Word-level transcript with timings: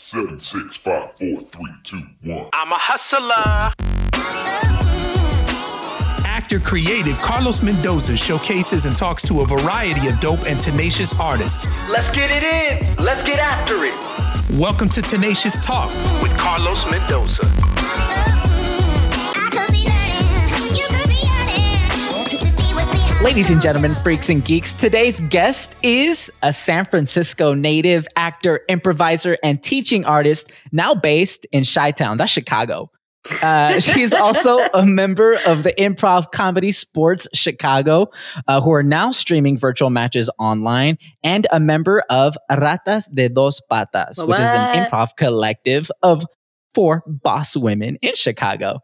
Seven, 0.00 0.38
six, 0.38 0.76
five, 0.76 1.10
four, 1.18 1.40
three, 1.40 1.72
two, 1.82 2.00
one. 2.22 2.46
I'm 2.52 2.70
a 2.70 2.78
hustler. 2.78 3.72
Actor 6.24 6.60
creative 6.60 7.18
Carlos 7.18 7.64
Mendoza 7.64 8.16
showcases 8.16 8.86
and 8.86 8.94
talks 8.94 9.24
to 9.24 9.40
a 9.40 9.44
variety 9.44 10.06
of 10.06 10.20
dope 10.20 10.46
and 10.46 10.60
tenacious 10.60 11.18
artists. 11.18 11.66
Let's 11.90 12.12
get 12.12 12.30
it 12.30 12.44
in. 12.44 13.04
Let's 13.04 13.24
get 13.24 13.40
after 13.40 13.84
it. 13.84 14.56
Welcome 14.56 14.88
to 14.90 15.02
Tenacious 15.02 15.60
Talk. 15.66 15.90
With 16.22 16.30
Carlos 16.38 16.88
Mendoza. 16.88 17.67
Ladies 23.20 23.50
and 23.50 23.60
gentlemen, 23.60 23.96
freaks 23.96 24.28
and 24.28 24.44
geeks, 24.44 24.74
today's 24.74 25.20
guest 25.22 25.74
is 25.82 26.30
a 26.44 26.52
San 26.52 26.84
Francisco 26.84 27.52
native 27.52 28.06
actor, 28.14 28.60
improviser, 28.68 29.36
and 29.42 29.60
teaching 29.60 30.04
artist 30.04 30.52
now 30.70 30.94
based 30.94 31.44
in 31.50 31.64
Chi 31.64 31.90
Town. 31.90 32.16
That's 32.16 32.30
Chicago. 32.30 32.92
Uh, 33.42 33.80
she's 33.80 34.12
also 34.12 34.60
a 34.72 34.86
member 34.86 35.36
of 35.48 35.64
the 35.64 35.72
Improv 35.72 36.30
Comedy 36.30 36.70
Sportz 36.70 37.26
Chicago, 37.34 38.08
uh, 38.46 38.60
who 38.60 38.72
are 38.72 38.84
now 38.84 39.10
streaming 39.10 39.58
virtual 39.58 39.90
matches 39.90 40.30
online, 40.38 40.96
and 41.24 41.48
a 41.50 41.58
member 41.58 42.04
of 42.10 42.36
Ratas 42.52 43.12
de 43.12 43.28
Dos 43.28 43.60
Patas, 43.68 44.24
which 44.24 44.38
is 44.38 44.48
an 44.48 44.86
improv 44.86 45.16
collective 45.16 45.90
of 46.04 46.24
four 46.72 47.02
boss 47.08 47.56
women 47.56 47.98
in 48.00 48.14
Chicago. 48.14 48.78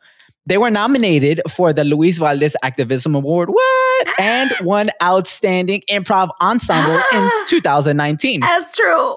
They 0.46 0.58
were 0.58 0.70
nominated 0.70 1.40
for 1.48 1.72
the 1.72 1.84
Luis 1.84 2.18
Valdez 2.18 2.54
Activism 2.62 3.14
Award. 3.14 3.48
What? 3.48 4.20
And 4.20 4.50
won 4.60 4.90
Outstanding 5.02 5.82
Improv 5.90 6.28
Ensemble 6.40 7.00
in 7.12 7.30
2019. 7.46 8.40
That's 8.40 8.76
true. 8.76 9.16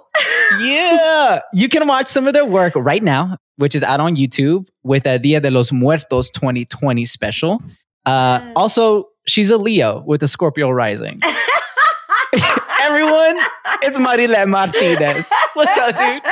yeah. 0.62 1.42
You 1.54 1.68
can 1.68 1.86
watch 1.88 2.08
some 2.08 2.28
of 2.28 2.34
their 2.34 2.46
work 2.46 2.74
right 2.76 3.04
now, 3.04 3.38
which 3.58 3.76
is 3.76 3.84
out 3.84 4.00
on 4.00 4.16
YouTube 4.16 4.68
with 4.84 5.06
a 5.06 5.20
Dia 5.20 5.42
de 5.42 5.52
los 5.52 5.72
Muertos 5.72 6.30
2020 6.30 7.04
special. 7.04 7.62
Uh, 8.06 8.40
also, 8.56 9.06
she's 9.28 9.52
a 9.52 9.58
Leo 9.58 10.04
with 10.08 10.24
a 10.24 10.28
Scorpio 10.30 10.70
rising. 10.70 11.20
Everyone, 12.82 13.38
it's 13.84 13.98
Marilet 13.98 14.48
Martinez. 14.48 15.30
What's 15.54 15.78
up, 15.78 15.98
dude? 15.98 16.22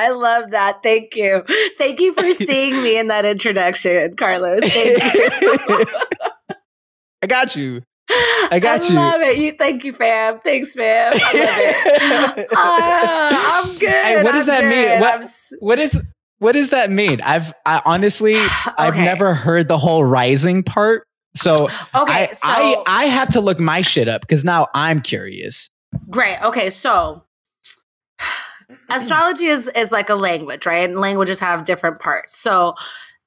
I 0.00 0.10
love 0.10 0.50
that. 0.50 0.82
Thank 0.82 1.14
you. 1.16 1.44
Thank 1.78 2.00
you 2.00 2.12
for 2.14 2.32
seeing 2.44 2.82
me 2.82 2.98
in 2.98 3.08
that 3.08 3.24
introduction, 3.24 4.16
Carlos. 4.16 4.60
Thank 4.62 5.14
you. 5.14 5.84
I 7.22 7.26
got 7.26 7.54
you. 7.56 7.82
I 8.50 8.58
got 8.60 8.82
I 8.82 8.88
you. 8.88 8.94
love 8.94 9.20
it. 9.20 9.36
You 9.38 9.52
thank 9.52 9.84
you, 9.84 9.92
fam. 9.92 10.40
Thanks, 10.40 10.74
fam. 10.74 11.12
I 11.14 12.26
love 12.26 12.38
it. 12.38 12.48
Uh, 12.50 12.56
I'm 12.58 13.78
good. 13.78 13.88
Hey, 13.88 14.22
what 14.24 14.32
does 14.32 14.48
I'm 14.48 14.54
that 14.64 14.64
mean? 14.64 14.84
good. 14.88 15.00
What- 15.00 15.14
I'm 15.14 15.20
s- 15.20 15.52
What 15.60 15.78
is 15.78 16.02
what 16.38 16.52
does 16.52 16.70
that 16.70 16.90
mean? 16.90 17.20
I've 17.20 17.52
I 17.66 17.82
honestly 17.84 18.34
I've 18.78 18.96
never 18.96 19.34
heard 19.34 19.68
the 19.68 19.78
whole 19.78 20.04
rising 20.04 20.62
part. 20.62 21.04
So 21.36 21.64
okay, 21.94 22.24
I, 22.24 22.26
so 22.32 22.48
I 22.48 22.82
I 22.86 23.04
have 23.04 23.28
to 23.30 23.40
look 23.40 23.60
my 23.60 23.82
shit 23.82 24.08
up 24.08 24.22
because 24.22 24.42
now 24.44 24.66
I'm 24.74 25.00
curious. 25.02 25.68
Great. 26.08 26.42
Okay, 26.42 26.70
so 26.70 27.22
astrology 28.90 29.46
is 29.46 29.68
is 29.68 29.90
like 29.92 30.08
a 30.10 30.14
language, 30.14 30.66
right? 30.66 30.88
And 30.88 30.98
languages 30.98 31.40
have 31.40 31.64
different 31.64 32.00
parts. 32.00 32.36
So 32.36 32.74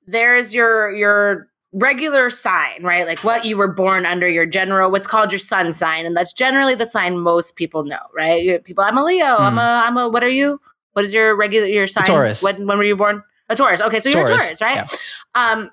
there's 0.08 0.54
your 0.54 0.92
your 0.92 1.48
regular 1.74 2.30
sign, 2.30 2.84
right? 2.84 3.08
Like 3.08 3.24
what 3.24 3.46
you 3.46 3.58
were 3.58 3.72
born 3.74 4.06
under 4.06 4.30
your 4.30 4.46
general 4.46 4.92
what's 4.92 5.08
called 5.08 5.32
your 5.32 5.40
sun 5.40 5.74
sign 5.74 6.06
and 6.06 6.16
that's 6.16 6.32
generally 6.34 6.76
the 6.76 6.86
sign 6.86 7.18
most 7.18 7.56
people 7.56 7.84
know, 7.84 7.98
right? 8.16 8.64
People 8.64 8.84
I'm 8.84 8.98
a 8.98 9.04
Leo, 9.04 9.26
I'm 9.26 9.54
Hmm. 9.54 9.58
a 9.60 9.84
I'm 9.88 9.98
a 9.98 10.10
what 10.10 10.24
are 10.24 10.30
you? 10.30 10.60
What 10.94 11.06
is 11.06 11.14
your 11.14 11.36
regular 11.36 11.68
your 11.68 11.88
sign? 11.88 12.06
Taurus. 12.06 12.42
When 12.44 12.68
when 12.68 12.78
were 12.78 12.84
you 12.84 12.96
born? 12.96 13.24
A 13.50 13.56
Taurus. 13.56 13.82
Okay, 13.82 14.00
so 14.00 14.10
you're 14.10 14.24
a 14.24 14.28
Taurus, 14.28 14.60
Taurus, 14.60 14.62
right? 14.62 15.00
Um 15.36 15.72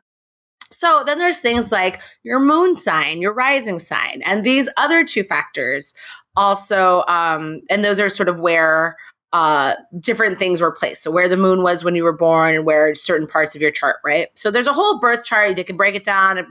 so 0.72 1.02
then 1.04 1.18
there's 1.18 1.40
things 1.40 1.72
like 1.72 2.00
your 2.22 2.38
moon 2.38 2.74
sign, 2.74 3.20
your 3.20 3.34
rising 3.34 3.78
sign, 3.78 4.22
and 4.24 4.44
these 4.44 4.70
other 4.76 5.04
two 5.04 5.22
factors 5.24 5.92
also 6.36 7.02
um 7.08 7.60
and 7.68 7.84
those 7.84 8.00
are 8.00 8.08
sort 8.08 8.28
of 8.28 8.38
where 8.38 8.96
uh 9.32 9.76
different 10.00 10.38
things 10.38 10.60
were 10.60 10.72
placed. 10.72 11.02
So 11.02 11.10
where 11.10 11.28
the 11.28 11.36
moon 11.36 11.62
was 11.62 11.84
when 11.84 11.94
you 11.94 12.02
were 12.02 12.12
born 12.16 12.54
and 12.56 12.64
where 12.64 12.94
certain 12.96 13.28
parts 13.28 13.54
of 13.54 13.62
your 13.62 13.70
chart 13.70 13.96
right? 14.04 14.28
So 14.34 14.50
there's 14.50 14.66
a 14.66 14.72
whole 14.72 14.98
birth 14.98 15.22
chart 15.24 15.56
you 15.56 15.64
can 15.64 15.76
break 15.76 15.94
it 15.94 16.02
down 16.04 16.36
and 16.38 16.46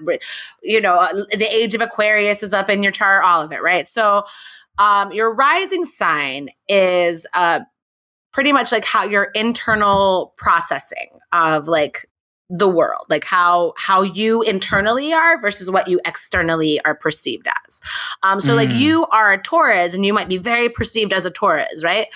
you 0.63 0.79
know 0.79 0.95
uh, 0.95 1.13
the 1.38 1.47
age 1.53 1.75
of 1.75 1.81
aquarius 1.81 2.41
is 2.41 2.53
up 2.53 2.69
in 2.69 2.81
your 2.81 2.94
chart 2.94 3.23
all 3.25 3.41
of 3.41 3.51
it 3.51 3.62
right? 3.62 3.85
So 3.88 4.23
um 4.78 5.12
your 5.12 5.34
rising 5.34 5.84
sign 5.84 6.50
is 6.69 7.28
uh 7.34 7.59
pretty 8.31 8.53
much 8.53 8.72
like 8.72 8.85
how 8.85 9.03
your 9.03 9.29
internal 9.35 10.34
processing 10.38 11.09
of 11.34 11.67
like 11.67 12.06
the 12.51 12.67
world 12.67 13.06
like 13.09 13.25
how 13.25 13.73
how 13.78 14.01
you 14.01 14.41
internally 14.41 15.13
are 15.13 15.40
versus 15.40 15.69
what 15.69 15.88
you 15.88 16.00
externally 16.03 16.81
are 16.84 16.96
perceived 16.96 17.47
as. 17.67 17.79
Um 18.23 18.41
so 18.41 18.56
like 18.56 18.69
Mm. 18.69 18.79
you 18.79 19.06
are 19.11 19.34
a 19.34 19.40
taurus 19.41 19.94
and 19.94 20.03
you 20.03 20.13
might 20.16 20.28
be 20.29 20.38
very 20.38 20.67
perceived 20.67 21.13
as 21.13 21.25
a 21.25 21.29
taurus 21.29 21.84
right 21.84 22.07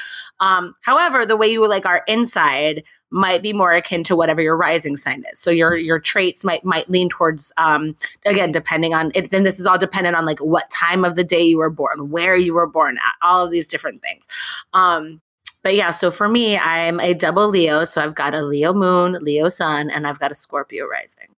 um 0.43 0.75
however 0.81 1.25
the 1.25 1.37
way 1.37 1.47
you 1.47 1.65
like 1.67 1.85
are 1.85 2.03
inside 2.07 2.83
might 3.09 3.41
be 3.41 3.53
more 3.53 3.71
akin 3.71 4.03
to 4.03 4.15
whatever 4.15 4.41
your 4.41 4.57
rising 4.57 4.97
sign 4.97 5.23
is 5.31 5.39
so 5.39 5.49
your 5.49 5.77
your 5.77 5.99
traits 5.99 6.43
might 6.43 6.63
might 6.65 6.89
lean 6.89 7.09
towards 7.09 7.53
um 7.57 7.95
again 8.25 8.51
depending 8.51 8.93
on 8.93 9.11
it 9.15 9.31
then 9.31 9.43
this 9.43 9.59
is 9.59 9.65
all 9.65 9.77
dependent 9.77 10.15
on 10.15 10.25
like 10.25 10.39
what 10.39 10.69
time 10.69 11.05
of 11.05 11.15
the 11.15 11.23
day 11.23 11.41
you 11.41 11.57
were 11.57 11.69
born 11.69 12.09
where 12.09 12.35
you 12.35 12.53
were 12.53 12.67
born 12.67 12.97
at 12.97 13.15
all 13.21 13.45
of 13.45 13.51
these 13.51 13.67
different 13.67 14.01
things 14.01 14.27
um 14.73 15.21
but 15.63 15.75
yeah, 15.75 15.91
so 15.91 16.11
for 16.11 16.27
me, 16.27 16.57
I'm 16.57 16.99
a 16.99 17.13
double 17.13 17.47
Leo. 17.47 17.85
So 17.85 18.01
I've 18.01 18.15
got 18.15 18.35
a 18.35 18.41
Leo 18.41 18.73
moon, 18.73 19.13
Leo 19.21 19.47
sun, 19.47 19.89
and 19.89 20.05
I've 20.05 20.19
got 20.19 20.29
a 20.29 20.35
Scorpio 20.35 20.85
rising. 20.85 21.32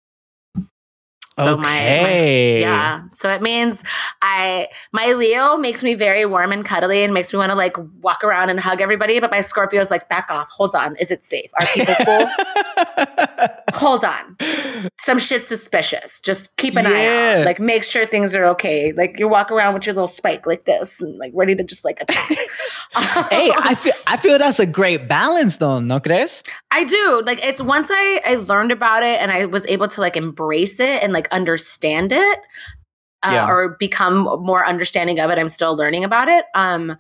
So 1.38 1.58
my- 1.58 1.64
my- 1.64 1.80
okay. 2.02 2.62
Yeah. 2.62 3.02
So 3.12 3.30
it 3.30 3.42
means 3.42 3.84
I 4.22 4.68
my 4.94 5.14
Leo 5.14 5.58
makes 5.58 5.84
me 5.84 5.94
very 5.96 6.26
warm 6.26 6.52
and 6.54 6.64
cuddly 6.64 7.04
and 7.04 7.14
makes 7.14 7.34
me 7.34 7.38
want 7.40 7.52
to 7.52 7.58
like 7.58 7.76
walk 8.02 8.24
around 8.24 8.50
and 8.50 8.60
hug 8.60 8.80
everybody. 8.82 9.20
But 9.20 9.32
my 9.32 9.42
Scorpio 9.42 9.82
is 9.82 9.92
like, 9.92 10.08
back 10.08 10.32
off. 10.32 10.50
Hold 10.50 10.76
on. 10.76 10.96
Is 10.96 11.12
it 11.12 11.24
safe? 11.26 11.52
Are 11.60 11.66
people 11.68 11.96
cool? 12.06 12.28
Hold 13.74 14.06
on. 14.06 14.38
Some 14.98 15.20
shit 15.20 15.46
suspicious. 15.46 16.20
Just 16.22 16.56
keep 16.56 16.76
an 16.78 16.86
eye 16.88 17.04
Yeah. 17.04 17.36
out. 17.40 17.46
Like 17.46 17.60
make 17.60 17.84
sure 17.84 18.06
things 18.06 18.34
are 18.36 18.46
okay. 18.46 18.94
Like 18.94 19.20
you 19.20 19.28
walk 19.28 19.52
around 19.52 19.74
with 19.74 19.86
your 19.86 19.94
little 19.94 20.08
spike 20.08 20.46
like 20.48 20.66
this 20.66 21.02
and 21.02 21.18
like 21.18 21.32
ready 21.36 21.56
to 21.56 21.64
just 21.64 21.84
like 21.84 22.02
attack. 22.02 22.30
hey, 23.30 23.52
I 23.58 23.76
feel 23.76 23.94
I 24.08 24.18
feel 24.18 24.38
that's 24.38 24.60
a 24.60 24.66
great 24.66 25.08
balance 25.10 25.58
though, 25.58 25.80
no 25.80 26.00
crees? 26.00 26.44
I 26.72 26.84
do. 26.86 27.22
Like 27.26 27.46
it's 27.46 27.62
once 27.62 27.90
I 27.92 28.22
I 28.26 28.36
learned 28.36 28.72
about 28.72 29.04
it 29.04 29.22
and 29.22 29.32
I 29.32 29.46
was 29.46 29.66
able 29.68 29.88
to 29.90 30.02
like 30.02 30.16
embrace 30.16 30.80
it 30.80 31.04
and 31.04 31.12
like 31.12 31.25
understand 31.32 32.12
it 32.12 32.40
uh, 33.24 33.32
Yeah. 33.34 33.48
or 33.50 33.76
become 33.80 34.24
more 34.42 34.66
understanding 34.66 35.20
of 35.20 35.30
it. 35.32 35.40
I'm 35.40 35.50
still 35.50 35.76
learning 35.76 36.04
about 36.04 36.28
it. 36.28 36.46
Um 36.56 36.98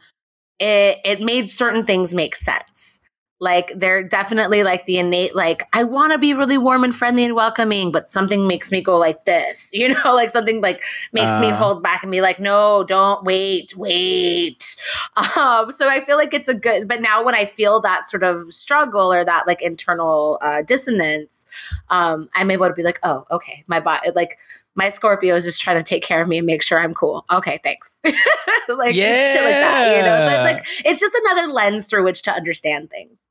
it 0.59 0.99
it 1.03 1.21
made 1.21 1.49
certain 1.49 1.85
things 1.85 2.13
make 2.13 2.35
sense. 2.35 2.99
Like 3.41 3.73
they're 3.75 4.01
definitely 4.07 4.63
like 4.63 4.85
the 4.85 4.97
innate 4.97 5.35
like 5.35 5.67
I 5.73 5.83
want 5.83 6.13
to 6.13 6.17
be 6.17 6.33
really 6.33 6.57
warm 6.57 6.85
and 6.85 6.95
friendly 6.95 7.25
and 7.25 7.35
welcoming, 7.35 7.91
but 7.91 8.07
something 8.07 8.47
makes 8.47 8.71
me 8.71 8.81
go 8.81 8.95
like 8.97 9.25
this. 9.25 9.69
You 9.73 9.89
know, 9.89 10.13
like 10.15 10.29
something 10.29 10.61
like 10.61 10.81
makes 11.11 11.37
me 11.39 11.49
Uh. 11.51 11.55
hold 11.55 11.83
back 11.83 12.01
and 12.01 12.11
be 12.11 12.21
like, 12.21 12.39
"No, 12.39 12.85
don't 12.87 13.23
wait, 13.25 13.73
wait." 13.75 14.75
Um, 15.37 15.71
so 15.71 15.89
I 15.89 16.03
feel 16.05 16.17
like 16.17 16.33
it's 16.33 16.47
a 16.49 16.53
good, 16.53 16.87
but 16.87 17.01
now 17.01 17.23
when 17.23 17.35
I 17.35 17.45
feel 17.45 17.79
that 17.81 18.07
sort 18.07 18.23
of 18.23 18.53
struggle 18.53 19.11
or 19.13 19.23
that 19.25 19.47
like 19.47 19.61
internal 19.61 20.37
uh, 20.41 20.61
dissonance, 20.61 21.45
um, 21.89 22.29
I'm 22.35 22.51
able 22.51 22.67
to 22.67 22.73
be 22.73 22.83
like, 22.83 22.99
oh, 23.03 23.25
okay, 23.31 23.63
my 23.67 23.79
body, 23.79 24.11
like 24.15 24.37
my 24.75 24.89
Scorpio 24.89 25.35
is 25.35 25.45
just 25.45 25.61
trying 25.61 25.77
to 25.77 25.83
take 25.83 26.03
care 26.03 26.21
of 26.21 26.27
me 26.27 26.37
and 26.37 26.45
make 26.45 26.61
sure 26.61 26.79
I'm 26.79 26.93
cool. 26.93 27.25
Okay, 27.31 27.59
thanks. 27.63 28.01
like 28.03 28.95
it's 28.95 29.33
shit 29.33 29.43
like 29.43 29.53
that, 29.53 29.97
you 29.97 30.03
know. 30.03 30.25
So 30.25 30.31
it's 30.31 30.51
like 30.53 30.65
it's 30.85 30.99
just 30.99 31.15
another 31.25 31.47
lens 31.47 31.87
through 31.87 32.03
which 32.03 32.21
to 32.23 32.31
understand 32.31 32.89
things. 32.89 33.25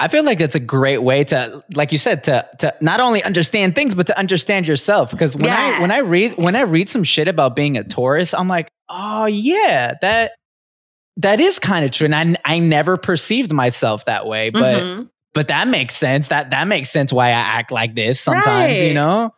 I 0.00 0.08
feel 0.08 0.24
like 0.24 0.38
that's 0.38 0.56
a 0.56 0.60
great 0.60 0.98
way 0.98 1.22
to, 1.24 1.62
like 1.72 1.92
you 1.92 1.98
said, 1.98 2.24
to 2.24 2.46
to 2.58 2.74
not 2.80 2.98
only 3.00 3.22
understand 3.22 3.74
things 3.76 3.94
but 3.94 4.08
to 4.08 4.18
understand 4.18 4.66
yourself. 4.66 5.10
Because 5.12 5.36
when 5.36 5.50
I 5.50 5.80
when 5.80 5.90
I 5.92 5.98
read 5.98 6.36
when 6.36 6.56
I 6.56 6.62
read 6.62 6.88
some 6.88 7.04
shit 7.04 7.28
about 7.28 7.54
being 7.54 7.76
a 7.78 7.84
Taurus, 7.84 8.34
I'm 8.34 8.48
like, 8.48 8.68
oh 8.88 9.26
yeah, 9.26 9.94
that 10.02 10.32
that 11.18 11.40
is 11.40 11.60
kind 11.60 11.84
of 11.84 11.92
true. 11.92 12.06
And 12.06 12.14
I 12.14 12.54
I 12.56 12.58
never 12.58 12.96
perceived 12.96 13.52
myself 13.52 14.06
that 14.06 14.26
way, 14.26 14.50
but 14.50 14.82
Mhm. 14.82 15.10
but 15.32 15.46
that 15.48 15.68
makes 15.68 15.94
sense. 15.94 16.26
That 16.28 16.50
that 16.50 16.66
makes 16.66 16.90
sense 16.90 17.12
why 17.12 17.28
I 17.28 17.30
act 17.30 17.70
like 17.70 17.94
this 17.94 18.20
sometimes. 18.20 18.82
You 18.82 18.94
know. 18.94 19.30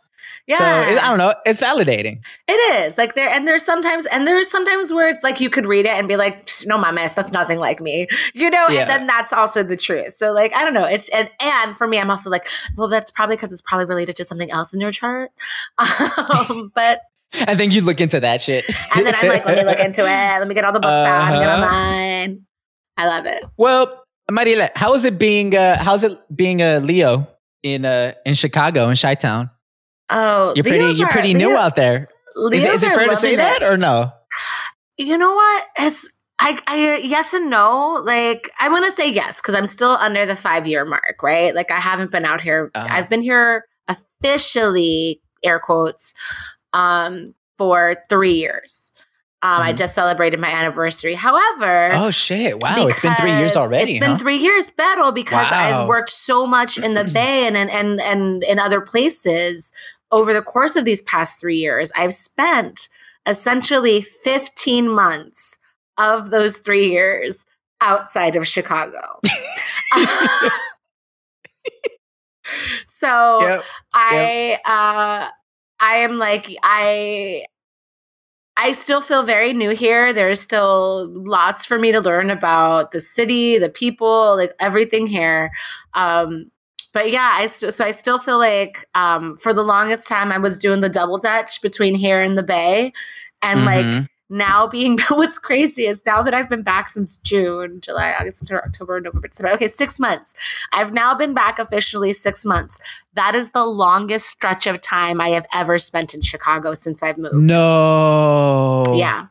Yeah, 0.46 0.56
So 0.58 0.64
it, 0.93 1.02
I 1.02 1.08
don't 1.08 1.19
know. 1.19 1.34
It's 1.44 1.60
validating. 1.60 2.20
It 2.46 2.52
is 2.52 2.96
like 2.96 3.14
there, 3.14 3.28
and 3.28 3.46
there's 3.48 3.64
sometimes, 3.64 4.06
and 4.06 4.26
there's 4.26 4.48
sometimes 4.50 4.93
where 4.93 5.08
it's 5.08 5.22
like 5.25 5.40
you 5.40 5.50
could 5.50 5.66
read 5.66 5.87
it 5.87 5.93
and 5.93 6.06
be 6.06 6.16
like, 6.16 6.46
"Psh, 6.46 6.66
"No, 6.66 6.78
mames, 6.78 7.14
that's 7.14 7.32
nothing 7.32 7.58
like 7.58 7.81
me," 7.81 8.06
you 8.34 8.48
know. 8.50 8.66
Yeah. 8.70 8.82
And 8.82 8.90
then 8.90 9.06
that's 9.06 9.32
also 9.32 9.62
the 9.62 9.76
truth. 9.76 10.12
So 10.12 10.32
like, 10.32 10.54
I 10.54 10.64
don't 10.64 10.75
know. 10.75 10.84
It's 10.84 11.08
and 11.08 11.31
and 11.40 11.76
for 11.76 11.87
me, 11.88 11.98
I'm 11.98 12.10
also 12.10 12.31
like, 12.31 12.46
well, 12.76 12.88
that's 12.88 13.10
probably 13.10 13.37
because 13.37 13.52
it's 13.52 13.62
probably 13.62 13.87
related 13.87 14.14
to 14.16 14.25
something 14.25 14.50
else 14.50 14.72
in 14.72 14.81
your 14.81 14.93
chart. 14.93 15.31
Um, 15.78 16.70
but 16.75 17.00
I 17.34 17.54
think 17.54 17.72
you 17.72 17.82
look 17.82 18.00
into 18.00 18.20
that 18.20 18.40
shit. 18.40 18.64
and 18.94 19.04
then 19.06 19.14
I'm 19.14 19.28
like, 19.28 19.44
let 19.44 19.58
me 19.58 19.64
look 19.64 19.78
into 19.81 20.02
it. 20.02 20.06
Let 20.38 20.46
me 20.49 20.54
get 20.54 20.64
all 20.64 20.72
the 20.72 20.81
books 20.81 20.90
out. 20.92 21.31
Let 21.31 21.32
me 21.34 21.38
get 21.40 21.49
Uh-huh. 21.49 21.64
online. 21.66 22.46
I 22.96 23.06
love 23.06 23.26
it. 23.26 23.44
Well, 23.56 24.04
Mariela, 24.31 24.70
how 24.75 24.94
is 24.94 25.04
it 25.04 25.19
being? 25.19 25.54
Uh, 25.56 25.76
how's 25.82 26.04
it 26.04 26.19
being 26.34 26.62
a 26.62 26.78
Leo 26.81 27.26
in 27.62 27.84
uh 27.84 28.12
in 28.25 28.34
Chicago 28.34 28.88
in 28.88 28.96
Chi 28.96 29.14
Town? 29.16 29.50
Oh, 30.11 30.53
You're 30.55 30.62
pretty. 30.64 30.82
Leos 30.82 30.99
You're 30.99 31.08
are- 31.08 31.12
pretty 31.12 31.35
new 31.35 31.49
Leo- 31.49 31.58
out 31.58 31.76
there. 31.76 32.08
Is 32.53 32.64
it, 32.64 32.75
is 32.75 32.82
it 32.82 32.93
fair 32.94 33.08
to 33.08 33.17
say 33.17 33.37
that 33.37 33.62
it. 33.62 33.64
or 33.64 33.76
no? 33.76 34.12
You 34.99 35.17
know 35.19 35.32
what? 35.35 35.64
It's 35.79 36.08
I, 36.38 36.58
I 36.67 37.00
yes 37.03 37.32
and 37.32 37.49
no. 37.49 38.00
Like 38.05 38.50
I 38.61 38.69
want 38.69 38.85
to 38.85 38.93
say 38.93 39.11
yes 39.11 39.41
because 39.41 39.55
I'm 39.55 39.67
still 39.67 39.91
under 39.93 40.26
the 40.26 40.37
five 40.37 40.67
year 40.67 40.85
mark, 40.85 41.23
right? 41.23 41.55
Like 41.55 41.70
I 41.70 41.81
haven't 41.81 42.11
been 42.11 42.25
out 42.26 42.41
here. 42.43 42.70
Uh-huh. 42.75 42.87
I've 42.91 43.08
been 43.08 43.23
here 43.23 43.64
officially, 43.88 45.20
air 45.44 45.58
quotes, 45.58 46.12
um, 46.73 47.35
for 47.59 47.97
three 48.11 48.32
years. 48.35 48.93
Um, 49.43 49.62
I 49.62 49.73
Mhm. 49.73 49.76
just 49.79 49.94
celebrated 49.94 50.41
my 50.41 50.49
anniversary. 50.50 51.14
However, 51.14 51.91
Oh 51.93 52.11
shit! 52.11 52.59
Wow, 52.59 52.87
it's 52.87 53.00
been 53.00 53.14
three 53.14 53.32
years 53.37 53.55
already. 53.55 53.93
It's 53.93 54.00
been 54.00 54.12
huh? 54.12 54.19
three 54.19 54.37
years, 54.37 54.70
battle 54.70 55.12
because 55.12 55.50
Wow. 55.50 55.82
I've 55.82 55.88
worked 55.88 56.11
so 56.11 56.47
much 56.47 56.79
in 56.79 56.94
the 56.94 57.05
Bay 57.12 57.47
and 57.47 57.56
and 57.56 57.70
and 57.70 58.00
and 58.00 58.43
in 58.43 58.59
other 58.59 58.81
places 58.81 59.73
over 60.12 60.32
the 60.32 60.43
course 60.43 60.76
of 60.76 60.85
these 60.85 61.03
past 61.03 61.41
three 61.41 61.56
years. 61.56 61.91
I've 61.97 62.14
spent 62.14 62.88
essentially 63.26 64.00
15 64.00 64.88
months 64.88 65.58
of 65.99 66.31
those 66.31 66.58
three 66.58 66.91
years 66.91 67.44
outside 67.81 68.37
of 68.37 68.47
Chicago. 68.47 69.20
so 72.87 73.38
Yep. 73.41 73.64
I 73.94 74.58
uh 74.64 75.31
I 75.81 75.97
am 75.97 76.19
like 76.19 76.55
I 76.62 77.44
I 78.56 78.73
still 78.73 79.02
feel 79.02 79.23
very 79.23 79.52
new 79.52 79.70
here. 79.70 80.12
There's 80.14 80.41
still 80.41 81.09
lots 81.12 81.67
for 81.67 81.79
me 81.79 81.93
to 81.93 82.00
learn 82.00 82.31
about 82.31 82.93
the 82.93 83.00
city, 83.00 83.59
the 83.59 83.69
people, 83.69 84.35
like 84.37 84.52
everything 84.59 85.06
here. 85.06 85.50
Um 85.94 86.50
but 86.96 87.10
yeah, 87.10 87.32
I 87.34 87.46
st- 87.46 87.72
so 87.75 87.84
I 87.84 87.90
still 87.90 88.19
feel 88.19 88.38
like 88.38 88.84
um 88.94 89.37
for 89.37 89.52
the 89.52 89.62
longest 89.62 90.08
time 90.08 90.32
I 90.32 90.38
was 90.38 90.58
doing 90.58 90.81
the 90.81 90.88
double 90.88 91.19
dutch 91.19 91.60
between 91.60 91.94
here 91.94 92.22
and 92.22 92.37
the 92.38 92.43
bay 92.43 92.93
and 93.43 93.64
like 93.66 93.84
Mhm. 93.87 94.08
now 94.31 94.66
being 94.66 94.98
what's 95.10 95.38
crazy 95.38 95.84
is 95.87 96.04
now 96.06 96.22
that 96.22 96.32
I've 96.34 96.48
been 96.48 96.62
back 96.62 96.88
since 96.88 97.19
June, 97.19 97.81
July, 97.82 98.14
August, 98.19 98.38
September, 98.38 98.64
October, 98.64 99.00
November, 99.00 99.28
December. 99.28 99.52
Okay, 99.52 99.69
six 99.69 100.00
months. 100.00 100.34
I've 100.72 100.93
now 100.93 101.14
been 101.14 101.34
back 101.34 101.58
officially 101.58 102.12
six 102.14 102.44
months. 102.46 102.81
That 103.14 103.34
is 103.34 103.50
the 103.50 103.64
longest 103.66 104.26
stretch 104.28 104.66
of 104.66 104.81
time 104.81 105.20
I 105.20 105.28
have 105.37 105.46
ever 105.54 105.78
spent 105.78 106.14
in 106.14 106.22
Chicago 106.22 106.75
since 106.75 107.02
I've 107.02 107.19
moved. 107.19 107.34
No. 107.37 108.84
Yeah. 108.96 109.26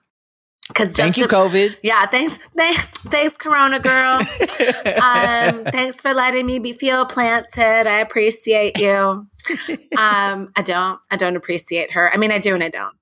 Because 0.68 0.94
just 0.94 1.16
Thank 1.16 1.18
you, 1.18 1.28
to- 1.28 1.36
COVID. 1.36 1.78
yeah, 1.84 2.06
thanks, 2.08 2.40
thanks, 2.58 2.82
thanks, 3.04 3.38
Corona 3.38 3.80
girl. 3.80 4.20
um, 5.02 5.64
thanks 5.66 6.02
for 6.02 6.14
letting 6.14 6.46
me 6.48 6.58
be 6.60 6.74
feel 6.74 7.06
planted. 7.06 7.88
I 7.88 8.00
appreciate 8.00 8.78
you. 8.80 9.28
Um, 9.98 10.52
I 10.56 10.64
don't, 10.64 11.00
I 11.12 11.18
don't 11.18 11.36
appreciate 11.36 11.92
her. 11.92 12.12
I 12.12 12.18
mean, 12.18 12.32
I 12.32 12.40
do 12.40 12.56
and 12.56 12.64
I 12.64 12.70
don't. 12.70 12.96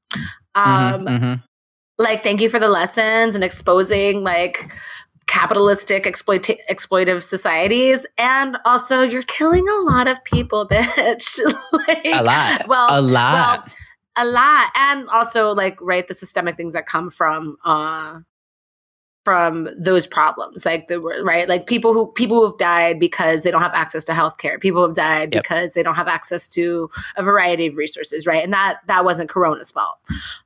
Um, 0.56 1.06
Mhm, 1.06 1.20
mhm. 1.20 1.44
like 1.98 2.22
thank 2.22 2.42
you 2.42 2.50
for 2.50 2.60
the 2.60 2.68
lessons 2.68 3.34
and 3.34 3.44
exposing 3.46 4.24
like 4.24 4.70
capitalistic 5.26 6.06
exploit 6.06 6.44
exploitive 6.70 7.24
societies 7.24 8.06
and 8.18 8.58
also 8.66 9.02
you're 9.02 9.24
killing 9.24 9.66
a 9.68 9.76
lot 9.90 10.08
of 10.08 10.22
people 10.26 10.68
bitch 10.72 11.40
like, 11.88 12.06
A 12.06 12.22
lot. 12.22 12.68
well 12.68 12.88
a 12.90 13.02
lot. 13.02 13.34
well 13.66 13.76
a 14.16 14.26
lot 14.26 14.72
and 14.76 15.08
also 15.10 15.52
like 15.52 15.78
right 15.82 16.08
the 16.08 16.14
systemic 16.14 16.56
things 16.58 16.74
that 16.74 16.86
come 16.86 17.10
from 17.10 17.58
uh 17.66 18.20
from 19.26 19.70
those 19.78 20.06
problems 20.06 20.66
like 20.66 20.88
the 20.90 21.00
right 21.00 21.48
like 21.48 21.66
people 21.66 21.94
who 21.94 22.12
people 22.12 22.38
who 22.42 22.46
have 22.50 22.58
died 22.58 23.00
because 23.00 23.44
they 23.44 23.52
don't 23.52 23.62
have 23.62 23.72
access 23.74 24.04
to 24.04 24.12
healthcare 24.12 24.60
people 24.60 24.86
have 24.86 24.96
died 24.96 25.34
Yep. 25.34 25.44
because 25.44 25.74
they 25.74 25.82
don't 25.84 25.96
have 25.96 26.10
access 26.10 26.48
to 26.50 26.90
a 27.16 27.24
variety 27.24 27.68
of 27.68 27.78
resources 27.78 28.28
right 28.28 28.44
and 28.44 28.52
that 28.52 28.80
that 28.88 29.06
wasn't 29.06 29.30
corona's 29.30 29.72
fault 29.72 29.98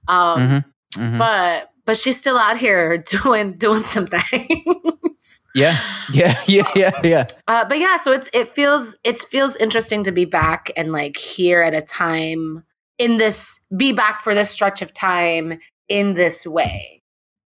um 0.08 0.40
Mhm, 0.40 0.66
mhm. 0.96 1.18
but 1.18 1.72
but 1.86 1.98
she's 1.98 2.18
still 2.18 2.38
out 2.38 2.58
here 2.58 2.98
doing 3.24 3.54
doing 3.54 3.80
some 3.80 4.06
things. 4.06 5.40
yeah, 5.56 5.80
yeah, 6.12 6.40
yeah, 6.46 6.70
yeah, 6.76 6.92
yeah. 7.04 7.26
Uh, 7.48 7.64
but 7.68 7.80
yeah, 7.80 7.96
so 7.98 8.12
it's 8.12 8.30
it 8.34 8.50
feels 8.50 8.98
it 9.04 9.18
feels 9.22 9.56
interesting 9.56 10.04
to 10.04 10.12
be 10.12 10.26
back 10.26 10.70
and 10.78 10.92
like 10.92 11.16
here 11.18 11.62
at 11.64 11.74
a 11.74 11.82
time 11.82 12.64
in 12.98 13.18
this 13.18 13.60
be 13.76 13.92
back 13.92 14.20
for 14.22 14.34
this 14.34 14.50
stretch 14.50 14.82
of 14.82 14.94
time 14.94 15.60
in 15.90 16.14
this 16.14 16.46
way. 16.46 17.02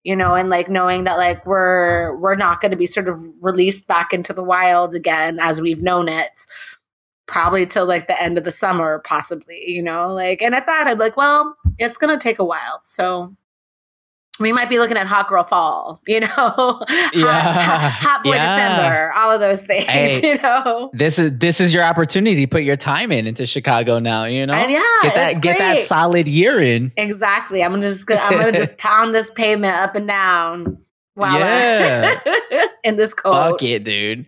You 0.04 0.16
know, 0.16 0.34
and 0.34 0.48
like 0.48 0.68
knowing 0.68 1.04
that 1.04 1.16
like 1.16 1.44
we're 1.44 2.16
we're 2.18 2.36
not 2.36 2.60
going 2.60 2.70
to 2.70 2.76
be 2.76 2.86
sort 2.86 3.08
of 3.08 3.20
released 3.40 3.86
back 3.86 4.12
into 4.12 4.32
the 4.32 4.44
wild 4.44 4.94
again 4.94 5.38
as 5.38 5.60
we've 5.60 5.82
known 5.82 6.08
it 6.08 6.46
probably 7.26 7.66
till 7.66 7.84
like 7.84 8.06
the 8.06 8.20
end 8.22 8.38
of 8.38 8.44
the 8.44 8.52
summer 8.52 9.02
possibly, 9.04 9.62
you 9.66 9.82
know? 9.82 10.12
Like 10.12 10.40
and 10.40 10.54
at 10.54 10.66
that 10.66 10.86
I'm 10.86 10.98
like, 10.98 11.16
well, 11.16 11.54
it's 11.78 11.98
going 11.98 12.16
to 12.16 12.22
take 12.22 12.38
a 12.38 12.44
while. 12.44 12.80
So 12.84 13.36
we 14.40 14.52
might 14.52 14.68
be 14.68 14.78
looking 14.78 14.96
at 14.96 15.06
hot 15.06 15.28
girl 15.28 15.44
fall, 15.44 16.00
you 16.06 16.20
know, 16.20 16.26
hot, 16.36 16.86
Yeah. 17.14 17.52
hot, 17.60 17.80
hot 17.92 18.24
boy 18.24 18.34
Yeah. 18.34 18.56
December, 18.56 19.12
all 19.16 19.30
of 19.32 19.40
those 19.40 19.62
things, 19.62 19.84
Hey. 19.86 20.20
you 20.34 20.40
know. 20.42 20.90
This 20.92 21.18
is 21.18 21.38
this 21.38 21.60
is 21.60 21.72
your 21.74 21.82
opportunity 21.84 22.40
to 22.40 22.46
put 22.46 22.62
your 22.62 22.76
time 22.76 23.10
in 23.12 23.26
into 23.26 23.46
Chicago 23.46 23.98
now. 23.98 24.24
You 24.24 24.44
know, 24.46 24.54
And 24.54 24.70
yeah, 24.70 24.82
get 25.02 25.14
that 25.14 25.40
get 25.42 25.58
that 25.58 25.80
solid 25.80 26.28
year 26.28 26.60
in. 26.60 26.92
Exactly. 26.96 27.62
I'm 27.64 27.70
gonna 27.72 27.82
just 27.82 28.10
I'm 28.10 28.38
gonna 28.38 28.52
just 28.52 28.78
pound 28.78 29.14
this 29.14 29.30
pavement 29.30 29.74
up 29.74 29.94
and 29.94 30.06
down 30.06 30.78
while 31.14 31.38
Yeah. 31.38 32.18
In 32.84 32.96
this 32.96 33.14
cold. 33.14 33.34
Fuck 33.36 33.62
it, 33.62 33.84
dude. 33.84 34.26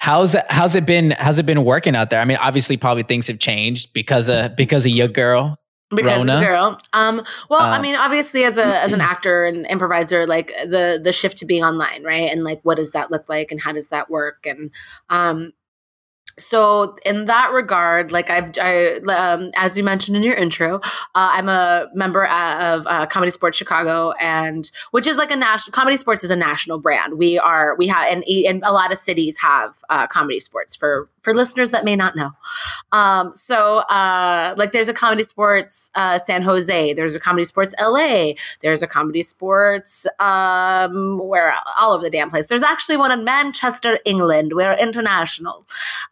How's 0.00 0.34
it, 0.36 0.44
how's 0.48 0.76
it 0.76 0.86
been? 0.86 1.10
How's 1.18 1.38
it 1.40 1.46
been 1.46 1.64
working 1.64 1.96
out 1.96 2.10
there? 2.10 2.20
I 2.20 2.24
mean, 2.24 2.36
obviously, 2.40 2.76
probably 2.76 3.02
things 3.02 3.26
have 3.26 3.40
changed 3.40 3.92
because 3.92 4.28
of 4.28 4.54
because 4.54 4.86
of 4.86 4.92
your 4.92 5.08
girl. 5.08 5.58
Because 5.90 6.20
of 6.20 6.26
the 6.26 6.40
girl. 6.40 6.78
Um, 6.92 7.24
well, 7.48 7.60
I 7.60 7.78
Uh, 7.78 7.82
mean, 7.82 7.94
obviously, 7.94 8.44
as 8.44 8.58
a 8.58 8.82
as 8.82 8.92
an 8.92 9.00
actor 9.12 9.46
and 9.46 9.66
improviser, 9.66 10.26
like 10.26 10.48
the 10.48 11.00
the 11.02 11.12
shift 11.12 11.38
to 11.38 11.46
being 11.46 11.64
online, 11.64 12.02
right? 12.04 12.30
And 12.30 12.44
like, 12.44 12.60
what 12.62 12.76
does 12.76 12.92
that 12.92 13.10
look 13.10 13.28
like, 13.28 13.50
and 13.50 13.60
how 13.60 13.72
does 13.72 13.88
that 13.88 14.10
work? 14.10 14.46
And 14.46 14.70
um, 15.08 15.52
so 16.38 16.94
in 17.04 17.24
that 17.24 17.50
regard, 17.52 18.12
like 18.12 18.30
I've, 18.30 18.52
I, 18.60 18.98
um, 19.08 19.50
as 19.56 19.76
you 19.76 19.82
mentioned 19.82 20.16
in 20.16 20.22
your 20.22 20.34
intro, 20.36 20.76
uh, 20.76 20.80
I'm 21.14 21.48
a 21.48 21.88
member 21.94 22.26
uh, 22.26 22.76
of 22.76 22.86
uh, 22.86 23.06
Comedy 23.06 23.32
Sportz 23.32 23.54
Chicago, 23.54 24.12
and 24.20 24.70
which 24.92 25.06
is 25.08 25.16
like 25.16 25.32
a 25.32 25.36
national 25.36 25.72
Comedy 25.72 25.96
Sportz 25.96 26.22
is 26.22 26.30
a 26.30 26.36
national 26.36 26.78
brand. 26.78 27.18
We 27.18 27.38
are 27.38 27.74
we 27.76 27.88
have 27.88 28.12
and, 28.12 28.22
and 28.24 28.62
a 28.64 28.72
lot 28.72 28.92
of 28.92 28.98
cities 28.98 29.38
have 29.40 29.78
uh, 29.88 30.06
Comedy 30.06 30.38
Sportz 30.38 30.78
for 30.78 31.08
for 31.22 31.34
listeners 31.34 31.70
that 31.72 31.84
may 31.84 31.96
not 31.96 32.16
know. 32.16 32.30
Um, 32.92 33.34
so 33.34 33.78
uh, 33.78 34.54
like 34.56 34.72
there's 34.72 34.88
a 34.88 34.94
Comedy 34.94 35.22
Sportz 35.24 35.90
uh, 35.94 36.18
San 36.18 36.42
Jose, 36.42 36.92
there's 36.94 37.14
a 37.16 37.20
Comedy 37.20 37.44
Sportz 37.44 37.72
LA, 37.80 38.34
there's 38.60 38.82
a 38.82 38.86
Comedy 38.86 39.22
Sportz 39.22 40.06
um, 40.20 41.18
where 41.18 41.54
all 41.80 41.92
over 41.92 42.02
the 42.02 42.10
damn 42.10 42.30
place. 42.30 42.46
There's 42.48 42.62
actually 42.62 42.96
one 42.96 43.10
in 43.12 43.24
Manchester, 43.24 43.98
England. 44.04 44.52
We're 44.54 44.72
international. 44.74 45.66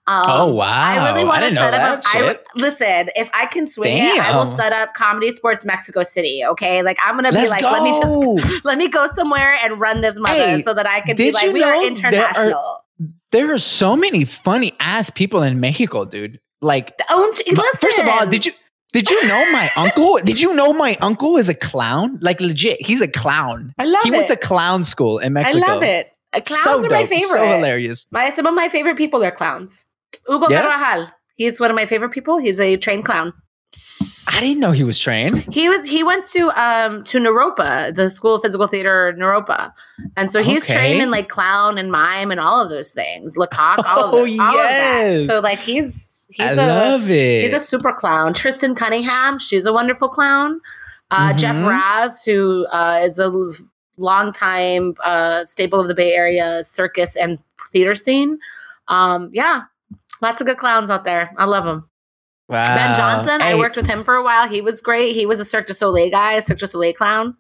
Um, 0.07 0.25
Oh, 0.27 0.47
wow. 0.55 0.69
I 0.71 1.07
really 1.13 1.25
want 1.25 1.45
to 1.45 1.51
set 1.55 1.75
up. 1.75 2.01
A, 2.01 2.07
I, 2.09 2.37
listen, 2.55 3.09
if 3.17 3.31
I 3.33 3.47
can 3.47 3.67
swing 3.67 3.97
it, 3.99 4.19
I 4.21 4.37
will 4.37 4.47
set 4.47 4.73
up 4.73 4.95
Comedy 4.95 5.31
Sportz 5.33 5.65
Mexico 5.65 6.03
City. 6.03 6.45
Okay, 6.45 6.83
like 6.83 6.99
I'm 7.03 7.17
gonna 7.17 7.31
be 7.31 7.37
Let's 7.39 7.51
like, 7.51 7.63
go. 7.63 7.71
let 7.71 7.83
me 7.83 7.91
just 7.91 8.65
let 8.65 8.79
me 8.79 8.89
go 8.89 9.07
somewhere 9.07 9.57
and 9.63 9.81
run 9.81 10.01
this 10.01 10.19
mother 10.21 10.35
Hey, 10.35 10.63
so 10.63 10.75
that 10.75 10.87
I 10.87 11.01
can 11.01 11.17
be 11.17 11.33
like, 11.33 11.53
we 11.53 11.63
are 11.63 11.67
know 11.75 11.81
there 11.81 11.81
are- 11.81 11.87
international. 11.87 12.83
There 13.33 13.53
are 13.53 13.59
so 13.59 13.97
many 13.97 14.25
funny 14.25 14.73
ass 14.81 15.11
people 15.11 15.43
in 15.43 15.61
Mexico, 15.61 16.05
dude. 16.05 16.41
Like, 16.63 16.97
Don't 17.09 17.39
first 17.81 17.99
of 17.99 18.09
all, 18.09 18.27
did 18.27 18.47
you 18.47 18.53
did 18.93 19.11
you 19.11 19.27
know 19.29 19.51
my 19.53 19.71
uncle? 19.77 20.17
Did 20.25 20.41
you 20.41 20.55
know 20.55 20.73
my 20.73 20.97
uncle 21.01 21.37
is 21.37 21.49
a 21.49 21.55
clown? 21.55 22.19
Like 22.23 22.41
legit, 22.41 22.81
he's 22.81 23.03
a 23.03 23.09
clown. 23.09 23.75
I 23.79 23.85
love 23.85 24.03
he 24.03 24.09
it. 24.09 24.13
went 24.13 24.29
to 24.29 24.37
clown 24.37 24.85
school 24.85 25.19
in 25.19 25.35
Mexico. 25.35 25.65
I 25.67 25.69
love 25.75 25.83
it. 25.83 26.13
Uh, 26.33 26.41
Clowns 26.41 26.63
so 26.65 26.87
are 26.87 26.91
my 26.91 27.05
favorite. 27.05 27.29
So 27.29 27.47
hilarious. 27.47 28.07
My 28.11 28.31
some 28.31 28.47
of 28.47 28.55
my 28.55 28.69
favorite 28.69 28.97
people 28.97 29.23
are 29.25 29.31
clowns. 29.31 29.87
Hugo 30.27 30.49
Yeah? 30.51 30.63
Carvajal. 30.63 31.11
He's 31.37 31.61
one 31.61 31.71
of 31.71 31.77
my 31.77 31.87
favorite 31.87 32.11
people. 32.11 32.39
He's 32.39 32.59
a 32.61 32.77
trained 32.77 33.05
clown. 33.05 33.33
I 34.29 34.41
didn't 34.41 34.59
know 34.61 34.73
he 34.73 34.83
was 34.85 34.99
trained. 34.99 35.47
He 35.53 35.69
was 35.69 35.87
he 35.87 36.03
went 36.03 36.25
to 36.31 36.51
um 36.61 37.05
to 37.05 37.19
Naropa, 37.19 37.95
the 37.95 38.11
School 38.11 38.35
of 38.35 38.43
Physical 38.43 38.67
Theater 38.67 39.15
Naropa. 39.19 39.73
And 40.17 40.31
so 40.31 40.43
he's 40.43 40.65
Okay. 40.65 40.75
trained 40.75 41.03
in 41.03 41.11
like 41.11 41.29
clown 41.29 41.79
and 41.79 41.93
mime 41.93 42.31
and 42.31 42.41
all 42.41 42.61
of 42.63 42.69
those 42.69 42.93
things. 42.93 43.37
Lecoq, 43.37 43.79
all 43.87 44.09
of 44.09 44.15
Oh, 44.21 44.25
it, 44.25 44.41
all 44.41 44.57
of 44.59 44.69
that. 44.69 45.25
So 45.27 45.41
like 45.41 45.61
he's 45.61 46.27
he's 46.31 46.53
a 46.53 46.67
love 46.67 47.09
it. 47.09 47.43
he's 47.43 47.53
a 47.55 47.61
super 47.61 47.93
clown. 47.93 48.35
Tristan 48.35 48.75
Cunningham, 48.75 49.39
she's 49.39 49.65
a 49.67 49.73
wonderful 49.73 50.09
clown. 50.09 50.61
Uh, 51.11 51.33
Jeff 51.35 51.55
Mhm. 51.55 51.69
Raz, 51.69 52.25
who 52.25 52.67
uh, 52.73 53.01
is 53.05 53.21
a 53.21 53.31
longtime 53.97 54.95
uh, 55.05 55.45
staple 55.45 55.81
of 55.81 55.89
the 55.89 55.95
Bay 55.95 56.13
Area 56.15 56.63
circus 56.65 57.17
and 57.17 57.39
theater 57.71 57.95
scene. 57.95 58.39
Um, 58.89 59.31
yeah, 59.33 59.63
lots 60.21 60.41
of 60.41 60.47
good 60.47 60.59
clowns 60.59 60.91
out 60.91 61.05
there. 61.05 61.33
I 61.37 61.45
love 61.45 61.65
them. 61.65 61.89
Wow. 62.49 62.75
Ben 62.75 62.95
Johnson, 62.95 63.41
I 63.43 63.51
Hey, 63.53 63.55
worked 63.59 63.77
with 63.77 63.87
him 63.87 64.05
for 64.05 64.15
a 64.15 64.23
while. 64.23 64.49
He 64.49 64.61
was 64.61 64.81
great. 64.81 65.15
He 65.15 65.27
was 65.27 65.41
a 65.41 65.45
Cirque 65.45 65.67
du 65.67 65.75
Soleil 65.75 66.11
guy, 66.11 66.33
a 66.33 66.43
Cirque 66.43 66.59
du 66.59 66.67
Soleil 66.67 66.93
clown. 66.93 67.37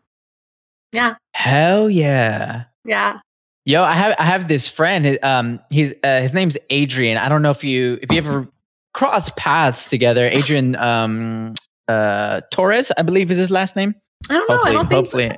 Yeah, 0.92 1.16
Hell 1.34 1.90
yeah. 1.90 2.64
yeah. 2.84 3.18
Yo, 3.64 3.82
I 3.82 3.92
have 3.94 4.14
I 4.18 4.22
have 4.24 4.46
this 4.48 4.68
friend. 4.68 5.18
Um, 5.24 5.58
he's 5.70 5.92
uh, 6.04 6.20
his 6.20 6.32
name's 6.32 6.56
Adrian. 6.70 7.18
I 7.18 7.28
don't 7.28 7.42
know 7.42 7.50
if 7.50 7.64
you 7.64 7.98
if 8.00 8.12
you 8.12 8.18
ever 8.18 8.46
cross 8.94 9.28
paths 9.36 9.90
together. 9.90 10.26
Adrian 10.30 10.76
um 10.76 11.54
uh 11.88 12.40
Torres, 12.52 12.92
I 12.96 13.02
believe 13.02 13.30
is 13.32 13.38
his 13.38 13.50
last 13.50 13.74
name. 13.74 13.94
I 14.30 14.34
don't 14.34 14.48
know. 14.48 14.54
Hopefully, 14.56 14.70
I 14.70 14.72
don't 14.74 14.88
think. 14.88 15.04
hopefully. 15.06 15.30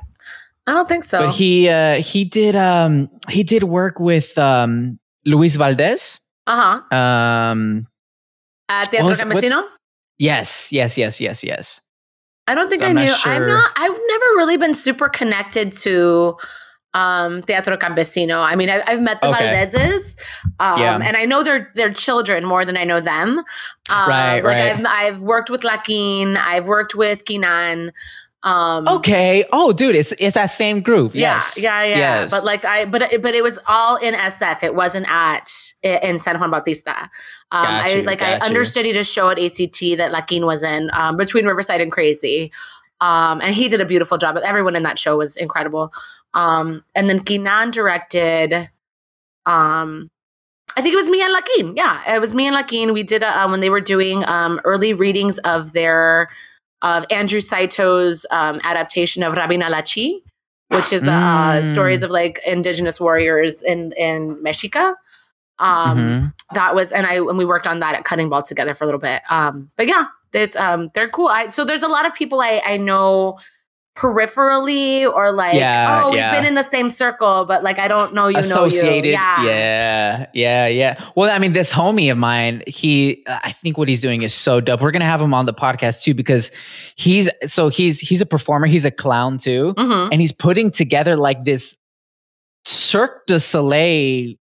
I 0.67 0.73
don't 0.73 0.87
think 0.87 1.03
so. 1.03 1.25
But 1.25 1.33
he 1.33 1.67
uh 1.69 1.95
he 1.95 2.23
did 2.23 2.55
um 2.55 3.09
he 3.29 3.43
did 3.43 3.63
work 3.63 3.99
with 3.99 4.37
um 4.37 4.99
Luis 5.25 5.55
Valdez. 5.55 6.19
uh 6.45 6.81
huh. 6.91 6.95
Um 6.95 7.87
At 8.69 8.91
Teatro 8.91 9.07
What's- 9.07 9.25
what's- 9.25 9.45
Campesino. 9.45 9.67
yes, 10.17 10.71
yes, 10.71 10.97
yes, 10.97 11.19
yes, 11.19 11.43
yes. 11.43 11.81
I 12.47 12.55
don't 12.55 12.69
think 12.69 12.81
So 12.81 12.87
I 12.87 12.91
I'm 12.91 12.95
knew. 12.95 13.13
I'm 13.25 13.47
not. 13.47 13.71
I've 13.75 13.99
never 14.07 14.25
really 14.37 14.57
been 14.57 14.73
super 14.73 15.09
connected 15.09 15.73
to 15.77 16.35
um 16.95 17.43
Teatro 17.43 17.77
Campesino. 17.77 18.41
I 18.41 18.55
mean, 18.55 18.69
I, 18.69 18.81
I've 18.87 19.01
met 19.01 19.21
the 19.21 19.29
Okay. 19.29 19.45
Valdezes, 19.51 20.19
um, 20.59 20.79
Yeah. 20.81 20.99
and 21.03 21.15
I 21.15 21.25
know 21.25 21.43
their 21.43 21.69
their 21.75 21.93
children 21.93 22.43
more 22.45 22.65
than 22.65 22.77
I 22.77 22.83
know 22.85 22.99
them. 23.01 23.39
Um, 23.89 24.09
Right, 24.09 24.43
like 24.43 24.43
right. 24.43 24.75
I've 24.79 24.85
I've 24.87 25.19
worked 25.21 25.51
with 25.51 25.63
Lakin. 25.63 26.37
I've 26.37 26.65
worked 26.65 26.95
with 26.95 27.25
Kinan. 27.25 27.91
Um, 28.41 28.87
Okay. 28.87 29.43
Oh, 29.51 29.73
dude, 29.73 29.95
it's 29.95 30.13
it's 30.13 30.35
that 30.35 30.45
same 30.45 30.79
group. 30.81 31.13
Yeah, 31.13 31.33
Yes. 31.35 31.57
yeah, 31.61 31.83
yeah. 31.83 31.97
Yes. 31.97 32.31
But 32.31 32.45
like 32.45 32.63
I, 32.63 32.85
but 32.85 33.01
it- 33.11 33.21
but 33.21 33.35
it 33.35 33.43
was 33.43 33.59
all 33.67 33.97
in 33.97 34.13
SF. 34.13 34.63
It 34.63 34.75
wasn't 34.75 35.07
at 35.11 35.51
in 35.83 36.19
San 36.19 36.39
Juan 36.39 36.49
Bautista. 36.49 36.95
Um, 37.51 37.65
I 37.67 37.89
you, 37.95 38.01
like 38.03 38.21
I 38.21 38.35
you. 38.35 38.39
understudied 38.41 38.95
a 38.95 39.03
show 39.03 39.29
at 39.29 39.37
ACT 39.39 39.97
that 39.97 40.11
Lakin 40.13 40.45
was 40.45 40.63
in 40.63 40.89
um, 40.93 41.17
between 41.17 41.45
Riverside 41.45 41.81
and 41.81 41.91
Crazy, 41.91 42.51
um, 43.01 43.41
and 43.41 43.53
he 43.53 43.67
did 43.67 43.81
a 43.81 43.85
beautiful 43.85 44.17
job. 44.17 44.35
But 44.35 44.43
everyone 44.43 44.75
in 44.77 44.83
that 44.83 44.97
show 44.97 45.17
was 45.17 45.35
incredible. 45.35 45.91
Um, 46.33 46.83
and 46.95 47.09
then 47.09 47.19
Kinan 47.21 47.71
directed. 47.71 48.69
Um, 49.45 50.09
I 50.77 50.81
think 50.81 50.93
it 50.93 50.97
was 50.97 51.09
me 51.09 51.21
and 51.21 51.33
Lakin. 51.33 51.75
Yeah, 51.75 52.15
it 52.15 52.21
was 52.21 52.35
me 52.35 52.45
and 52.45 52.55
Lakin. 52.55 52.93
We 52.93 53.03
did 53.03 53.23
a, 53.23 53.41
um, 53.41 53.51
when 53.51 53.59
they 53.59 53.69
were 53.69 53.81
doing 53.81 54.23
um, 54.27 54.61
early 54.63 54.93
readings 54.93 55.39
of 55.39 55.73
their 55.73 56.29
of 56.81 57.05
Andrew 57.09 57.39
Saito's 57.39 58.25
um, 58.31 58.59
adaptation 58.63 59.23
of 59.23 59.33
Rabinal 59.35 59.73
Achi, 59.75 60.23
which 60.69 60.93
is 60.93 61.07
uh, 61.07 61.59
Mm. 61.59 61.63
stories 61.63 62.03
of 62.03 62.11
like 62.11 62.39
indigenous 62.45 62.99
warriors 62.99 63.61
in 63.63 63.91
in 63.97 64.35
Mexica. 64.43 64.95
Um, 65.59 65.97
Mhm. 65.97 66.33
That 66.53 66.73
was, 66.73 66.91
and 66.91 67.05
I 67.05 67.15
and 67.15 67.37
we 67.37 67.45
worked 67.45 67.67
on 67.67 67.79
that 67.79 67.93
at 67.95 68.03
Cutting 68.05 68.29
Ball 68.29 68.41
together 68.43 68.73
for 68.73 68.83
a 68.85 68.87
little 68.87 68.99
bit. 68.99 69.21
Um, 69.29 69.69
but 69.77 69.87
yeah, 69.87 70.05
it's 70.33 70.55
um, 70.55 70.87
they're 70.93 71.09
cool. 71.09 71.27
I 71.27 71.49
so 71.49 71.63
there's 71.65 71.83
a 71.83 71.87
lot 71.87 72.05
of 72.07 72.13
people 72.13 72.39
I 72.41 72.61
I 72.65 72.77
know 72.77 73.37
peripherally 73.99 75.05
or 75.11 75.31
like 75.31 75.55
Yeah, 75.55 76.03
oh 76.05 76.09
we've 76.11 76.19
yeah. 76.19 76.31
been 76.31 76.45
in 76.45 76.53
the 76.53 76.63
same 76.63 76.87
circle, 76.89 77.45
but 77.45 77.63
like 77.63 77.77
I 77.79 77.87
don't 77.89 78.13
know 78.13 78.27
you 78.29 78.37
know 78.49 78.65
you. 78.65 79.11
Yeah. 79.11 79.43
yeah, 79.43 80.25
yeah, 80.33 80.67
yeah. 80.67 81.05
Well, 81.15 81.29
I 81.29 81.37
mean, 81.39 81.51
this 81.53 81.71
homie 81.71 82.09
of 82.11 82.17
mine, 82.17 82.63
he, 82.65 83.23
I 83.27 83.51
think 83.51 83.77
what 83.77 83.87
he's 83.89 84.01
doing 84.01 84.21
is 84.21 84.33
so 84.33 84.61
dope. 84.61 84.81
We're 84.81 84.91
gonna 84.91 85.05
have 85.05 85.21
him 85.21 85.33
on 85.33 85.45
the 85.45 85.53
podcast 85.53 86.03
too 86.03 86.13
because 86.13 86.51
he's 86.95 87.29
so 87.45 87.67
he's 87.69 87.99
he's 87.99 88.21
a 88.21 88.25
performer. 88.25 88.67
He's 88.67 88.85
a 88.85 88.91
clown 88.91 89.37
too, 89.37 89.73
Mhm. 89.77 90.09
and 90.11 90.21
he's 90.21 90.31
putting 90.31 90.71
together 90.71 91.15
like 91.17 91.43
this 91.43 91.77
Cirque 92.65 93.25
du 93.27 93.39
Soleil 93.39 94.35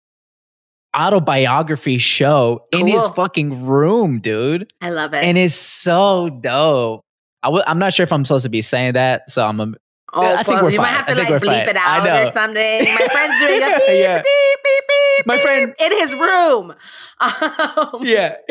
autobiography 0.96 1.98
show 1.98 2.62
in 2.72 2.88
his 2.88 3.08
fucking 3.10 3.66
room, 3.66 4.20
dude, 4.20 4.72
I 4.82 4.90
love 4.90 5.14
it. 5.14 5.24
and 5.24 5.38
it's 5.38 5.54
so 5.54 6.30
dope. 6.30 7.04
I 7.44 7.48
w- 7.48 7.64
I'm 7.68 7.80
not 7.80 7.94
sure 7.94 8.04
if 8.04 8.12
I'm 8.12 8.26
supposed 8.26 8.44
to 8.44 8.50
be 8.50 8.62
saying 8.62 8.94
that, 8.94 9.30
so 9.30 9.46
I'm 9.46 9.60
a, 9.60 9.68
Oh, 10.14 10.22
I 10.24 10.38
think 10.38 10.48
well, 10.56 10.64
we're 10.64 10.70
you 10.72 10.78
might 10.78 10.88
have 10.88 11.06
to 11.08 11.16
like 11.16 11.28
bleep 11.28 11.46
fine. 11.46 11.68
it 11.70 11.76
out 11.76 12.08
or 12.28 12.32
something. 12.32 12.56
My 12.56 13.08
friend's 13.12 13.40
doing 13.40 13.62
a 13.62 13.68
beep, 13.68 13.88
Yeah. 13.90 14.18
beep, 14.22 14.60
beep, 14.64 14.84
beep, 14.88 15.26
My 15.28 15.36
beep 15.36 15.44
friend- 15.44 15.76
in 15.80 15.92
his 15.92 16.12
room. 16.14 16.74
Um, 17.20 18.00
yeah. 18.04 18.36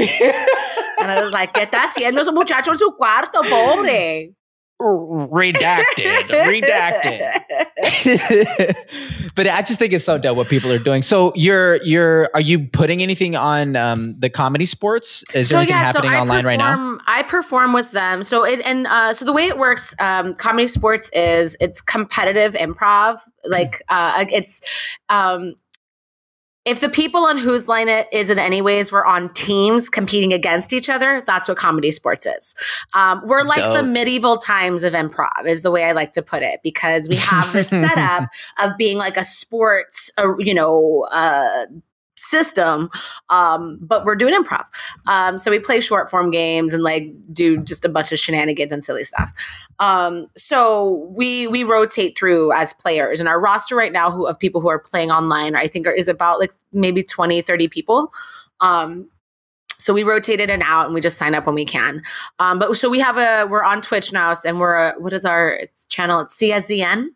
And 0.99 1.11
I 1.11 1.21
was 1.23 1.33
like, 1.33 1.53
¿qué 1.55 1.63
está 1.63 1.85
haciendo 1.85 2.21
ese 2.21 2.33
muchacho 2.33 2.73
en 2.73 2.79
su 2.79 2.91
cuarto, 2.97 3.43
pobre? 3.43 4.33
Redacted, 4.79 6.25
redacted. 6.29 7.33
but 9.35 9.47
I 9.47 9.63
just 9.63 9.79
think 9.79 9.95
it's 9.95 10.05
so 10.05 10.19
dope 10.19 10.37
what 10.37 10.49
people 10.49 10.71
are 10.71 10.79
doing. 10.79 11.01
So 11.01 11.33
you're 11.35 11.83
you're 11.83 12.29
are 12.35 12.43
you 12.43 12.67
putting 12.69 13.01
anything 13.03 13.37
on 13.37 13.75
um, 13.77 14.17
the 14.19 14.29
comedy 14.29 14.67
sportz? 14.67 15.25
Is 15.35 15.49
there 15.49 15.61
anything 15.61 15.77
happening 15.77 16.11
I 16.11 16.21
online 16.21 16.45
right 16.45 16.59
now? 16.59 16.99
I 17.07 17.23
perform 17.23 17.73
with 17.73 17.93
them. 17.93 18.23
So 18.23 18.45
it 18.45 18.61
and 18.67 18.87
uh, 18.87 19.15
so 19.15 19.25
the 19.25 19.33
way 19.33 19.47
it 19.47 19.57
works, 19.57 19.95
um, 19.99 20.35
comedy 20.35 20.67
sportz 20.67 21.09
is 21.15 21.57
it's 21.59 21.81
competitive 21.81 22.53
improv. 22.53 23.21
Like 23.47 23.83
uh, 23.89 24.27
it's 24.31 24.61
um, 25.09 25.55
if 26.67 26.81
the 26.81 26.89
people 26.89 27.25
on 27.25 27.39
whose 27.39 27.69
line 27.69 27.89
it 27.89 28.09
is 28.13 28.29
in 28.29 28.41
any 28.41 28.61
ways 28.61 28.91
were 28.91 29.07
on 29.07 29.33
teams 29.33 29.89
competing 29.89 30.33
against 30.33 30.73
each 30.73 30.91
other, 30.91 31.23
that's 31.25 31.49
what 31.49 31.57
comedy 31.57 31.91
sportz 31.91 32.27
is. 32.27 32.57
Um, 32.93 33.23
we're 33.25 33.43
like 33.43 33.73
the 33.73 33.85
medieval 33.85 34.37
times 34.37 34.83
of 34.83 34.93
improv, 34.93 35.47
is 35.47 35.63
the 35.63 35.71
way 35.71 35.85
I 35.85 35.93
like 35.93 36.13
to 36.15 36.23
put 36.23 36.43
it, 36.43 36.61
because 36.65 37.09
we 37.09 37.17
have 37.17 37.53
this 37.53 37.69
setup 37.71 38.29
of 38.63 38.77
being 38.77 38.99
like 38.99 39.17
a 39.17 39.23
sports, 39.23 40.11
uh, 40.19 40.37
you 40.39 40.55
know, 40.55 41.07
uh, 41.13 41.67
system, 42.27 42.91
um, 43.31 43.79
but 43.81 44.05
we're 44.05 44.17
doing 44.17 44.35
improv. 44.35 44.67
Um, 45.07 45.39
so 45.39 45.51
we 45.51 45.59
play 45.59 45.81
short 45.81 46.11
form 46.11 46.31
games 46.31 46.75
and 46.75 46.83
like 46.83 47.13
do 47.33 47.59
just 47.59 47.85
a 47.85 47.89
bunch 47.89 48.13
of 48.13 48.19
shenanigans 48.19 48.73
and 48.73 48.85
silly 48.85 49.05
stuff. 49.05 49.33
Um, 49.79 50.27
so 50.37 51.07
we 51.15 51.47
we 51.47 51.65
rotate 51.65 52.17
through 52.17 52.53
as 52.53 52.73
players, 52.73 53.21
and 53.21 53.29
our 53.29 53.41
roster 53.41 53.77
right 53.77 53.93
now 53.93 54.11
who 54.11 54.27
of 54.27 54.39
people 54.39 54.61
who 54.61 54.69
are 54.69 54.79
playing 54.79 55.11
online, 55.11 55.55
I 55.57 55.67
think, 55.67 55.87
are, 55.87 55.93
is 55.93 56.09
about 56.09 56.39
like 56.39 56.53
maybe 56.73 57.03
20, 57.03 57.43
30 57.43 57.69
people. 57.69 58.13
Um, 58.61 59.09
so 59.79 59.93
we 59.93 60.03
rotate 60.03 60.41
in 60.41 60.51
and 60.51 60.63
out 60.63 60.87
and 60.87 60.95
we 60.95 61.01
just 61.01 61.19
sign 61.19 61.35
up 61.35 61.47
when 61.47 61.55
we 61.55 61.65
can. 61.65 62.03
Um, 62.39 62.59
but 62.59 62.77
so 62.77 62.89
we 62.89 62.99
have 63.01 63.17
a 63.17 63.47
we're 63.47 63.63
on 63.63 63.81
Twitch 63.81 64.13
now 64.13 64.35
and 64.45 64.59
we're 64.59 64.75
a, 64.75 64.95
what 64.99 65.13
is 65.13 65.25
our 65.25 65.51
it's 65.51 65.87
channel? 65.87 66.21
It's 66.21 66.37
CSZN. 66.41 67.07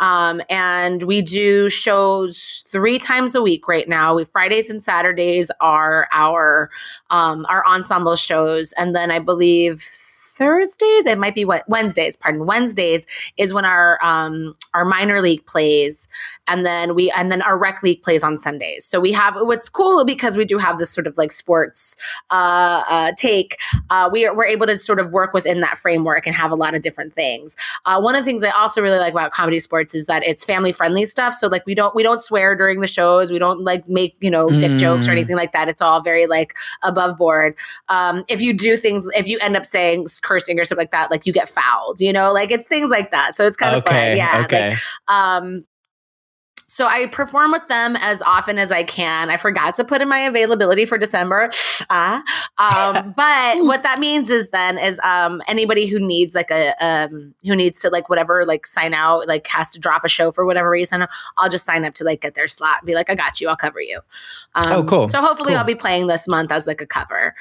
Um, 0.00 0.40
and 0.48 1.02
we 1.02 1.22
do 1.22 1.68
shows 1.68 2.62
three 2.68 2.98
times 2.98 3.34
a 3.34 3.42
week 3.42 3.66
right 3.68 3.88
now. 3.88 4.14
We 4.14 4.24
Fridays 4.24 4.70
and 4.70 4.82
Saturdays 4.82 5.50
are 5.60 6.08
our 6.12 6.70
um 7.10 7.46
our 7.48 7.66
ensemble 7.66 8.16
shows, 8.16 8.72
and 8.72 8.94
then 8.94 9.10
I 9.10 9.18
believe 9.18 9.84
Thursdays, 10.38 11.06
it 11.06 11.18
might 11.18 11.34
be 11.34 11.44
what 11.44 11.68
Wednesdays, 11.68 12.16
pardon, 12.16 12.46
Wednesdays 12.46 13.06
is 13.36 13.52
when 13.52 13.64
our 13.64 13.98
um 14.02 14.54
our 14.74 14.84
minor 14.84 15.20
league 15.20 15.44
plays 15.46 16.08
and 16.46 16.64
then 16.64 16.94
we 16.94 17.10
and 17.16 17.30
then 17.32 17.42
our 17.42 17.58
rec 17.58 17.82
league 17.82 18.02
plays 18.02 18.22
on 18.22 18.38
Sundays. 18.38 18.84
So 18.84 19.00
we 19.00 19.12
have 19.12 19.34
what's 19.36 19.68
cool 19.68 20.04
because 20.04 20.36
we 20.36 20.44
do 20.44 20.58
have 20.58 20.78
this 20.78 20.90
sort 20.90 21.06
of 21.06 21.18
like 21.18 21.32
sports 21.32 21.96
uh, 22.30 22.82
uh 22.88 23.12
take. 23.18 23.56
Uh 23.90 24.08
we 24.12 24.26
are 24.26 24.34
we're 24.34 24.46
able 24.46 24.66
to 24.66 24.78
sort 24.78 25.00
of 25.00 25.10
work 25.10 25.32
within 25.32 25.60
that 25.60 25.76
framework 25.78 26.26
and 26.26 26.36
have 26.36 26.50
a 26.52 26.54
lot 26.54 26.74
of 26.74 26.82
different 26.82 27.12
things. 27.14 27.56
Uh 27.84 28.00
one 28.00 28.14
of 28.14 28.20
the 28.20 28.24
things 28.24 28.44
I 28.44 28.50
also 28.50 28.80
really 28.80 28.98
like 28.98 29.12
about 29.12 29.32
comedy 29.32 29.58
sportz 29.58 29.94
is 29.94 30.06
that 30.06 30.22
it's 30.24 30.44
family 30.44 30.72
friendly 30.72 31.04
stuff. 31.06 31.34
So 31.34 31.48
like 31.48 31.66
we 31.66 31.74
don't 31.74 31.94
we 31.94 32.02
don't 32.02 32.22
swear 32.22 32.54
during 32.54 32.80
the 32.80 32.86
shows. 32.86 33.32
We 33.32 33.38
don't 33.38 33.64
like 33.64 33.88
make, 33.88 34.16
you 34.20 34.30
know, 34.30 34.48
dick 34.48 34.68
Mm. 34.68 34.78
jokes 34.78 35.08
or 35.08 35.12
anything 35.12 35.36
like 35.36 35.52
that. 35.52 35.68
It's 35.68 35.80
all 35.82 36.02
very 36.02 36.26
like 36.26 36.54
above 36.82 37.16
board 37.16 37.56
um, 37.88 38.24
if 38.28 38.40
you 38.40 38.52
do 38.52 38.76
things, 38.76 39.08
if 39.16 39.26
you 39.26 39.38
end 39.40 39.56
up 39.56 39.64
saying 39.66 40.08
cursing 40.28 40.60
or 40.60 40.64
something 40.64 40.82
like 40.82 40.90
that, 40.90 41.10
like 41.10 41.26
you 41.26 41.32
get 41.32 41.48
fouled, 41.48 42.00
you 42.00 42.12
know, 42.12 42.32
like 42.32 42.50
it's 42.50 42.68
things 42.68 42.90
like 42.90 43.10
that. 43.10 43.34
So 43.34 43.46
it's 43.46 43.56
kind 43.56 43.74
of 43.74 43.82
okay. 43.86 44.10
fun. 44.10 44.16
Yeah. 44.16 44.42
Okay. 44.44 44.70
Like, 44.70 44.78
um, 45.08 45.64
so 46.70 46.86
I 46.86 47.06
perform 47.06 47.50
with 47.50 47.66
them 47.68 47.96
as 47.96 48.20
often 48.20 48.58
as 48.58 48.70
I 48.70 48.84
can. 48.84 49.30
I 49.30 49.38
forgot 49.38 49.74
to 49.76 49.84
put 49.84 50.02
in 50.02 50.08
my 50.08 50.20
availability 50.20 50.84
for 50.84 50.98
December. 50.98 51.50
Ah, 51.88 52.22
um, 52.58 53.12
but 53.16 53.64
what 53.64 53.82
that 53.84 53.98
means 53.98 54.30
is 54.30 54.50
then 54.50 54.76
is 54.76 55.00
um, 55.02 55.42
anybody 55.48 55.86
who 55.86 55.98
needs 55.98 56.34
like 56.34 56.50
a 56.50 56.74
um, 56.78 57.34
who 57.44 57.56
needs 57.56 57.80
to 57.80 57.88
like 57.88 58.10
whatever 58.10 58.44
like 58.44 58.66
sign 58.66 58.92
out 58.92 59.26
like 59.26 59.46
has 59.46 59.72
to 59.72 59.80
drop 59.80 60.04
a 60.04 60.08
show 60.08 60.30
for 60.30 60.44
whatever 60.44 60.68
reason. 60.68 61.06
I'll 61.38 61.48
just 61.48 61.64
sign 61.64 61.86
up 61.86 61.94
to 61.94 62.04
like 62.04 62.20
get 62.20 62.34
their 62.34 62.48
slot 62.48 62.80
and 62.80 62.86
be 62.86 62.94
like, 62.94 63.08
I 63.08 63.14
got 63.14 63.40
you. 63.40 63.48
I'll 63.48 63.56
cover 63.56 63.80
you. 63.80 64.00
Um, 64.54 64.66
Oh, 64.68 64.84
cool. 64.84 65.08
So 65.08 65.22
hopefully 65.22 65.52
Cool. 65.52 65.58
I'll 65.58 65.64
be 65.64 65.74
playing 65.74 66.06
this 66.06 66.28
month 66.28 66.52
as 66.52 66.66
like 66.66 66.82
a 66.82 66.86
cover. 66.86 67.34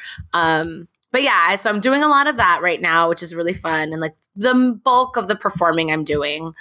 But 1.18 1.24
yeah, 1.24 1.56
so 1.56 1.72
I'm 1.72 1.80
doing 1.80 2.04
a 2.04 2.08
lot 2.08 2.28
of 2.28 2.38
that 2.38 2.60
right 2.62 2.80
now, 2.80 3.10
which 3.10 3.24
is 3.24 3.34
really 3.34 3.56
fun. 3.56 3.92
And 3.92 4.00
like 4.00 4.14
the 4.36 4.80
bulk 4.84 5.18
of 5.18 5.28
the 5.28 5.36
performing 5.36 5.92
I'm 5.92 6.04
doing. 6.04 6.54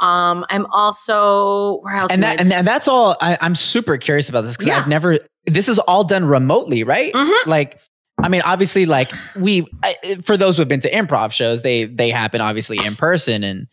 Um, 0.00 0.44
I'm 0.50 0.66
also 0.66 1.78
where 1.80 1.96
else? 1.96 2.12
and 2.12 2.22
that 2.22 2.38
I- 2.38 2.42
and, 2.42 2.52
and 2.52 2.66
that's 2.66 2.88
all. 2.88 3.16
I, 3.22 3.38
I'm 3.40 3.54
super 3.54 3.96
curious 3.96 4.28
about 4.28 4.42
this 4.42 4.54
because 4.54 4.66
Yeah. 4.66 4.76
I've 4.80 4.86
never. 4.86 5.18
This 5.46 5.66
is 5.66 5.78
all 5.78 6.04
done 6.04 6.26
remotely, 6.26 6.84
right? 6.84 7.10
Mhm. 7.14 7.46
Like, 7.46 7.80
I 8.22 8.28
mean, 8.28 8.42
obviously, 8.44 8.84
like 8.84 9.12
we 9.34 9.66
I, 9.82 9.94
for 10.22 10.36
those 10.36 10.58
who've 10.58 10.68
been 10.68 10.80
to 10.80 10.90
improv 10.90 11.32
shows, 11.32 11.62
they 11.62 11.86
they 11.86 12.10
happen 12.10 12.42
obviously 12.42 12.84
in 12.84 12.96
person, 12.96 13.42
and 13.42 13.66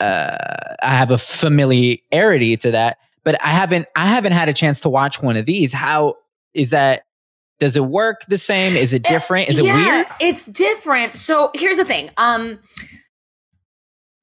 uh, 0.00 0.36
I 0.82 0.88
have 0.88 1.10
a 1.10 1.16
familiarity 1.16 2.58
to 2.58 2.72
that. 2.72 2.98
But 3.24 3.42
I 3.42 3.48
haven't 3.48 3.86
I 3.96 4.04
haven't 4.04 4.32
had 4.32 4.50
a 4.50 4.52
chance 4.52 4.80
to 4.80 4.90
watch 4.90 5.22
one 5.22 5.38
of 5.38 5.46
these. 5.46 5.72
How 5.72 6.16
is 6.52 6.68
that? 6.70 7.04
Does 7.62 7.76
it 7.76 7.84
work 7.84 8.22
the 8.26 8.38
same? 8.38 8.74
Is 8.74 8.92
it 8.92 9.04
different? 9.04 9.48
Is 9.48 9.56
it 9.56 9.64
Yeah, 9.64 9.96
weird? 9.98 10.06
It's 10.18 10.46
different. 10.46 11.16
So 11.16 11.52
here's 11.54 11.76
the 11.76 11.84
thing. 11.84 12.10
Um 12.16 12.58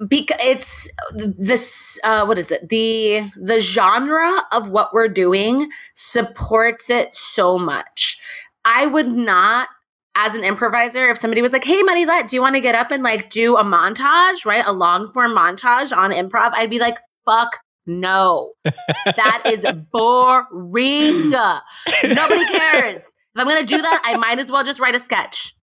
because 0.06 0.38
it's 0.42 0.90
this 1.38 1.98
uh 2.04 2.26
what 2.26 2.38
is 2.38 2.52
it 2.52 2.68
the 2.68 3.22
the 3.42 3.62
genre 3.62 4.44
of 4.52 4.68
what 4.70 4.94
we're 4.94 5.08
doing 5.08 5.70
supports 5.96 6.90
it 6.90 7.14
so 7.14 7.58
much 7.58 8.18
i 8.66 8.86
would 8.86 9.08
not 9.08 9.70
as 10.16 10.36
an 10.36 10.44
improviser 10.44 11.10
if 11.10 11.18
somebody 11.18 11.42
was 11.42 11.52
like 11.54 11.64
hey 11.64 11.82
money 11.84 12.06
let 12.06 12.28
do 12.30 12.36
you 12.36 12.42
want 12.42 12.56
to 12.56 12.62
get 12.62 12.76
up 12.76 12.92
and 12.92 13.04
like 13.04 13.30
do 13.30 13.58
a 13.58 13.64
montage 13.64 14.46
right 14.46 14.64
a 14.66 14.72
long 14.74 15.12
form 15.12 15.36
montage 15.36 15.96
on 15.96 16.12
improv 16.12 16.52
i'd 16.54 16.70
be 16.70 16.80
like 16.80 16.98
fuck 17.26 17.60
no 17.86 18.54
that 18.64 19.42
is 19.46 19.66
boring 19.92 21.30
nobody 22.04 22.46
cares 22.58 23.02
if 23.40 23.48
i'm 23.48 23.48
gonna 23.48 23.66
do 23.66 23.82
that 23.82 24.02
i 24.04 24.16
might 24.18 24.40
as 24.40 24.52
well 24.52 24.64
just 24.64 24.80
write 24.80 24.96
a 24.96 25.00
sketch 25.00 25.56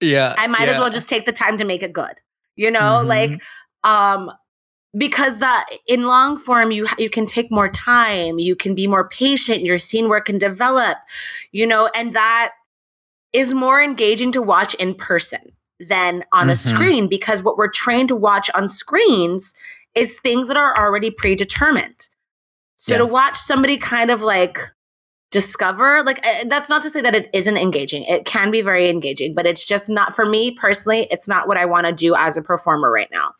Yeah. 0.00 0.34
I 0.36 0.46
might 0.46 0.68
as 0.68 0.78
well 0.78 0.90
just 0.90 1.08
take 1.08 1.24
the 1.24 1.32
time 1.32 1.56
to 1.56 1.64
make 1.64 1.82
it 1.82 1.92
good. 1.94 2.14
You 2.54 2.70
know, 2.70 3.00
Mhm. 3.02 3.06
like 3.06 3.42
um 3.84 4.30
because 4.96 5.38
that 5.38 5.64
in 5.86 6.02
long 6.02 6.38
form 6.38 6.70
you 6.70 6.86
you 6.98 7.08
can 7.10 7.24
take 7.26 7.50
more 7.50 7.68
time, 7.70 8.38
you 8.38 8.54
can 8.56 8.74
be 8.74 8.86
more 8.86 9.08
patient, 9.08 9.62
your 9.64 9.78
scene 9.78 10.08
work 10.08 10.26
can 10.26 10.38
develop, 10.38 10.98
you 11.50 11.66
know, 11.66 11.88
and 11.94 12.14
that 12.14 12.52
is 13.32 13.54
more 13.54 13.82
engaging 13.82 14.32
to 14.32 14.42
watch 14.42 14.74
in 14.74 14.94
person 14.94 15.52
than 15.80 16.24
on 16.32 16.48
a 16.50 16.52
Mhm. 16.54 16.68
screen 16.74 17.08
because 17.08 17.42
what 17.42 17.56
we're 17.58 17.70
trained 17.70 18.08
to 18.08 18.16
watch 18.16 18.50
on 18.54 18.68
screens 18.68 19.54
is 19.94 20.18
things 20.18 20.48
that 20.48 20.56
are 20.58 20.76
already 20.78 21.10
predetermined. 21.10 22.08
So 22.76 22.92
Yeah. 22.92 22.98
to 22.98 23.06
watch 23.06 23.36
somebody 23.38 23.76
kind 23.78 24.10
of 24.10 24.20
like 24.22 24.58
discover 25.30 26.02
like 26.04 26.24
that's 26.46 26.68
not 26.68 26.82
to 26.82 26.88
say 26.88 27.00
that 27.00 27.14
it 27.14 27.28
isn't 27.34 27.56
engaging 27.56 28.04
it 28.04 28.24
can 28.24 28.50
be 28.50 28.62
very 28.62 28.88
engaging 28.88 29.34
but 29.34 29.44
it's 29.44 29.66
just 29.66 29.88
not 29.88 30.14
for 30.14 30.24
me 30.24 30.52
personally 30.52 31.08
it's 31.10 31.26
not 31.26 31.48
what 31.48 31.56
i 31.56 31.64
want 31.64 31.84
to 31.84 31.92
do 31.92 32.14
as 32.14 32.36
a 32.36 32.42
performer 32.42 32.90
right 32.92 33.08
now 33.10 33.32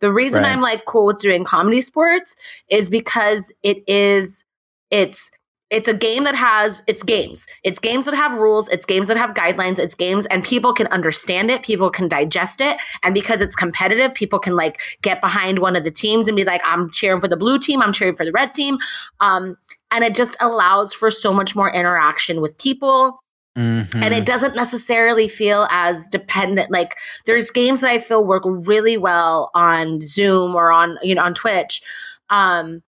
the 0.00 0.12
reason 0.12 0.42
Right. 0.42 0.52
i'm 0.52 0.60
like 0.60 0.84
cool 0.84 1.06
with 1.06 1.18
doing 1.18 1.42
comedy 1.42 1.78
sportz 1.78 2.36
is 2.68 2.90
because 2.90 3.52
it 3.62 3.82
is 3.86 4.44
it's 4.90 5.30
it's 5.70 5.88
a 5.88 5.94
game 5.94 6.24
that 6.24 6.34
has 6.34 6.82
it's 6.86 7.02
games. 7.02 7.46
It's 7.62 7.78
games 7.78 8.04
that 8.06 8.14
have 8.14 8.32
rules 8.34 8.68
it's 8.68 8.84
games 8.84 9.08
that 9.08 9.16
have 9.16 9.34
guidelines 9.34 9.78
it's 9.78 9.94
games 9.94 10.26
and 10.26 10.42
people 10.44 10.72
can 10.74 10.86
understand 10.88 11.50
it 11.50 11.62
people 11.62 11.90
can 11.90 12.08
digest 12.08 12.60
it 12.60 12.76
and 13.02 13.14
because 13.14 13.40
it's 13.40 13.54
competitive 13.54 14.12
people 14.14 14.38
can 14.38 14.56
like 14.56 14.80
get 15.02 15.20
behind 15.20 15.60
one 15.60 15.76
of 15.76 15.84
the 15.84 15.90
teams 15.90 16.28
and 16.28 16.36
be 16.36 16.44
like 16.44 16.60
i'm 16.64 16.90
cheering 16.90 17.20
for 17.20 17.28
the 17.28 17.36
blue 17.36 17.58
team 17.58 17.80
i'm 17.82 17.92
cheering 17.92 18.16
for 18.16 18.24
the 18.24 18.32
red 18.32 18.52
team. 18.52 18.78
Um, 19.20 19.56
and 19.92 20.04
it 20.04 20.14
just 20.14 20.36
allows 20.40 20.92
for 20.92 21.10
so 21.10 21.32
much 21.32 21.56
more 21.56 21.70
interaction 21.72 22.40
with 22.40 22.56
people. 22.58 23.20
Mhm. 23.58 23.94
and 23.96 24.14
it 24.14 24.24
doesn't 24.24 24.54
necessarily 24.54 25.26
feel 25.26 25.66
as 25.72 26.06
dependent 26.06 26.70
like 26.70 26.94
there's 27.26 27.50
games 27.50 27.80
that 27.80 27.90
i 27.90 27.98
feel 27.98 28.24
work 28.24 28.44
really 28.46 28.96
well 28.96 29.50
on 29.56 30.00
zoom 30.02 30.54
or 30.54 30.70
on 30.70 30.98
you 31.02 31.16
know 31.16 31.22
on 31.24 31.34
twitch 31.34 31.82
um 32.30 32.80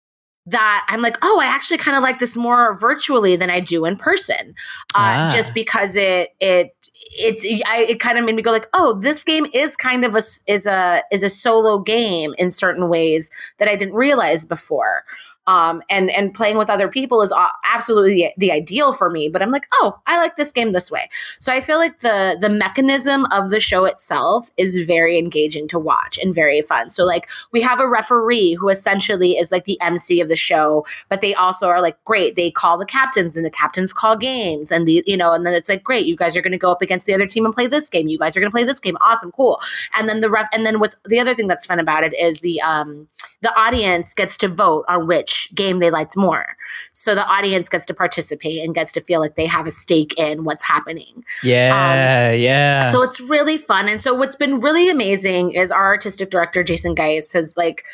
that 0.50 0.86
i'm 0.88 1.00
like 1.02 1.16
oh 1.22 1.40
i 1.40 1.46
actually 1.46 1.78
kind 1.78 1.96
of 1.96 2.02
like 2.02 2.18
this 2.18 2.36
more 2.36 2.76
virtually 2.78 3.36
than 3.36 3.50
i 3.50 3.60
do 3.60 3.84
in 3.84 3.96
person 3.96 4.54
uh 4.94 5.28
Ah. 5.28 5.30
just 5.32 5.54
because 5.54 5.96
it 5.96 6.30
it 6.40 6.74
it's 7.12 7.44
I, 7.66 7.86
it 7.88 8.00
kind 8.00 8.18
of 8.18 8.24
made 8.24 8.34
me 8.34 8.42
go 8.42 8.50
like 8.50 8.68
oh 8.72 8.98
this 9.00 9.24
game 9.24 9.46
is 9.52 9.76
kind 9.76 10.04
of 10.04 10.14
a 10.14 10.22
is 10.46 10.66
a 10.66 11.02
is 11.10 11.22
a 11.22 11.30
solo 11.30 11.78
game 11.80 12.34
in 12.38 12.50
certain 12.50 12.88
ways 12.88 13.30
that 13.58 13.68
i 13.68 13.76
didn't 13.76 13.94
realize 13.94 14.44
before 14.44 15.04
um 15.46 15.82
and 15.90 16.10
and 16.10 16.34
playing 16.34 16.58
with 16.58 16.70
other 16.70 16.88
people 16.88 17.22
is 17.22 17.32
absolutely 17.64 18.32
the, 18.36 18.50
ideal 18.50 18.92
for 18.92 19.08
me 19.10 19.28
but 19.28 19.42
i'm 19.42 19.50
like 19.50 19.66
oh 19.74 19.96
i 20.06 20.18
like 20.18 20.34
this 20.36 20.52
game 20.52 20.72
this 20.72 20.90
way. 20.90 21.08
So 21.38 21.52
i 21.52 21.60
feel 21.60 21.78
like 21.78 22.00
the 22.00 22.36
the 22.40 22.50
mechanism 22.50 23.26
of 23.32 23.50
the 23.50 23.60
show 23.60 23.84
itself 23.84 24.50
is 24.56 24.76
very 24.78 25.18
engaging 25.18 25.68
to 25.68 25.78
watch 25.78 26.18
and 26.18 26.34
very 26.34 26.60
fun. 26.62 26.90
So 26.90 27.04
like 27.04 27.28
we 27.52 27.62
have 27.62 27.80
a 27.80 27.88
referee 27.88 28.54
who 28.54 28.68
essentially 28.68 29.32
is 29.32 29.52
like 29.52 29.64
the 29.64 29.78
mc 29.80 30.20
of 30.20 30.28
the 30.28 30.36
show 30.36 30.84
but 31.08 31.20
they 31.20 31.34
also 31.34 31.68
are 31.68 31.80
like 31.80 32.02
great. 32.04 32.36
They 32.36 32.50
call 32.50 32.78
the 32.78 32.86
captains 32.86 33.36
and 33.36 33.44
the 33.44 33.50
captains 33.50 33.92
call 33.92 34.16
games 34.16 34.70
and 34.70 34.86
the 34.86 35.02
you 35.06 35.16
know 35.16 35.32
and 35.32 35.46
then 35.46 35.54
it's 35.54 35.68
like 35.68 35.84
great 35.84 36.06
you 36.06 36.16
guys 36.16 36.36
are 36.36 36.42
going 36.42 36.52
to 36.52 36.58
go 36.58 36.72
up 36.72 36.82
against 36.82 37.06
the 37.06 37.14
other 37.14 37.26
team 37.26 37.44
and 37.44 37.54
play 37.54 37.66
this 37.66 37.88
game. 37.88 38.08
You 38.08 38.18
guys 38.18 38.36
are 38.36 38.40
going 38.40 38.50
to 38.50 38.54
play 38.54 38.64
this 38.64 38.80
game. 38.80 38.96
Awesome 39.00 39.32
cool. 39.32 39.60
And 39.94 40.08
then 40.08 40.20
the 40.20 40.30
ref 40.30 40.48
and 40.52 40.66
then 40.66 40.80
what's 40.80 40.96
the 41.04 41.20
other 41.20 41.34
thing 41.34 41.46
that's 41.46 41.66
fun 41.66 41.80
about 41.80 42.04
it 42.04 42.14
is 42.18 42.40
the 42.40 42.60
um 42.62 43.08
the 43.42 43.54
audience 43.58 44.14
gets 44.14 44.36
to 44.38 44.48
vote 44.48 44.84
on 44.88 45.06
which 45.06 45.50
game 45.54 45.78
they 45.78 45.90
liked 45.90 46.16
more. 46.16 46.56
So 46.92 47.14
the 47.14 47.26
audience 47.26 47.68
gets 47.68 47.86
to 47.86 47.94
participate 47.94 48.62
and 48.62 48.74
gets 48.74 48.92
to 48.92 49.00
feel 49.00 49.20
like 49.20 49.34
they 49.34 49.46
have 49.46 49.66
a 49.66 49.70
stake 49.70 50.18
in 50.18 50.44
what's 50.44 50.62
happening. 50.62 51.24
Yeah, 51.42 52.32
yeah. 52.32 52.90
So 52.90 53.02
it's 53.02 53.20
really 53.20 53.56
fun. 53.56 53.88
And 53.88 54.02
so 54.02 54.14
what's 54.14 54.36
been 54.36 54.60
really 54.60 54.88
amazing 54.88 55.52
is 55.52 55.72
our 55.72 55.86
artistic 55.86 56.30
director 56.30 56.62
Jason 56.62 56.94
Geis 56.94 57.32
has 57.32 57.56
like 57.56 57.84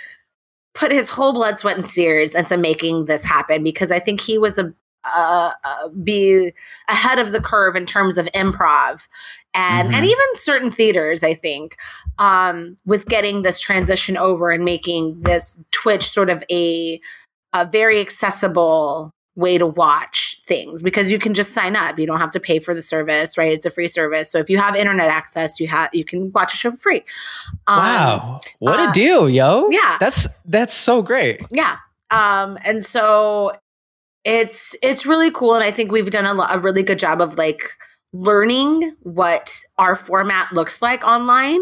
put 0.75 0.93
his 0.93 1.09
whole 1.09 1.33
blood, 1.33 1.59
sweat, 1.59 1.77
and 1.77 1.87
tears 1.87 2.35
into 2.35 2.57
making 2.57 3.07
this 3.07 3.25
happen 3.25 3.63
because 3.63 3.91
I 3.91 3.99
think 3.99 4.21
he 4.21 4.39
was 4.39 4.59
a 4.59 4.73
uh, 5.15 5.53
be 6.03 6.53
ahead 6.89 7.21
of 7.21 7.31
the 7.31 7.41
curve 7.41 7.77
in 7.77 7.87
terms 7.87 8.19
of 8.19 8.27
improv 8.35 9.07
and 9.57 9.88
and 9.95 10.05
Mhm. 10.05 10.09
even 10.09 10.27
certain 10.35 10.71
theaters 10.71 11.25
i 11.25 11.35
think 11.35 11.77
um 12.19 12.77
with 12.87 13.07
getting 13.07 13.42
this 13.42 13.59
transition 13.61 14.16
over 14.16 14.51
and 14.51 14.64
making 14.64 15.21
this 15.23 15.59
twitch 15.73 16.09
sort 16.09 16.31
of 16.31 16.45
a 16.51 17.01
a 17.53 17.64
very 17.64 18.01
accessible 18.01 19.11
way 19.35 19.59
to 19.59 19.66
watch 19.66 20.40
things 20.47 20.83
because 20.83 21.11
you 21.12 21.19
can 21.19 21.35
just 21.35 21.53
sign 21.53 21.77
up 21.77 21.99
you 21.99 22.07
don't 22.07 22.21
have 22.21 22.31
to 22.31 22.40
pay 22.40 22.59
for 22.59 22.73
the 22.75 22.81
service 22.81 23.37
right 23.37 23.53
it's 23.53 23.66
a 23.66 23.71
free 23.71 23.87
service 23.88 24.31
so 24.31 24.38
if 24.38 24.49
you 24.49 24.57
have 24.59 24.75
internet 24.75 25.09
access 25.09 25.61
you 25.61 25.66
have 25.69 25.90
you 25.92 26.05
can 26.05 26.33
watch 26.33 26.55
a 26.55 26.57
show 26.57 26.71
for 26.71 26.77
free 26.79 27.05
Um, 27.66 27.79
wow. 27.79 28.40
What 28.61 28.81
uh, 28.81 28.88
a 28.88 28.92
deal, 28.92 29.29
yo. 29.29 29.69
yeah. 29.71 29.97
That's 30.01 30.27
that's 30.47 30.73
so 30.75 31.03
great. 31.03 31.42
yeah 31.51 31.77
um 32.11 32.57
and 32.64 32.83
so 32.83 33.53
it's 34.25 34.75
it's 34.83 35.05
really 35.07 35.31
cool 35.31 35.55
and 35.55 35.62
i 35.64 35.71
think 35.71 35.92
we've 35.92 36.11
done 36.11 36.25
a, 36.25 36.35
lo- 36.35 36.47
a 36.51 36.59
really 36.59 36.83
good 36.83 36.99
job 36.99 37.21
of 37.21 37.37
like 37.37 37.62
learning 38.12 38.92
what 39.03 39.61
our 39.79 39.95
format 39.97 40.51
looks 40.53 40.81
like 40.81 41.05
online 41.05 41.61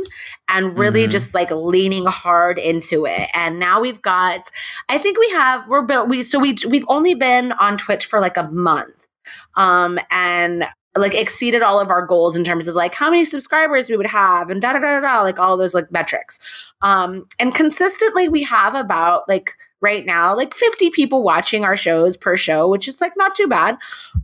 and 0.49 0.79
really 0.79 1.07
Mhm. 1.07 1.11
just 1.11 1.35
like 1.35 1.51
leaning 1.51 2.05
hard 2.07 2.59
into 2.59 3.07
it 3.07 3.29
and 3.35 3.59
now 3.59 3.81
we've 3.81 4.01
got 4.03 4.51
i 4.89 4.97
think 4.99 5.19
we 5.19 5.29
have 5.31 5.67
we're 5.69 5.83
built 5.83 6.09
we 6.09 6.23
so 6.23 6.39
we 6.39 6.55
we've 6.69 6.85
only 6.89 7.15
been 7.15 7.53
on 7.53 7.77
twitch 7.77 8.07
for 8.07 8.21
like 8.21 8.37
a 8.37 8.45
month 8.53 9.09
um 9.57 9.99
and 10.11 10.65
like 10.97 11.15
exceeded 11.15 11.61
all 11.63 11.81
of 11.81 11.91
our 11.91 12.07
goals 12.07 12.37
in 12.37 12.45
terms 12.45 12.69
of 12.69 12.77
like 12.77 12.95
how 12.95 13.11
many 13.11 13.25
subscribers 13.25 13.91
we 13.91 13.97
would 13.97 14.07
have 14.07 14.49
and 14.49 14.61
da 14.63 14.75
da 14.75 14.79
da 14.79 15.01
da, 15.01 15.09
da 15.09 15.23
like 15.23 15.41
all 15.41 15.57
those 15.57 15.75
like 15.75 15.91
metrics 15.91 16.39
um 16.83 17.25
and 17.41 17.55
consistently 17.55 18.29
we 18.29 18.45
have 18.45 18.77
about 18.77 19.29
like 19.29 19.51
right 19.81 20.07
now 20.07 20.37
like 20.37 20.55
50 20.55 20.91
people 20.91 21.23
watching 21.25 21.65
our 21.65 21.75
shows 21.77 22.17
per 22.17 22.37
show 22.37 22.69
which 22.69 22.87
is 22.87 23.01
like 23.01 23.15
not 23.17 23.35
too 23.35 23.49
bad 23.49 23.77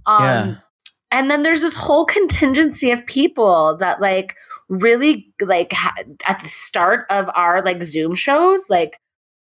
um 0.06 0.22
Yeah. 0.24 0.54
And 1.11 1.31
then 1.31 1.42
there's 1.42 1.62
this 1.62 1.75
whole 1.75 2.05
contingency 2.05 2.90
of 2.90 3.07
people 3.07 3.77
that 3.79 4.01
like 4.01 4.37
really 4.68 5.33
like 5.40 5.73
ha- 5.73 5.94
at 6.27 6.40
the 6.40 6.49
start 6.49 7.07
of 7.11 7.29
our 7.35 7.62
like 7.62 7.83
zoom 7.83 8.14
shows 8.14 8.70
like 8.70 9.01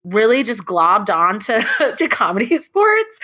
really 0.03 0.43
just 0.43 0.65
globbed 0.65 1.13
on 1.13 1.39
to, 1.39 1.95
to 1.97 2.07
comedy 2.07 2.57
sports 2.57 3.19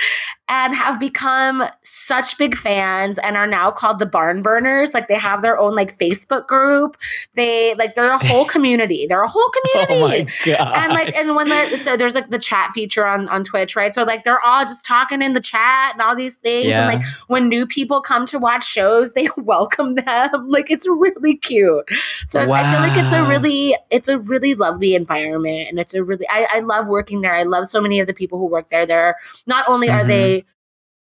and 0.50 0.74
have 0.74 1.00
become 1.00 1.64
such 1.84 2.38
big 2.38 2.56
fans 2.56 3.20
and 3.20 3.38
are 3.38 3.46
now 3.46 3.70
called 3.70 4.00
the 4.00 4.06
barn 4.06 4.42
burners. 4.42 4.94
Like 4.94 5.08
they 5.08 5.16
have 5.16 5.42
their 5.42 5.60
own 5.60 5.76
like 5.76 5.98
facebook 5.98 6.48
group. 6.48 6.98
They 7.36 7.76
like 7.76 7.94
they're 7.94 8.12
a 8.12 8.18
whole 8.26 8.46
community. 8.46 9.06
They're 9.08 9.22
a 9.22 9.28
whole 9.28 9.50
community 9.62 9.94
Oh 9.94 10.08
my 10.08 10.28
god. 10.46 10.74
and 10.76 10.94
like 10.94 11.16
and 11.16 11.36
when 11.36 11.50
they're 11.50 11.78
so 11.78 11.96
there's 11.96 12.16
like 12.16 12.30
the 12.30 12.40
chat 12.40 12.72
feature 12.72 13.06
on 13.06 13.30
on 13.30 13.44
twitch 13.44 13.76
right? 13.76 13.94
So 13.94 14.04
like 14.04 14.24
they're 14.24 14.44
all 14.44 14.64
just 14.64 14.84
talking 14.84 15.22
in 15.22 15.34
the 15.34 15.42
chat 15.42 15.94
and 15.94 16.02
all 16.02 16.16
these 16.16 16.38
things. 16.38 16.68
Yeah. 16.68 16.82
and 16.82 16.88
like 16.88 17.04
when 17.28 17.48
new 17.48 17.68
people 17.68 18.02
come 18.02 18.26
to 18.28 18.40
watch 18.40 18.66
shows 18.66 19.14
they 19.14 19.28
welcome 19.38 19.92
them. 19.92 20.50
Like 20.50 20.72
it's 20.72 20.88
really 20.88 21.36
cute. 21.36 21.86
So 22.26 22.42
it's, 22.42 22.50
i 22.50 22.72
feel 22.72 22.82
like 22.82 23.04
it's 23.04 23.14
a 23.14 23.24
really 23.28 23.76
it's 23.92 24.08
a 24.08 24.18
really 24.18 24.56
lovely 24.56 24.96
environment 24.96 25.68
and 25.70 25.80
it's 25.80 25.94
a 25.94 26.04
really 26.04 26.26
I, 26.30 26.48
I 26.56 26.60
love 26.74 26.88
working 26.88 27.22
there 27.22 27.36
i 27.36 27.44
love 27.44 27.66
so 27.66 27.82
many 27.82 28.00
of 28.00 28.08
the 28.08 28.14
people 28.14 28.38
who 28.40 28.46
work 28.56 28.70
there 28.70 28.86
they're 28.86 29.16
not 29.48 29.68
only 29.68 29.90
are 29.90 30.04
Mhm. 30.04 30.08
they 30.08 30.46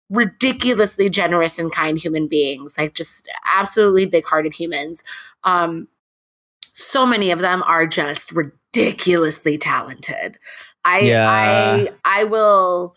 ridiculously 0.10 1.10
generous 1.10 1.58
and 1.60 1.72
kind 1.72 1.98
human 1.98 2.28
beings 2.28 2.78
like 2.78 2.94
just 2.94 3.28
absolutely 3.56 4.06
big-hearted 4.06 4.54
humans 4.54 5.04
um 5.44 5.88
so 6.74 7.06
many 7.06 7.32
of 7.32 7.40
them 7.40 7.64
are 7.66 7.88
just 7.88 8.32
ridiculously 8.32 9.58
talented 9.58 10.38
i 10.86 11.00
Yeah. 11.00 11.28
i 11.28 11.90
i 12.06 12.24
will 12.24 12.96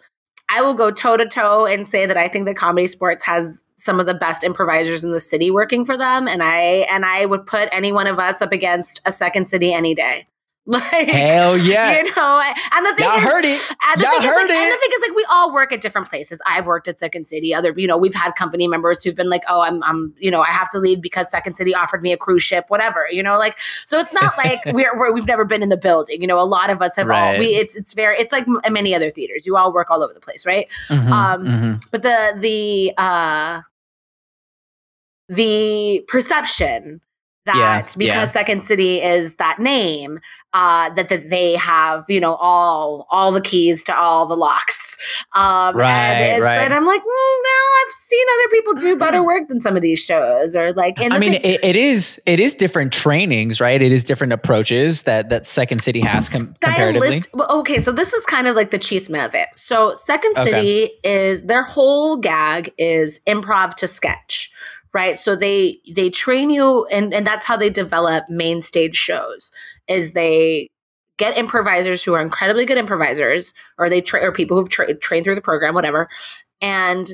i 0.51 0.61
will 0.61 0.75
go 0.75 0.91
toe 0.91 1.17
to 1.17 1.27
toe 1.27 1.65
and 1.65 1.87
say 1.89 2.05
that 2.05 2.19
i 2.19 2.29
think 2.29 2.45
that 2.47 2.57
comedy 2.57 2.87
sportz 2.87 3.23
has 3.23 3.65
some 3.77 3.99
of 4.01 4.07
the 4.07 4.15
best 4.15 4.45
improvisers 4.45 5.03
in 5.05 5.11
the 5.11 5.21
city 5.21 5.51
working 5.51 5.87
for 5.87 5.97
them 5.97 6.29
and 6.29 6.43
i 6.43 6.87
and 6.93 7.07
i 7.07 7.25
would 7.25 7.47
put 7.47 7.71
any 7.73 7.91
one 7.91 8.07
of 8.07 8.19
us 8.19 8.43
up 8.43 8.53
against 8.53 9.01
a 9.07 9.13
second 9.13 9.49
city 9.49 9.73
any 9.73 9.95
day 9.95 10.27
Like 10.71 10.83
Hell 11.09 11.57
yeah. 11.67 11.97
you 11.97 12.05
know. 12.15 12.43
And 12.73 12.85
the 12.85 12.95
thing 12.95 13.07
Y'all 13.09 13.17
is, 13.17 13.25
heard 13.25 13.43
it. 13.47 13.59
and 13.87 13.99
the 14.01 14.05
Y'all 14.05 14.13
thing 14.13 14.23
is, 14.23 14.27
heard 14.29 14.49
like, 14.49 14.51
and 14.51 14.73
the 14.73 14.77
thing 14.77 14.91
is, 14.97 15.01
like, 15.09 15.17
we 15.17 15.27
all 15.31 15.51
work 15.51 15.73
at 15.73 15.81
different 15.81 16.11
places. 16.11 16.43
I've 16.47 16.67
worked 16.67 16.89
at 16.89 17.01
Second 17.01 17.27
City. 17.27 17.55
Other, 17.55 17.73
you 17.75 17.87
know, 17.87 17.97
we've 17.97 18.15
had 18.15 18.33
company 18.33 18.69
members 18.69 19.03
who've 19.03 19.15
been 19.15 19.31
like, 19.31 19.45
"Oh, 19.49 19.63
I'm, 19.63 19.83
I'm, 19.83 20.13
you 20.19 20.31
know, 20.31 20.43
I 20.43 20.51
have 20.51 20.69
to 20.73 20.79
leave 20.79 21.01
because 21.01 21.31
Second 21.31 21.55
City 21.55 21.75
offered 21.75 22.03
me 22.03 22.13
a 22.13 22.19
cruise 22.19 22.43
ship, 22.43 22.67
whatever." 22.69 23.07
You 23.11 23.23
know, 23.23 23.39
like, 23.39 23.59
so 23.87 23.99
it's 23.99 24.13
not 24.13 24.37
like 24.45 24.63
we're, 24.67 24.95
we're 24.99 25.11
we've 25.11 25.27
never 25.27 25.47
been 25.47 25.63
in 25.63 25.71
the 25.71 25.79
building. 25.79 26.21
You 26.21 26.27
know, 26.27 26.39
a 26.39 26.45
lot 26.45 26.69
of 26.69 26.83
us 26.83 26.97
have 26.97 27.07
all. 27.07 27.13
Right. 27.13 27.41
We 27.41 27.47
it's 27.47 27.75
it's 27.75 27.95
very 27.95 28.19
it's 28.19 28.33
like 28.33 28.47
m- 28.47 28.61
many 28.71 28.95
other 28.95 29.09
theaters. 29.09 29.47
You 29.47 29.57
all 29.57 29.73
work 29.73 29.91
all 29.91 30.03
over 30.03 30.13
the 30.13 30.21
place, 30.21 30.45
right? 30.45 30.69
Mhm, 30.91 31.11
Um, 31.11 31.45
mhm. 31.47 31.91
But 31.91 32.03
the 32.03 32.37
the 32.39 32.93
uh 32.99 33.63
the 35.31 36.05
perception 36.09 37.01
that 37.49 37.57
Yeah, 37.57 37.81
because 37.83 37.99
yeah. 37.99 38.25
Second 38.25 38.63
City 38.65 39.03
is 39.03 39.35
that 39.37 39.59
name, 39.59 40.21
uh, 40.55 40.91
that 40.95 41.09
that 41.09 41.29
they 41.31 41.57
have, 41.57 42.05
you 42.09 42.21
know, 42.21 42.35
all 42.37 43.07
all 43.11 43.33
the 43.33 43.41
keys 43.41 43.83
to 43.85 43.97
all 43.97 44.27
the 44.27 44.37
locks. 44.37 44.97
Um, 45.35 45.77
Right, 45.77 45.91
and, 45.91 46.35
it's, 46.35 46.43
right. 46.43 46.59
and 46.59 46.75
I'm 46.75 46.85
like, 46.87 47.01
mm, 47.01 47.05
no, 47.05 47.87
I've 47.87 47.93
seen 47.93 48.27
other 48.39 48.49
people 48.51 48.75
do 48.75 48.97
better 48.97 49.23
work 49.25 49.49
than 49.49 49.61
some 49.61 49.77
of 49.77 49.83
these 49.83 50.03
shows, 50.03 50.57
or 50.57 50.73
like, 50.73 50.97
I 51.01 51.19
mean, 51.19 51.33
thing- 51.33 51.41
it, 51.45 51.65
it 51.65 51.77
is 51.77 52.21
it 52.27 52.41
is 52.41 52.55
different 52.55 52.93
trainings, 52.93 53.61
right? 53.61 53.81
It 53.81 53.93
is 53.93 54.05
different 54.05 54.33
approaches 54.33 55.03
that 55.05 55.29
that 55.31 55.47
Second 55.47 55.81
City 55.83 56.01
has 56.01 56.29
com- 56.29 56.55
comparatively. 56.61 57.21
Okay, 57.51 57.79
so 57.79 57.93
this 57.93 58.13
is 58.13 58.25
kind 58.27 58.47
of 58.47 58.57
like 58.57 58.71
the 58.71 58.79
chisme 58.79 59.25
of 59.25 59.35
it. 59.35 59.49
So 59.55 59.95
Second 59.95 60.33
Okay. 60.39 60.45
City 60.51 60.91
is 61.05 61.45
their 61.45 61.63
whole 61.63 62.17
gag 62.17 62.73
is 62.79 63.21
improv 63.27 63.75
to 63.77 63.87
sketch, 63.87 64.51
right? 64.99 65.17
So 65.17 65.37
they 65.37 65.79
they 65.95 66.11
train 66.11 66.51
you, 66.51 66.87
and 66.87 67.15
and 67.15 67.25
that's 67.25 67.47
how 67.47 67.57
they 67.57 67.71
develop 67.71 68.29
main 68.29 68.61
stage 68.63 68.97
shows. 68.97 69.53
Is 69.87 70.13
they 70.13 70.69
get 71.19 71.39
improvisers 71.39 72.03
who 72.03 72.15
are 72.15 72.21
incredibly 72.21 72.67
good 72.67 72.79
improvisers, 72.79 73.55
or 73.79 73.89
they 73.89 74.01
tra- 74.01 74.25
or 74.25 74.33
people 74.33 74.57
who've 74.57 74.69
tra- 74.69 74.93
trained 74.95 75.25
through 75.25 75.37
the 75.37 75.41
program, 75.41 75.73
whatever, 75.75 76.09
and 76.61 77.07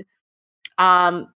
um 0.79 1.29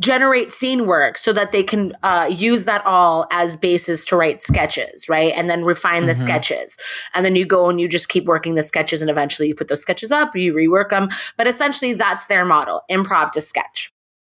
generate 0.00 0.52
scene 0.52 0.86
work 0.86 1.16
so 1.16 1.32
that 1.32 1.52
they 1.52 1.62
can 1.62 1.92
uh, 2.02 2.28
use 2.30 2.64
that 2.64 2.84
all 2.84 3.26
as 3.30 3.56
basis 3.56 4.04
to 4.04 4.16
write 4.16 4.42
sketches, 4.42 5.08
right? 5.08 5.32
And 5.36 5.48
then 5.48 5.64
refine 5.64 6.06
the 6.06 6.12
Mhm. 6.12 6.16
sketches. 6.16 6.76
And 7.14 7.24
then 7.24 7.36
you 7.36 7.46
go 7.46 7.68
and 7.68 7.80
you 7.80 7.88
just 7.88 8.08
keep 8.08 8.24
working 8.24 8.56
the 8.56 8.62
sketches, 8.62 9.00
and 9.00 9.10
eventually 9.10 9.48
you 9.48 9.54
put 9.54 9.68
those 9.68 9.80
sketches 9.82 10.10
up, 10.10 10.34
you 10.36 10.52
rework 10.52 10.90
them. 10.90 11.08
But 11.36 11.46
essentially, 11.46 11.94
that's 11.94 12.26
their 12.26 12.44
model 12.44 12.82
improv 12.90 13.30
to 13.32 13.40
sketch. 13.40 13.90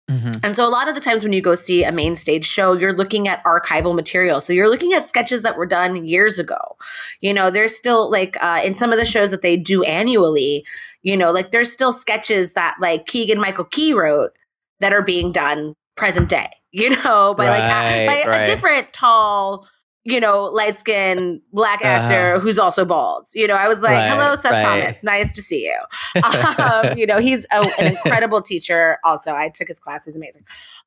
Mhm. 0.08 0.40
And 0.42 0.56
so 0.56 0.66
a 0.66 0.70
lot 0.70 0.88
of 0.88 0.94
the 0.94 1.00
times 1.00 1.22
when 1.22 1.32
you 1.32 1.42
go 1.42 1.54
see 1.54 1.84
a 1.84 1.92
main 1.92 2.16
stage 2.16 2.46
show, 2.46 2.72
you're 2.72 2.94
looking 2.94 3.28
at 3.28 3.44
archival 3.44 3.94
material. 3.94 4.40
So 4.40 4.52
you're 4.52 4.68
looking 4.68 4.94
at 4.94 5.08
sketches 5.08 5.42
that 5.42 5.58
were 5.58 5.66
done 5.66 6.06
years 6.06 6.38
ago. 6.38 6.76
You 7.20 7.34
know, 7.34 7.50
there's 7.50 7.76
still 7.76 8.10
like 8.10 8.36
uh, 8.42 8.62
in 8.64 8.74
some 8.74 8.90
of 8.90 8.98
the 8.98 9.04
shows 9.04 9.30
that 9.30 9.42
they 9.42 9.56
do 9.56 9.82
annually, 9.82 10.64
you 11.02 11.16
know, 11.16 11.30
like 11.30 11.50
there's 11.50 11.70
still 11.70 11.92
sketches 11.92 12.52
that 12.52 12.76
like 12.80 13.06
Keegan 13.06 13.38
Michael 13.40 13.66
Key 13.66 13.92
wrote 13.92 14.32
that 14.80 14.92
are 14.92 15.02
being 15.02 15.30
done 15.30 15.74
present 15.94 16.28
day, 16.28 16.48
you 16.72 16.90
know, 16.90 17.34
by 17.34 17.48
like 17.48 17.62
a, 17.62 18.06
Right, 18.26 18.42
a 18.42 18.46
different 18.46 18.92
tall, 18.94 19.68
you 20.08 20.20
know, 20.20 20.44
light 20.44 20.78
skinned 20.78 21.40
black 21.52 21.84
actor 21.84 22.38
who's 22.40 22.58
also 22.58 22.84
bald. 22.84 23.28
You 23.34 23.46
know, 23.46 23.54
I 23.54 23.68
was 23.68 23.82
like, 23.82 23.92
Uh-huh. 23.92 24.16
Right, 24.16 24.22
hello, 24.22 24.34
Seth 24.36 24.52
right. 24.52 24.62
Thomas. 24.62 25.04
Nice 25.04 25.32
to 25.34 25.42
see 25.42 25.66
you 25.66 26.22
um, 26.58 26.96
you 26.96 27.06
know, 27.06 27.18
he's 27.18 27.46
a, 27.52 27.60
an 27.78 27.92
incredible 27.92 28.40
teacher. 28.40 28.98
Also, 29.04 29.34
I 29.34 29.50
took 29.50 29.68
his 29.68 29.78
class; 29.78 30.06
he's 30.06 30.16
amazing. 30.16 30.44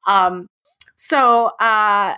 Um, 0.07 0.49
so, 0.95 1.51
uh, 1.59 2.15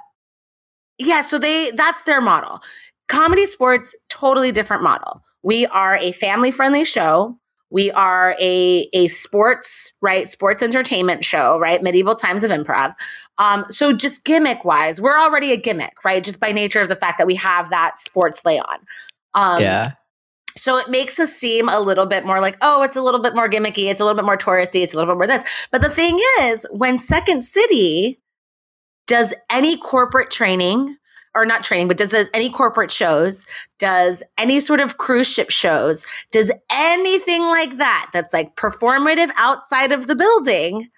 yeah, 0.97 1.21
so 1.21 1.37
they 1.37 1.71
that's 1.71 2.03
their 2.03 2.21
model. 2.21 2.61
Comedy 3.07 3.45
sportz, 3.45 3.93
totally 4.09 4.51
different 4.51 4.83
model. 4.83 5.21
We 5.43 5.65
are 5.67 5.97
a 5.97 6.13
family 6.13 6.51
friendly 6.51 6.85
show. 6.85 7.37
We 7.73 7.91
are 7.91 8.37
a 8.39 8.87
a 8.93 9.07
sports 9.09 9.91
right 9.99 10.29
sports 10.29 10.61
entertainment 10.61 11.25
show 11.25 11.59
right 11.59 11.81
medieval 11.81 12.15
times 12.15 12.43
of 12.43 12.51
improv. 12.51 12.93
Um, 13.39 13.65
so 13.69 13.91
just 13.91 14.23
gimmick 14.23 14.63
wise, 14.63 15.01
we're 15.01 15.17
already 15.17 15.51
a 15.51 15.57
gimmick 15.57 16.05
right 16.05 16.23
just 16.23 16.39
by 16.39 16.51
nature 16.51 16.81
of 16.81 16.87
the 16.87 16.95
fact 16.95 17.17
that 17.17 17.25
we 17.25 17.35
have 17.35 17.71
that 17.71 17.97
sports 17.97 18.45
lay 18.45 18.59
on. 18.59 18.77
Um, 19.33 19.61
yeah. 19.61 19.93
so 20.55 20.77
it 20.77 20.89
makes 20.89 21.19
us 21.19 21.33
seem 21.33 21.67
a 21.67 21.81
little 21.81 22.05
bit 22.05 22.23
more 22.23 22.39
like, 22.39 22.57
oh, 22.61 22.83
it's 22.83 22.95
a 22.95 23.01
little 23.01 23.21
bit 23.21 23.33
more 23.33 23.49
gimmicky, 23.49 23.89
it's 23.89 23.99
a 23.99 24.05
little 24.05 24.15
bit 24.15 24.25
more 24.25 24.37
touristy, 24.37 24.83
it's 24.83 24.93
a 24.93 24.97
little 24.97 25.11
bit 25.11 25.17
more 25.17 25.25
this. 25.27 25.43
But 25.71 25.81
the 25.81 25.89
thing 25.89 26.19
is, 26.41 26.67
when 26.69 26.99
Second 26.99 27.43
City 27.43 28.21
does 29.07 29.33
any 29.49 29.77
corporate 29.77 30.29
training, 30.29 30.97
or 31.35 31.45
not 31.45 31.63
training, 31.63 31.87
but 31.87 31.97
does, 31.97 32.11
does 32.11 32.29
any 32.33 32.49
corporate 32.49 32.91
shows, 32.91 33.45
does 33.79 34.21
any 34.37 34.59
sort 34.59 34.79
of 34.79 34.97
cruise 34.97 35.27
ship 35.27 35.49
shows, 35.49 36.05
does 36.31 36.51
anything 36.71 37.41
like 37.43 37.77
that 37.77 38.09
that's 38.13 38.33
like 38.33 38.55
performative 38.55 39.31
outside 39.37 39.91
of 39.91 40.07
the 40.07 40.15
building, 40.15 40.89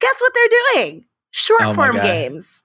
guess 0.00 0.20
what 0.20 0.32
they're 0.34 0.48
doing? 0.82 1.04
Short 1.32 1.62
Oh 1.62 1.74
form 1.74 1.96
games. 1.96 2.62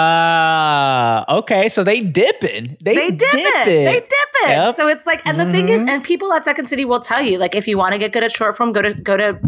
Uh 0.00 1.24
okay, 1.28 1.68
so 1.68 1.82
they 1.84 2.00
dipping. 2.00 2.76
They, 2.82 2.94
they 2.94 3.10
dip, 3.10 3.34
it. 3.34 3.68
it. 3.68 3.84
They 3.84 4.00
dip 4.00 4.28
it. 4.44 4.48
Yep. 4.50 4.76
So 4.76 4.86
it's 4.88 5.04
like, 5.06 5.20
and 5.26 5.38
the 5.40 5.50
thing 5.50 5.68
is, 5.68 5.82
Mhm. 5.82 5.88
and 5.88 6.04
people 6.04 6.32
at 6.32 6.44
Second 6.44 6.68
City 6.68 6.84
will 6.84 7.00
tell 7.00 7.20
you, 7.20 7.36
like, 7.38 7.54
if 7.54 7.66
you 7.68 7.76
want 7.76 7.92
to 7.92 7.98
get 7.98 8.12
good 8.12 8.22
at 8.22 8.30
short 8.32 8.56
form, 8.56 8.72
go 8.72 8.82
to 8.82 8.94
go 8.94 9.16
to 9.16 9.38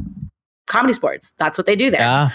comedy 0.67 0.95
sportz. 0.95 1.33
That's 1.39 1.57
what 1.57 1.67
they 1.67 1.77
do 1.77 1.91
there. 1.91 2.01
Yeah. 2.01 2.31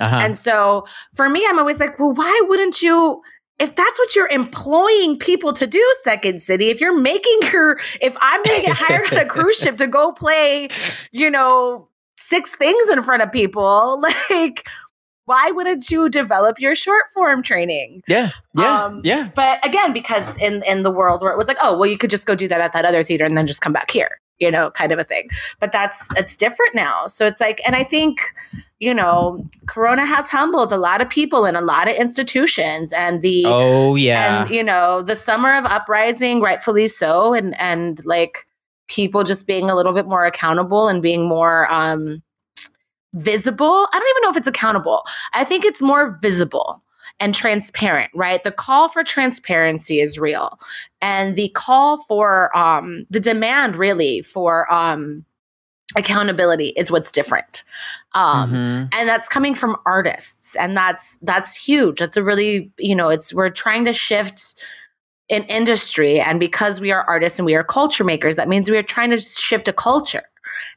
Uh-huh. 0.00 0.16
And 0.16 0.36
so 0.36 0.86
for 1.14 1.28
me, 1.28 1.44
I'm 1.48 1.58
always 1.58 1.80
like, 1.80 1.98
well, 1.98 2.12
why 2.12 2.40
wouldn't 2.44 2.82
you? 2.82 3.22
If 3.58 3.74
that's 3.74 3.98
what 3.98 4.14
you're 4.14 4.28
employing 4.28 5.18
people 5.18 5.54
to 5.54 5.66
do, 5.66 5.82
Second 6.02 6.42
City, 6.42 6.68
if 6.68 6.78
you're 6.78 6.98
making 6.98 7.38
your, 7.52 7.78
if 8.02 8.16
I'm 8.20 8.42
going 8.42 8.60
to 8.60 8.66
get 8.66 8.76
hired 8.76 9.12
on 9.12 9.18
a 9.18 9.24
cruise 9.24 9.56
ship 9.56 9.76
to 9.78 9.86
go 9.86 10.12
play, 10.12 10.68
you 11.10 11.30
know, 11.30 11.88
six 12.18 12.54
things 12.54 12.88
in 12.90 13.02
front 13.02 13.22
of 13.22 13.32
people, 13.32 14.02
like, 14.30 14.68
why 15.24 15.50
wouldn't 15.50 15.90
you 15.90 16.08
develop 16.08 16.60
your 16.60 16.74
short 16.74 17.04
form 17.12 17.42
training? 17.42 18.02
yeah. 18.06 18.30
Yeah. 18.54 18.84
um, 18.84 19.00
yeah. 19.04 19.30
But 19.34 19.64
again, 19.66 19.92
because 19.92 20.36
in 20.38 20.62
in 20.64 20.82
the 20.82 20.90
world 20.90 21.20
where 21.20 21.32
it 21.32 21.36
was 21.38 21.48
like, 21.48 21.58
oh, 21.62 21.76
well, 21.76 21.88
you 21.88 21.98
could 21.98 22.10
just 22.10 22.26
go 22.26 22.34
do 22.34 22.48
that 22.48 22.60
at 22.60 22.72
that 22.72 22.84
other 22.84 23.02
theater 23.02 23.24
and 23.24 23.36
then 23.36 23.46
just 23.46 23.60
come 23.60 23.72
back 23.72 23.90
here, 23.90 24.20
you 24.38 24.50
know, 24.50 24.70
kind 24.70 24.92
of 24.92 24.98
a 24.98 25.04
thing. 25.04 25.28
But 25.60 25.72
that's 25.72 26.10
it's 26.18 26.36
different 26.36 26.74
now. 26.74 27.06
So 27.06 27.26
it's 27.26 27.40
like, 27.40 27.60
and 27.66 27.74
I 27.74 27.84
think, 27.84 28.20
you 28.78 28.92
know, 28.92 29.44
Corona 29.66 30.04
has 30.04 30.28
humbled 30.28 30.72
a 30.72 30.76
lot 30.76 31.00
of 31.00 31.08
people 31.08 31.46
in 31.46 31.56
a 31.56 31.60
lot 31.60 31.88
of 31.88 31.96
institutions, 31.96 32.92
and 32.92 33.22
the 33.22 33.44
Oh 33.46 33.94
yeah. 33.94 34.42
and 34.42 34.50
you 34.50 34.62
know 34.62 35.02
the 35.02 35.16
summer 35.16 35.54
of 35.54 35.64
uprising, 35.66 36.40
rightfully 36.40 36.88
so, 36.88 37.32
and 37.34 37.58
and 37.60 38.04
like 38.04 38.46
people 38.88 39.24
just 39.24 39.46
being 39.46 39.68
a 39.68 39.74
little 39.74 39.92
bit 39.92 40.06
more 40.06 40.24
accountable 40.26 40.88
and 40.88 41.02
being 41.02 41.26
more 41.28 41.70
um 41.72 42.22
visible. 43.14 43.88
I 43.92 43.98
don't 43.98 44.08
even 44.10 44.22
know 44.22 44.30
if 44.30 44.36
it's 44.36 44.46
accountable. 44.46 45.02
I 45.32 45.44
think 45.44 45.64
it's 45.64 45.82
more 45.82 46.18
visible 46.20 46.82
and 47.18 47.34
transparent, 47.34 48.10
right? 48.14 48.42
The 48.42 48.50
call 48.50 48.88
for 48.88 49.02
transparency 49.02 50.00
is 50.00 50.18
real. 50.18 50.58
And 51.00 51.34
the 51.34 51.48
call 51.50 52.02
for 52.04 52.56
um 52.56 53.06
the 53.10 53.20
demand 53.20 53.76
really 53.76 54.22
for 54.22 54.72
um 54.72 55.24
accountability 55.96 56.68
is 56.76 56.90
what's 56.90 57.10
different. 57.12 57.64
Um 58.12 58.52
Mhm. 58.52 58.88
and 58.92 59.08
that's 59.08 59.28
coming 59.28 59.54
from 59.54 59.76
artists 59.86 60.56
and 60.56 60.76
that's 60.76 61.16
that's 61.22 61.54
huge. 61.54 62.00
That's 62.00 62.16
a 62.16 62.24
really, 62.24 62.70
you 62.78 62.94
know, 62.94 63.08
it's 63.08 63.32
we're 63.32 63.50
trying 63.50 63.84
to 63.86 63.92
shift 63.92 64.54
an 65.30 65.44
industry 65.44 66.20
and 66.20 66.38
because 66.38 66.80
we 66.80 66.92
are 66.92 67.04
artists 67.08 67.38
and 67.38 67.46
we 67.46 67.54
are 67.54 67.64
culture 67.64 68.04
makers, 68.04 68.36
that 68.36 68.48
means 68.48 68.70
we 68.70 68.76
are 68.76 68.82
trying 68.82 69.10
to 69.10 69.18
shift 69.18 69.68
a 69.68 69.72
culture. 69.72 70.22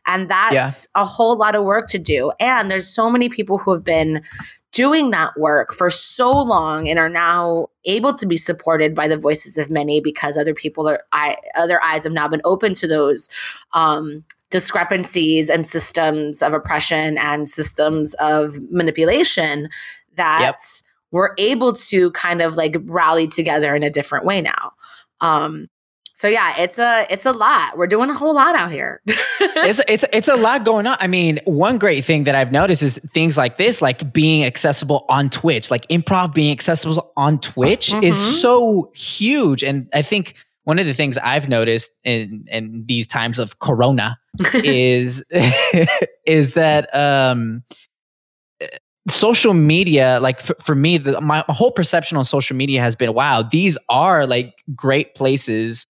And 0.07 0.29
that's 0.29 0.87
a 0.95 1.05
whole 1.05 1.37
lot 1.37 1.55
of 1.55 1.63
work 1.63 1.87
to 1.89 1.99
do. 1.99 2.31
And 2.39 2.69
there's 2.71 2.87
so 2.87 3.09
many 3.09 3.29
people 3.29 3.57
who 3.59 3.73
have 3.73 3.83
been 3.83 4.23
doing 4.71 5.11
that 5.11 5.37
work 5.37 5.73
for 5.73 5.89
so 5.89 6.31
long 6.31 6.87
and 6.87 6.99
are 6.99 7.09
now 7.09 7.67
able 7.85 8.13
to 8.13 8.25
be 8.25 8.37
supported 8.37 8.93
by 8.93 9.07
the 9.07 9.17
voices 9.17 9.57
of 9.57 9.69
many 9.69 9.99
because 9.99 10.37
other 10.37 10.53
people 10.53 10.87
are 10.87 11.01
I, 11.11 11.35
other 11.57 11.83
eyes 11.83 12.03
have 12.03 12.13
now 12.13 12.27
been 12.27 12.41
open 12.45 12.73
to 12.75 12.87
those 12.87 13.29
um, 13.73 14.23
discrepancies 14.49 15.49
and 15.49 15.67
systems 15.67 16.41
of 16.41 16.53
oppression 16.53 17.17
and 17.17 17.49
systems 17.49 18.13
of 18.15 18.59
manipulation 18.71 19.69
that 20.15 20.57
we're 21.11 21.33
able 21.37 21.73
to 21.73 22.11
kind 22.11 22.41
of 22.41 22.55
like 22.55 22.75
rally 22.83 23.27
together 23.27 23.75
in 23.75 23.83
a 23.83 23.89
different 23.89 24.25
way 24.25 24.41
now. 24.41 24.73
Um, 25.21 25.67
so 26.19 26.27
yeah, 26.27 26.53
it's 26.59 26.77
a 26.77 27.07
it's 27.09 27.25
a 27.25 27.31
lot. 27.31 27.77
We're 27.77 27.87
doing 27.87 28.09
a 28.09 28.13
whole 28.13 28.33
lot 28.33 28.53
out 28.53 28.73
here. 28.73 28.99
it's 29.07 29.79
it's 29.87 30.03
it's 30.11 30.27
a 30.27 30.35
lot 30.35 30.65
going 30.65 30.85
on. 30.85 30.97
I 30.99 31.07
mean, 31.07 31.39
one 31.45 31.77
great 31.77 32.03
thing 32.03 32.25
that 32.25 32.35
I've 32.35 32.51
noticed 32.51 32.83
is 32.83 32.99
things 33.13 33.37
like 33.37 33.57
this, 33.57 33.81
like 33.81 34.11
being 34.11 34.43
accessible 34.43 35.05
on 35.07 35.29
Twitch, 35.29 35.71
like 35.71 35.87
improv 35.87 36.33
being 36.33 36.51
accessible 36.51 37.13
on 37.15 37.39
Twitch 37.39 37.91
Mhm. 37.91 38.03
is 38.03 38.41
so 38.41 38.91
huge. 38.93 39.63
And 39.63 39.87
I 39.93 40.01
think 40.01 40.33
one 40.65 40.77
of 40.77 40.85
the 40.85 40.93
things 40.93 41.17
I've 41.19 41.47
noticed 41.47 41.89
in 42.03 42.43
in 42.51 42.83
these 42.85 43.07
times 43.07 43.39
of 43.39 43.59
Corona 43.59 44.19
is 44.55 45.23
is 46.25 46.53
that 46.55 46.93
um 46.93 47.63
social 49.07 49.53
media 49.53 50.19
like 50.21 50.41
for, 50.41 50.55
for 50.61 50.75
me 50.75 50.97
the, 50.97 51.21
my 51.21 51.45
whole 51.47 51.71
perception 51.71 52.17
on 52.17 52.25
social 52.25 52.57
media 52.57 52.81
has 52.81 52.95
been 52.95 53.13
wow 53.13 53.41
these 53.41 53.77
are 53.87 54.27
like 54.27 54.53
great 54.75 55.15
places 55.15 55.87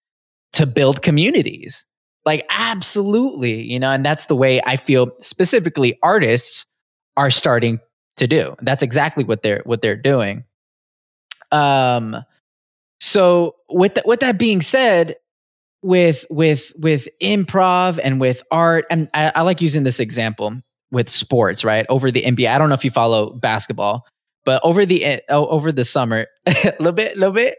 to 0.54 0.66
build 0.66 1.02
communities. 1.02 1.86
Like 2.26 2.46
absolutely 2.50 3.62
you 3.62 3.80
know 3.80 3.90
and 3.90 4.06
that's 4.06 4.26
the 4.26 4.36
way 4.36 4.62
i 4.66 4.76
feel 4.76 5.10
specifically 5.20 5.98
artists 6.04 6.66
are 7.18 7.32
starting 7.32 7.80
to 8.20 8.28
do. 8.28 8.56
That's 8.62 8.84
exactly 8.84 9.24
what 9.24 9.42
they're 9.42 9.62
what 9.66 9.82
they're 9.82 9.96
doing. 9.96 10.44
Um 11.52 12.16
so 13.00 13.56
with 13.70 13.96
th- 13.96 14.06
with 14.06 14.20
that 14.20 14.38
being 14.38 14.62
said 14.62 15.16
with 15.82 16.26
with 16.30 16.72
with 16.78 17.08
improv 17.22 18.00
and 18.04 18.20
with 18.20 18.44
art 18.52 18.86
and 18.90 19.10
I, 19.14 19.32
I 19.36 19.42
like 19.42 19.62
using 19.62 19.84
this 19.84 20.00
example 20.00 20.62
with 20.92 21.10
sports 21.10 21.64
right? 21.64 21.86
Over 21.90 22.12
the 22.12 22.24
nba 22.24 22.50
i 22.50 22.58
don't 22.58 22.68
know 22.68 22.76
if 22.76 22.84
you 22.84 22.92
follow 22.92 23.32
basketball 23.32 24.06
but 24.46 24.60
over 24.64 24.86
the 24.86 25.06
eh, 25.06 25.20
over 25.30 25.72
the 25.72 25.86
summer 25.86 26.28
a 26.46 26.52
little 26.80 26.92
bit 26.92 27.16
a 27.16 27.20
little 27.20 27.34
bit 27.34 27.58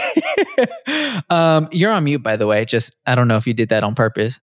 um 1.30 1.68
you're 1.72 1.92
on 1.92 2.04
mute 2.04 2.22
by 2.22 2.36
the 2.36 2.46
way 2.46 2.64
just 2.64 2.92
i 3.06 3.14
don't 3.14 3.28
know 3.28 3.36
if 3.36 3.46
you 3.46 3.54
did 3.54 3.68
that 3.70 3.82
on 3.84 3.94
purpose 3.94 4.38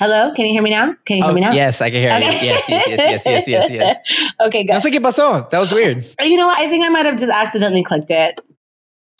Hello, 0.00 0.34
can 0.34 0.44
you 0.46 0.52
hear 0.52 0.62
me 0.62 0.70
now? 0.70 0.96
Can 1.06 1.18
you 1.18 1.22
hear 1.22 1.30
Oh, 1.30 1.34
me 1.34 1.40
now? 1.40 1.52
yes 1.52 1.80
i 1.80 1.88
can 1.88 2.00
hear 2.00 2.10
Okay. 2.10 2.24
you 2.40 2.46
yes 2.48 2.68
yes 2.68 2.88
yes 2.88 2.98
yes 2.98 3.26
yes 3.26 3.48
yes 3.48 3.70
yes 3.70 4.32
okay, 4.40 4.64
no 4.64 4.74
good. 4.74 4.82
sé 4.82 4.90
qué 4.92 5.00
pasó 5.00 5.48
that 5.50 5.58
was 5.60 5.72
weird 5.72 6.08
You 6.20 6.36
know 6.36 6.46
what? 6.48 6.58
I 6.58 6.68
think 6.68 6.84
I 6.84 6.88
might 6.88 7.06
have 7.06 7.16
just 7.16 7.30
accidentally 7.30 7.84
clicked 7.84 8.10
it. 8.10 8.40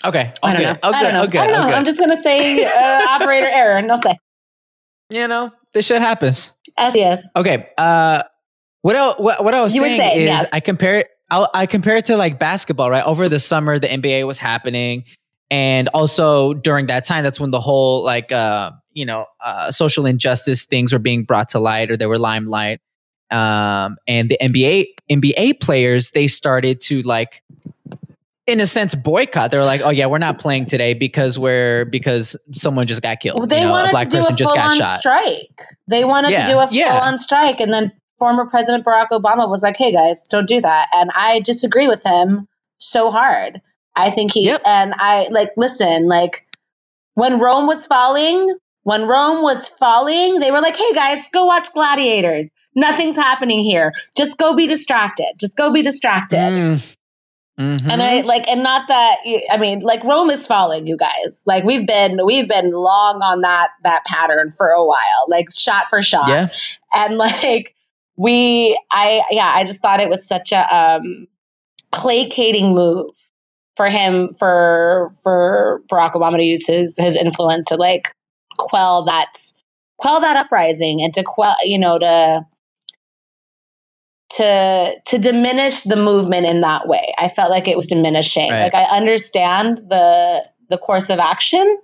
okay 0.04 0.32
I 0.42 0.52
don't 0.52 0.62
okay 0.62 0.72
know. 0.72 0.78
oh 0.82 0.92
I 0.92 1.02
don't 1.02 1.02
good 1.02 1.12
know. 1.14 1.22
oh 1.22 1.26
good 1.26 1.40
I 1.40 1.46
don't 1.46 1.54
oh 1.56 1.58
know. 1.60 1.66
good 1.68 1.74
I'm 1.74 1.84
just 1.84 1.98
gonna 1.98 2.20
say 2.22 2.64
uh, 2.64 3.06
operator 3.10 3.46
error. 3.46 3.82
No 3.82 3.96
say. 4.02 4.18
you 5.12 5.28
know 5.28 5.52
this 5.74 5.86
shit 5.86 6.00
happens 6.02 6.50
SES. 6.78 7.28
Okay. 7.36 7.68
Uh, 7.78 8.22
what 8.82 8.96
I, 8.96 9.12
what, 9.22 9.44
what 9.44 9.54
I 9.54 9.60
was 9.62 9.74
You 9.76 9.82
saying, 9.86 10.00
saying, 10.00 10.20
is 10.22 10.26
yes. 10.26 10.44
I 10.52 10.58
compare 10.60 10.98
it. 10.98 11.08
I, 11.30 11.46
I 11.54 11.66
compare 11.66 11.96
it 11.96 12.04
to 12.06 12.16
like 12.16 12.38
basketball, 12.40 12.90
right? 12.90 13.04
Over 13.04 13.28
the 13.28 13.38
summer, 13.38 13.78
the 13.78 13.86
NBA 13.88 14.26
was 14.26 14.38
happening, 14.38 15.04
and 15.54 15.88
also 15.94 16.52
during 16.52 16.86
that 16.86 17.04
time, 17.04 17.22
that's 17.22 17.38
when 17.38 17.52
the 17.52 17.60
whole 17.60 18.02
like 18.02 18.32
uh, 18.32 18.72
you 18.92 19.06
know 19.06 19.26
uh, 19.40 19.70
social 19.70 20.04
injustice 20.04 20.64
things 20.64 20.92
were 20.92 20.98
being 20.98 21.22
brought 21.22 21.48
to 21.50 21.60
light, 21.60 21.92
or 21.92 21.96
they 21.96 22.06
were 22.06 22.18
limelight. 22.18 22.80
Um, 23.30 23.96
and 24.08 24.28
the 24.28 24.36
NBA 24.42 24.86
NBA 25.08 25.60
players 25.60 26.10
they 26.10 26.26
started 26.26 26.80
to 26.82 27.02
like, 27.02 27.44
in 28.48 28.58
a 28.58 28.66
sense, 28.66 28.96
boycott. 28.96 29.52
They 29.52 29.56
were 29.56 29.64
like, 29.64 29.80
"Oh 29.82 29.90
yeah, 29.90 30.06
we're 30.06 30.18
not 30.18 30.40
playing 30.40 30.66
today 30.66 30.92
because 30.92 31.38
we're 31.38 31.84
because 31.84 32.34
someone 32.50 32.86
just 32.86 33.02
got 33.02 33.20
killed. 33.20 33.38
Well, 33.38 33.46
they 33.46 33.60
you 33.60 33.66
know, 33.66 33.68
a 33.68 33.72
wanted 33.72 33.90
black 33.92 34.08
to 34.08 34.10
do 34.10 34.18
person 34.18 34.34
a 34.34 34.36
just 34.36 34.50
full 34.50 34.56
got 34.56 34.70
on 34.72 34.78
shot." 34.78 34.98
strike. 34.98 35.60
They 35.86 36.04
wanted 36.04 36.32
Yeah, 36.32 36.46
to 36.46 36.52
do 36.52 36.58
a 36.58 36.68
yeah. 36.72 36.98
full 36.98 37.00
on 37.02 37.18
strike, 37.18 37.60
and 37.60 37.72
then 37.72 37.92
former 38.18 38.46
President 38.46 38.84
Barack 38.84 39.10
Obama 39.12 39.48
was 39.48 39.62
like, 39.62 39.76
"Hey 39.76 39.92
guys, 39.92 40.26
don't 40.26 40.48
do 40.48 40.60
that." 40.62 40.88
And 40.96 41.10
I 41.14 41.40
disagree 41.44 41.86
with 41.86 42.02
him 42.02 42.48
so 42.78 43.12
hard. 43.12 43.60
I 43.96 44.10
think 44.10 44.32
he 44.32 44.46
Yep. 44.46 44.62
and 44.66 44.94
I 44.96 45.28
like 45.30 45.50
listen. 45.56 46.06
Like 46.08 46.46
when 47.14 47.38
Rome 47.38 47.66
was 47.66 47.86
falling, 47.86 48.56
when 48.82 49.06
Rome 49.06 49.42
was 49.42 49.68
falling, 49.68 50.40
they 50.40 50.50
were 50.50 50.60
like, 50.60 50.76
"Hey 50.76 50.92
guys, 50.94 51.24
go 51.32 51.44
watch 51.46 51.72
Gladiators. 51.72 52.48
Nothing's 52.74 53.16
happening 53.16 53.60
here. 53.62 53.92
Just 54.16 54.36
go 54.36 54.56
be 54.56 54.66
distracted. 54.66 55.32
Just 55.40 55.56
go 55.56 55.72
be 55.72 55.82
distracted." 55.82 56.36
Mm. 56.38 56.96
Mhm. 57.60 57.88
And 57.88 58.02
I 58.02 58.22
like, 58.22 58.48
and 58.48 58.64
not 58.64 58.88
that 58.88 59.18
I 59.48 59.58
mean, 59.58 59.78
like 59.78 60.02
Rome 60.02 60.28
is 60.30 60.44
falling, 60.44 60.88
you 60.88 60.96
guys. 60.96 61.44
Like 61.46 61.62
we've 61.62 61.86
been, 61.86 62.18
we've 62.26 62.48
been 62.48 62.72
long 62.72 63.20
on 63.22 63.42
that 63.42 63.70
that 63.84 64.04
pattern 64.06 64.52
for 64.56 64.66
a 64.70 64.84
while, 64.84 65.26
like 65.28 65.52
shot 65.54 65.86
for 65.88 66.02
shot, 66.02 66.26
yeah. 66.28 66.48
and 66.92 67.16
like 67.18 67.76
we, 68.16 68.76
I 68.90 69.22
yeah, 69.30 69.46
I 69.54 69.64
just 69.64 69.82
thought 69.82 70.00
it 70.00 70.08
was 70.08 70.26
such 70.26 70.50
a 70.50 70.76
um, 70.76 71.28
placating 71.92 72.74
move 72.74 73.10
for 73.76 73.88
him 73.88 74.34
for 74.38 75.12
for 75.22 75.82
Barack 75.90 76.12
Obama 76.12 76.36
to 76.36 76.44
use 76.44 76.66
his 76.66 76.96
his 76.98 77.16
influence 77.16 77.68
to 77.68 77.76
like 77.76 78.14
quell 78.56 79.04
that 79.06 79.32
quell 79.98 80.20
that 80.20 80.36
uprising 80.36 81.02
and 81.02 81.12
to 81.14 81.22
quell 81.22 81.56
you 81.64 81.78
know 81.78 81.98
to 81.98 82.46
to 84.30 84.94
to 85.04 85.18
diminish 85.18 85.82
the 85.82 85.96
movement 85.96 86.46
in 86.46 86.60
that 86.62 86.88
way. 86.88 87.12
I 87.18 87.28
felt 87.28 87.50
like 87.50 87.68
it 87.68 87.76
was 87.76 87.86
diminishing. 87.86 88.50
Right. 88.50 88.62
Like 88.62 88.74
I 88.74 88.84
understand 88.96 89.78
the 89.88 90.48
the 90.70 90.78
course 90.78 91.10
of 91.10 91.18
action, 91.18 91.78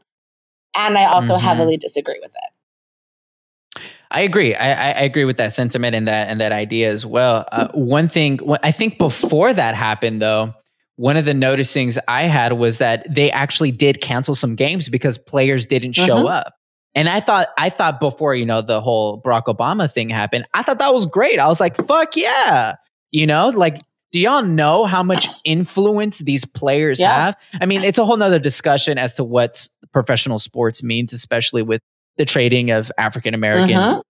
and 0.76 0.96
I 0.96 1.04
also 1.04 1.36
Mhm. 1.36 1.40
heavily 1.40 1.76
disagree 1.76 2.18
with 2.20 2.32
it. 2.32 3.82
I 4.10 4.22
agree. 4.22 4.54
I, 4.56 4.72
I 4.72 4.88
I 4.88 5.02
agree 5.02 5.24
with 5.24 5.36
that 5.36 5.52
sentiment 5.52 5.94
and 5.94 6.08
that 6.08 6.28
and 6.28 6.40
that 6.40 6.50
idea 6.50 6.90
as 6.90 7.06
well. 7.06 7.46
Uh, 7.52 7.68
one 7.74 8.08
thing, 8.08 8.40
I 8.64 8.72
think 8.72 8.98
before 8.98 9.52
that 9.52 9.76
happened, 9.76 10.20
though, 10.20 10.52
one 11.00 11.16
of 11.16 11.24
the 11.24 11.32
noticings 11.32 11.96
I 12.08 12.24
had 12.24 12.52
was 12.54 12.76
that 12.78 13.06
they 13.12 13.30
actually 13.30 13.70
did 13.72 14.00
cancel 14.02 14.34
some 14.34 14.54
games 14.54 14.88
because 14.90 15.16
players 15.16 15.64
didn't 15.66 15.92
show 15.92 16.24
Mhm. 16.24 16.30
up. 16.30 16.54
And 16.94 17.08
I 17.08 17.20
thought, 17.20 17.48
I 17.56 17.70
thought 17.70 18.00
before 18.00 18.34
you 18.34 18.44
know 18.44 18.60
the 18.60 18.80
whole 18.82 19.20
Barack 19.22 19.44
Obama 19.44 19.90
thing 19.90 20.10
happened, 20.10 20.44
I 20.52 20.62
thought 20.62 20.78
that 20.80 20.92
was 20.92 21.06
great. 21.06 21.38
I 21.38 21.48
was 21.48 21.60
like, 21.60 21.76
fuck 21.86 22.16
yeah, 22.16 22.74
you 23.10 23.26
know, 23.26 23.48
like. 23.48 23.78
Do 24.12 24.18
y'all 24.18 24.42
know 24.42 24.86
how 24.86 25.04
much 25.04 25.28
influence 25.44 26.18
these 26.18 26.44
players 26.44 26.98
Yeah. 26.98 27.26
have? 27.26 27.36
I 27.60 27.66
mean, 27.66 27.84
it's 27.84 27.96
a 27.96 28.04
whole 28.04 28.16
nother 28.16 28.40
discussion 28.40 28.98
as 28.98 29.14
to 29.14 29.22
what 29.22 29.68
professional 29.92 30.40
sports 30.40 30.82
means, 30.82 31.12
especially 31.12 31.62
with 31.62 31.80
the 32.16 32.24
trading 32.24 32.72
of 32.72 32.90
African 32.98 33.34
American 33.34 33.76
Mhm. 33.76 34.02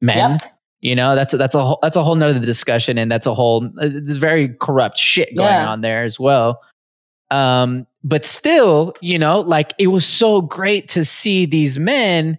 men. 0.00 0.38
Yep. 0.40 0.52
You 0.86 0.94
know, 0.94 1.16
that's 1.16 1.34
a, 1.34 1.36
that's 1.36 1.56
a 1.56 1.64
whole 1.64 1.80
that's 1.82 1.96
a 1.96 2.02
whole 2.04 2.14
nother 2.14 2.38
discussion, 2.38 2.96
and 2.96 3.10
that's 3.10 3.26
a 3.26 3.34
whole 3.34 3.66
uh, 3.80 3.88
very 3.90 4.54
corrupt 4.60 4.96
shit 4.98 5.34
going 5.34 5.48
Yeah. 5.48 5.68
on 5.68 5.80
there 5.80 6.04
as 6.04 6.20
well. 6.20 6.60
Um, 7.32 7.88
but 8.04 8.24
still, 8.24 8.94
you 9.00 9.18
know, 9.18 9.40
like 9.40 9.72
it 9.78 9.88
was 9.88 10.06
so 10.06 10.40
great 10.42 10.88
to 10.90 11.04
see 11.04 11.44
these 11.44 11.76
men 11.76 12.38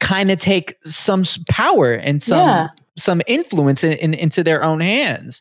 kind 0.00 0.32
of 0.32 0.40
take 0.40 0.74
some 0.84 1.22
power 1.48 1.92
and 1.94 2.20
some 2.20 2.38
Yeah. 2.40 2.68
some 2.98 3.22
influence 3.28 3.84
in, 3.84 3.92
in, 3.98 4.12
into 4.14 4.42
their 4.42 4.64
own 4.64 4.80
hands, 4.80 5.40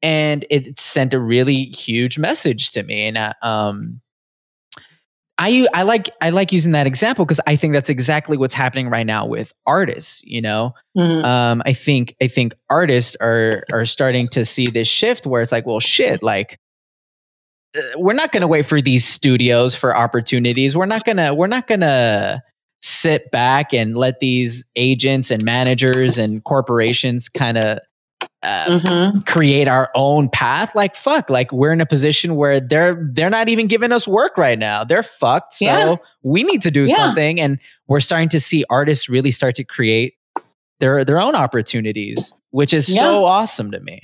and 0.00 0.46
it 0.48 0.80
sent 0.80 1.12
a 1.12 1.20
really 1.20 1.64
huge 1.66 2.16
message 2.18 2.70
to 2.70 2.82
me. 2.84 3.06
And 3.08 3.18
uh, 3.18 3.34
um, 3.42 4.00
I 5.38 5.66
I 5.74 5.82
like 5.82 6.10
I 6.20 6.30
like 6.30 6.52
using 6.52 6.72
that 6.72 6.86
example 6.86 7.24
because 7.24 7.40
I 7.46 7.56
think 7.56 7.72
that's 7.72 7.88
exactly 7.88 8.36
what's 8.36 8.54
happening 8.54 8.88
right 8.90 9.06
now 9.06 9.26
with 9.26 9.52
artists. 9.66 10.22
You 10.24 10.42
know, 10.42 10.74
Mhm. 10.96 11.24
um, 11.24 11.62
I 11.64 11.72
think 11.72 12.14
I 12.22 12.28
think 12.28 12.54
artists 12.70 13.16
are 13.20 13.64
are 13.72 13.86
starting 13.86 14.28
to 14.28 14.44
see 14.44 14.66
this 14.68 14.88
shift 14.88 15.26
where 15.26 15.40
it's 15.42 15.50
like, 15.52 15.66
well, 15.66 15.80
shit, 15.80 16.22
like 16.22 16.58
uh, 17.76 17.80
we're 17.96 18.12
not 18.12 18.30
going 18.32 18.42
to 18.42 18.46
wait 18.46 18.66
for 18.66 18.80
these 18.82 19.06
studios 19.06 19.74
for 19.74 19.96
opportunities. 19.96 20.76
We're 20.76 20.86
not 20.86 21.04
gonna 21.04 21.34
we're 21.34 21.46
not 21.46 21.66
gonna 21.66 22.42
sit 22.82 23.30
back 23.30 23.72
and 23.72 23.96
let 23.96 24.20
these 24.20 24.66
agents 24.76 25.30
and 25.30 25.42
managers 25.44 26.18
and 26.18 26.42
corporations 26.44 27.28
kind 27.28 27.56
of 27.56 27.78
uh, 28.42 28.66
Mhm. 28.80 29.26
create 29.26 29.68
our 29.68 29.90
own 29.94 30.28
path. 30.28 30.74
Like 30.74 30.94
fuck, 30.96 31.30
like 31.30 31.52
we're 31.52 31.72
in 31.72 31.80
a 31.80 31.86
position 31.86 32.34
where 32.36 32.60
they're 32.60 33.08
they're 33.12 33.30
not 33.30 33.48
even 33.48 33.66
giving 33.66 33.92
us 33.92 34.06
work 34.08 34.36
right 34.36 34.58
now. 34.58 34.84
They're 34.84 35.02
fucked. 35.02 35.54
So 35.54 35.64
Yeah. 35.64 35.96
we 36.22 36.42
need 36.42 36.62
to 36.62 36.70
do 36.70 36.84
Yeah. 36.84 36.96
something, 36.96 37.40
and 37.40 37.58
we're 37.88 38.00
starting 38.00 38.28
to 38.30 38.40
see 38.40 38.64
artists 38.70 39.08
really 39.08 39.30
start 39.30 39.54
to 39.56 39.64
create 39.64 40.14
their 40.80 41.04
their 41.04 41.20
own 41.20 41.34
opportunities, 41.36 42.34
which 42.50 42.72
is 42.74 42.92
so 42.92 43.24
awesome 43.24 43.70
to 43.70 43.80
me. 43.80 44.00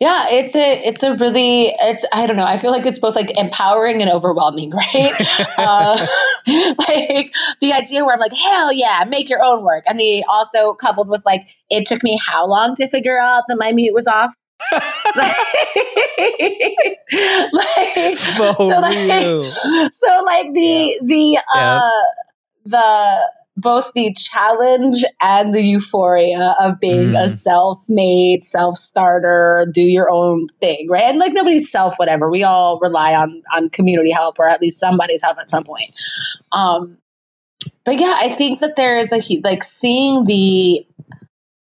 Yeah, 0.00 0.26
it's 0.30 0.54
a 0.56 0.86
it's 0.86 1.02
a 1.02 1.16
really 1.16 1.74
it's 1.80 2.04
I 2.12 2.26
don't 2.26 2.36
know. 2.36 2.44
I 2.44 2.58
feel 2.58 2.70
like 2.70 2.86
it's 2.86 2.98
both 2.98 3.14
like 3.14 3.38
empowering 3.38 4.02
and 4.02 4.10
overwhelming, 4.10 4.70
right? 4.94 5.14
uh, 5.58 6.06
like 6.46 7.34
the 7.60 7.72
idea 7.72 8.04
where 8.04 8.14
I'm 8.14 8.20
like, 8.20 8.32
hell 8.32 8.72
yeah, 8.72 9.04
make 9.08 9.28
your 9.28 9.42
own 9.42 9.62
work, 9.62 9.84
and 9.86 9.98
the 9.98 10.24
also 10.28 10.74
coupled 10.74 11.08
with 11.08 11.22
like, 11.24 11.42
it 11.68 11.86
took 11.86 12.02
me 12.02 12.18
how 12.24 12.46
long 12.46 12.74
to 12.76 12.88
figure 12.88 13.18
out 13.20 13.44
that 13.48 13.56
my 13.58 13.72
mute 13.72 13.94
was 13.94 14.06
off. 14.06 14.34
like, 14.72 15.36
For 18.18 18.54
so 18.54 18.62
like, 18.80 19.46
so 19.48 20.22
like 20.24 20.52
the 20.52 21.00
the 21.02 21.38
uh 21.54 21.90
the 22.66 23.30
both 23.60 23.92
the 23.94 24.14
challenge 24.14 25.04
and 25.20 25.54
the 25.54 25.62
euphoria 25.62 26.54
of 26.60 26.80
being 26.80 27.14
a 27.14 27.26
Mm. 27.26 27.28
self-made 27.30 28.42
self-starter 28.42 29.66
do 29.72 29.82
your 29.82 30.10
own 30.10 30.48
thing 30.60 30.88
right? 30.88 31.04
And 31.04 31.18
like 31.18 31.32
nobody's 31.32 31.70
self 31.70 31.96
whatever. 31.98 32.30
We 32.30 32.42
all 32.42 32.78
rely 32.80 33.14
on 33.14 33.42
on 33.54 33.70
community 33.70 34.10
help 34.10 34.38
or 34.38 34.48
at 34.48 34.60
least 34.60 34.78
somebody's 34.80 35.22
help 35.22 35.38
at 35.38 35.50
some 35.50 35.64
point. 35.64 35.90
Um 36.52 36.98
but 37.84 38.00
yeah 38.00 38.16
i 38.20 38.34
think 38.34 38.60
that 38.60 38.76
there 38.76 38.98
is 38.98 39.12
a 39.12 39.20
like 39.42 39.62
seeing 39.64 40.24
the 40.24 40.86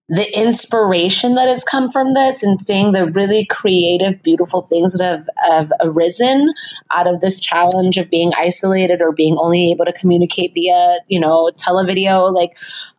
the 0.08 0.38
inspiration 0.38 1.34
that 1.34 1.48
has 1.48 1.64
come 1.64 1.90
from 1.90 2.14
this 2.14 2.44
and 2.44 2.60
seeing 2.60 2.92
the 2.92 3.10
really 3.10 3.44
creative 3.46 4.22
beautiful 4.22 4.62
things 4.62 4.92
that 4.92 5.04
have, 5.04 5.28
have 5.44 5.72
arisen 5.80 6.52
out 6.92 7.08
of 7.08 7.20
this 7.20 7.40
challenge 7.40 7.98
of 7.98 8.08
being 8.08 8.32
isolated 8.36 9.02
or 9.02 9.10
being 9.10 9.36
only 9.38 9.72
able 9.72 9.84
to 9.84 9.92
communicate 9.92 10.54
via 10.54 10.98
you 11.08 11.18
know 11.18 11.50
televideo 11.56 12.32
like 12.32 12.56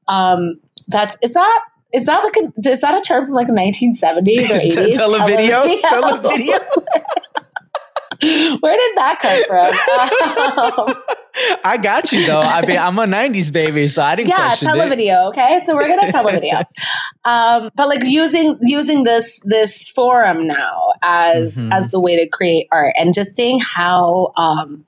um 0.10 0.60
that's 0.90 1.18
is 1.22 1.32
that 1.32 1.66
is 1.94 2.06
that 2.06 2.24
like 2.24 2.36
a 2.36 2.70
is 2.70 2.82
that 2.82 2.98
a 2.98 3.02
term 3.02 3.26
from 3.26 3.34
like 3.34 3.48
the 3.48 3.54
1970s 3.54 4.50
or 4.50 4.60
80s? 4.60 4.94
Televideo? 4.94 5.82
Televideo? 5.82 6.60
Where 8.60 8.78
did 8.78 8.98
that 8.98 9.20
come 9.22 9.44
from? 9.48 10.88
Um, 10.88 10.96
I 11.64 11.78
got 11.78 12.12
you 12.12 12.26
though. 12.26 12.42
I 12.42 12.66
mean, 12.66 12.78
I'm 12.78 12.98
a 12.98 13.06
'90s 13.06 13.54
baby, 13.54 13.88
so 13.88 14.02
I 14.02 14.16
didn't 14.16 14.30
yeah, 14.30 14.54
it. 14.54 14.60
televideo. 14.60 15.30
Okay, 15.30 15.62
so 15.66 15.76
we're 15.76 15.88
gonna 15.88 16.12
televideo. 16.12 16.66
um, 17.26 17.70
but 17.76 17.88
like 17.88 18.04
using 18.04 18.58
using 18.62 19.04
this 19.04 19.42
this 19.42 19.88
forum 19.90 20.48
now 20.48 20.94
as 21.04 21.62
Mhm. 21.62 21.74
as 21.74 21.90
the 21.90 22.00
way 22.00 22.16
to 22.24 22.28
create 22.28 22.68
art 22.72 22.96
and 22.98 23.14
just 23.14 23.36
seeing 23.36 23.60
how 23.60 24.34
um 24.36 24.86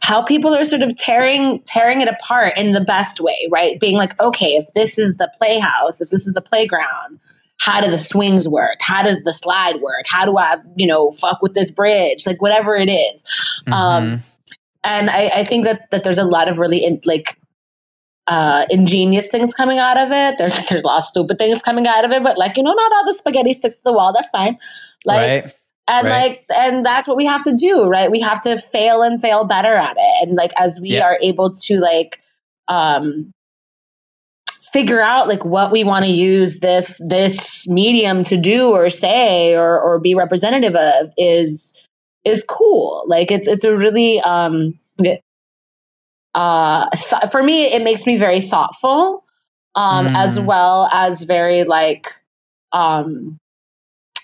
how 0.00 0.22
people 0.22 0.54
are 0.54 0.64
sort 0.64 0.82
of 0.82 0.96
tearing 0.96 1.60
tearing 1.66 2.02
it 2.02 2.08
apart 2.08 2.56
in 2.58 2.72
the 2.72 2.82
best 2.84 3.20
way, 3.20 3.48
right? 3.50 3.80
Being 3.80 3.96
like, 3.96 4.18
okay, 4.20 4.56
if 4.56 4.72
this 4.74 4.98
is 4.98 5.16
the 5.16 5.30
playhouse, 5.38 6.00
if 6.00 6.10
this 6.10 6.26
is 6.26 6.34
the 6.34 6.42
playground, 6.42 7.18
how 7.58 7.80
do 7.80 7.90
the 7.90 7.98
swings 7.98 8.48
work? 8.48 8.76
How 8.80 9.02
does 9.02 9.22
the 9.22 9.32
slide 9.32 9.80
work? 9.80 10.04
How 10.06 10.24
do 10.26 10.38
I, 10.38 10.56
you 10.76 10.86
know, 10.86 11.12
fuck 11.12 11.42
with 11.42 11.54
this 11.54 11.70
bridge? 11.72 12.26
Like 12.26 12.40
whatever 12.40 12.76
it 12.76 12.88
is. 12.88 13.22
Um, 13.66 13.72
Mhm. 13.74 14.20
and 14.84 15.10
I, 15.10 15.30
I 15.34 15.44
think 15.44 15.64
that 15.64 15.90
that 15.90 16.04
there's 16.04 16.18
a 16.18 16.24
lot 16.24 16.48
of 16.48 16.58
really 16.58 16.84
in, 16.84 17.00
like 17.04 17.36
uh, 18.26 18.64
ingenious 18.70 19.28
things 19.28 19.54
coming 19.54 19.78
out 19.78 19.96
of 19.96 20.08
it. 20.12 20.38
There's 20.38 20.56
there's 20.66 20.82
a 20.82 20.86
lot 20.86 20.98
of 20.98 21.04
stupid 21.04 21.38
things 21.38 21.62
coming 21.62 21.86
out 21.86 22.04
of 22.04 22.12
it, 22.12 22.22
but 22.22 22.38
like 22.38 22.56
you 22.56 22.62
know, 22.62 22.72
not 22.74 22.92
all 22.92 23.06
the 23.06 23.14
spaghetti 23.14 23.52
sticks 23.54 23.76
to 23.76 23.82
the 23.84 23.92
wall. 23.92 24.12
That's 24.14 24.30
fine. 24.30 24.58
Like 25.04 25.44
right? 25.44 25.54
and 25.88 26.06
right. 26.06 26.28
like 26.28 26.44
and 26.56 26.86
that's 26.86 27.08
what 27.08 27.16
we 27.16 27.26
have 27.26 27.42
to 27.44 27.54
do, 27.56 27.88
right? 27.88 28.10
We 28.10 28.20
have 28.20 28.40
to 28.42 28.56
fail 28.58 29.02
and 29.02 29.20
fail 29.20 29.46
better 29.48 29.74
at 29.74 29.96
it. 29.98 30.28
And 30.28 30.36
like 30.36 30.52
as 30.56 30.78
we 30.80 30.90
Yeah. 30.90 31.06
are 31.06 31.18
able 31.20 31.52
to 31.52 31.74
like 31.78 32.20
um 32.68 33.32
figure 34.72 35.00
out 35.00 35.28
like 35.28 35.44
what 35.44 35.72
we 35.72 35.84
want 35.84 36.04
to 36.04 36.10
use 36.10 36.60
this 36.60 37.00
this 37.04 37.68
medium 37.68 38.24
to 38.24 38.36
do 38.36 38.68
or 38.70 38.90
say 38.90 39.56
or 39.56 39.80
or 39.80 39.98
be 40.00 40.14
representative 40.14 40.74
of 40.74 41.12
is 41.16 41.76
is 42.24 42.44
cool. 42.48 43.04
Like 43.06 43.30
it's 43.30 43.48
it's 43.48 43.64
a 43.64 43.76
really 43.76 44.20
um 44.20 44.78
uh 46.34 46.88
th- 46.90 47.30
for 47.30 47.42
me 47.42 47.64
it 47.64 47.82
makes 47.82 48.06
me 48.06 48.16
very 48.18 48.40
thoughtful 48.40 49.24
um 49.74 50.06
Mm. 50.06 50.16
as 50.16 50.38
well 50.38 50.88
as 50.92 51.24
very 51.24 51.64
like 51.64 52.06
um 52.72 53.38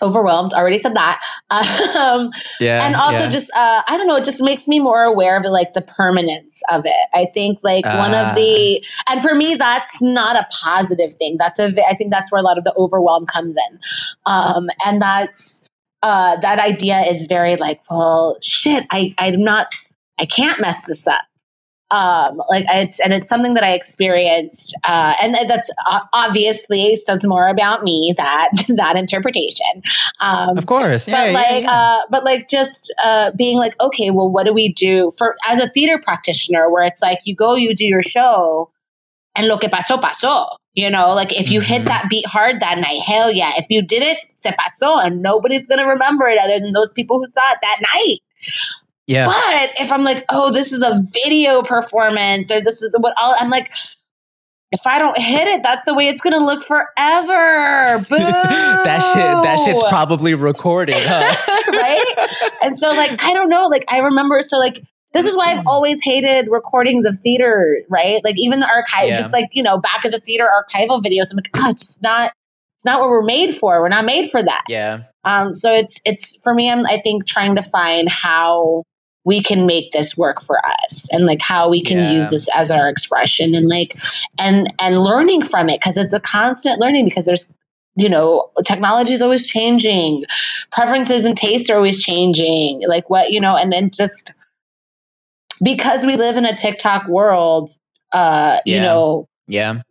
overwhelmed 0.03 0.53
already 0.53 0.79
said 0.79 0.95
that. 0.97 1.21
Um 1.95 2.31
yeah, 2.61 2.85
and 2.87 2.97
also 2.97 3.21
yeah. 3.25 3.29
just 3.29 3.51
uh 3.55 3.83
i 3.87 3.97
don't 3.97 4.07
know 4.09 4.17
it 4.17 4.25
just 4.25 4.43
makes 4.43 4.67
me 4.67 4.81
more 4.81 5.03
aware 5.03 5.37
of 5.39 5.45
like 5.45 5.73
the 5.75 5.83
permanence 5.83 6.63
of 6.71 6.83
it. 6.85 7.09
I 7.15 7.27
think 7.33 7.61
like 7.63 7.85
one 7.85 8.13
Ah. 8.15 8.31
of 8.31 8.35
the 8.35 8.85
and 9.09 9.23
for 9.23 9.35
me 9.35 9.55
that's 9.57 10.03
not 10.03 10.37
a 10.37 10.47
positive 10.65 11.15
thing. 11.15 11.37
That's 11.39 11.59
a 11.61 11.73
i 11.89 11.95
think 11.95 12.11
that's 12.11 12.33
where 12.33 12.41
a 12.41 12.45
lot 12.45 12.59
of 12.59 12.65
the 12.65 12.75
overwhelm 12.77 13.27
comes 13.27 13.55
in. 13.71 13.79
Um 14.27 14.67
and 14.85 15.01
that's 15.01 15.67
uh 16.03 16.37
that 16.41 16.59
idea 16.59 16.99
is 17.01 17.27
very 17.27 17.57
like 17.57 17.81
well 17.91 18.37
shit 18.43 18.85
i 18.91 19.15
i'm 19.19 19.43
not 19.43 19.75
i 20.19 20.27
can't 20.27 20.61
mess 20.61 20.83
this 20.85 21.07
up 21.07 21.23
um 21.91 22.41
like 22.49 22.65
it's 22.69 22.99
and 22.99 23.13
it's 23.13 23.29
something 23.29 23.55
that 23.55 23.63
i 23.63 23.73
experienced 23.75 24.75
uh 24.85 25.15
and 25.21 25.35
that's 25.49 25.71
uh, 25.87 26.01
obviously 26.15 26.97
says 26.97 27.25
more 27.25 27.47
about 27.47 27.85
me 27.85 28.15
that 28.17 28.49
that 28.77 28.97
interpretation 28.97 29.83
um 30.21 30.57
of 30.57 30.67
course. 30.67 31.07
Yeah, 31.07 31.15
but 31.15 31.27
yeah, 31.27 31.33
like 31.33 31.65
yeah. 31.65 31.71
uh 31.71 32.01
but 32.11 32.25
like 32.25 32.49
just 32.49 32.93
uh 33.05 33.33
being 33.37 33.59
like 33.59 33.75
okay 33.81 34.11
well 34.11 34.31
what 34.31 34.45
do 34.45 34.55
we 34.55 34.73
do 34.73 35.11
for 35.19 35.37
as 35.47 35.61
a 35.61 35.69
theater 35.69 35.99
practitioner 36.03 36.71
where 36.71 36.85
it's 36.85 37.03
like 37.03 37.19
you 37.25 37.37
go 37.37 37.55
you 37.55 37.75
do 37.75 37.87
your 37.87 38.03
show 38.03 38.71
and 39.37 39.47
lo 39.47 39.59
que 39.59 39.69
pasó 39.69 40.01
pasó 40.01 40.57
you 40.73 40.91
know 40.91 41.13
like 41.15 41.39
if 41.39 41.51
you 41.51 41.61
Mhm. 41.61 41.65
hit 41.65 41.85
that 41.87 42.07
beat 42.09 42.27
hard 42.27 42.61
that 42.61 42.79
night 42.79 43.01
hell 43.01 43.31
yeah 43.31 43.53
if 43.59 43.67
you 43.69 43.83
didn't 43.83 44.19
se 44.37 44.53
pasó 44.59 45.05
and 45.05 45.21
nobody's 45.23 45.67
gonna 45.67 45.87
remember 45.87 46.27
it 46.27 46.39
other 46.41 46.59
than 46.61 46.73
those 46.73 46.91
people 46.93 47.19
who 47.19 47.27
saw 47.27 47.53
it 47.53 47.59
that 47.61 47.79
night 47.95 48.21
yeah. 49.07 49.27
but 49.27 49.71
if 49.81 49.93
I'm 49.93 50.05
like, 50.05 50.25
oh, 50.31 50.53
this 50.53 50.73
is 50.73 50.83
a 50.83 51.03
video 51.13 51.63
performance 51.63 52.53
or 52.53 52.61
this 52.63 52.83
is 52.83 52.95
what 52.99 53.15
all 53.17 53.35
I'm 53.39 53.51
like, 53.51 53.71
if 54.73 54.81
I 54.87 54.99
don't 54.99 55.17
hit 55.17 55.47
it, 55.47 55.63
that's 55.63 55.85
the 55.85 55.95
way 55.95 56.09
it's 56.09 56.21
gonna 56.21 56.45
look 56.45 56.65
forever. 56.65 57.99
Boo. 58.09 58.17
that 58.17 59.13
shit. 59.15 59.45
That 59.45 59.61
shit's 59.65 59.83
probably 59.89 60.35
recorded, 60.35 60.97
huh? 60.99 61.35
right? 61.73 62.29
And 62.63 62.79
so 62.79 62.93
like 62.93 63.23
I 63.25 63.35
don't 63.35 63.49
know, 63.49 63.67
like 63.67 63.85
I 63.93 64.01
remember 64.01 64.41
so 64.43 64.59
like 64.59 64.81
this 65.13 65.27
is 65.27 65.37
why 65.37 65.53
I've 65.53 65.65
always 65.69 66.03
hated 66.03 66.49
recordings 66.51 67.07
of 67.07 67.17
theater, 67.23 67.83
right? 67.89 68.21
Like 68.25 68.35
even 68.37 68.59
the 68.59 68.67
archive, 68.69 69.11
Yeah. 69.11 69.15
just 69.15 69.33
like, 69.33 69.51
you 69.53 69.63
know, 69.63 69.79
back 69.79 70.05
of 70.05 70.11
the 70.11 70.19
theater 70.19 70.45
archival 70.45 71.01
videos. 71.05 71.31
I'm 71.31 71.37
like, 71.37 71.53
God, 71.53 71.71
it's 71.73 71.83
just 71.87 72.03
not 72.03 72.33
it's 72.77 72.85
not 72.85 73.01
what 73.01 73.11
we're 73.11 73.23
made 73.23 73.55
for. 73.57 73.81
We're 73.81 73.89
not 73.91 74.05
made 74.05 74.29
for 74.31 74.43
that. 74.43 74.65
yeah. 74.69 75.03
Um, 75.23 75.53
so 75.53 75.73
it's 75.73 76.01
it's 76.05 76.37
for 76.43 76.53
me. 76.53 76.69
I'm 76.69 76.85
I 76.85 77.01
think 77.01 77.27
trying 77.27 77.55
to 77.57 77.63
find 77.63 78.09
how 78.09 78.83
we 79.25 79.43
can 79.43 79.67
make 79.67 79.93
this 79.93 80.17
work 80.17 80.43
for 80.43 80.59
us 80.65 81.09
and 81.13 81.27
like 81.27 81.41
how 81.43 81.71
we 81.71 81.83
can 81.83 81.99
Yeah. 81.99 82.13
use 82.15 82.31
this 82.31 82.49
as 82.55 82.71
our 82.71 82.89
expression 82.89 83.55
and 83.55 83.69
like 83.69 83.97
and 84.39 84.73
and 84.81 84.99
learning 84.99 85.43
from 85.43 85.69
it 85.69 85.81
because 85.81 85.97
it's 85.99 86.13
a 86.13 86.21
constant 86.21 86.81
learning 86.81 87.05
because 87.07 87.27
there's 87.27 87.53
you 87.97 88.09
know 88.09 88.51
technology 88.65 89.15
is 89.15 89.23
always 89.23 89.47
changing 89.47 90.25
preferences 90.73 91.25
and 91.25 91.37
tastes 91.37 91.71
are 91.71 91.77
always 91.77 92.03
changing 92.03 92.83
like 92.89 93.11
what 93.11 93.31
you 93.31 93.41
know 93.41 93.57
and 93.57 93.73
then 93.73 93.91
just 93.93 94.33
because 95.63 96.07
we 96.07 96.17
live 96.17 96.37
in 96.37 96.45
a 96.47 96.57
tiktok 96.57 97.07
world 97.09 97.71
uh 98.13 98.59
you 98.67 98.81
know 98.81 99.29
Yeah. 99.49 99.83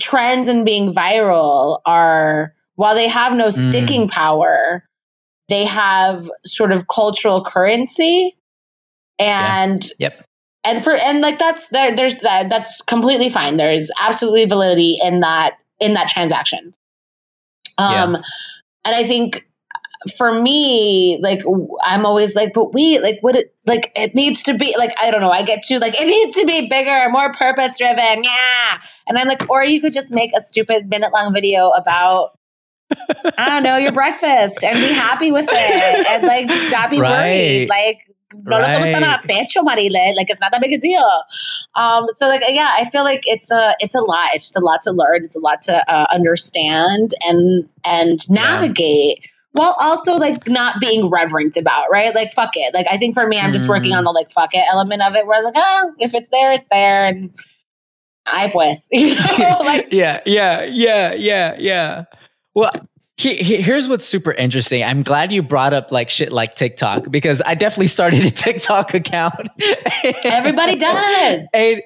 trends 0.00 0.48
and 0.48 0.64
being 0.64 0.94
viral 0.94 1.80
are 1.86 2.54
while 2.76 2.94
they 2.94 3.08
have 3.08 3.32
no 3.34 3.46
Mm. 3.48 3.52
sticking 3.52 4.08
power 4.08 4.84
they 5.48 5.64
have 5.66 6.28
sort 6.44 6.72
of 6.72 6.86
cultural 6.88 7.44
currency 7.44 8.36
and 9.18 9.84
Yep. 9.98 10.24
and 10.64 10.82
for 10.82 10.92
and 10.92 11.20
like 11.20 11.38
that's 11.38 11.68
there 11.68 11.94
there's 11.94 12.16
that 12.20 12.48
that's 12.48 12.80
completely 12.80 13.28
fine. 13.28 13.56
There's 13.56 13.90
absolutely 14.00 14.46
validity 14.46 14.98
in 15.02 15.20
that 15.20 15.58
in 15.80 15.94
that 15.94 16.08
transaction. 16.08 16.74
Um 17.78 18.16
and 18.84 18.94
i 18.94 19.04
think 19.04 19.48
for 20.18 20.30
me 20.30 21.18
like 21.22 21.40
i'm 21.84 22.04
always 22.04 22.36
like 22.36 22.52
but 22.52 22.72
wait 22.74 23.02
like 23.02 23.18
what 23.22 23.36
it 23.36 23.54
like 23.64 23.90
it 23.96 24.14
needs 24.14 24.42
to 24.42 24.56
be 24.56 24.74
like 24.76 24.90
i 25.00 25.10
don't 25.10 25.22
know 25.22 25.30
i 25.30 25.42
get 25.42 25.62
to 25.62 25.78
like 25.78 25.98
it 25.98 26.06
needs 26.06 26.38
to 26.38 26.46
be 26.46 26.68
bigger 26.68 27.08
more 27.10 27.32
purpose 27.32 27.78
driven 27.78 28.22
yeah. 28.22 28.80
And 29.06 29.16
i'm 29.16 29.26
like 29.26 29.50
or 29.50 29.64
you 29.64 29.80
could 29.80 29.94
just 29.94 30.10
make 30.10 30.32
a 30.36 30.42
stupid 30.42 30.88
minute 30.88 31.12
long 31.12 31.32
video 31.32 31.70
about 31.70 32.38
i 33.38 33.48
don't 33.48 33.62
know 33.62 33.76
your 33.76 33.92
breakfast 33.92 34.62
and 34.64 34.78
be 34.78 34.92
happy 34.92 35.32
with 35.32 35.46
it 35.50 36.06
and 36.10 36.22
like 36.24 36.46
just 36.48 36.70
not 36.70 36.90
be 36.90 37.00
Right. 37.00 37.10
worried 37.10 37.68
like 37.68 37.98
no 38.46 38.58
lo 38.58 38.64
tomes 38.68 38.90
tan 38.90 39.02
a 39.04 39.06
Right. 39.06 39.20
pecho, 39.28 39.62
Marile. 39.62 40.16
Like 40.16 40.28
it's 40.28 40.40
not 40.40 40.50
that 40.50 40.60
big 40.60 40.72
a 40.72 40.78
deal. 40.78 41.06
Um, 41.76 42.06
so 42.16 42.26
like 42.26 42.42
yeah, 42.48 42.68
I 42.78 42.90
feel 42.90 43.04
like 43.04 43.20
it's 43.26 43.52
a 43.52 43.76
it's 43.78 43.94
a 43.94 44.00
lot. 44.00 44.30
It's 44.34 44.44
just 44.46 44.56
a 44.56 44.60
lot 44.60 44.82
to 44.82 44.90
learn. 44.92 45.24
It's 45.24 45.36
a 45.36 45.40
lot 45.40 45.62
to 45.62 45.74
uh, 45.88 46.06
understand 46.10 47.12
and 47.24 47.68
and 47.84 48.18
navigate 48.28 49.20
while 49.52 49.76
also 49.80 50.14
like 50.16 50.48
not 50.48 50.80
being 50.80 51.10
reverent 51.10 51.56
about 51.56 51.84
right. 51.92 52.12
Like 52.12 52.32
fuck 52.32 52.50
it. 52.54 52.74
Like 52.74 52.86
I 52.90 52.98
think 52.98 53.14
for 53.14 53.24
me, 53.24 53.38
I'm 53.38 53.52
just 53.52 53.68
working 53.68 53.92
Mm. 53.92 53.98
on 53.98 54.04
the 54.04 54.10
like 54.10 54.32
fuck 54.32 54.50
it 54.54 54.64
element 54.72 55.00
of 55.02 55.14
it. 55.14 55.26
Where 55.28 55.40
like 55.44 55.54
ah, 55.56 55.84
if 56.00 56.12
it's 56.12 56.28
there, 56.30 56.52
it's 56.54 56.66
there, 56.72 57.06
and 57.06 57.30
I 58.26 58.50
pues 58.50 58.88
you 58.92 59.14
know 59.14 59.58
like 59.60 59.88
yeah, 59.92 60.20
yeah, 60.26 60.62
yeah, 60.64 61.14
yeah, 61.14 61.54
yeah. 61.58 62.04
Well, 62.54 62.72
he, 63.16 63.36
he- 63.36 63.60
here's 63.62 63.88
what's 63.88 64.04
super 64.04 64.32
interesting. 64.32 64.82
I'm 64.82 65.02
glad 65.02 65.30
you 65.32 65.42
brought 65.42 65.72
up 65.72 65.92
like 65.92 66.10
shit 66.10 66.32
like 66.32 66.54
TikTok 66.56 67.10
because 67.10 67.40
I 67.44 67.54
definitely 67.54 67.88
started 67.88 68.24
a 68.24 68.30
TikTok 68.44 68.94
account. 68.94 69.48
everybody 70.24 70.76
does. 70.76 71.40
and 71.54 71.82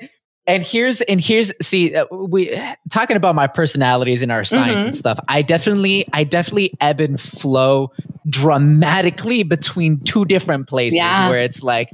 and 0.47 0.63
here's 0.63 1.03
and 1.03 1.21
here's 1.21 1.53
see 1.61 1.95
uh, 1.95 2.07
we 2.11 2.59
talking 2.91 3.19
about 3.19 3.35
my 3.35 3.47
personalities 3.47 4.23
and 4.23 4.33
our 4.33 4.45
science 4.45 4.75
Mhm. 4.77 4.83
and 4.85 4.95
stuff. 4.95 5.19
I 5.29 5.43
definitely 5.43 6.07
I 6.15 6.25
definitely 6.25 6.73
ebb 6.81 7.01
and 7.01 7.21
flow 7.21 7.93
dramatically 8.27 9.43
between 9.43 10.01
two 10.01 10.25
different 10.25 10.69
places 10.69 10.97
Yeah. 10.99 11.29
where 11.29 11.41
it's 11.41 11.63
like 11.63 11.91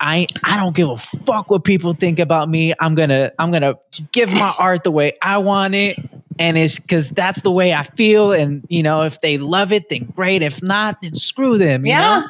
I 0.00 0.28
I 0.44 0.56
don't 0.56 0.76
give 0.76 0.88
a 0.88 0.96
fuck 0.96 1.50
what 1.50 1.64
people 1.64 1.92
think 1.92 2.20
about 2.20 2.48
me. 2.48 2.72
I'm 2.78 2.94
gonna 2.94 3.32
I'm 3.36 3.50
gonna 3.50 3.74
give 4.12 4.32
my 4.32 4.52
art 4.60 4.84
the 4.84 4.92
way 4.92 5.14
I 5.20 5.38
want 5.38 5.74
it, 5.74 5.98
and 6.38 6.56
it's 6.58 6.78
because 6.78 7.10
that's 7.10 7.42
the 7.42 7.50
way 7.50 7.72
I 7.74 7.82
feel. 7.82 8.32
And 8.32 8.64
you 8.68 8.82
know, 8.82 9.02
if 9.02 9.20
they 9.20 9.38
love 9.38 9.72
it, 9.72 9.88
then 9.88 10.04
great. 10.14 10.42
If 10.42 10.62
not, 10.62 11.02
then 11.02 11.14
screw 11.14 11.58
them. 11.58 11.84
You 11.86 11.92
Yeah. 11.92 12.20
know? 12.20 12.26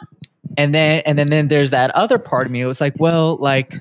And 0.57 0.75
then 0.75 1.03
and 1.07 1.19
then 1.19 1.27
then 1.29 1.49
there's 1.49 1.71
that 1.71 1.91
other 1.93 2.19
part 2.19 2.45
of 2.47 2.51
me. 2.51 2.61
It 2.61 2.67
was 2.67 2.81
like, 2.81 2.95
well, 2.99 3.37
like 3.37 3.75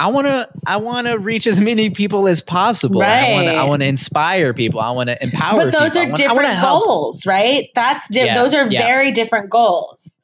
I 0.00 0.08
want 0.08 0.26
to 0.26 0.48
I 0.66 0.78
want 0.78 1.06
to 1.06 1.16
reach 1.18 1.46
as 1.46 1.60
many 1.60 1.90
people 1.90 2.26
as 2.26 2.40
possible. 2.40 3.00
Right. 3.02 3.08
I 3.30 3.32
want 3.34 3.46
to 3.48 3.54
I 3.54 3.64
want 3.64 3.82
to 3.82 3.86
inspire 3.86 4.52
people. 4.52 4.80
I 4.80 4.90
want 4.90 5.08
to 5.10 5.22
empower. 5.22 5.64
But 5.64 5.72
those 5.72 5.92
people. 5.92 6.02
Are 6.02 6.34
wanna- 6.34 6.48
different 6.48 6.62
goals, 6.62 7.26
right? 7.26 7.68
That's 7.74 8.08
di- 8.08 8.24
Yeah, 8.24 8.34
those 8.34 8.52
are 8.54 8.66
yeah. 8.66 8.84
very 8.84 9.12
different 9.12 9.50
goals. 9.50 10.18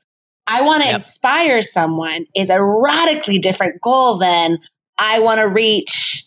I 0.48 0.62
want 0.62 0.82
to 0.82 0.88
Yep. 0.88 0.94
inspire 0.96 1.60
someone 1.62 2.26
is 2.34 2.48
a 2.50 2.60
radically 2.64 3.38
different 3.38 3.80
goal 3.82 4.18
than 4.18 4.58
I 4.98 5.20
want 5.20 5.38
to 5.40 5.46
reach 5.46 6.24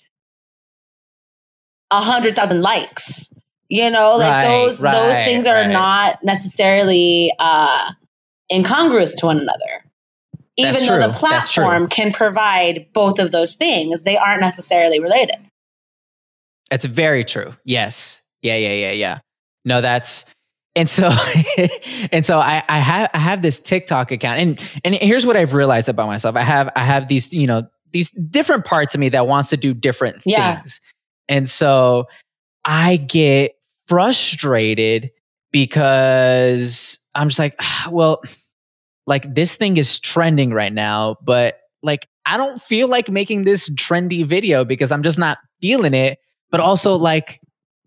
a 1.91 1.99
hundred 2.01 2.35
thousand 2.35 2.61
likes. 2.61 3.31
You 3.69 3.89
know, 3.89 4.17
like 4.17 4.29
Right, 4.29 4.47
those 4.47 4.79
those 4.79 5.15
things 5.15 5.47
are 5.47 5.53
right. 5.61 5.69
not 5.69 6.23
necessarily 6.23 7.31
uh, 7.39 7.91
incongruous 8.51 9.15
to 9.17 9.27
one 9.27 9.39
another. 9.39 9.85
Even 10.57 10.73
That's 10.73 10.87
though 10.87 10.95
the 10.97 11.03
true. 11.03 11.11
True. 11.13 11.19
platform 11.19 11.87
can 11.87 12.11
provide 12.11 12.87
both 12.93 13.19
of 13.19 13.31
those 13.31 13.55
things, 13.55 14.03
they 14.03 14.17
aren't 14.17 14.41
necessarily 14.41 14.99
related. 14.99 15.37
It's 16.69 16.85
very 16.85 17.23
true. 17.23 17.53
Yes. 17.63 18.21
Yeah, 18.41 18.55
yeah, 18.55 18.73
yeah, 18.73 18.91
yeah. 18.91 19.19
No, 19.65 19.81
that's 19.81 20.25
and 20.75 20.89
so 20.89 21.11
and 22.11 22.25
so 22.25 22.39
I, 22.39 22.63
I 22.67 22.79
have 22.79 23.09
I 23.13 23.17
have 23.19 23.41
this 23.41 23.59
TikTok 23.59 24.11
account 24.11 24.39
and 24.39 24.59
and 24.83 24.95
here's 24.95 25.25
what 25.25 25.37
I've 25.37 25.53
realized 25.53 25.87
about 25.89 26.07
myself. 26.07 26.35
I 26.35 26.41
have 26.41 26.69
I 26.75 26.83
have 26.83 27.07
these, 27.07 27.31
you 27.31 27.47
know, 27.47 27.63
these 27.91 28.09
different 28.11 28.65
parts 28.65 28.93
of 28.93 28.99
me 28.99 29.09
that 29.09 29.27
wants 29.27 29.49
to 29.49 29.57
do 29.57 29.73
different 29.73 30.21
Yeah. 30.25 30.57
things. 30.59 30.81
And 31.31 31.49
so 31.49 32.07
I 32.65 32.97
get 32.97 33.53
frustrated 33.87 35.11
because 35.51 36.99
I'm 37.15 37.29
just 37.29 37.39
like, 37.39 37.55
"Ah, 37.59 37.87
well, 37.89 38.21
like 39.07 39.33
this 39.33 39.55
thing 39.55 39.77
is 39.77 39.99
trending 39.99 40.53
right 40.53 40.73
now, 40.73 41.15
but 41.23 41.57
like 41.81 42.07
I 42.25 42.37
don't 42.37 42.61
feel 42.61 42.87
like 42.89 43.09
making 43.09 43.45
this 43.45 43.69
trendy 43.71 44.25
video 44.25 44.65
because 44.65 44.91
I'm 44.91 45.03
just 45.03 45.17
not 45.17 45.37
feeling 45.61 45.93
it. 45.93 46.19
But 46.51 46.59
also 46.59 46.97
like 46.97 47.39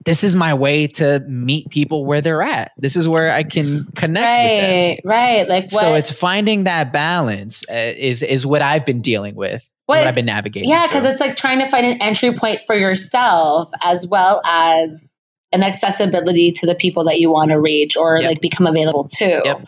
this 0.06 0.24
is 0.24 0.34
my 0.34 0.54
way 0.54 0.86
to 0.86 1.20
meet 1.28 1.68
people 1.70 2.04
where 2.04 2.20
they're 2.20 2.42
at. 2.42 2.72
This 2.78 2.96
is 2.96 3.08
where 3.08 3.30
I 3.32 3.42
can 3.42 3.84
connect 3.94 4.44
with 4.44 4.60
them. 4.60 4.96
Right, 4.96 5.00
right. 5.04 5.48
Like 5.48 5.64
what? 5.64 5.80
So 5.80 5.94
it's 5.94 6.10
finding 6.10 6.64
that 6.64 6.92
balance 6.92 7.62
uh, 7.70 7.92
is 7.96 8.22
is 8.22 8.46
what 8.46 8.62
I've 8.62 8.86
been 8.86 9.02
dealing 9.02 9.34
with. 9.34 9.68
What 9.86 9.96
it's- 9.96 10.08
I've 10.08 10.14
been 10.14 10.26
navigating. 10.26 10.70
Yeah, 10.70 10.86
because 10.86 11.04
it's 11.04 11.20
like 11.20 11.36
trying 11.36 11.58
to 11.60 11.66
find 11.66 11.84
an 11.86 12.00
entry 12.02 12.32
point 12.34 12.60
for 12.66 12.74
yourself 12.74 13.70
as 13.84 14.06
well 14.06 14.40
as 14.44 15.12
an 15.52 15.62
accessibility 15.62 16.52
to 16.52 16.66
the 16.66 16.74
people 16.74 17.04
that 17.04 17.20
you 17.20 17.30
want 17.30 17.50
to 17.50 17.60
reach 17.60 17.96
or 17.96 18.16
Yep. 18.18 18.24
like 18.28 18.40
become 18.40 18.66
available 18.66 19.04
to. 19.04 19.42
Yep. 19.44 19.66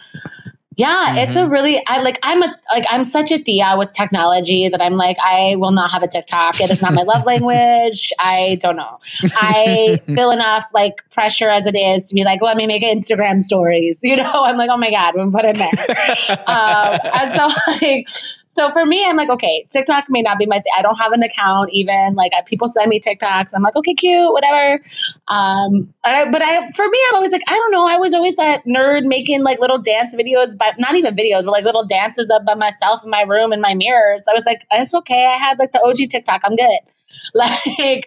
Yeah, 0.79 1.23
it's 1.23 1.37
a 1.37 1.49
really 1.49 1.81
I 1.87 2.03
like 2.03 2.19
I'm 2.23 2.43
a 2.43 2.55
like 2.75 2.85
I'm 2.91 3.03
such 3.05 3.31
a 3.31 3.39
dia 3.39 3.77
with 3.79 3.93
technology 3.93 4.69
that 4.69 4.83
I'm 4.83 4.93
like 4.99 5.17
I 5.25 5.57
will 5.57 5.71
not 5.71 5.91
have 5.93 6.03
a 6.03 6.07
TikTok. 6.07 6.61
It 6.61 6.71
is 6.71 6.83
not 6.83 6.93
my 6.93 7.03
love 7.03 7.25
language. 7.33 8.13
I 8.19 8.59
don't 8.61 8.77
know. 8.77 8.99
I 9.37 9.99
feel 10.07 10.33
enough 10.33 10.67
like 10.75 10.97
pressure 11.13 11.49
as 11.49 11.67
it 11.67 11.77
is 11.77 12.09
to 12.09 12.15
be 12.15 12.25
like, 12.25 12.43
let 12.43 12.59
me 12.59 12.67
make 12.67 12.83
Instagram 12.83 13.41
stories. 13.41 14.01
You 14.07 14.17
know, 14.17 14.31
I'm 14.35 14.59
like, 14.59 14.69
oh 14.71 14.77
my 14.77 14.91
God, 14.91 15.15
we'll 15.15 15.31
put 15.31 15.45
it 15.47 15.57
there 15.57 16.37
um, 16.47 16.99
and 17.03 17.33
so 17.33 17.49
like 17.81 18.09
so 18.57 18.71
for 18.73 18.85
me 18.85 19.05
i'm 19.07 19.17
like 19.17 19.29
okay 19.29 19.67
tiktok 19.71 20.05
may 20.09 20.23
not 20.23 20.39
be 20.39 20.47
my 20.47 20.57
thing 20.57 20.73
i 20.79 20.83
don't 20.83 20.97
have 20.97 21.13
an 21.13 21.23
account 21.23 21.71
even 21.73 22.15
like 22.15 22.33
I, 22.37 22.43
people 22.43 22.69
send 22.69 22.89
me 22.89 23.01
tiktoks 23.01 23.53
i'm 23.55 23.63
like 23.63 23.77
okay 23.77 23.95
cute 23.95 24.33
whatever 24.33 24.83
um 25.29 25.93
I, 26.03 26.31
but 26.31 26.43
i 26.43 26.71
for 26.75 26.89
me 26.89 26.99
i'm 27.09 27.17
always 27.17 27.33
like 27.33 27.43
i 27.49 27.55
don't 27.55 27.71
know 27.71 27.87
i 27.87 27.99
was 27.99 28.15
always 28.15 28.37
that 28.37 28.65
nerd 28.67 29.05
making 29.05 29.43
like 29.43 29.61
little 29.61 29.79
dance 29.79 30.15
videos 30.15 30.57
but 30.59 30.79
not 30.79 30.97
even 30.97 31.15
videos 31.15 31.45
but 31.45 31.53
like 31.53 31.65
little 31.65 31.87
dances 31.87 32.31
up 32.31 32.45
by 32.45 32.55
myself 32.55 33.05
in 33.05 33.11
my 33.11 33.23
room 33.23 33.53
in 33.53 33.61
my 33.61 33.75
mirrors 33.75 34.25
i 34.29 34.33
was 34.33 34.47
like 34.47 34.67
it's 34.73 34.95
okay 34.95 35.27
i 35.27 35.37
had 35.37 35.59
like 35.59 35.73
the 35.73 35.81
og 35.85 35.97
tiktok 35.97 36.41
i'm 36.45 36.57
good 36.57 36.81
like 37.35 38.05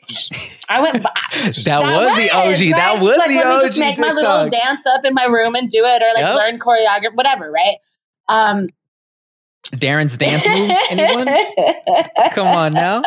i 0.67 0.81
went 0.81 1.03
back 1.03 1.29
that, 1.63 1.79
was 1.81 2.15
the 2.15 2.29
OG. 2.31 2.75
That 2.75 3.01
was 3.01 3.17
like, 3.17 3.29
the 3.29 3.45
OG 3.45 3.61
just 3.61 3.79
make 3.79 3.97
my 3.97 4.11
little 4.11 4.49
TikTok. 4.49 4.51
dance 4.51 4.87
up 4.87 5.05
in 5.05 5.13
my 5.13 5.25
room 5.25 5.55
and 5.55 5.69
do 5.69 5.83
it, 5.83 6.01
or 6.01 6.13
like 6.13 6.25
Yep. 6.25 6.35
learn 6.35 6.59
choreography, 6.59 7.15
whatever, 7.15 7.51
right? 7.51 7.77
Um, 8.27 8.67
Darren's 9.71 10.17
dance 10.17 10.45
moves. 10.47 10.77
Anyone? 10.89 11.27
Come 12.31 12.47
on 12.47 12.73
now. 12.73 13.01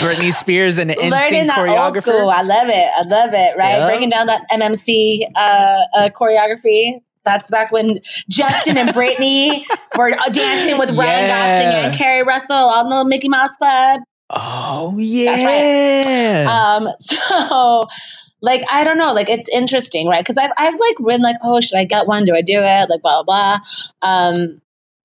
Britney 0.00 0.32
Spears 0.32 0.78
and 0.78 0.90
Learning 0.90 1.10
NSYNC 1.12 1.46
that 1.46 1.68
old 1.68 1.96
school. 1.98 2.28
I 2.30 2.42
love 2.42 2.68
it. 2.68 2.90
I 2.96 3.02
love 3.06 3.30
it. 3.32 3.56
Right, 3.56 3.78
Yep. 3.78 3.88
breaking 3.88 4.10
down 4.10 4.26
that 4.26 4.42
MMC 4.50 5.20
uh, 5.36 5.76
uh, 5.94 6.08
choreography. 6.10 7.00
That's 7.24 7.50
back 7.50 7.70
when 7.70 8.00
Justin 8.28 8.78
and 8.78 8.90
Britney 8.90 9.64
were 9.96 10.10
dancing 10.32 10.78
with 10.78 10.90
Ryan 10.90 10.98
Yeah. 10.98 11.62
Gosling 11.62 11.90
and 11.90 11.98
Keri 11.98 12.22
Russell 12.26 12.56
on 12.56 12.88
the 12.88 13.04
Mickey 13.04 13.28
Mouse 13.28 13.54
Club. 13.58 14.00
Oh 14.30 14.92
That's 14.96 15.42
yeah. 15.42 16.46
Um, 16.78 16.88
so 16.98 17.88
like 18.40 18.62
I 18.70 18.84
don't 18.84 18.96
know, 18.96 19.12
like 19.12 19.28
it's 19.28 19.48
interesting, 19.48 20.08
right? 20.08 20.24
Because 20.24 20.38
I've 20.38 20.50
I've 20.56 20.74
like 20.80 20.96
been 21.06 21.20
like, 21.20 21.36
oh, 21.42 21.60
should 21.60 21.78
I 21.78 21.84
get 21.84 22.06
one? 22.06 22.24
Do 22.24 22.34
I 22.34 22.40
do 22.42 22.54
it? 22.58 22.88
Like 22.90 23.02
blah 23.02 23.22
blah 23.22 23.58
blah. 24.02 24.08
Um, 24.08 24.60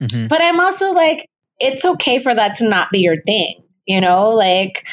Mhm. 0.07 0.29
but 0.29 0.41
I'm 0.41 0.59
also 0.59 0.91
like, 0.93 1.29
it's 1.59 1.85
okay 1.85 2.19
for 2.19 2.33
that 2.33 2.55
to 2.55 2.67
not 2.67 2.91
be 2.91 2.99
your 2.99 3.15
thing, 3.15 3.63
you 3.85 4.01
know? 4.01 4.29
Like, 4.29 4.85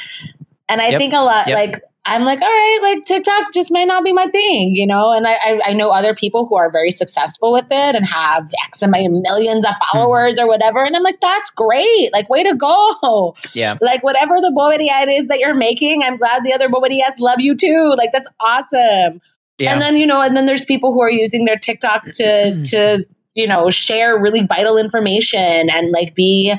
and 0.69 0.81
I 0.81 0.89
Yep. 0.91 0.99
think 0.99 1.13
a 1.15 1.21
lot, 1.21 1.47
Yep. 1.49 1.55
like, 1.57 1.83
I'm 2.05 2.25
like, 2.25 2.41
all 2.43 2.49
right, 2.49 2.79
like 2.83 3.05
TikTok 3.05 3.53
just 3.53 3.71
may 3.71 3.85
not 3.85 4.03
be 4.05 4.13
my 4.13 4.27
thing, 4.27 4.75
you 4.75 4.89
know? 4.89 5.13
And 5.13 5.25
I, 5.25 5.35
I, 5.35 5.61
I 5.67 5.73
know 5.75 5.91
other 5.91 6.15
people 6.17 6.47
who 6.47 6.57
are 6.57 6.69
very 6.71 6.91
successful 6.91 7.53
with 7.53 7.67
it 7.71 7.95
and 7.95 8.05
have 8.05 8.51
X 8.67 8.83
amount 8.83 9.23
millions 9.23 9.65
of 9.65 9.73
followers 9.93 10.39
or 10.41 10.49
whatever. 10.49 10.85
And 10.85 10.97
I'm 10.97 11.05
like, 11.05 11.21
that's 11.21 11.51
great. 11.51 12.13
Like, 12.13 12.29
way 12.29 12.43
to 12.43 12.57
go. 12.57 13.37
Yeah. 13.55 13.77
Like, 13.81 14.03
whatever 14.03 14.41
the 14.41 14.91
ad 14.93 15.09
is 15.11 15.29
that 15.29 15.39
you're 15.39 15.55
making, 15.55 16.03
I'm 16.03 16.17
glad 16.17 16.43
the 16.43 16.55
other 16.55 16.69
bobbity 16.69 17.01
ads 17.03 17.21
love 17.21 17.39
you 17.41 17.55
too. 17.57 17.95
Like, 17.97 18.11
that's 18.11 18.29
awesome. 18.41 19.21
Yeah. 19.59 19.73
And 19.73 19.81
then 19.81 19.97
you 19.97 20.07
know, 20.07 20.21
and 20.21 20.37
then 20.37 20.45
there's 20.47 20.65
people 20.65 20.93
who 20.93 21.03
are 21.03 21.11
using 21.11 21.45
their 21.45 21.57
TikToks 21.57 22.17
to 22.17 22.63
to 22.71 23.05
you 23.35 23.47
know 23.47 23.71
share 23.71 24.19
really 24.19 24.47
vital 24.47 24.79
information 24.79 25.71
and 25.71 25.91
like 25.91 26.15
be 26.15 26.55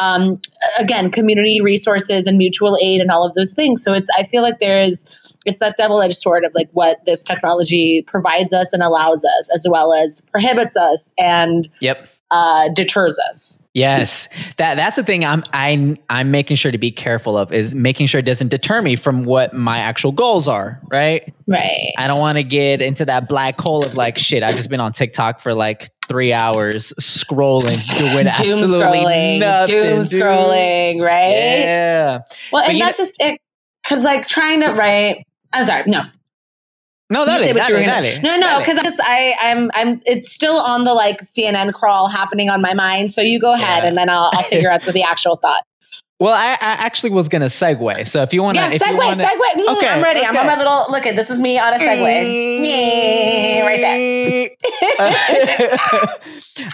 um, 0.00 0.32
again 0.78 1.10
community 1.10 1.60
resources 1.60 2.26
and 2.26 2.38
mutual 2.38 2.76
aid 2.82 3.00
and 3.00 3.10
all 3.10 3.26
of 3.26 3.34
those 3.34 3.54
things. 3.54 3.82
So 3.82 3.92
it's 3.92 4.10
I 4.16 4.24
feel 4.24 4.42
like 4.42 4.58
there's 4.58 5.06
it's 5.46 5.58
that 5.60 5.76
double 5.76 6.00
edged 6.02 6.16
sword 6.16 6.44
of 6.44 6.54
like 6.54 6.68
what 6.72 7.04
this 7.06 7.22
technology 7.22 8.02
provides 8.06 8.52
us 8.52 8.72
and 8.72 8.82
allows 8.82 9.24
us 9.24 9.50
as 9.54 9.66
well 9.68 9.92
as 9.92 10.20
prohibits 10.32 10.76
us 10.76 11.14
and 11.18 11.68
yep. 11.80 12.08
uh, 12.30 12.68
deters 12.74 13.18
us. 13.28 13.62
Yes, 13.72 14.28
that 14.56 14.74
that's 14.74 14.96
the 14.96 15.04
thing. 15.04 15.24
I'm 15.24 15.42
I'm 15.52 15.96
I'm 16.10 16.30
making 16.30 16.56
sure 16.56 16.72
to 16.72 16.78
be 16.78 16.90
careful 16.90 17.38
of 17.38 17.52
is 17.52 17.74
making 17.74 18.08
sure 18.08 18.18
it 18.18 18.26
doesn't 18.26 18.48
deter 18.48 18.82
me 18.82 18.96
from 18.96 19.24
what 19.24 19.54
my 19.54 19.78
actual 19.78 20.12
goals 20.12 20.48
are. 20.48 20.80
Right. 20.90 21.32
Right. 21.46 21.92
I 21.96 22.08
don't 22.08 22.20
want 22.20 22.36
to 22.36 22.44
get 22.44 22.82
into 22.82 23.06
that 23.06 23.28
black 23.28 23.58
hole 23.58 23.84
of 23.84 23.94
like 23.94 24.18
shit. 24.18 24.42
I've 24.42 24.56
just 24.56 24.68
been 24.68 24.80
on 24.80 24.92
TikTok 24.92 25.40
for 25.40 25.54
like 25.54 25.90
three 26.08 26.32
hours 26.32 26.92
scrolling, 27.00 27.98
doing 27.98 28.26
absolutely 28.26 28.78
scrolling, 28.98 29.38
nothing. 29.40 29.74
doom 29.74 30.02
dude. 30.02 30.10
scrolling, 30.22 31.00
right? 31.00 31.30
Yeah. 31.30 32.18
Well, 32.52 32.62
But 32.64 32.70
and 32.72 32.80
that's 32.80 32.98
just 32.98 33.20
it. 33.20 33.40
Because 33.82 34.02
like 34.04 34.26
trying 34.26 34.60
to 34.62 34.72
write. 34.72 35.24
I'm 35.52 35.64
sorry. 35.64 35.84
No, 35.86 36.02
No, 37.10 37.24
that 37.24 37.40
what 37.40 37.54
That 37.56 37.68
you 37.68 37.74
were 37.74 37.80
ain't. 37.80 37.88
gonna- 37.88 38.02
That 38.02 38.04
ain't. 38.04 38.22
No, 38.22 38.36
no, 38.38 38.58
because 38.58 38.78
I 38.78 38.82
just 38.82 39.00
I 39.00 39.34
I'm 39.40 39.70
I'm 39.74 40.02
it's 40.04 40.30
still 40.32 40.58
on 40.58 40.84
the 40.84 40.92
like 40.94 41.20
CNN 41.22 41.72
crawl 41.72 42.08
happening 42.08 42.50
on 42.50 42.60
my 42.60 42.74
mind. 42.74 43.12
So 43.12 43.22
you 43.22 43.40
go 43.40 43.54
ahead, 43.54 43.82
Yeah. 43.84 43.88
and 43.88 43.96
then 43.96 44.10
I'll, 44.10 44.30
I'll 44.34 44.42
figure 44.44 44.70
out 44.70 44.82
the, 44.82 44.92
the 44.92 45.02
actual 45.04 45.36
thought. 45.36 45.62
Well, 46.20 46.34
I, 46.34 46.52
I 46.54 46.72
actually 46.84 47.10
was 47.10 47.28
gonna 47.28 47.46
segue. 47.46 48.06
So 48.08 48.22
if 48.22 48.32
you 48.34 48.42
want 48.42 48.58
to, 48.58 48.64
Yeah, 48.64 48.72
if 48.72 48.82
segue, 48.82 48.90
you 48.90 48.96
wanna, 48.96 49.24
segue. 49.24 49.64
Mm, 49.66 49.76
Okay, 49.76 49.86
I'm 49.88 50.02
ready. 50.02 50.24
I'm 50.24 50.36
on 50.36 50.46
my 50.46 50.56
little 50.56 50.86
look 50.90 51.06
at 51.06 51.14
this 51.14 51.30
is 51.30 51.40
me 51.40 51.58
on 51.60 51.72
a 51.72 51.76
segue. 51.78 52.66
Yeah, 52.66 53.64
right 53.64 53.80
there. 53.80 54.48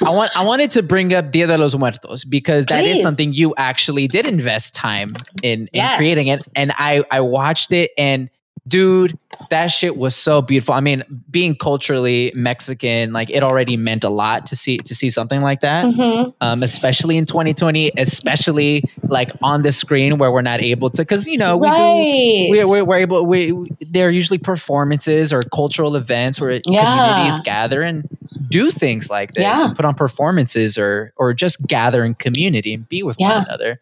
I 0.06 0.10
want 0.10 0.36
I 0.36 0.44
wanted 0.44 0.70
to 0.72 0.82
bring 0.82 1.12
up 1.12 1.30
Dia 1.30 1.46
de 1.46 1.58
los 1.58 1.74
Muertos 1.76 2.24
because 2.24 2.64
that 2.66 2.84
is 2.84 2.96
Please. 2.96 3.02
something 3.02 3.34
you 3.34 3.54
actually 3.56 4.06
did 4.06 4.26
invest 4.26 4.74
time 4.74 5.12
in 5.42 5.62
in 5.68 5.68
Yes. 5.74 5.96
creating 5.98 6.28
it, 6.28 6.40
and 6.56 6.72
I 6.78 7.04
I 7.10 7.20
watched 7.20 7.70
it 7.72 7.90
and 7.98 8.30
dude, 8.66 9.18
that 9.50 9.66
shit 9.66 9.96
was 9.96 10.16
so 10.16 10.40
beautiful. 10.40 10.74
I 10.74 10.80
mean, 10.80 11.02
being 11.30 11.54
culturally 11.54 12.32
Mexican, 12.34 13.12
like 13.12 13.28
it 13.30 13.42
already 13.42 13.76
meant 13.76 14.04
a 14.04 14.08
lot 14.08 14.46
to 14.46 14.56
see 14.56 14.78
to 14.78 14.94
see 14.94 15.10
something 15.10 15.40
like 15.42 15.60
that, 15.60 15.84
Mhm. 15.86 16.32
um, 16.40 16.62
especially 16.62 17.16
in 17.18 17.26
2020, 17.26 17.92
especially 17.96 18.82
like 19.08 19.30
on 19.42 19.62
the 19.62 19.72
screen 19.72 20.16
where 20.18 20.30
we're 20.32 20.40
not 20.42 20.62
able 20.62 20.88
to, 20.90 21.02
because 21.02 21.26
you 21.26 21.36
know 21.36 21.56
we 21.56 21.68
do 21.68 21.72
right. 21.74 22.48
we, 22.50 22.64
we, 22.64 22.82
we're 22.82 22.96
able 22.98 23.26
we 23.26 23.52
there 23.80 24.08
are 24.08 24.10
usually 24.10 24.38
performances 24.38 25.32
or 25.32 25.42
cultural 25.54 25.94
events 25.96 26.40
where 26.40 26.60
Yeah. 26.64 26.84
communities 26.84 27.40
gather 27.40 27.82
and 27.82 28.08
do 28.48 28.70
things 28.70 29.10
like 29.10 29.34
this 29.34 29.42
Yeah. 29.42 29.64
and 29.66 29.76
put 29.76 29.84
on 29.84 29.94
performances 29.94 30.78
or 30.78 31.12
or 31.16 31.34
just 31.34 31.66
gather 31.66 32.04
in 32.04 32.14
community 32.14 32.72
and 32.74 32.88
be 32.88 33.02
with 33.02 33.16
Yeah. 33.18 33.38
one 33.38 33.44
another 33.46 33.80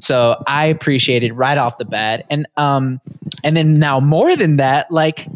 so 0.00 0.42
i 0.46 0.66
appreciated 0.66 1.32
right 1.34 1.56
off 1.56 1.78
the 1.78 1.84
bat 1.84 2.24
and 2.30 2.46
um 2.56 3.00
and 3.44 3.56
then 3.56 3.74
now 3.74 4.00
more 4.00 4.34
than 4.34 4.56
that 4.56 4.90
like 4.90 5.26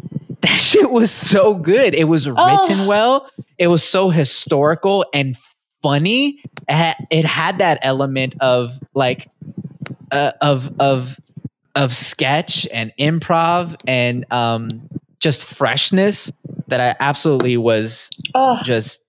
that 0.41 0.57
shit 0.59 0.91
was 0.91 1.11
so 1.11 1.53
good 1.55 1.93
it 1.93 2.05
was 2.05 2.27
written 2.27 2.81
Oh. 2.81 2.87
well 2.87 3.29
it 3.57 3.67
was 3.67 3.83
so 3.83 4.09
historical 4.09 5.05
and 5.13 5.37
funny 5.81 6.41
it 6.67 6.73
had, 6.73 6.95
it 7.09 7.23
had 7.25 7.59
that 7.59 7.79
element 7.81 8.35
of 8.41 8.77
like 8.93 9.29
uh, 10.11 10.31
of 10.41 10.73
of 10.79 11.17
of 11.75 11.95
sketch 11.95 12.67
and 12.73 12.91
improv 12.99 13.75
and 13.87 14.25
um 14.31 14.67
just 15.19 15.43
freshness 15.45 16.31
that 16.67 16.79
I 16.79 16.95
absolutely 16.99 17.57
was 17.57 18.09
oh, 18.35 18.59
just 18.63 19.03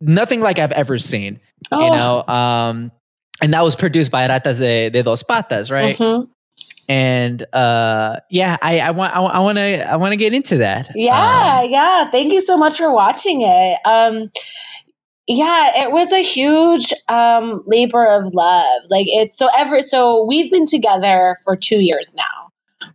nothing 0.00 0.40
like 0.40 0.58
I've 0.58 0.72
ever 0.72 0.98
seen. 0.98 1.40
oh. 1.72 1.84
You 1.84 1.90
know, 1.90 2.24
um 2.26 2.92
and 3.42 3.52
that 3.52 3.62
was 3.64 3.74
produced 3.76 4.10
by 4.10 4.26
Ratas 4.28 4.58
de, 4.58 4.90
de 4.90 5.02
Dos 5.02 5.22
Patas, 5.22 5.70
right? 5.70 5.96
Mhm. 5.96 6.28
And 6.88 7.46
uh, 7.52 8.16
yeah, 8.30 8.56
I, 8.60 8.80
I 8.80 8.90
want 8.90 9.14
I 9.14 9.40
want 9.40 9.56
to 9.58 9.90
I 9.90 9.96
want 9.96 10.12
to 10.12 10.16
get 10.16 10.34
into 10.34 10.58
that. 10.58 10.90
Yeah, 10.94 11.60
Um, 11.62 11.70
yeah. 11.70 12.10
Thank 12.10 12.32
you 12.32 12.40
so 12.40 12.56
much 12.56 12.78
for 12.78 12.92
watching 12.92 13.42
it. 13.42 13.78
Um, 13.84 14.30
yeah, 15.26 15.84
it 15.84 15.90
was 15.90 16.12
a 16.12 16.22
huge 16.22 16.92
um, 17.08 17.62
labor 17.66 18.04
of 18.04 18.34
love. 18.34 18.82
Like 18.90 19.06
it's 19.08 19.38
so 19.38 19.48
ever. 19.56 19.80
So 19.80 20.26
we've 20.26 20.50
been 20.50 20.66
together 20.66 21.36
for 21.44 21.56
two 21.56 21.80
years 21.80 22.14
now. 22.14 22.50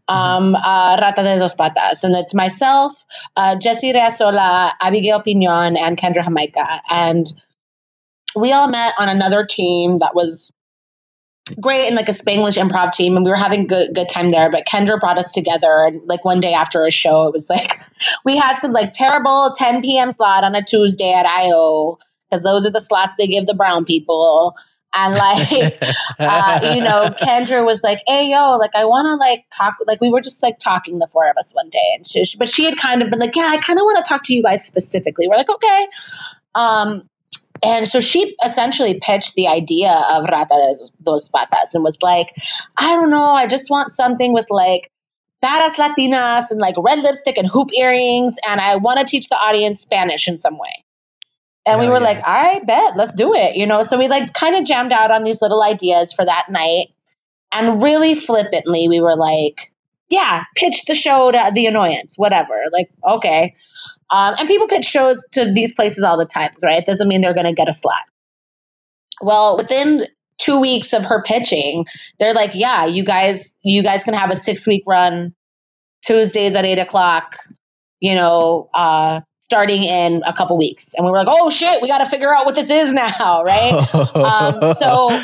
Um, 0.07 0.55
uh, 0.55 0.97
Rata 1.01 1.23
de 1.23 1.39
dos 1.39 1.55
Patas, 1.55 2.03
and 2.03 2.15
it's 2.15 2.35
myself, 2.35 3.03
uh, 3.35 3.57
Jessie 3.57 3.93
Reasola, 3.93 4.71
Abigail 4.79 5.21
Pinon, 5.21 5.77
and 5.77 5.97
Kendra 5.97 6.23
Jamaica, 6.23 6.81
and 6.89 7.25
we 8.35 8.51
all 8.51 8.69
met 8.69 8.93
on 8.99 9.09
another 9.09 9.45
team 9.45 9.99
that 9.99 10.13
was 10.13 10.51
great 11.55 11.87
and 11.87 11.95
like 11.95 12.09
a 12.09 12.13
Spanglish 12.13 12.57
improv 12.57 12.91
team, 12.91 13.15
and 13.15 13.25
we 13.25 13.31
were 13.31 13.37
having 13.37 13.67
good 13.67 13.93
good 13.93 14.09
time 14.09 14.31
there. 14.31 14.51
But 14.51 14.65
Kendra 14.65 14.99
brought 14.99 15.17
us 15.17 15.31
together, 15.31 15.85
and 15.85 16.01
like 16.07 16.25
one 16.25 16.39
day 16.39 16.53
after 16.53 16.85
a 16.85 16.91
show, 16.91 17.27
it 17.27 17.33
was 17.33 17.49
like 17.49 17.79
we 18.25 18.37
had 18.37 18.57
some 18.59 18.71
like 18.71 18.93
terrible 18.93 19.53
10 19.55 19.81
p.m. 19.81 20.11
slot 20.11 20.43
on 20.43 20.55
a 20.55 20.63
Tuesday 20.63 21.13
at 21.13 21.25
IO 21.25 21.97
because 22.29 22.43
those 22.43 22.65
are 22.65 22.71
the 22.71 22.81
slots 22.81 23.15
they 23.17 23.27
give 23.27 23.45
the 23.45 23.53
brown 23.53 23.85
people. 23.85 24.55
And 24.91 25.13
like, 25.13 25.77
uh, 26.19 26.73
you 26.73 26.81
know, 26.81 27.13
Kendra 27.21 27.63
was 27.63 27.83
like, 27.83 28.01
"Hey, 28.07 28.31
yo, 28.31 28.57
like, 28.57 28.73
I 28.73 28.85
want 28.85 29.05
to 29.05 29.15
like 29.15 29.45
talk." 29.51 29.75
Like, 29.85 30.01
we 30.01 30.09
were 30.09 30.21
just 30.21 30.41
like 30.41 30.57
talking, 30.57 30.97
the 30.97 31.07
four 31.11 31.29
of 31.29 31.37
us, 31.37 31.53
one 31.53 31.69
day, 31.69 31.93
and 31.95 32.07
she, 32.07 32.23
but 32.39 32.49
she 32.49 32.65
had 32.65 32.75
kind 32.75 33.03
of 33.03 33.11
been 33.11 33.19
like, 33.19 33.35
"Yeah, 33.35 33.49
I 33.51 33.57
kind 33.57 33.77
of 33.77 33.83
want 33.83 34.03
to 34.03 34.09
talk 34.09 34.23
to 34.23 34.33
you 34.33 34.41
guys 34.41 34.65
specifically." 34.65 35.27
We're 35.27 35.35
like, 35.35 35.49
"Okay." 35.49 35.87
Um, 36.55 37.09
and 37.63 37.87
so 37.87 37.99
she 37.99 38.35
essentially 38.45 38.99
pitched 39.01 39.35
the 39.35 39.47
idea 39.47 39.91
of 39.91 40.25
Rata 40.29 40.55
de 40.55 41.03
dos 41.03 41.29
Patas 41.29 41.73
and 41.73 41.83
was 41.83 42.01
like, 42.01 42.33
I 42.77 42.95
don't 42.95 43.09
know, 43.09 43.23
I 43.23 43.47
just 43.47 43.69
want 43.69 43.91
something 43.91 44.33
with 44.33 44.47
like 44.49 44.91
badass 45.43 45.75
Latinas 45.75 46.51
and 46.51 46.59
like 46.59 46.75
red 46.77 46.99
lipstick 46.99 47.37
and 47.37 47.47
hoop 47.47 47.69
earrings, 47.77 48.33
and 48.47 48.59
I 48.59 48.77
want 48.77 48.99
to 48.99 49.05
teach 49.05 49.29
the 49.29 49.37
audience 49.37 49.81
Spanish 49.81 50.27
in 50.27 50.37
some 50.37 50.57
way. 50.57 50.83
And 51.65 51.79
we 51.79 51.87
were 51.87 51.95
yeah. 51.95 51.99
like, 51.99 52.17
all 52.25 52.33
right, 52.33 52.65
bet, 52.65 52.97
let's 52.97 53.13
do 53.13 53.33
it. 53.35 53.55
You 53.55 53.67
know, 53.67 53.83
so 53.83 53.97
we 53.97 54.07
like 54.07 54.33
kind 54.33 54.55
of 54.55 54.65
jammed 54.65 54.91
out 54.91 55.11
on 55.11 55.23
these 55.23 55.41
little 55.41 55.61
ideas 55.61 56.13
for 56.13 56.25
that 56.25 56.47
night. 56.49 56.87
And 57.51 57.81
really 57.81 58.15
flippantly, 58.15 58.87
we 58.87 59.01
were 59.01 59.15
like, 59.15 59.71
yeah, 60.07 60.43
pitch 60.55 60.85
the 60.85 60.95
show 60.95 61.31
to 61.31 61.51
the 61.53 61.67
annoyance, 61.67 62.17
whatever. 62.17 62.55
Like, 62.71 62.89
okay. 63.03 63.55
Um, 64.11 64.35
and 64.39 64.47
people 64.47 64.67
pitch 64.67 64.85
shows 64.85 65.25
to 65.33 65.51
these 65.53 65.73
places 65.73 66.03
all 66.03 66.17
the 66.17 66.25
time, 66.25 66.51
right? 66.63 66.79
It 66.79 66.85
Doesn't 66.85 67.07
mean 67.07 67.21
they're 67.21 67.33
going 67.33 67.45
to 67.47 67.53
get 67.53 67.69
a 67.69 67.73
slot. 67.73 68.03
Well, 69.21 69.57
within 69.57 70.05
two 70.37 70.59
weeks 70.59 70.93
of 70.93 71.05
her 71.05 71.21
pitching, 71.21 71.85
they're 72.17 72.33
like, 72.33 72.51
yeah, 72.53 72.85
you 72.85 73.03
guys, 73.03 73.57
you 73.61 73.83
guys 73.83 74.03
can 74.03 74.13
have 74.13 74.31
a 74.31 74.35
six 74.35 74.65
week 74.65 74.83
run 74.87 75.35
Tuesdays 76.03 76.55
at 76.55 76.65
eight 76.65 76.79
o'clock, 76.79 77.35
you 77.99 78.15
know, 78.15 78.69
uh, 78.73 79.21
starting 79.41 79.83
in 79.83 80.23
a 80.25 80.33
couple 80.33 80.57
weeks. 80.57 80.93
And 80.95 81.05
we 81.05 81.11
were 81.11 81.17
like, 81.17 81.27
oh 81.29 81.49
shit, 81.49 81.81
we 81.81 81.87
got 81.87 81.99
to 81.99 82.05
figure 82.05 82.33
out 82.33 82.45
what 82.45 82.55
this 82.55 82.69
is 82.69 82.93
now, 83.19 83.43
right? 83.43 83.73
um, 84.15 84.73
so 84.73 85.21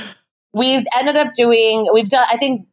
we've 0.54 0.86
ended 0.98 1.16
up 1.16 1.34
doing, 1.34 1.88
we've 1.94 2.10
done, 2.10 2.26
I 2.30 2.38
think 2.38 2.68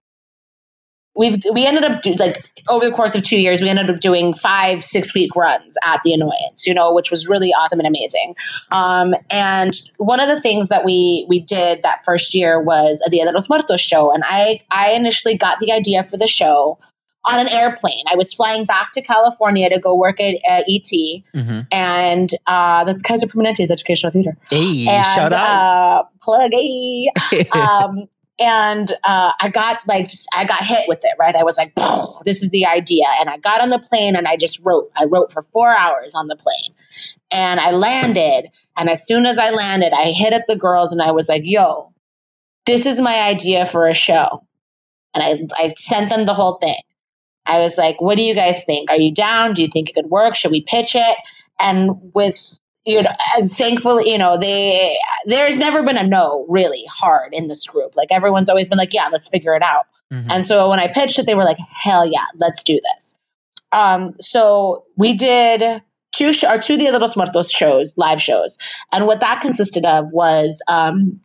we've, 1.15 1.37
we 1.53 1.67
ended 1.67 1.85
up 1.85 2.03
do, 2.03 2.15
like 2.15 2.37
over 2.69 2.85
the 2.89 2.93
course 2.95 3.15
of 3.15 3.23
two 3.23 3.39
years, 3.41 3.61
we 3.61 3.69
ended 3.69 3.91
up 3.91 4.01
doing 4.01 4.35
five, 4.35 4.83
six 4.83 5.15
week 5.15 5.35
runs 5.37 5.77
at 5.85 6.01
the 6.05 6.13
annoyance, 6.15 6.67
you 6.67 6.75
know, 6.75 6.93
which 6.95 7.11
was 7.11 7.29
really 7.29 7.53
awesome 7.53 7.79
and 7.81 7.87
amazing. 7.87 8.35
Um, 8.71 9.13
and 9.31 9.73
one 9.99 10.21
of 10.21 10.29
the 10.29 10.41
things 10.41 10.69
that 10.71 10.85
we, 10.85 11.27
we 11.29 11.41
did 11.41 11.83
that 11.83 12.05
first 12.05 12.35
year 12.35 12.61
was 12.63 13.03
a 13.07 13.11
Dia 13.11 13.25
de 13.27 13.33
los 13.33 13.49
Muertos 13.49 13.81
show. 13.81 14.13
And 14.13 14.23
I, 14.27 14.61
I 14.71 14.93
initially 14.93 15.37
got 15.37 15.61
the 15.61 15.73
idea 15.73 16.03
for 16.05 16.17
the 16.17 16.27
show 16.27 16.79
on 17.31 17.39
an 17.39 17.49
airplane. 17.53 18.03
I 18.11 18.17
was 18.17 18.35
flying 18.35 18.65
back 18.65 18.91
to 18.95 19.01
California 19.03 19.69
to 19.71 19.79
go 19.79 19.95
work 19.95 20.21
at 20.21 20.35
uh, 20.49 20.63
ET, 20.69 21.23
Mhm. 21.33 21.69
and 21.71 22.29
uh, 22.49 22.83
that's 22.85 23.01
Kaiser 23.01 23.29
Permanente's 23.29 23.71
educational 23.71 24.11
theater. 24.11 24.37
Hey, 24.51 24.89
And 24.89 25.05
shout 25.07 25.33
out. 25.33 26.01
uh, 26.01 26.03
plug 26.21 26.51
a. 26.53 27.09
um, 27.57 28.09
and 28.39 28.91
uh, 29.05 29.33
I 29.41 29.49
got 29.49 29.81
like 29.87 30.09
just, 30.09 30.29
I 30.35 30.45
got 30.45 30.63
hit 30.63 30.85
with 30.89 31.01
it, 31.05 31.15
right? 31.19 31.35
I 31.35 31.45
was 31.45 31.57
like, 31.57 31.75
this 32.25 32.43
is 32.43 32.51
the 32.51 32.67
idea, 32.67 33.05
and 33.21 33.29
I 33.29 33.37
got 33.37 33.61
on 33.61 33.71
the 33.71 33.79
plane 33.89 34.17
and 34.17 34.27
I 34.27 34.37
just 34.37 34.61
wrote. 34.65 34.91
I 34.97 35.05
wrote 35.05 35.33
for 35.33 35.43
four 35.43 35.69
hours 35.69 36.15
on 36.15 36.27
the 36.27 36.37
plane, 36.37 36.75
and 37.31 37.61
I 37.61 37.71
landed. 37.73 38.49
And 38.77 38.89
as 38.89 39.07
soon 39.07 39.27
as 39.27 39.39
I 39.39 39.51
landed, 39.51 39.93
I 39.93 40.13
hit 40.13 40.33
at 40.33 40.47
the 40.47 40.57
girls 40.57 40.93
and 40.93 41.03
I 41.03 41.13
was 41.13 41.29
like, 41.29 41.43
yo, 41.45 41.93
this 42.67 42.87
is 42.87 43.01
my 43.01 43.23
idea 43.23 43.67
for 43.67 43.89
a 43.89 43.95
show, 43.95 44.47
and 45.15 45.23
I 45.23 45.65
I 45.65 45.75
sent 45.77 46.11
them 46.11 46.27
the 46.27 46.35
whole 46.35 46.55
thing. 46.55 46.81
I 47.45 47.59
was 47.59 47.77
like, 47.77 48.01
what 48.01 48.17
do 48.17 48.23
you 48.23 48.35
guys 48.35 48.65
think? 48.65 48.91
Are 48.91 48.97
you 48.97 49.13
down? 49.13 49.55
Do 49.55 49.63
you 49.63 49.69
think 49.73 49.89
it 49.89 49.95
could 49.95 50.07
work? 50.07 50.37
Should 50.37 50.53
we 50.53 50.63
pitch 50.63 50.95
it? 50.95 51.17
And 51.59 52.13
with 52.15 52.59
you 52.85 53.03
know, 53.03 53.11
and 53.37 53.51
thankfully, 53.51 54.11
you 54.11 54.19
know, 54.19 54.39
they 54.39 54.97
there's 55.27 55.59
never 55.59 55.83
been 55.83 55.97
a 55.97 56.07
no 56.07 56.47
really 56.49 56.85
hard 56.91 57.33
in 57.33 57.47
this 57.47 57.67
group. 57.67 57.95
Like 57.97 58.09
everyone's 58.11 58.49
always 58.49 58.69
been 58.69 58.79
like, 58.79 58.93
yeah, 58.93 59.09
let's 59.13 59.29
figure 59.29 59.55
it 59.55 59.63
out. 59.63 59.87
Mhm. 60.13 60.27
And 60.31 60.47
so 60.47 60.69
when 60.69 60.79
I 60.79 60.89
pitched 60.89 61.19
it, 61.19 61.27
they 61.27 61.35
were 61.35 61.45
like, 61.45 61.59
hell 61.59 62.07
yeah, 62.07 62.27
let's 62.37 62.63
do 62.63 62.81
this. 62.95 63.17
Um, 63.71 64.17
so 64.21 64.85
we 64.97 65.17
did 65.17 65.83
two 66.13 66.33
sh- 66.33 66.45
or 66.45 66.59
two 66.59 66.77
Dia 66.77 66.93
de 66.93 66.99
los 66.99 67.17
Muertos 67.17 67.51
shows, 67.51 67.97
live 67.97 68.21
shows, 68.21 68.59
and 68.91 69.07
what 69.07 69.21
that 69.21 69.41
consisted 69.41 69.85
of 69.85 70.11
was 70.13 70.63
um, 70.69 71.21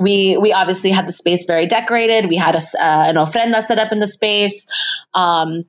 we 0.00 0.38
we 0.40 0.52
obviously 0.52 0.90
had 0.90 1.06
the 1.06 1.12
space 1.12 1.44
very 1.44 1.66
decorated. 1.66 2.28
We 2.28 2.36
had 2.36 2.54
a, 2.54 2.58
uh, 2.58 3.04
an 3.08 3.16
ofrenda 3.16 3.62
set 3.62 3.78
up 3.78 3.92
in 3.92 3.98
the 3.98 4.06
space. 4.06 4.66
Um, 5.12 5.64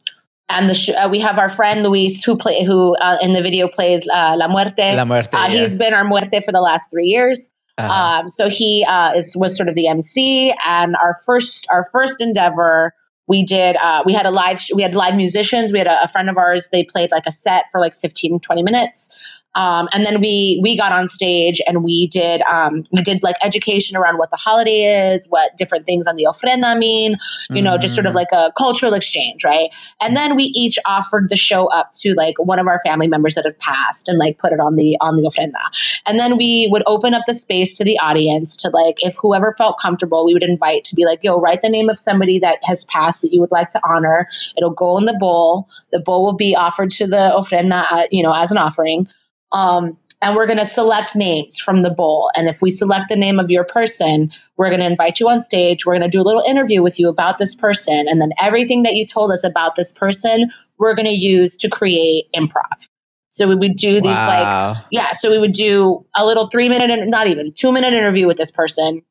and 0.50 0.70
the 0.70 0.74
sh- 0.74 0.90
uh, 0.90 1.08
we 1.12 1.20
have 1.20 1.40
our 1.40 1.50
friend 1.50 1.84
Luis 1.84 2.24
who 2.24 2.38
play 2.38 2.64
who 2.64 2.96
uh, 2.96 3.18
in 3.22 3.32
the 3.32 3.42
video 3.42 3.68
plays 3.68 4.08
uh, 4.12 4.36
La 4.38 4.48
Muerte. 4.48 4.96
La 4.96 5.06
Muerte, 5.06 5.36
Uh, 5.36 5.48
yeah. 5.50 5.60
He's 5.62 5.76
been 5.76 5.94
our 5.94 6.04
Muerte 6.04 6.42
for 6.42 6.52
the 6.52 6.62
last 6.62 6.92
three 6.92 7.08
years. 7.08 7.50
Uh-huh. 7.78 8.22
Um, 8.22 8.30
so 8.30 8.48
he 8.48 8.86
uh, 8.88 9.14
is 9.16 9.36
was 9.36 9.58
sort 9.58 9.70
of 9.70 9.76
the 9.76 9.88
MC, 9.88 10.54
and 10.66 10.96
our 10.96 11.16
first 11.26 11.68
our 11.70 11.84
first 11.92 12.22
endeavor 12.22 12.94
we 13.28 13.44
did 13.44 13.76
uh, 13.76 14.04
we 14.06 14.14
had 14.14 14.26
a 14.26 14.32
live 14.32 14.62
sh- 14.62 14.72
we 14.76 14.84
had 14.84 14.94
live 14.94 15.16
musicians. 15.16 15.72
We 15.72 15.80
had 15.80 15.88
a, 15.88 16.04
a 16.04 16.08
friend 16.08 16.30
of 16.30 16.38
ours. 16.38 16.70
They 16.72 16.84
played 16.84 17.12
like 17.12 17.26
a 17.26 17.32
set 17.32 17.66
for 17.72 17.80
like 17.80 17.96
15, 17.96 18.40
20 18.40 18.64
minutes. 18.64 19.10
Um, 19.56 19.88
and 19.94 20.06
then 20.06 20.22
we 20.22 20.60
we 20.62 20.78
got 20.78 20.92
on 20.92 21.10
stage 21.10 21.62
and 21.66 21.84
we 21.84 22.08
did 22.08 22.42
um, 22.42 22.86
we 22.92 23.02
did 23.02 23.24
like 23.24 23.36
education 23.42 23.98
around 23.98 24.18
what 24.18 24.30
the 24.30 24.38
holiday 24.38 25.14
is, 25.14 25.26
what 25.30 25.58
different 25.58 25.86
things 25.86 26.08
on 26.08 26.16
the 26.16 26.26
ofrenda 26.26 26.78
mean, 26.78 27.18
you 27.50 27.62
know, 27.62 27.78
just 27.78 27.96
sort 27.96 28.06
of 28.06 28.14
like 28.14 28.28
a 28.34 28.52
cultural 28.58 28.94
exchange, 28.94 29.44
right? 29.46 29.70
And 30.02 30.16
then 30.16 30.36
we 30.36 30.44
each 30.44 30.78
offered 30.86 31.30
the 31.30 31.36
show 31.36 31.68
up 31.68 31.92
to 32.02 32.14
like 32.14 32.36
one 32.38 32.60
of 32.60 32.68
our 32.68 32.80
family 32.86 33.08
members 33.08 33.36
that 33.36 33.46
have 33.46 33.58
passed 33.60 34.10
and 34.10 34.18
like 34.18 34.38
put 34.38 34.52
it 34.52 34.60
on 34.60 34.76
the 34.76 34.98
on 35.02 35.16
the 35.16 35.24
ofrenda. 35.24 36.02
And 36.06 36.20
then 36.20 36.38
we 36.38 36.68
would 36.72 36.84
open 36.86 37.14
up 37.14 37.24
the 37.26 37.34
space 37.34 37.78
to 37.78 37.84
the 37.84 37.98
audience 38.00 38.58
to 38.58 38.70
like 38.70 38.98
if 39.00 39.16
whoever 39.16 39.54
felt 39.58 39.80
comfortable, 39.80 40.26
we 40.26 40.34
would 40.34 40.44
invite 40.44 40.84
to 40.86 40.96
be 40.96 41.06
like, 41.06 41.24
yo, 41.24 41.40
write 41.40 41.62
the 41.62 41.70
name 41.70 41.90
of 41.90 41.98
somebody 41.98 42.40
that 42.40 42.60
has 42.64 42.84
passed 42.86 43.22
that 43.22 43.32
you 43.32 43.40
would 43.42 43.52
like 43.52 43.70
to 43.70 43.82
honor. 43.88 44.28
It'll 44.58 44.72
go 44.72 44.98
in 44.98 45.06
the 45.06 45.18
bowl. 45.20 45.70
The 45.92 46.00
bowl 46.00 46.26
will 46.26 46.36
be 46.36 46.56
offered 46.56 46.92
to 46.92 47.08
the 47.08 47.34
ofrenda, 47.36 47.86
uh, 47.90 48.08
you 48.12 48.24
know, 48.24 48.34
as 48.34 48.52
an 48.52 48.58
offering. 48.58 49.08
Um, 49.56 49.98
and 50.22 50.36
we're 50.36 50.48
going 50.48 50.60
to 50.60 50.66
select 50.66 51.16
names 51.16 51.60
from 51.60 51.82
the 51.82 51.90
bowl. 51.90 52.30
And 52.36 52.48
if 52.48 52.62
we 52.62 52.72
select 52.72 53.10
the 53.10 53.16
name 53.16 53.40
of 53.40 53.52
your 53.52 53.64
person, 53.64 54.32
we're 54.58 54.70
going 54.70 54.82
to 54.82 54.86
invite 54.86 55.20
you 55.20 55.30
on 55.30 55.40
stage. 55.40 55.86
We're 55.86 55.98
going 55.98 56.10
to 56.10 56.18
do 56.18 56.22
a 56.22 56.28
little 56.28 56.42
interview 56.42 56.82
with 56.84 57.00
you 57.00 57.10
about 57.10 57.38
this 57.38 57.56
person. 57.56 58.08
And 58.08 58.22
then 58.22 58.32
everything 58.40 58.84
that 58.84 58.96
you 58.96 59.06
told 59.06 59.32
us 59.32 59.44
about 59.44 59.76
this 59.76 59.92
person, 59.92 60.52
we're 60.78 60.96
going 60.96 61.08
to 61.08 61.14
use 61.14 61.58
to 61.58 61.70
create 61.70 62.26
improv. 62.36 62.88
So 63.30 63.48
we 63.48 63.56
would 63.56 63.76
do 63.76 63.96
these 63.96 64.06
like 64.06 64.78
yeah, 64.92 65.12
so 65.12 65.30
we 65.30 65.38
would 65.38 65.52
do 65.52 66.06
a 66.16 66.26
little 66.26 66.50
three 66.50 66.70
minute, 66.70 67.06
not 67.08 67.28
even 67.28 67.52
two 67.54 67.74
minute 67.74 67.94
interview 67.94 68.28
with 68.28 68.38
this 68.38 68.50
person, 68.50 69.04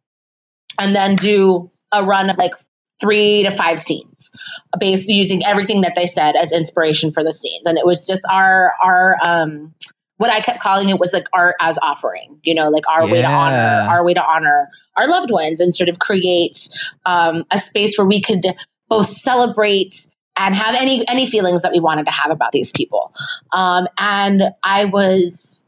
and 0.80 0.96
then 0.96 1.16
do 1.16 1.70
a 1.92 2.04
run 2.04 2.30
of 2.30 2.38
like 2.38 2.52
three 3.00 3.42
to 3.42 3.50
five 3.50 3.78
scenes, 3.78 4.30
based 4.80 5.08
using 5.08 5.44
everything 5.44 5.82
that 5.82 5.92
they 5.94 6.06
said 6.06 6.36
as 6.36 6.52
inspiration 6.52 7.12
for 7.12 7.22
the 7.22 7.34
scenes. 7.34 7.66
And 7.66 7.76
it 7.76 7.84
was 7.84 8.06
just 8.06 8.24
our 8.30 8.72
our 8.82 9.18
um, 9.22 9.74
what 10.24 10.32
I 10.32 10.40
kept 10.40 10.60
calling 10.60 10.88
it 10.88 10.98
was 10.98 11.12
like 11.12 11.26
art 11.34 11.54
as 11.60 11.78
offering, 11.82 12.40
you 12.42 12.54
know, 12.54 12.68
like 12.70 12.88
our 12.88 13.06
way 13.06 13.20
to 13.20 13.28
honor 13.28 13.86
our 13.90 14.02
way 14.02 14.14
to 14.14 14.24
honor 14.24 14.70
our 14.96 15.06
loved 15.06 15.30
ones, 15.30 15.60
and 15.60 15.74
sort 15.74 15.90
of 15.90 15.98
create 15.98 16.70
um, 17.04 17.44
a 17.50 17.58
space 17.58 17.98
where 17.98 18.06
we 18.06 18.22
could 18.22 18.42
both 18.88 19.06
celebrate 19.06 20.06
and 20.34 20.54
have 20.54 20.74
any 20.74 21.06
any 21.08 21.26
feelings 21.26 21.60
that 21.60 21.72
we 21.72 21.80
wanted 21.80 22.06
to 22.06 22.12
have 22.12 22.30
about 22.30 22.52
these 22.52 22.72
people. 22.72 23.12
Um, 23.52 23.86
and 23.98 24.42
I 24.62 24.86
was, 24.86 25.63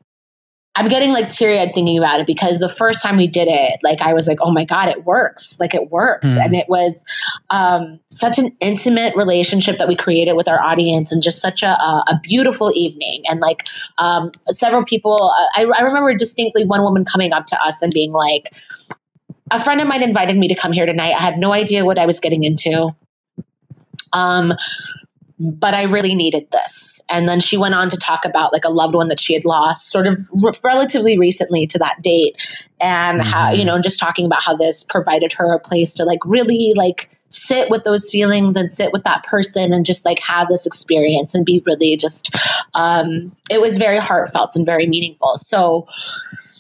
I'm 0.77 0.89
getting 0.89 1.11
like 1.11 1.31
teary 1.31 1.59
eyed 1.59 1.72
thinking 1.74 1.97
about 1.97 2.20
it 2.20 2.27
because 2.27 2.59
the 2.59 2.68
first 2.68 3.03
time 3.03 3.16
we 3.16 3.29
did 3.29 3.49
it, 3.49 3.81
like 3.83 4.03
I 4.03 4.12
was 4.12 4.29
like, 4.29 4.39
oh 4.43 4.53
my 4.53 4.66
God, 4.66 4.91
it 4.91 5.05
works. 5.05 5.59
Like 5.59 5.74
it 5.74 5.91
works. 5.91 6.35
Hmm. 6.37 6.43
And 6.43 6.55
it 6.55 6.68
was 6.68 7.03
um, 7.49 7.99
such 8.11 8.39
an 8.39 8.55
intimate 8.61 9.16
relationship 9.16 9.79
that 9.79 9.89
we 9.89 9.97
created 9.97 10.35
with 10.35 10.49
our 10.49 10.62
audience 10.62 11.12
and 11.12 11.22
just 11.22 11.41
such 11.41 11.62
a, 11.62 11.68
a, 11.68 12.05
a 12.09 12.20
beautiful 12.22 12.70
evening. 12.74 13.22
And 13.27 13.41
like 13.41 13.66
um, 13.97 14.33
several 14.51 14.85
people, 14.85 15.14
uh, 15.14 15.61
I, 15.61 15.64
I 15.64 15.83
remember 15.85 16.14
distinctly 16.14 16.66
one 16.66 16.83
woman 16.83 17.07
coming 17.07 17.33
up 17.33 17.47
to 17.47 17.61
us 17.61 17.81
and 17.81 17.91
being 17.91 18.12
like, 18.12 18.53
a 19.51 19.62
friend 19.62 19.81
of 19.81 19.89
mine 19.89 20.03
invited 20.03 20.37
me 20.37 20.49
to 20.49 20.57
come 20.57 20.72
here 20.72 20.87
tonight. 20.87 21.14
I 21.16 21.22
had 21.22 21.39
no 21.39 21.53
idea 21.53 21.85
what 21.85 21.99
I 21.99 22.07
was 22.07 22.20
getting 22.20 22.45
into. 22.45 22.95
Um, 24.12 24.53
but 25.39 25.74
I 25.74 25.84
really 25.84 26.14
needed 26.14 26.49
this. 26.51 27.01
And 27.09 27.28
then 27.28 27.41
she 27.41 27.57
went 27.57 27.74
on 27.74 27.91
to 27.91 27.97
talk 27.97 28.24
about 28.24 28.53
like 28.53 28.64
a 28.64 28.70
loved 28.70 28.95
one 28.95 29.09
that 29.09 29.20
she 29.20 29.34
had 29.34 29.45
lost 29.45 29.91
sort 29.91 30.07
of 30.07 30.18
r- 30.45 30.55
relatively 30.64 31.18
recently 31.18 31.66
to 31.68 31.78
that 31.78 32.01
date 32.03 32.37
and 32.80 33.20
how, 33.20 33.53
you 33.53 33.64
know, 33.64 33.80
just 33.80 34.01
talking 34.01 34.26
about 34.26 34.43
how 34.43 34.57
this 34.57 34.82
provided 34.82 35.32
her 35.34 35.55
a 35.55 35.61
place 35.61 35.95
to 35.95 36.05
like 36.05 36.20
really 36.24 36.72
like 36.74 37.11
sit 37.28 37.70
with 37.70 37.84
those 37.84 38.11
feelings 38.11 38.57
and 38.57 38.70
sit 38.70 38.93
with 38.93 39.05
that 39.05 39.24
person 39.24 39.72
and 39.72 39.84
just 39.84 40.05
like 40.05 40.18
have 40.20 40.49
this 40.49 40.66
experience 40.66 41.34
and 41.34 41.45
be 41.45 41.62
really 41.66 41.97
just 41.97 42.30
um 42.74 43.34
it 43.51 43.61
was 43.61 43.78
very 43.78 43.99
heartfelt 43.99 44.57
and 44.57 44.64
very 44.64 44.87
meaningful. 44.87 45.37
So 45.37 45.87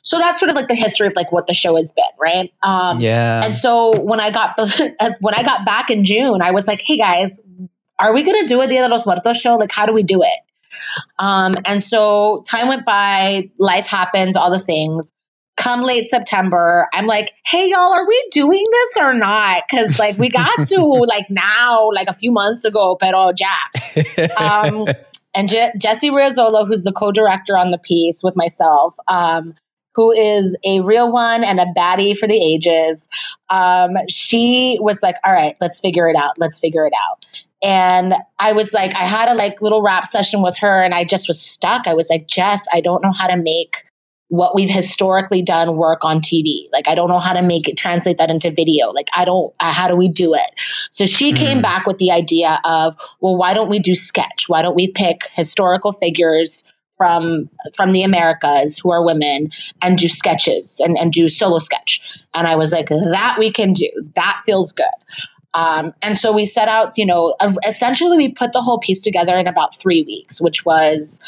so 0.02 0.18
that's 0.18 0.38
sort 0.38 0.50
of 0.50 0.54
like 0.54 0.68
the 0.68 0.74
history 0.74 1.06
of 1.06 1.14
like 1.16 1.32
what 1.32 1.46
the 1.46 1.54
show 1.54 1.76
has 1.76 1.92
been, 1.92 2.04
right? 2.20 2.52
Um 2.62 3.00
Yeah. 3.00 3.42
and 3.44 3.54
so 3.54 3.92
when 4.02 4.20
I 4.20 4.30
got 4.30 4.58
when 5.20 5.34
I 5.34 5.42
got 5.42 5.64
back 5.64 5.90
in 5.90 6.04
June, 6.04 6.42
I 6.42 6.50
was 6.50 6.66
like, 6.66 6.82
"Hey 6.84 6.98
guys, 6.98 7.40
are 7.98 8.12
we 8.14 8.24
going 8.24 8.40
to 8.40 8.46
do 8.46 8.60
a 8.60 8.68
Dia 8.68 8.82
de 8.82 8.88
los 8.88 9.06
Muertos 9.06 9.40
show? 9.40 9.56
Like, 9.56 9.72
how 9.72 9.86
do 9.86 9.92
we 9.92 10.02
do 10.02 10.22
it?" 10.22 10.40
Um, 11.18 11.54
and 11.64 11.82
so 11.82 12.42
time 12.46 12.68
went 12.68 12.84
by, 12.84 13.50
life 13.58 13.86
happens, 13.86 14.36
all 14.36 14.50
the 14.50 14.58
things. 14.58 15.12
Come 15.56 15.80
late 15.80 16.08
September, 16.08 16.86
I'm 16.92 17.06
like, 17.06 17.32
"Hey 17.46 17.70
y'all, 17.70 17.94
are 17.94 18.06
we 18.06 18.28
doing 18.30 18.62
this 18.70 19.02
or 19.02 19.14
not?" 19.14 19.62
Because 19.68 19.98
like 19.98 20.18
we 20.18 20.28
got 20.28 20.66
to 20.68 20.80
like 21.08 21.30
now, 21.30 21.90
like 21.92 22.08
a 22.08 22.14
few 22.14 22.30
months 22.30 22.66
ago, 22.66 22.96
pero 23.00 23.32
ya. 23.38 24.26
Um, 24.36 24.86
and 25.34 25.48
Je- 25.48 25.72
Jesse 25.78 26.10
Riazzolo, 26.10 26.66
who's 26.66 26.82
the 26.82 26.92
co-director 26.92 27.56
on 27.56 27.70
the 27.70 27.78
piece 27.78 28.22
with 28.22 28.36
myself, 28.36 28.96
um, 29.08 29.54
who 29.94 30.12
is 30.12 30.58
a 30.62 30.80
real 30.80 31.10
one 31.10 31.42
and 31.42 31.58
a 31.58 31.66
baddie 31.74 32.14
for 32.14 32.26
the 32.28 32.36
ages. 32.36 33.08
Um, 33.48 33.96
she 34.10 34.78
was 34.78 35.02
like, 35.02 35.16
"All 35.24 35.32
right, 35.32 35.56
let's 35.58 35.80
figure 35.80 36.06
it 36.10 36.16
out. 36.16 36.38
Let's 36.38 36.60
figure 36.60 36.86
it 36.86 36.92
out." 36.94 37.24
And 37.62 38.14
I 38.38 38.52
was 38.52 38.74
like, 38.74 38.94
I 38.94 39.04
had 39.04 39.28
a 39.28 39.34
like 39.34 39.62
little 39.62 39.82
rap 39.82 40.06
session 40.06 40.42
with 40.42 40.58
her, 40.58 40.82
and 40.82 40.94
I 40.94 41.04
just 41.04 41.28
was 41.28 41.40
stuck. 41.40 41.86
I 41.86 41.94
was 41.94 42.10
like, 42.10 42.26
Jess, 42.26 42.66
I 42.72 42.80
don't 42.80 43.02
know 43.02 43.12
how 43.12 43.28
to 43.28 43.36
make 43.36 43.84
what 44.28 44.54
we've 44.54 44.70
historically 44.70 45.42
done 45.42 45.76
work 45.76 46.04
on 46.04 46.20
TV. 46.20 46.68
Like, 46.72 46.88
I 46.88 46.94
don't 46.94 47.08
know 47.08 47.20
how 47.20 47.34
to 47.34 47.46
make 47.46 47.68
it 47.68 47.78
translate 47.78 48.18
that 48.18 48.30
into 48.30 48.50
video. 48.50 48.90
Like, 48.90 49.06
I 49.14 49.24
don't, 49.24 49.54
uh, 49.60 49.72
how 49.72 49.88
do 49.88 49.96
we 49.96 50.08
do 50.08 50.34
it? 50.34 50.60
So 50.90 51.06
she 51.06 51.32
came 51.32 51.62
back 51.62 51.86
with 51.86 51.98
the 51.98 52.10
idea 52.10 52.58
of, 52.64 52.98
well, 53.20 53.36
why 53.36 53.54
don't 53.54 53.70
we 53.70 53.78
do 53.78 53.94
sketch? 53.94 54.48
Why 54.48 54.62
don't 54.62 54.74
we 54.74 54.90
pick 54.90 55.20
historical 55.32 55.92
figures 55.92 56.64
from 56.96 57.50
from 57.74 57.92
the 57.92 58.04
Americas 58.04 58.78
who 58.78 58.90
are 58.90 59.04
women 59.04 59.50
and 59.82 59.98
do 59.98 60.08
sketches 60.08 60.80
and, 60.82 60.96
and 60.98 61.12
do 61.12 61.28
solo 61.28 61.58
sketch? 61.58 62.00
And 62.34 62.48
I 62.48 62.56
was 62.56 62.72
like, 62.72 62.88
that 62.88 63.36
we 63.38 63.52
can 63.52 63.74
do. 63.74 63.90
That 64.16 64.42
feels 64.44 64.72
good. 64.72 64.86
Um, 65.56 65.94
and 66.02 66.16
so 66.18 66.32
we 66.32 66.44
set 66.44 66.68
out, 66.68 66.98
you 66.98 67.06
know, 67.06 67.34
uh, 67.40 67.54
essentially 67.66 68.18
we 68.18 68.34
put 68.34 68.52
the 68.52 68.60
whole 68.60 68.78
piece 68.78 69.00
together 69.00 69.36
in 69.38 69.46
about 69.46 69.74
three 69.74 70.02
weeks, 70.02 70.40
which 70.40 70.66
was 70.66 71.20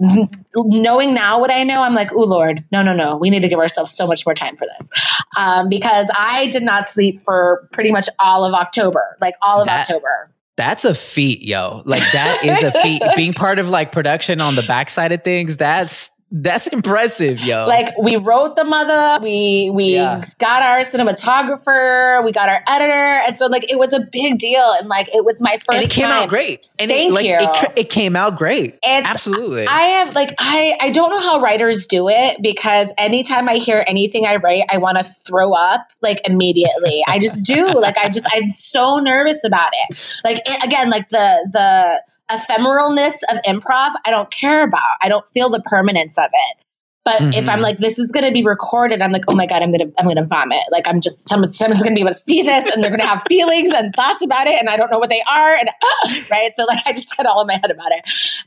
knowing 0.00 1.14
now 1.14 1.38
what 1.38 1.52
I 1.52 1.62
know, 1.62 1.80
I'm 1.80 1.94
like, 1.94 2.12
oh 2.12 2.24
Lord, 2.24 2.64
no, 2.72 2.82
no, 2.82 2.92
no, 2.92 3.16
we 3.16 3.30
need 3.30 3.42
to 3.42 3.48
give 3.48 3.60
ourselves 3.60 3.92
so 3.92 4.08
much 4.08 4.26
more 4.26 4.34
time 4.34 4.56
for 4.56 4.66
this. 4.66 4.90
Um, 5.38 5.68
because 5.68 6.10
I 6.18 6.48
did 6.48 6.64
not 6.64 6.88
sleep 6.88 7.22
for 7.22 7.68
pretty 7.72 7.92
much 7.92 8.08
all 8.18 8.44
of 8.44 8.52
October, 8.52 9.16
like 9.20 9.34
all 9.42 9.60
of 9.60 9.66
That- 9.66 9.88
October. 9.88 10.28
That's 10.56 10.84
a 10.84 10.94
feat, 10.94 11.42
yo. 11.42 11.82
Like 11.86 12.02
that 12.12 12.44
is 12.44 12.62
a 12.62 12.72
feat. 12.72 13.02
Being 13.16 13.32
part 13.32 13.58
of 13.58 13.70
like 13.70 13.90
production 13.90 14.40
on 14.42 14.54
the 14.54 14.62
backside 14.62 15.10
of 15.12 15.24
things, 15.24 15.56
that's 15.56 16.10
that's 16.34 16.66
impressive, 16.68 17.40
yo. 17.40 17.66
Like 17.66 17.96
we 17.98 18.16
wrote 18.16 18.56
the 18.56 18.64
mother, 18.64 19.22
we 19.22 19.70
we 19.72 19.94
Yeah. 19.94 20.24
got 20.38 20.62
our 20.62 20.80
cinematographer, 20.80 22.24
we 22.24 22.32
got 22.32 22.48
our 22.48 22.62
editor, 22.66 23.20
and 23.26 23.36
so 23.38 23.46
like 23.46 23.70
it 23.70 23.78
was 23.78 23.92
a 23.92 24.00
big 24.10 24.38
deal, 24.38 24.64
and 24.80 24.88
like 24.88 25.14
it 25.14 25.24
was 25.24 25.40
my 25.42 25.52
first. 25.52 25.68
and 25.70 25.82
it 25.84 25.90
came 25.90 26.04
time. 26.06 26.22
out 26.24 26.28
great. 26.28 26.66
And 26.78 26.90
Thank 26.90 27.10
it, 27.10 27.14
like, 27.14 27.26
you. 27.26 27.36
It, 27.38 27.72
it 27.86 27.90
came 27.90 28.16
out 28.16 28.38
great. 28.38 28.74
It's- 28.82 29.02
Absolutely. 29.04 29.66
I 29.66 29.82
have 29.82 30.14
like 30.14 30.34
I 30.38 30.76
I 30.80 30.90
don't 30.90 31.10
know 31.10 31.20
how 31.20 31.40
writers 31.40 31.86
do 31.86 32.08
it 32.08 32.38
because 32.42 32.88
anytime 32.96 33.48
I 33.48 33.56
hear 33.56 33.84
anything 33.86 34.24
I 34.26 34.36
write, 34.36 34.64
I 34.70 34.78
want 34.78 34.98
to 34.98 35.04
throw 35.04 35.52
up 35.52 35.86
like 36.00 36.26
immediately. 36.26 37.04
I 37.06 37.18
just 37.18 37.44
do. 37.44 37.66
Like 37.66 37.98
I 37.98 38.08
just 38.08 38.26
I'm 38.32 38.52
so 38.52 38.98
nervous 38.98 39.44
about 39.44 39.70
it. 39.88 40.20
Like 40.24 40.38
it, 40.46 40.64
again, 40.64 40.88
like 40.90 41.08
the 41.10 41.48
the 41.52 42.02
ephemeralness 42.30 43.20
of 43.30 43.38
improv, 43.46 43.92
I 44.04 44.10
don't 44.10 44.30
care 44.30 44.62
about. 44.64 44.96
I 45.02 45.08
don't 45.08 45.28
feel 45.28 45.50
the 45.50 45.62
permanence 45.64 46.18
of 46.18 46.30
it. 46.32 46.58
But 47.04 47.20
if 47.20 47.46
Mhm. 47.46 47.48
I'm 47.48 47.60
like, 47.60 47.78
this 47.78 47.98
is 47.98 48.12
going 48.12 48.24
to 48.24 48.30
be 48.30 48.44
recorded, 48.44 49.02
I'm 49.02 49.10
like, 49.10 49.24
oh 49.26 49.34
my 49.34 49.46
god, 49.46 49.62
I'm 49.62 49.72
gonna, 49.72 49.90
I'm 49.98 50.06
gonna 50.06 50.24
vomit. 50.24 50.62
Like 50.70 50.86
I'm 50.86 51.00
just, 51.00 51.28
someone, 51.28 51.50
someone's 51.50 51.82
gonna 51.82 51.96
be 51.96 52.00
able 52.02 52.10
to 52.10 52.16
see 52.16 52.42
this, 52.42 52.72
and 52.72 52.82
they're 52.82 52.92
gonna 52.92 53.06
have 53.06 53.22
feelings 53.28 53.72
and 53.72 53.92
thoughts 53.92 54.24
about 54.24 54.46
it, 54.46 54.58
and 54.60 54.68
I 54.68 54.76
don't 54.76 54.90
know 54.90 55.00
what 55.00 55.10
they 55.10 55.22
are, 55.22 55.54
and 55.56 55.68
right. 56.30 56.52
So 56.54 56.64
like, 56.64 56.78
I 56.86 56.92
just 56.92 57.14
got 57.16 57.26
all 57.26 57.40
in 57.40 57.48
my 57.48 57.54
head 57.54 57.72
about 57.72 57.90
it, 57.90 58.04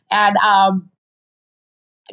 and 0.09 0.37
um, 0.37 0.89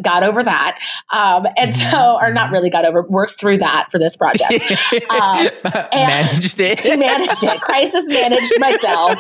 got 0.01 0.22
over 0.22 0.43
that, 0.43 0.78
um, 1.11 1.47
and 1.57 1.74
so, 1.74 2.16
or 2.20 2.32
not 2.32 2.51
really 2.51 2.70
got 2.70 2.86
over, 2.86 3.03
worked 3.03 3.38
through 3.38 3.59
that 3.59 3.90
for 3.90 3.99
this 3.99 4.16
project. 4.16 4.64
Um, 5.12 5.49
Managed 5.93 6.61
it. 6.61 6.84
managed 6.99 7.45
it, 7.45 7.61
crisis 7.61 8.09
managed 8.09 8.53
myself. 8.59 9.18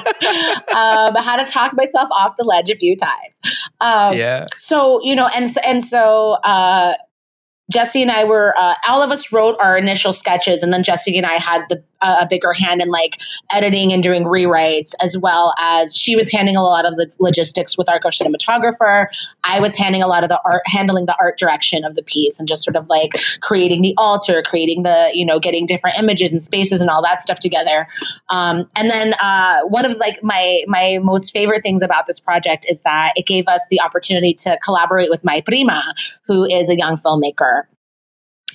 Um, 0.72 1.14
had 1.16 1.44
to 1.44 1.44
talk 1.44 1.74
myself 1.74 2.08
off 2.12 2.36
the 2.36 2.44
ledge 2.44 2.70
a 2.70 2.76
few 2.76 2.96
times. 2.96 3.34
Um, 3.80 4.16
yeah. 4.16 4.46
so 4.56 5.02
you 5.02 5.16
know 5.16 5.28
and 5.34 5.54
and 5.66 5.84
so 5.84 6.32
uh 6.44 6.94
Jesse 7.70 8.02
and 8.02 8.10
I 8.10 8.24
were 8.24 8.54
uh, 8.56 8.74
all 8.88 9.02
of 9.02 9.10
us 9.10 9.32
wrote 9.32 9.56
our 9.60 9.78
initial 9.78 10.12
sketches, 10.12 10.62
and 10.62 10.72
then 10.72 10.82
Jesse 10.82 11.16
and 11.16 11.26
I 11.26 11.34
had 11.34 11.62
the 11.68 11.82
uh, 12.02 12.18
a 12.22 12.26
bigger 12.26 12.52
hand 12.52 12.82
in 12.82 12.88
like 12.88 13.20
editing 13.52 13.92
and 13.92 14.02
doing 14.02 14.24
rewrites, 14.24 14.92
as 15.00 15.16
well 15.16 15.54
as 15.58 15.96
she 15.96 16.16
was 16.16 16.30
handling 16.30 16.56
a 16.56 16.62
lot 16.62 16.84
of 16.84 16.96
the 16.96 17.10
logistics 17.18 17.78
with 17.78 17.88
our 17.88 18.00
cinematographer. 18.00 19.06
I 19.44 19.60
was 19.60 19.76
handling 19.76 20.02
a 20.02 20.08
lot 20.08 20.24
of 20.24 20.28
the 20.28 20.40
art, 20.44 20.62
handling 20.66 21.06
the 21.06 21.16
art 21.18 21.38
direction 21.38 21.84
of 21.84 21.94
the 21.94 22.02
piece, 22.02 22.40
and 22.40 22.48
just 22.48 22.64
sort 22.64 22.76
of 22.76 22.88
like 22.88 23.12
creating 23.40 23.82
the 23.82 23.94
altar, 23.96 24.42
creating 24.42 24.82
the 24.82 25.10
you 25.14 25.24
know 25.24 25.38
getting 25.38 25.64
different 25.66 25.98
images 25.98 26.32
and 26.32 26.42
spaces 26.42 26.80
and 26.80 26.90
all 26.90 27.02
that 27.02 27.20
stuff 27.20 27.38
together. 27.38 27.86
Um, 28.28 28.68
and 28.76 28.90
then 28.90 29.14
uh, 29.22 29.60
one 29.62 29.84
of 29.84 29.96
like 29.96 30.22
my 30.22 30.64
my 30.66 30.98
most 31.00 31.32
favorite 31.32 31.62
things 31.62 31.82
about 31.82 32.06
this 32.06 32.20
project 32.20 32.66
is 32.68 32.80
that 32.82 33.12
it 33.16 33.26
gave 33.26 33.46
us 33.46 33.66
the 33.70 33.80
opportunity 33.80 34.34
to 34.34 34.58
collaborate 34.62 35.08
with 35.08 35.24
my 35.24 35.40
prima, 35.42 35.94
who 36.26 36.44
is 36.44 36.68
a 36.68 36.76
young 36.76 36.96
filmmaker. 36.96 37.61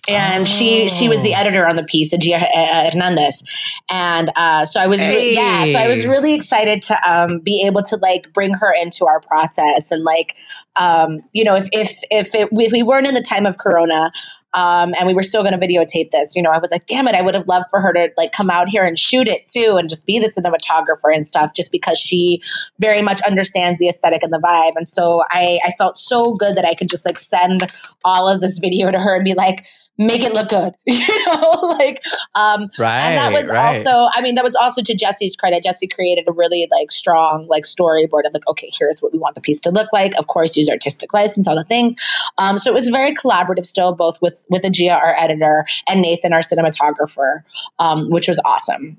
And 0.08 0.48
she 0.48 0.88
she 0.88 1.10
was 1.10 1.22
the 1.22 1.34
Oh. 1.36 1.40
editor 1.40 1.68
on 1.68 1.76
the 1.76 1.84
piece, 1.84 2.16
Gia 2.18 2.36
uh, 2.36 2.92
Hernandez, 2.92 3.44
and 3.90 4.32
uh, 4.36 4.66
so 4.66 4.80
I 4.80 4.88
was 4.88 5.02
re- 5.02 5.34
yeah, 5.36 5.66
so 5.72 5.80
I 5.80 5.88
was 5.88 6.06
really 6.06 6.34
excited 6.34 6.82
to 6.84 7.12
um, 7.12 7.40
be 7.40 7.66
able 7.68 7.84
to 7.84 7.98
like 7.98 8.32
bring 8.34 8.54
her 8.54 8.74
into 8.82 9.06
our 9.06 9.20
process 9.20 9.92
and 9.92 10.04
like 10.04 10.36
um, 10.76 11.22
you 11.34 11.44
know 11.44 11.56
if 11.56 11.68
if 11.74 12.00
if, 12.10 12.36
it, 12.36 12.50
if 12.52 12.72
we 12.72 12.84
weren't 12.84 13.08
in 13.08 13.14
the 13.14 13.22
time 13.22 13.46
of 13.46 13.58
Corona, 13.58 14.12
um, 14.54 14.94
and 14.98 15.08
we 15.08 15.14
were 15.14 15.24
still 15.24 15.44
going 15.44 15.60
to 15.60 15.66
videotape 15.68 16.12
this. 16.12 16.36
You 16.36 16.42
know, 16.42 16.52
I 16.52 16.60
was 16.60 16.72
like, 16.72 16.86
damn 16.86 17.08
it, 17.08 17.16
I 17.16 17.22
would 17.22 17.36
have 17.36 17.48
loved 17.48 17.66
for 17.70 17.82
her 17.82 17.92
to 17.94 18.10
like 18.18 18.32
come 18.32 18.50
out 18.50 18.70
here 18.70 18.86
and 18.86 18.98
shoot 18.98 19.28
it 19.28 19.46
too, 19.46 19.76
and 19.78 19.90
just 19.90 20.06
be 20.06 20.20
the 20.20 20.28
cinematographer 20.28 21.14
and 21.14 21.28
stuff, 21.28 21.54
just 21.54 21.72
because 21.72 22.00
she 22.00 22.42
very 22.80 23.02
much 23.02 23.22
understands 23.22 23.78
the 23.80 23.90
aesthetic 23.90 24.24
and 24.24 24.32
the 24.32 24.40
vibe. 24.40 24.74
And 24.76 24.88
so 24.88 25.22
I, 25.30 25.60
I 25.66 25.74
felt 25.78 25.98
so 25.98 26.34
good 26.34 26.56
that 26.56 26.66
I 26.66 26.76
could 26.76 26.90
just 26.90 27.06
like 27.06 27.20
send 27.20 27.70
all 28.06 28.28
of 28.28 28.42
this 28.42 28.60
video 28.60 28.90
to 28.90 29.00
her 29.00 29.16
and 29.16 29.26
be 29.26 29.34
like, 29.34 29.66
make 29.98 30.24
it 30.24 30.34
look 30.34 30.50
good, 30.50 30.74
you 30.86 31.26
know, 31.26 31.52
like, 31.80 32.02
um, 32.36 32.70
Right. 32.78 33.02
and 33.02 33.18
that 33.18 33.32
was 33.34 33.48
right. 33.50 33.78
also, 33.78 34.10
I 34.14 34.22
mean, 34.22 34.36
that 34.36 34.44
was 34.44 34.56
also 34.56 34.82
to 34.84 34.96
Jesse's 34.96 35.36
credit. 35.36 35.64
Jesse 35.64 35.88
created 35.88 36.26
a 36.28 36.32
really 36.32 36.68
like 36.72 36.92
strong 36.92 37.48
like 37.48 37.64
storyboard 37.64 38.26
of 38.26 38.34
like, 38.34 38.48
okay, 38.48 38.70
here's 38.78 39.02
what 39.02 39.12
we 39.12 39.20
want 39.20 39.36
the 39.36 39.42
piece 39.42 39.62
to 39.62 39.72
look 39.72 39.92
like. 39.92 40.14
Of 40.18 40.28
course, 40.28 40.56
use 40.56 40.70
artistic 40.70 41.14
license, 41.14 41.48
all 41.48 41.56
the 41.56 41.64
things. 41.64 41.96
Um, 42.38 42.60
so 42.60 42.70
it 42.70 42.74
was 42.74 42.90
very 42.90 43.16
collaborative 43.16 43.66
still, 43.66 43.96
both 43.96 44.22
with 44.22 44.46
with 44.50 44.64
Agia, 44.64 44.92
our 44.94 45.16
editor, 45.18 45.66
and 45.88 46.02
Nathan, 46.02 46.34
our 46.34 46.42
cinematographer, 46.42 47.42
um, 47.80 48.10
which 48.10 48.28
was 48.28 48.40
awesome. 48.46 48.98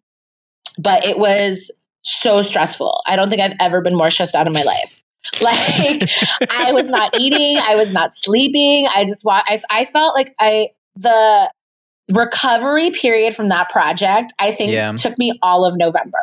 But 0.78 1.04
it 1.06 1.18
was 1.18 1.70
so 2.02 2.42
stressful. 2.42 3.02
I 3.06 3.16
don't 3.16 3.30
think 3.30 3.42
I've 3.42 3.56
ever 3.60 3.80
been 3.82 3.94
more 3.96 4.10
stressed 4.10 4.34
out 4.34 4.46
in 4.46 4.52
my 4.52 4.62
life. 4.62 5.02
Like 5.42 6.08
I 6.50 6.70
was 6.72 6.88
not 6.88 7.18
eating, 7.18 7.58
I 7.58 7.74
was 7.74 7.92
not 7.92 8.14
sleeping. 8.14 8.86
I 8.86 9.04
just 9.04 9.24
wa- 9.24 9.42
I, 9.46 9.58
I 9.68 9.84
felt 9.84 10.14
like 10.14 10.34
I 10.38 10.68
the 10.98 11.52
recovery 12.10 12.90
period 12.90 13.34
from 13.34 13.48
that 13.50 13.68
project. 13.70 14.32
I 14.38 14.52
think 14.52 14.72
Yeah. 14.72 14.92
took 14.92 15.18
me 15.18 15.38
all 15.42 15.64
of 15.64 15.76
November. 15.76 16.18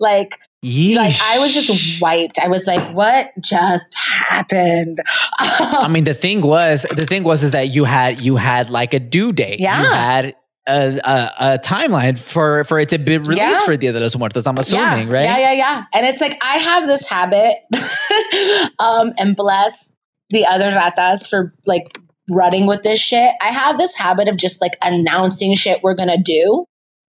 Like 0.00 0.38
like 0.62 1.14
I 1.22 1.38
was 1.38 1.54
just 1.54 2.00
wiped. 2.00 2.38
I 2.40 2.48
was 2.48 2.66
like, 2.66 2.94
what 2.94 3.30
just 3.40 3.94
happened? 3.96 4.98
I 5.38 5.86
mean, 5.88 6.04
the 6.04 6.14
thing 6.14 6.40
was, 6.40 6.82
the 6.82 7.06
thing 7.06 7.22
was, 7.22 7.42
is 7.44 7.52
that 7.52 7.70
you 7.70 7.84
had 7.84 8.20
you 8.20 8.36
had 8.36 8.68
like 8.70 8.92
a 8.94 8.98
due 9.00 9.32
date. 9.32 9.60
Yeah. 9.60 9.80
You 9.82 9.88
had 9.88 10.34
a, 10.68 11.00
a, 11.04 11.32
a 11.54 11.58
timeline 11.58 12.18
for 12.18 12.64
for 12.64 12.78
it 12.80 12.88
to 12.90 12.98
be 12.98 13.18
released 13.18 13.38
Yeah. 13.40 13.64
for 13.64 13.76
Dia 13.76 13.92
de 13.92 14.00
los 14.00 14.16
Muertos. 14.16 14.46
I'm 14.46 14.58
assuming, 14.58 15.08
yeah, 15.08 15.14
right? 15.14 15.24
Yeah, 15.24 15.38
yeah, 15.38 15.52
yeah. 15.52 15.84
And 15.94 16.06
it's 16.06 16.20
like 16.20 16.36
I 16.42 16.58
have 16.58 16.86
this 16.86 17.08
habit, 17.08 17.54
um, 18.78 19.12
and 19.18 19.34
bless 19.36 19.94
the 20.30 20.44
other 20.46 20.70
ratas 20.70 21.28
for 21.28 21.54
like 21.66 21.86
running 22.28 22.66
with 22.66 22.82
this 22.82 22.98
shit. 23.00 23.32
I 23.40 23.48
have 23.48 23.78
this 23.78 23.96
habit 23.96 24.28
of 24.28 24.36
just 24.36 24.60
like 24.60 24.76
announcing 24.82 25.54
shit 25.54 25.82
we're 25.82 25.94
gonna 25.94 26.22
do 26.22 26.66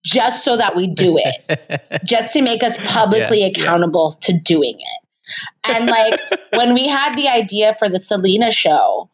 just 0.04 0.44
so 0.44 0.58
that 0.58 0.76
we 0.76 0.88
do 0.88 1.20
it, 1.20 2.02
just 2.06 2.34
to 2.34 2.42
make 2.42 2.64
us 2.64 2.78
publicly 2.78 3.42
Yeah, 3.42 3.48
accountable 3.48 4.12
to 4.22 4.40
doing 4.40 4.80
it. 4.80 5.72
And 5.72 5.86
like 5.86 6.20
when 6.54 6.74
we 6.74 6.88
had 6.88 7.16
the 7.16 7.28
idea 7.28 7.76
for 7.76 7.90
the 7.90 8.00
Selena 8.00 8.52
show, 8.52 9.10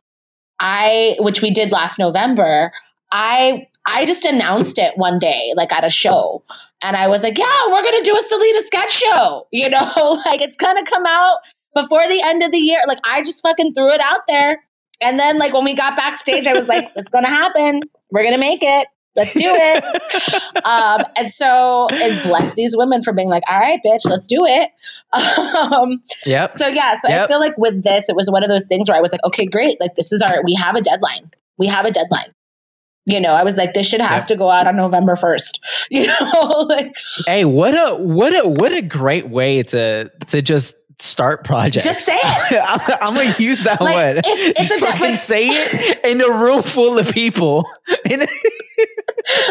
I 0.60 1.16
which 1.20 1.42
we 1.42 1.52
did 1.52 1.72
last 1.72 2.00
November, 2.00 2.72
I 3.12 3.68
I 3.88 4.06
just 4.06 4.26
announced 4.26 4.80
it 4.80 4.98
one 4.98 5.20
day, 5.20 5.54
like 5.56 5.72
at 5.72 5.86
a 5.86 5.90
show. 5.90 6.44
And 6.84 6.96
I 6.96 7.08
was 7.08 7.24
like, 7.24 7.38
yeah, 7.38 7.62
we're 7.68 7.84
gonna 7.84 8.04
do 8.04 8.16
a 8.16 8.24
Selena 8.24 8.60
sketch 8.66 8.92
show. 8.92 9.48
You 9.52 9.70
know, 9.70 10.22
like 10.26 10.42
it's 10.42 10.58
gonna 10.58 10.86
come 10.86 11.06
out 11.06 11.38
before 11.76 12.08
the 12.08 12.22
end 12.24 12.44
of 12.44 12.52
the 12.52 12.58
year. 12.58 12.80
Like 12.88 13.00
I 13.06 13.24
just 13.24 13.42
fucking 13.42 13.74
threw 13.74 13.92
it 13.92 14.02
out 14.02 14.22
there. 14.28 14.64
And 15.02 15.20
then 15.20 15.38
like 15.38 15.54
when 15.54 15.64
we 15.64 15.76
got 15.76 15.96
backstage, 15.96 16.48
I 16.48 16.54
was 16.54 16.68
like, 16.68 16.90
it's 16.96 17.10
gonna 17.10 17.30
happen. 17.30 17.82
We're 18.12 18.24
gonna 18.24 18.38
make 18.38 18.64
it. 18.64 18.88
Let's 19.16 19.34
do 19.34 19.46
it. 19.48 19.84
um, 20.66 21.04
and 21.18 21.30
so 21.30 21.88
and 21.90 22.22
bless 22.22 22.54
these 22.54 22.78
women 22.78 23.02
for 23.02 23.14
being 23.14 23.30
like, 23.30 23.44
all 23.50 23.60
right, 23.60 23.80
bitch, 23.86 24.08
let's 24.08 24.28
do 24.28 24.38
it. 24.42 24.70
Um, 25.14 26.04
Yep. 26.26 26.52
so 26.52 26.68
yeah, 26.68 26.98
so 27.00 27.10
I 27.10 27.28
feel 27.28 27.40
like 27.40 27.58
with 27.58 27.84
this, 27.84 28.10
it 28.10 28.16
was 28.16 28.30
one 28.30 28.44
of 28.44 28.50
those 28.50 28.68
things 28.68 28.88
where 28.90 28.98
I 28.98 29.02
was 29.02 29.12
like, 29.12 29.24
okay, 29.26 29.46
great. 29.48 29.80
Like 29.80 29.96
this 29.96 30.12
is 30.12 30.22
our 30.22 30.44
we 30.44 30.54
have 30.56 30.76
a 30.76 30.82
deadline. 30.82 31.30
We 31.58 31.68
have 31.68 31.86
a 31.86 31.92
deadline. 31.92 32.32
You 33.06 33.22
know, 33.22 33.32
I 33.34 33.44
was 33.44 33.56
like, 33.58 33.74
this 33.74 33.88
should 33.88 34.02
have 34.02 34.20
Yep. 34.22 34.28
to 34.28 34.36
go 34.36 34.50
out 34.52 34.68
on 34.68 34.76
November 34.76 35.16
first. 35.16 35.64
You 35.90 36.08
know, 36.08 36.66
like 36.70 36.94
Hey, 37.26 37.46
what 37.46 37.74
a 37.74 37.96
what 37.96 38.34
a 38.34 38.48
what 38.48 38.76
a 38.76 38.82
great 38.82 39.30
way 39.30 39.64
to 39.64 40.12
to 40.28 40.42
just 40.42 40.76
start 41.00 41.44
projects. 41.44 41.86
just 41.86 42.06
say 42.06 42.18
it. 42.22 42.64
I'm, 43.02 43.10
I'm 43.10 43.16
gonna 43.16 43.36
use 43.38 43.64
that 43.66 43.80
Like, 43.82 43.96
one. 43.96 44.18
it's- 44.18 44.26
it's 44.28 44.60
Just 44.70 44.82
a 44.82 44.86
fucking 44.86 44.92
different- 45.00 45.18
say 45.18 45.48
it 45.48 46.06
in 46.06 46.22
a 46.22 46.30
room 46.32 46.62
full 46.64 46.98
of 46.98 47.10
people. 47.10 47.70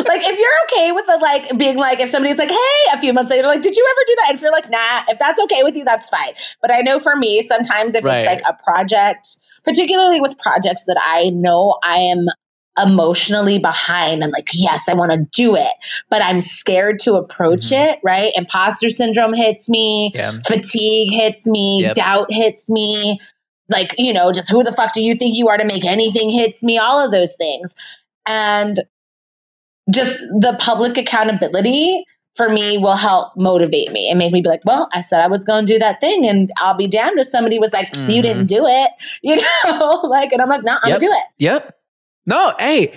Like 0.07 0.23
if 0.25 0.39
you're 0.39 0.81
okay 0.87 0.93
with 0.93 1.07
the 1.07 1.19
like 1.21 1.59
being 1.59 1.77
like 1.77 2.01
if 2.01 2.09
somebody's 2.09 2.39
like 2.39 2.49
hey 2.49 2.81
a 2.95 3.01
few 3.01 3.13
months 3.13 3.31
later 3.31 3.47
like 3.47 3.61
did 3.61 3.77
you 3.77 3.87
ever 3.91 4.05
do 4.07 4.15
that 4.17 4.27
and 4.31 4.37
if 4.37 4.43
you're 4.43 4.51
like 4.53 4.71
nah 4.71 5.03
if 5.09 5.19
that's 5.19 5.39
okay 5.43 5.63
with 5.65 5.77
you 5.77 5.85
that's 5.85 6.09
fine 6.09 6.33
but 6.63 6.71
i 6.73 6.81
know 6.81 6.99
for 6.99 7.15
me 7.15 7.43
sometimes 7.43 7.95
if 7.95 8.03
Right. 8.03 8.19
it's 8.27 8.43
like 8.43 8.43
a 8.49 8.63
project 8.63 9.37
particularly 9.65 10.21
with 10.21 10.39
projects 10.39 10.85
that 10.85 10.97
i 11.05 11.29
know 11.31 11.77
i 11.85 11.99
am 11.99 12.27
emotionally 12.79 13.59
behind 13.59 14.23
and 14.23 14.33
like 14.33 14.49
yes 14.53 14.89
i 14.89 14.95
want 14.95 15.11
to 15.11 15.19
do 15.33 15.55
it 15.57 15.73
but 16.11 16.21
i'm 16.23 16.41
scared 16.41 16.99
to 16.99 17.15
approach 17.15 17.71
Mhm. 17.71 17.93
it 17.95 18.01
right 18.03 18.33
imposter 18.37 18.89
syndrome 18.89 19.33
hits 19.35 19.69
me 19.71 20.13
yeah. 20.15 20.33
fatigue 20.47 21.11
hits 21.13 21.47
me, 21.47 21.81
Yep. 21.83 21.95
doubt 21.95 22.27
hits 22.31 22.69
me, 22.71 23.19
like, 23.69 23.95
you 23.99 24.13
know, 24.13 24.31
just 24.33 24.51
who 24.51 24.63
the 24.63 24.73
fuck 24.73 24.93
do 24.93 25.01
you 25.03 25.15
think 25.15 25.37
you 25.37 25.49
are 25.49 25.57
to 25.59 25.65
make 25.65 25.85
anything 25.85 26.31
hits 26.31 26.63
me, 26.63 26.79
all 26.79 27.05
of 27.05 27.11
those 27.11 27.35
things. 27.37 27.75
And 28.29 28.79
just 29.91 30.19
the 30.21 30.57
public 30.59 30.97
accountability 30.99 32.05
for 32.37 32.49
me 32.49 32.77
will 32.79 32.97
help 32.97 33.37
motivate 33.37 33.91
me 33.93 34.11
and 34.11 34.19
make 34.19 34.33
me 34.33 34.43
be 34.43 34.49
like, 34.49 34.61
well, 34.65 34.89
I 34.93 35.01
said 35.01 35.21
I 35.23 35.29
was 35.29 35.45
going 35.45 35.65
to 35.67 35.73
do 35.73 35.79
that 35.79 36.01
thing 36.01 36.27
and 36.29 36.53
I'll 36.59 36.77
be 36.77 36.87
damned 36.87 37.19
if 37.19 37.27
somebody 37.27 37.59
was 37.59 37.73
like, 37.73 37.89
you 37.95 38.21
Mhm. 38.21 38.23
didn't 38.23 38.47
do 38.47 38.63
it, 38.67 38.91
you 39.23 39.37
know, 39.37 40.01
like, 40.05 40.33
and 40.33 40.43
I'm 40.43 40.49
like, 40.49 40.63
no, 40.65 40.73
I'm 40.83 40.91
Yep. 40.91 41.01
gonna 41.01 41.13
do 41.13 41.17
it. 41.17 41.25
Yep. 41.39 41.77
No, 42.27 42.55
hey, 42.59 42.93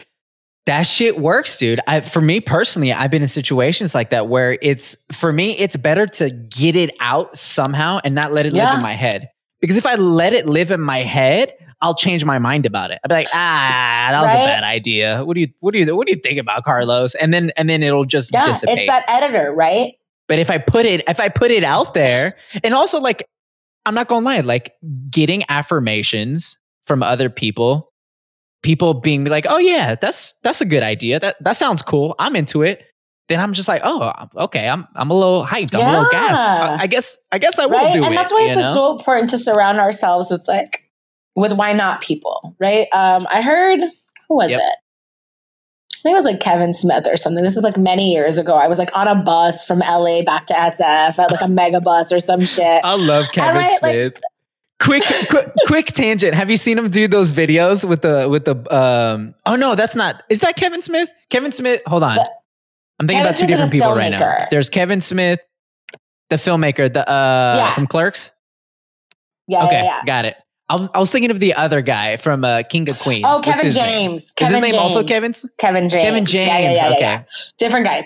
that 0.66 0.84
shit 0.84 1.20
works, 1.20 1.58
dude. 1.58 1.80
I, 1.88 2.02
for 2.02 2.22
me 2.22 2.40
personally, 2.42 2.92
I've 2.94 3.12
been 3.12 3.22
in 3.22 3.28
situations 3.28 3.96
like 3.96 4.10
that 4.12 4.28
where 4.28 4.58
it's 4.62 4.98
for 5.12 5.32
me, 5.32 5.58
it's 5.58 5.76
better 5.76 6.06
to 6.08 6.30
get 6.30 6.76
it 6.76 6.96
out 7.00 7.38
somehow 7.38 8.00
and 8.04 8.14
not 8.16 8.32
let 8.34 8.46
it 8.46 8.54
live 8.54 8.74
in 8.74 8.82
my 8.82 8.94
head. 8.94 9.30
Because 9.62 9.78
if 9.78 9.86
I 9.86 9.96
let 9.96 10.34
it 10.34 10.46
live 10.48 10.72
in 10.72 10.80
my 10.82 11.00
head, 11.00 11.52
I'll 11.82 11.96
change 11.96 12.26
my 12.26 12.40
mind 12.40 12.66
about 12.66 12.92
it. 12.92 13.00
I'll 13.04 13.08
be 13.10 13.16
like, 13.16 13.28
ah, 13.34 14.08
that 14.12 14.22
was 14.22 14.32
a 14.34 14.38
bad 14.38 14.64
idea. 14.64 15.24
What 15.24 15.34
do 15.36 15.42
you 15.42 15.48
what 15.60 15.74
do 15.74 15.80
you 15.80 15.96
what 15.96 16.08
do 16.08 16.14
you 16.14 16.20
think 16.20 16.38
about 16.40 16.64
Carlos? 16.64 17.16
And 17.16 17.34
then 17.34 17.52
and 17.58 17.70
then 17.70 17.84
it'll 17.84 18.06
just 18.06 18.32
Yeah, 18.34 18.46
dissipate. 18.46 18.80
it's 18.80 18.88
that 18.88 19.06
editor, 19.08 19.54
right? 19.54 19.94
But 20.28 20.40
if 20.40 20.52
I 20.52 20.60
put 20.60 20.86
it, 20.86 21.04
if 21.08 21.20
I 21.20 21.30
put 21.30 21.52
it 21.52 21.64
out 21.64 21.94
there, 21.94 22.36
and 22.64 22.74
also 22.74 23.00
like, 23.00 23.28
I'm 23.86 23.96
not 23.96 24.08
gonna 24.08 24.26
lie, 24.26 24.42
like 24.42 24.74
getting 25.10 25.44
affirmations 25.50 26.58
from 26.86 27.02
other 27.02 27.30
people, 27.30 27.89
people 28.62 28.94
being 28.94 29.26
like, 29.26 29.46
"Oh 29.50 29.58
yeah, 29.58 29.96
that's 29.96 30.34
that's 30.44 30.62
a 30.62 30.66
good 30.66 30.84
idea. 30.84 31.20
That 31.20 31.36
that 31.44 31.56
sounds 31.56 31.82
cool. 31.82 32.16
I'm 32.20 32.36
into 32.36 32.62
it." 32.62 32.84
Then 33.28 33.40
I'm 33.40 33.54
just 33.54 33.68
like, 33.68 33.82
"Oh, 33.84 34.12
okay. 34.36 34.68
I'm 34.68 34.88
I'm 34.96 35.12
a 35.12 35.14
little 35.14 35.46
hyped. 35.46 35.76
I'm 35.76 35.88
a 35.88 35.92
little 35.92 36.10
gassed. 36.12 36.48
I, 36.48 36.78
I 36.82 36.88
guess 36.88 37.18
I 37.32 37.38
guess 37.38 37.60
I 37.60 37.66
will 37.66 37.74
right 37.74 37.94
do 37.94 38.00
and 38.00 38.06
it." 38.06 38.08
And 38.10 38.18
that's 38.18 38.34
why 38.34 38.42
it's 38.44 38.56
like 38.56 38.66
know? 38.66 38.74
so 38.74 38.98
important 38.98 39.30
to 39.32 39.38
surround 39.38 39.80
ourselves 39.80 40.32
with 40.32 40.46
like 40.48 40.84
with 41.36 41.54
why 41.54 41.72
not 41.72 42.02
people 42.02 42.56
right 42.60 42.88
um 42.92 43.26
i 43.30 43.42
heard 43.42 43.80
who 44.28 44.36
was 44.36 44.50
Yep. 44.50 44.60
it 44.60 44.76
I 46.00 46.02
think 46.02 46.14
it 46.14 46.16
was 46.16 46.26
like 46.26 46.40
Kevin 46.40 46.74
Smith 46.74 47.06
or 47.12 47.18
something. 47.18 47.44
This 47.44 47.56
was 47.56 47.64
like 47.66 47.76
many 47.76 48.14
years 48.14 48.38
ago. 48.38 48.56
I 48.56 48.70
was 48.70 48.80
like 48.80 48.90
on 48.96 49.10
a 49.10 49.22
bus 49.22 49.66
from 49.66 49.80
LA 49.80 50.24
back 50.24 50.46
to 50.46 50.54
SF 50.54 51.20
at 51.20 51.30
like 51.30 51.42
a 51.42 51.52
Megabus 51.52 52.14
or 52.14 52.22
some 52.22 52.46
shit. 52.46 52.82
I 52.86 52.96
love 52.96 53.26
Kevin 53.34 53.58
like- 53.62 53.72
Smith. 53.80 54.14
Quick, 54.80 55.04
quick, 55.30 55.48
quick 55.68 55.86
tangent. 55.88 56.34
Have 56.34 56.50
you 56.50 56.58
seen 56.58 56.78
him 56.78 56.90
do 56.90 57.08
those 57.08 57.32
videos 57.32 57.88
with 57.88 58.02
the 58.02 58.28
with 58.30 58.46
the 58.46 58.56
um? 58.76 59.36
Oh 59.46 59.56
no, 59.56 59.76
that's 59.76 59.96
not. 59.96 60.24
Is 60.30 60.40
that 60.42 60.56
Kevin 60.56 60.82
Smith? 60.82 61.12
Kevin 61.30 61.52
Smith. 61.52 61.82
Hold 61.86 62.04
on. 62.04 62.16
The- 62.16 62.30
I'm 63.02 63.08
thinking 63.08 63.24
Kevin 63.24 63.28
about 63.30 63.32
two 63.40 63.46
Smith 63.46 63.50
different 63.50 63.72
people 63.72 63.96
right 63.96 64.12
now. 64.12 64.46
There's 64.52 64.70
Kevin 64.70 65.00
Smith, 65.02 65.40
the 66.30 66.36
filmmaker, 66.36 66.92
the 66.92 67.10
uh 67.10 67.56
Yeah. 67.60 67.74
from 67.74 67.88
Clerks. 67.88 68.32
Yeah, 69.48 69.64
okay, 69.66 69.74
yeah, 69.80 69.84
yeah. 69.84 70.02
got 70.06 70.26
it. 70.26 70.36
I, 70.72 70.88
I 70.94 71.00
was 71.00 71.12
thinking 71.12 71.32
of 71.32 71.40
the 71.40 71.56
other 71.56 71.82
guy 71.82 72.18
from 72.18 72.44
uh, 72.46 72.62
King 72.70 72.88
of 72.92 73.00
Queens. 73.00 73.24
Oh, 73.26 73.36
What's 73.38 73.48
Kevin 73.48 73.66
his 73.66 73.76
name? 73.78 74.12
James. 74.20 74.34
Is 74.40 74.50
his 74.50 74.52
name 74.52 74.62
James. 74.72 74.76
also 74.76 75.04
Kevin's? 75.04 75.44
Kevin 75.58 75.90
James. 75.90 76.04
Kevin 76.04 76.26
James. 76.26 76.48
Yeah, 76.48 76.60
yeah, 76.60 76.72
yeah, 76.74 76.90
yeah, 76.90 76.96
okay. 76.96 77.26
Different 77.58 77.86
guys. 77.88 78.04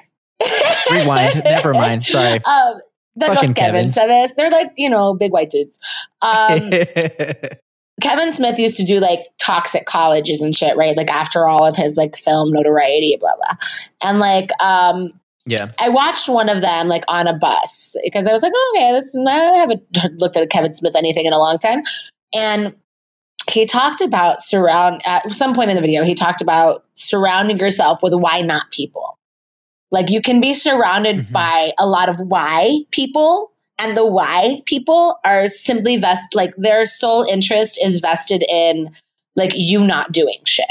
Rewind. 0.91 1.43
Never 1.43 1.73
mind. 1.73 2.05
Sorry. 2.05 2.39
Um, 2.45 2.79
the 3.15 3.27
Fucking 3.27 3.53
Kevin 3.53 3.91
Kevins. 3.91 4.35
They're 4.35 4.49
like, 4.49 4.71
you 4.75 4.89
know, 4.89 5.13
big 5.13 5.31
white 5.31 5.49
dudes. 5.49 5.79
Um, 6.21 6.71
Kevin 8.01 8.33
Smith 8.33 8.59
used 8.59 8.77
to 8.77 8.85
do 8.85 8.99
like 8.99 9.19
toxic 9.39 9.85
colleges 9.85 10.41
and 10.41 10.55
shit, 10.55 10.75
right? 10.75 10.97
Like 10.97 11.09
after 11.09 11.47
all 11.47 11.65
of 11.65 11.75
his 11.75 11.95
like 11.95 12.15
film 12.15 12.51
notoriety, 12.51 13.17
blah 13.19 13.35
blah. 13.35 13.57
And 14.03 14.19
like 14.19 14.49
um 14.61 15.19
yeah. 15.45 15.67
I 15.79 15.89
watched 15.89 16.29
one 16.29 16.49
of 16.49 16.61
them 16.61 16.87
like 16.87 17.03
on 17.07 17.27
a 17.27 17.37
bus 17.37 17.95
because 18.03 18.27
I 18.27 18.31
was 18.31 18.41
like, 18.41 18.53
oh, 18.55 18.73
okay, 18.75 18.91
this 18.93 19.15
I 19.15 19.57
haven't 19.57 19.83
looked 20.19 20.37
at 20.37 20.43
a 20.43 20.47
Kevin 20.47 20.73
Smith 20.73 20.95
anything 20.95 21.25
in 21.25 21.33
a 21.33 21.39
long 21.39 21.59
time. 21.59 21.83
And 22.33 22.75
he 23.49 23.65
talked 23.65 24.01
about 24.01 24.41
surround 24.41 25.01
at 25.05 25.31
some 25.33 25.53
point 25.53 25.69
in 25.69 25.75
the 25.75 25.81
video, 25.81 26.03
he 26.03 26.15
talked 26.15 26.41
about 26.41 26.85
surrounding 26.93 27.59
yourself 27.59 28.01
with 28.01 28.13
why 28.13 28.41
not 28.41 28.71
people. 28.71 29.17
Like 29.93 30.09
you 30.09 30.21
can 30.21 30.41
be 30.41 30.53
surrounded 30.55 31.17
Mhm. 31.17 31.31
by 31.31 31.71
a 31.79 31.85
lot 31.85 32.09
of 32.09 32.19
why 32.19 32.79
people, 32.91 33.51
and 33.77 33.95
the 33.95 34.05
why 34.05 34.61
people 34.65 35.19
are 35.23 35.47
simply 35.47 35.97
vest 35.97 36.33
like 36.35 36.53
their 36.57 36.85
sole 36.85 37.23
interest 37.23 37.79
is 37.81 37.99
vested 38.01 38.43
in 38.43 38.91
like 39.35 39.53
you 39.55 39.79
not 39.81 40.11
doing 40.11 40.39
shit. 40.45 40.65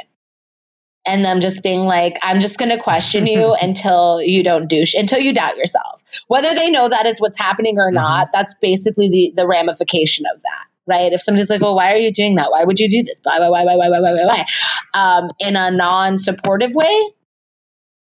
And 1.07 1.25
them 1.25 1.41
just 1.41 1.62
being 1.64 1.81
like, 1.81 2.16
I'm 2.23 2.39
just 2.41 2.59
gonna 2.59 2.81
question 2.83 3.27
you 3.27 3.57
until 3.62 4.20
you 4.20 4.43
don't 4.45 4.68
do 4.68 4.85
sh- 4.87 4.95
until 4.95 5.20
you 5.20 5.33
doubt 5.33 5.57
yourself. 5.57 6.03
Whether 6.29 6.55
they 6.55 6.70
know 6.70 6.89
that 6.89 7.07
is 7.07 7.20
what's 7.20 7.39
happening 7.39 7.79
or 7.79 7.91
not, 7.93 8.29
that's 8.33 8.55
basically 8.55 9.09
the 9.09 9.33
the 9.37 9.47
ramification 9.47 10.27
of 10.35 10.43
that. 10.43 10.64
Right. 10.85 11.12
If 11.12 11.23
somebody's 11.23 11.49
like, 11.49 11.61
well, 11.62 11.77
why 11.77 11.93
are 11.93 11.97
you 11.97 12.12
doing 12.12 12.35
that? 12.37 12.51
Why 12.51 12.64
would 12.64 12.81
you 12.81 12.89
do 12.91 13.05
this? 13.05 13.20
Why, 13.23 13.39
why, 13.39 13.51
why, 13.51 13.64
why, 13.64 13.77
why, 13.77 13.89
why, 13.89 14.01
why, 14.01 14.12
why, 14.12 14.25
why? 14.27 14.47
Um, 15.01 15.31
in 15.39 15.55
a 15.55 15.70
non 15.70 16.18
supportive 16.18 16.75
way, 16.75 17.03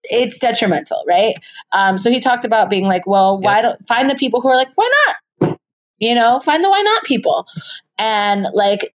it's 0.09 0.39
detrimental, 0.39 1.03
right? 1.07 1.35
Um, 1.71 1.97
so 1.97 2.09
he 2.09 2.19
talked 2.19 2.45
about 2.45 2.69
being 2.69 2.85
like, 2.85 3.05
well, 3.05 3.39
why 3.39 3.61
don't 3.61 3.87
find 3.87 4.09
the 4.09 4.15
people 4.15 4.41
who 4.41 4.49
are 4.49 4.55
like, 4.55 4.71
why 4.75 4.89
not? 5.07 5.59
You 5.99 6.15
know, 6.15 6.39
find 6.39 6.63
the 6.63 6.69
why 6.69 6.81
not 6.81 7.03
people. 7.03 7.47
And 7.97 8.45
like, 8.53 8.93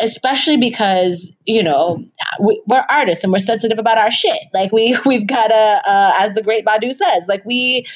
especially 0.00 0.56
because, 0.56 1.34
you 1.44 1.62
know, 1.62 2.04
we, 2.40 2.62
we're 2.66 2.84
artists 2.88 3.24
and 3.24 3.32
we're 3.32 3.38
sensitive 3.38 3.78
about 3.78 3.98
our 3.98 4.10
shit. 4.10 4.38
Like 4.54 4.72
we, 4.72 4.96
we've 5.06 5.26
got 5.26 5.48
to, 5.48 5.82
uh, 5.90 6.12
as 6.20 6.34
the 6.34 6.42
great 6.42 6.64
Badu 6.64 6.92
says, 6.92 7.26
like 7.28 7.44
we, 7.44 7.86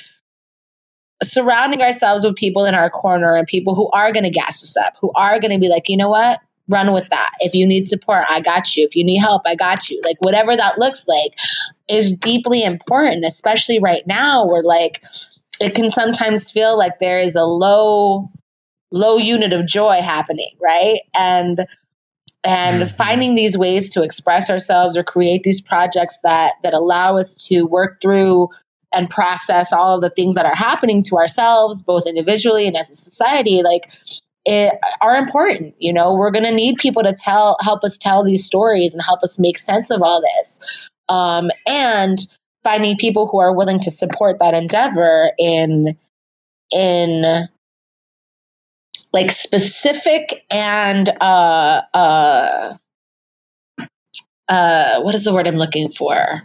surrounding 1.22 1.82
ourselves 1.82 2.24
with 2.24 2.36
people 2.36 2.64
in 2.64 2.74
our 2.74 2.90
corner 2.90 3.36
and 3.36 3.46
people 3.46 3.74
who 3.74 3.88
are 3.90 4.12
going 4.12 4.24
to 4.24 4.30
gas 4.30 4.62
us 4.62 4.76
up, 4.76 4.94
who 5.00 5.12
are 5.14 5.38
going 5.38 5.52
to 5.52 5.60
be 5.60 5.68
like, 5.68 5.88
you 5.88 5.96
know 5.96 6.08
what? 6.08 6.40
Run 6.72 6.92
with 6.92 7.08
that. 7.10 7.32
If 7.40 7.54
you 7.54 7.66
need 7.68 7.84
support, 7.84 8.24
I 8.28 8.40
got 8.40 8.76
you. 8.76 8.86
If 8.86 8.96
you 8.96 9.04
need 9.04 9.18
help, 9.18 9.42
I 9.46 9.56
got 9.56 9.90
you. 9.90 10.00
Like 10.04 10.18
whatever 10.20 10.56
that 10.56 10.78
looks 10.78 11.06
like 11.08 11.34
is 11.88 12.16
deeply 12.16 12.64
important, 12.64 13.24
especially 13.26 13.80
right 13.80 14.06
now 14.06 14.46
where 14.46 14.62
like 14.64 15.04
it 15.60 15.74
can 15.74 15.90
sometimes 15.90 16.50
feel 16.50 16.76
like 16.78 16.94
there 17.00 17.20
is 17.20 17.36
a 17.36 17.44
low 17.44 18.30
low 18.92 19.18
unit 19.18 19.52
of 19.52 19.66
joy 19.66 20.00
happening, 20.02 20.56
right? 20.60 21.00
And 21.14 21.66
and 22.44 22.84
Mhm. 22.84 22.96
finding 22.96 23.34
these 23.34 23.58
ways 23.58 23.94
to 23.94 24.02
express 24.02 24.50
ourselves 24.50 24.96
or 24.96 25.04
create 25.04 25.42
these 25.44 25.60
projects 25.60 26.20
that 26.24 26.54
that 26.62 26.74
allow 26.74 27.18
us 27.18 27.46
to 27.48 27.62
work 27.64 28.00
through 28.00 28.48
and 28.94 29.10
process 29.10 29.72
all 29.72 29.96
of 29.96 30.02
the 30.02 30.10
things 30.10 30.36
that 30.36 30.46
are 30.46 30.54
happening 30.54 31.02
to 31.02 31.16
ourselves 31.16 31.82
both 31.82 32.06
individually 32.06 32.66
and 32.66 32.76
as 32.76 32.90
a 32.90 32.96
society 32.96 33.62
like 33.62 33.88
it, 34.44 34.74
are 35.00 35.16
important 35.16 35.74
you 35.78 35.92
know 35.92 36.14
we're 36.14 36.30
going 36.30 36.44
to 36.44 36.52
need 36.54 36.76
people 36.76 37.02
to 37.02 37.14
tell 37.14 37.56
help 37.60 37.84
us 37.84 37.98
tell 37.98 38.24
these 38.24 38.44
stories 38.44 38.94
and 38.94 39.02
help 39.02 39.22
us 39.22 39.38
make 39.38 39.58
sense 39.58 39.90
of 39.90 40.02
all 40.02 40.20
this 40.20 40.60
um, 41.08 41.50
and 41.66 42.18
finding 42.62 42.96
people 42.96 43.26
who 43.26 43.40
are 43.40 43.54
willing 43.54 43.80
to 43.80 43.90
support 43.90 44.38
that 44.38 44.54
endeavor 44.54 45.30
in 45.38 45.96
in 46.72 47.48
like 49.12 49.30
specific 49.30 50.44
and 50.50 51.08
uh 51.20 51.82
uh 51.92 52.74
uh 54.48 55.02
what 55.02 55.14
is 55.14 55.24
the 55.24 55.32
word 55.32 55.46
I'm 55.46 55.56
looking 55.56 55.90
for? 55.90 56.42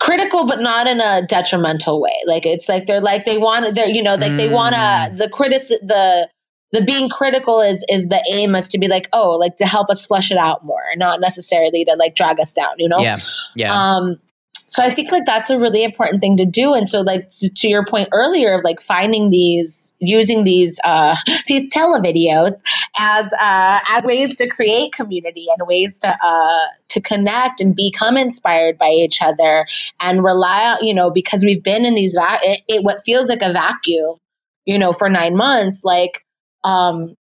Critical, 0.00 0.46
but 0.48 0.60
not 0.60 0.88
in 0.88 1.00
a 1.00 1.26
detrimental 1.26 2.00
way. 2.00 2.16
Like 2.26 2.44
it's 2.46 2.68
like 2.68 2.86
they're 2.86 3.00
like 3.00 3.24
they 3.24 3.38
want 3.38 3.74
they're 3.74 3.88
you 3.88 4.02
know 4.02 4.14
like 4.14 4.36
they 4.36 4.48
want 4.48 4.74
to 4.74 4.80
Mm. 4.80 5.18
the 5.18 5.28
critic 5.28 5.62
the 5.68 6.28
the 6.72 6.84
being 6.84 7.08
critical 7.08 7.60
is 7.60 7.84
is 7.88 8.08
the 8.08 8.22
aim 8.32 8.54
is 8.54 8.68
to 8.68 8.78
be 8.78 8.88
like 8.88 9.08
oh 9.12 9.30
like 9.32 9.56
to 9.58 9.66
help 9.66 9.90
us 9.90 10.06
flesh 10.06 10.30
it 10.30 10.38
out 10.38 10.64
more, 10.64 10.82
not 10.96 11.20
necessarily 11.20 11.84
to 11.84 11.94
like 11.94 12.16
drag 12.16 12.40
us 12.40 12.52
down. 12.54 12.74
You 12.78 12.88
know. 12.88 13.00
Yeah. 13.00 13.18
Yeah. 13.54 13.72
Um, 13.72 14.18
so 14.72 14.82
I 14.82 14.88
think 14.88 15.12
like 15.12 15.26
that's 15.26 15.50
a 15.50 15.58
really 15.58 15.84
important 15.84 16.22
thing 16.22 16.38
to 16.38 16.46
do. 16.46 16.72
And 16.72 16.88
so 16.88 17.02
like 17.02 17.28
to, 17.28 17.52
to 17.56 17.68
your 17.68 17.84
point 17.84 18.08
earlier 18.10 18.54
of 18.54 18.64
like 18.64 18.80
finding 18.80 19.28
these, 19.28 19.92
using 19.98 20.44
these 20.44 20.80
uh, 20.82 21.14
these 21.46 21.68
televideos 21.68 22.54
as 22.98 23.32
uh, 23.38 23.80
as 23.90 24.04
ways 24.04 24.36
to 24.36 24.48
create 24.48 24.94
community 24.94 25.48
and 25.54 25.68
ways 25.68 25.98
to 25.98 26.08
uh, 26.08 26.66
to 26.88 27.02
connect 27.02 27.60
and 27.60 27.76
become 27.76 28.16
inspired 28.16 28.78
by 28.78 28.88
each 28.88 29.20
other 29.20 29.66
and 30.00 30.24
rely 30.24 30.64
on 30.64 30.86
you 30.86 30.94
know 30.94 31.10
because 31.10 31.44
we've 31.44 31.62
been 31.62 31.84
in 31.84 31.94
these 31.94 32.14
va- 32.14 32.40
it, 32.42 32.62
it 32.66 32.82
what 32.82 33.02
feels 33.04 33.28
like 33.28 33.42
a 33.42 33.52
vacuum, 33.52 34.16
you 34.64 34.78
know, 34.78 34.94
for 34.94 35.10
nine 35.10 35.36
months 35.36 35.84
like. 35.84 36.21
Um, 36.64 37.16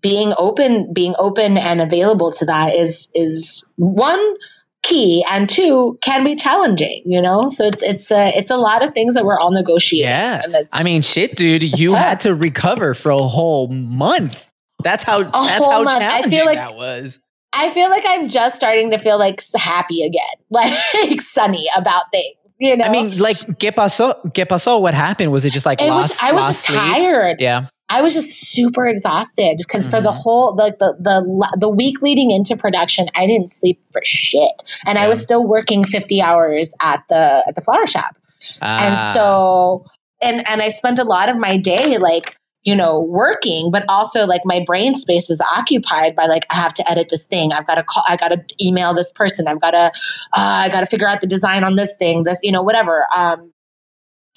being 0.00 0.32
open 0.36 0.92
being 0.92 1.14
open 1.18 1.56
and 1.58 1.80
available 1.80 2.30
to 2.30 2.44
that 2.46 2.74
is 2.76 3.10
is 3.14 3.68
one 3.76 4.34
key 4.82 5.24
and 5.30 5.48
two 5.50 5.98
can 6.00 6.22
be 6.22 6.36
challenging 6.36 7.02
you 7.06 7.20
know 7.20 7.46
so 7.48 7.64
it's 7.64 7.82
it's 7.82 8.10
a 8.12 8.28
it's 8.36 8.50
a 8.52 8.56
lot 8.56 8.84
of 8.86 8.94
things 8.94 9.14
that 9.14 9.24
we're 9.24 9.38
all 9.38 9.50
negotiating 9.50 10.08
Yeah. 10.08 10.42
I 10.72 10.84
mean, 10.84 11.02
shit, 11.02 11.34
dude, 11.34 11.78
you 11.78 11.94
had 11.94 12.20
to 12.20 12.34
recover 12.36 12.94
for 12.94 13.10
a 13.10 13.18
whole 13.22 13.66
month. 13.68 14.44
That's 14.84 15.02
how 15.02 15.22
that's 15.24 15.56
whole 15.56 15.70
how 15.70 15.82
month. 15.82 15.96
I 15.96 16.08
challenging 16.08 16.30
feel 16.30 16.46
like- 16.46 16.58
that 16.58 16.76
was. 16.76 17.18
i 17.52 17.70
feel 17.70 17.88
like 17.90 18.04
i'm 18.06 18.28
just 18.28 18.54
starting 18.54 18.90
to 18.90 18.98
feel 18.98 19.18
like 19.18 19.42
happy 19.56 20.02
again 20.04 20.22
like 20.50 21.20
sunny 21.22 21.66
about 21.76 22.04
things 22.12 22.35
you 22.58 22.76
know 22.76 22.84
I 22.84 22.88
mean, 22.90 23.18
like, 23.18 23.38
¿qué 23.58 23.72
pasó? 23.72 24.14
¿Qué 24.32 24.46
pasó? 24.46 24.80
What 24.80 24.94
happened? 24.94 25.30
Was 25.32 25.44
it 25.44 25.50
just 25.52 25.66
like 25.66 25.80
it 25.80 25.88
lost, 25.88 26.22
was 26.22 26.22
i 26.22 26.32
was 26.32 26.46
just 26.46 26.64
sleep? 26.66 26.78
tired 26.78 27.36
Yeah. 27.40 27.66
I 27.88 28.02
was 28.02 28.14
just 28.14 28.50
super 28.50 28.84
exhausted 28.88 29.58
because 29.58 29.86
for 29.86 30.00
the 30.00 30.10
Mhm. 30.10 30.14
whole 30.22 30.56
like 30.56 30.76
the, 30.78 30.96
the 30.98 31.56
the 31.60 31.68
week 31.68 32.02
leading 32.02 32.32
into 32.32 32.56
production, 32.56 33.08
I 33.14 33.26
didn't 33.28 33.48
sleep 33.48 33.78
for 33.92 34.00
shit, 34.04 34.50
and 34.86 34.98
I 34.98 35.06
was 35.06 35.22
still 35.22 35.44
working 35.46 35.84
fifty 35.84 36.20
hours 36.20 36.74
at 36.82 37.04
the 37.08 37.44
at 37.46 37.54
the 37.54 37.60
flower 37.60 37.86
shop. 37.86 38.16
and 38.60 38.96
Ah, 38.98 39.10
so 39.14 39.86
and 40.22 40.42
and 40.48 40.60
i 40.62 40.68
spent 40.68 40.98
a 40.98 41.04
lot 41.04 41.28
of 41.30 41.36
my 41.36 41.56
day 41.58 41.96
like 41.98 42.36
you 42.66 42.76
know 42.76 43.00
working 43.00 43.70
but 43.70 43.84
also 43.88 44.26
like 44.26 44.42
my 44.44 44.62
brain 44.66 44.94
space 44.96 45.30
was 45.30 45.40
occupied 45.40 46.14
by 46.14 46.26
like 46.26 46.44
i 46.50 46.56
have 46.56 46.74
to 46.74 46.90
edit 46.90 47.08
this 47.08 47.26
thing. 47.26 47.52
I've 47.52 47.66
got 47.66 47.76
to 47.76 47.82
call 47.82 48.04
i 48.06 48.16
got 48.16 48.28
to 48.28 48.44
email 48.62 48.92
this 48.92 49.12
person. 49.12 49.48
I've 49.48 49.60
got 49.60 49.70
to 49.70 49.78
uh, 49.78 49.90
i 50.34 50.68
got 50.68 50.80
to 50.80 50.86
figure 50.86 51.08
out 51.08 51.20
the 51.22 51.26
design 51.26 51.64
on 51.64 51.76
this 51.76 51.96
thing 51.96 52.24
this 52.24 52.40
you 52.42 52.52
know 52.52 52.62
whatever. 52.62 53.06
Um 53.16 53.52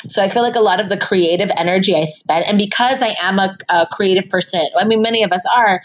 so 0.08 0.24
i 0.24 0.30
feel 0.30 0.44
like 0.44 0.56
a 0.56 0.62
lot 0.62 0.80
of 0.80 0.88
the 0.88 0.98
creative 0.98 1.52
energy 1.58 1.94
i 1.94 2.06
spent 2.06 2.48
and 2.48 2.58
because 2.58 3.02
i 3.02 3.14
am 3.22 3.38
a, 3.38 3.58
a 3.68 3.86
creative 3.92 4.30
person 4.30 4.62
i 4.78 4.86
mean 4.86 5.02
many 5.02 5.24
of 5.24 5.34
us 5.34 5.46
are 5.46 5.82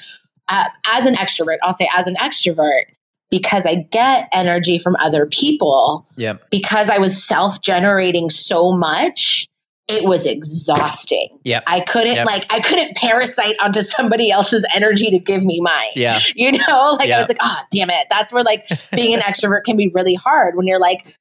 uh, 0.46 0.64
as 0.86 1.06
an 1.06 1.14
extrovert 1.14 1.56
i'll 1.64 1.72
say 1.72 1.88
as 1.96 2.06
an 2.06 2.14
extrovert 2.14 2.84
because 3.30 3.66
i 3.66 3.74
get 3.74 4.28
energy 4.32 4.78
from 4.78 4.94
other 4.96 5.26
people. 5.26 6.06
Yep. 6.16 6.50
because 6.50 6.90
I 6.90 6.98
was 6.98 7.24
self 7.24 7.60
generating 7.60 8.30
so 8.30 8.72
much, 8.72 9.48
it 9.86 10.04
was 10.04 10.26
exhausting. 10.26 11.38
Yeah. 11.44 11.60
I 11.66 11.80
couldn't 11.80 12.14
Yep. 12.14 12.26
like 12.26 12.46
I 12.52 12.60
couldn't 12.60 12.96
parasite 12.96 13.56
onto 13.62 13.82
somebody 13.82 14.30
else's 14.30 14.66
energy 14.74 15.10
to 15.10 15.18
give 15.18 15.42
me 15.42 15.60
mine. 15.60 15.90
Yeah. 15.94 16.20
You 16.34 16.52
know, 16.52 16.96
like 16.98 17.08
Yeah. 17.08 17.16
I 17.18 17.20
was 17.20 17.28
like, 17.28 17.38
oh 17.42 17.58
damn 17.70 17.90
it. 17.90 18.06
That's 18.10 18.32
where 18.32 18.42
like 18.42 18.66
being 18.92 19.14
an 19.14 19.20
extrovert 19.28 19.64
can 19.64 19.76
be 19.76 19.90
really 19.94 20.14
hard 20.14 20.56
when 20.56 20.66
you're 20.66 20.78
like, 20.78 21.16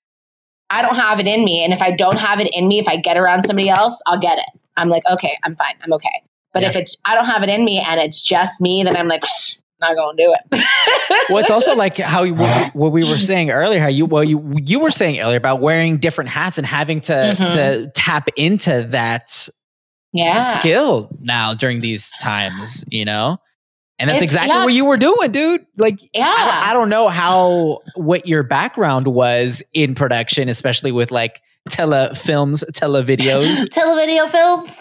I 0.69 0.81
don't 0.81 0.95
have 0.95 1.19
it 1.19 1.27
in 1.27 1.43
me. 1.43 1.63
And 1.63 1.73
if 1.73 1.81
I 1.81 1.91
don't 1.95 2.17
have 2.17 2.39
it 2.39 2.49
in 2.55 2.67
me, 2.67 2.79
if 2.79 2.87
I 2.87 2.95
get 2.97 3.17
around 3.17 3.43
somebody 3.43 3.69
else, 3.69 4.01
I'll 4.07 4.19
get 4.19 4.37
it. 4.39 4.45
I'm 4.77 4.89
like, 4.89 5.03
okay, 5.11 5.37
I'm 5.43 5.55
fine. 5.55 5.75
I'm 5.83 5.93
okay. 5.93 6.23
But 6.53 6.61
Yeah. 6.63 6.69
if 6.69 6.75
it's 6.77 6.97
I 7.05 7.15
don't 7.15 7.25
have 7.25 7.43
it 7.43 7.49
in 7.49 7.63
me 7.65 7.83
and 7.85 7.99
it's 7.99 8.21
just 8.21 8.61
me, 8.61 8.83
then 8.83 8.95
I'm 8.95 9.07
like, 9.07 9.23
"Psh, 9.23 9.57
not 9.83 9.95
gonna 9.95 10.17
do 10.17 10.33
it. 10.33 10.63
well, 11.29 11.39
it's 11.39 11.51
also 11.51 11.75
like 11.75 11.97
how 11.97 12.23
you, 12.23 12.35
what, 12.73 12.91
we 12.91 13.03
were 13.03 13.17
saying 13.19 13.51
earlier. 13.51 13.79
How 13.79 13.87
you 13.87 14.05
well 14.05 14.23
you 14.23 14.55
you 14.63 14.79
were 14.79 14.91
saying 14.91 15.19
earlier 15.19 15.37
about 15.37 15.59
wearing 15.61 15.97
different 15.97 16.29
hats 16.29 16.57
and 16.57 16.65
having 16.65 17.01
to 17.01 17.13
Mhm. 17.13 17.51
to 17.53 17.91
tap 17.93 18.29
into 18.35 18.87
that 18.91 19.47
yeah. 20.13 20.37
skill 20.59 21.09
now 21.19 21.53
during 21.53 21.81
these 21.81 22.11
times. 22.21 22.83
You 22.87 23.05
know, 23.05 23.37
and 23.99 24.09
that's 24.09 24.21
It's- 24.21 24.31
exactly 24.31 24.55
yeah. 24.55 24.63
what 24.65 24.73
you 24.73 24.85
were 24.85 24.97
doing, 24.97 25.31
dude. 25.31 25.65
Like 25.77 25.99
Yeah. 26.13 26.25
I, 26.27 26.69
I 26.69 26.73
don't 26.73 26.89
know 26.89 27.07
how 27.09 27.79
what 27.95 28.27
your 28.27 28.43
background 28.43 29.07
was 29.07 29.61
in 29.73 29.95
production, 29.95 30.49
especially 30.49 30.91
with 30.91 31.11
like 31.11 31.41
telefilms, 31.69 32.63
televideos, 32.73 33.63
Televideo 33.69 34.27
films, 34.29 34.77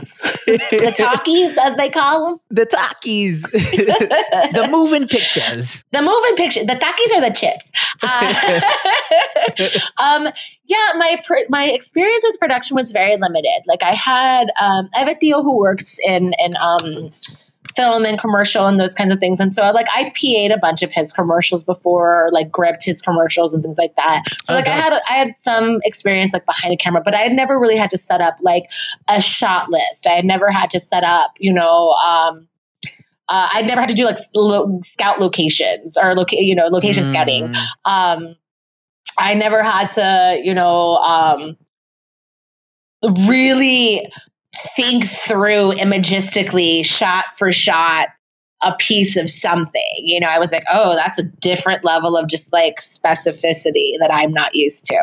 the 0.47 0.93
talkies, 0.97 1.57
as 1.59 1.75
they 1.77 1.89
call 1.89 2.27
them. 2.27 2.39
the 2.51 2.67
talkies, 2.67 3.43
the 3.53 4.69
moving 4.71 5.07
pictures. 5.07 5.85
the 5.93 6.03
moving 6.03 6.37
picture 6.37 6.65
the 6.65 6.75
talkies 6.75 7.13
are 7.13 7.21
the 7.21 7.33
chips 7.35 7.71
uh, 8.03 8.61
um 10.03 10.27
yeah 10.67 10.93
my 10.97 11.17
pr- 11.25 11.49
my 11.49 11.65
experience 11.67 12.25
with 12.27 12.39
production 12.41 12.75
was 12.75 12.93
very 12.93 13.17
limited. 13.17 13.63
Like 13.67 13.83
i 13.83 13.93
had 13.93 14.45
um 14.61 14.89
i 14.95 14.99
have 14.99 15.09
a 15.09 15.15
tío 15.15 15.43
who 15.43 15.57
works 15.59 15.99
in 16.07 16.33
in 16.39 16.53
um 16.61 17.13
film 17.77 18.05
and 18.05 18.19
commercial 18.19 18.67
and 18.67 18.79
those 18.79 18.95
kinds 18.95 19.13
of 19.13 19.19
things. 19.19 19.41
And 19.41 19.55
so 19.55 19.63
like 19.73 19.87
i 19.93 20.05
PA'd 20.11 20.51
a 20.51 20.59
bunch 20.59 20.83
of 20.83 20.91
his 20.91 21.13
commercials 21.13 21.63
before 21.63 22.27
or 22.27 22.31
like 22.31 22.51
gripped 22.51 22.85
his 22.85 23.03
commercials 23.03 23.55
and 23.55 23.63
things 23.63 23.79
like 23.79 23.95
that. 23.97 24.23
So 24.45 24.55
Oh, 24.55 24.57
like 24.57 24.69
i 24.69 24.73
had 24.73 24.93
i 25.09 25.13
had 25.15 25.39
some 25.39 25.79
experience 25.85 26.33
like 26.33 26.47
behind 26.47 26.73
the 26.73 26.77
camera 26.77 27.03
but 27.05 27.15
i 27.15 27.19
had 27.19 27.33
never 27.33 27.59
really 27.59 27.77
had 27.77 27.91
to 27.91 27.99
set 27.99 28.21
up 28.21 28.37
like 28.41 28.65
a 29.09 29.21
shot 29.21 29.71
list. 29.71 30.07
I 30.07 30.13
had 30.13 30.25
never 30.25 30.51
had 30.51 30.71
to 30.71 30.81
set 30.81 31.05
up 31.05 31.33
you 31.39 31.53
know 31.53 31.91
um 31.91 32.49
uh, 33.29 33.49
I'd 33.55 33.67
never 33.67 33.81
had 33.81 33.89
to 33.89 33.95
do 33.95 34.05
like 34.05 34.19
lo- 34.35 34.81
scout 34.83 35.19
locations 35.19 35.97
or 35.97 36.13
loca- 36.15 36.37
you 36.37 36.55
know 36.55 36.67
location 36.67 37.07
scouting. 37.07 37.55
Mm, 37.55 37.57
Um, 37.87 38.37
I 39.17 39.33
never 39.35 39.63
had 39.63 39.89
to 39.93 40.41
you 40.45 40.53
know 40.53 40.97
um, 40.97 41.57
really 43.27 44.07
think 44.77 45.05
through 45.07 45.73
imagistically 45.73 46.85
shot 46.85 47.25
for 47.37 47.53
shot 47.53 48.09
a 48.65 48.77
piece 48.79 49.17
of 49.17 49.29
something. 49.29 49.95
You 49.99 50.21
know, 50.21 50.29
I 50.29 50.39
was 50.39 50.53
like, 50.53 50.65
oh, 50.73 50.95
that's 50.95 51.19
a 51.19 51.25
different 51.25 51.83
level 51.85 52.17
of 52.17 52.29
just 52.29 52.53
like 52.53 52.77
specificity 52.81 53.99
that 53.99 54.11
I'm 54.13 54.33
not 54.33 54.55
used 54.55 54.87
to. 54.87 54.97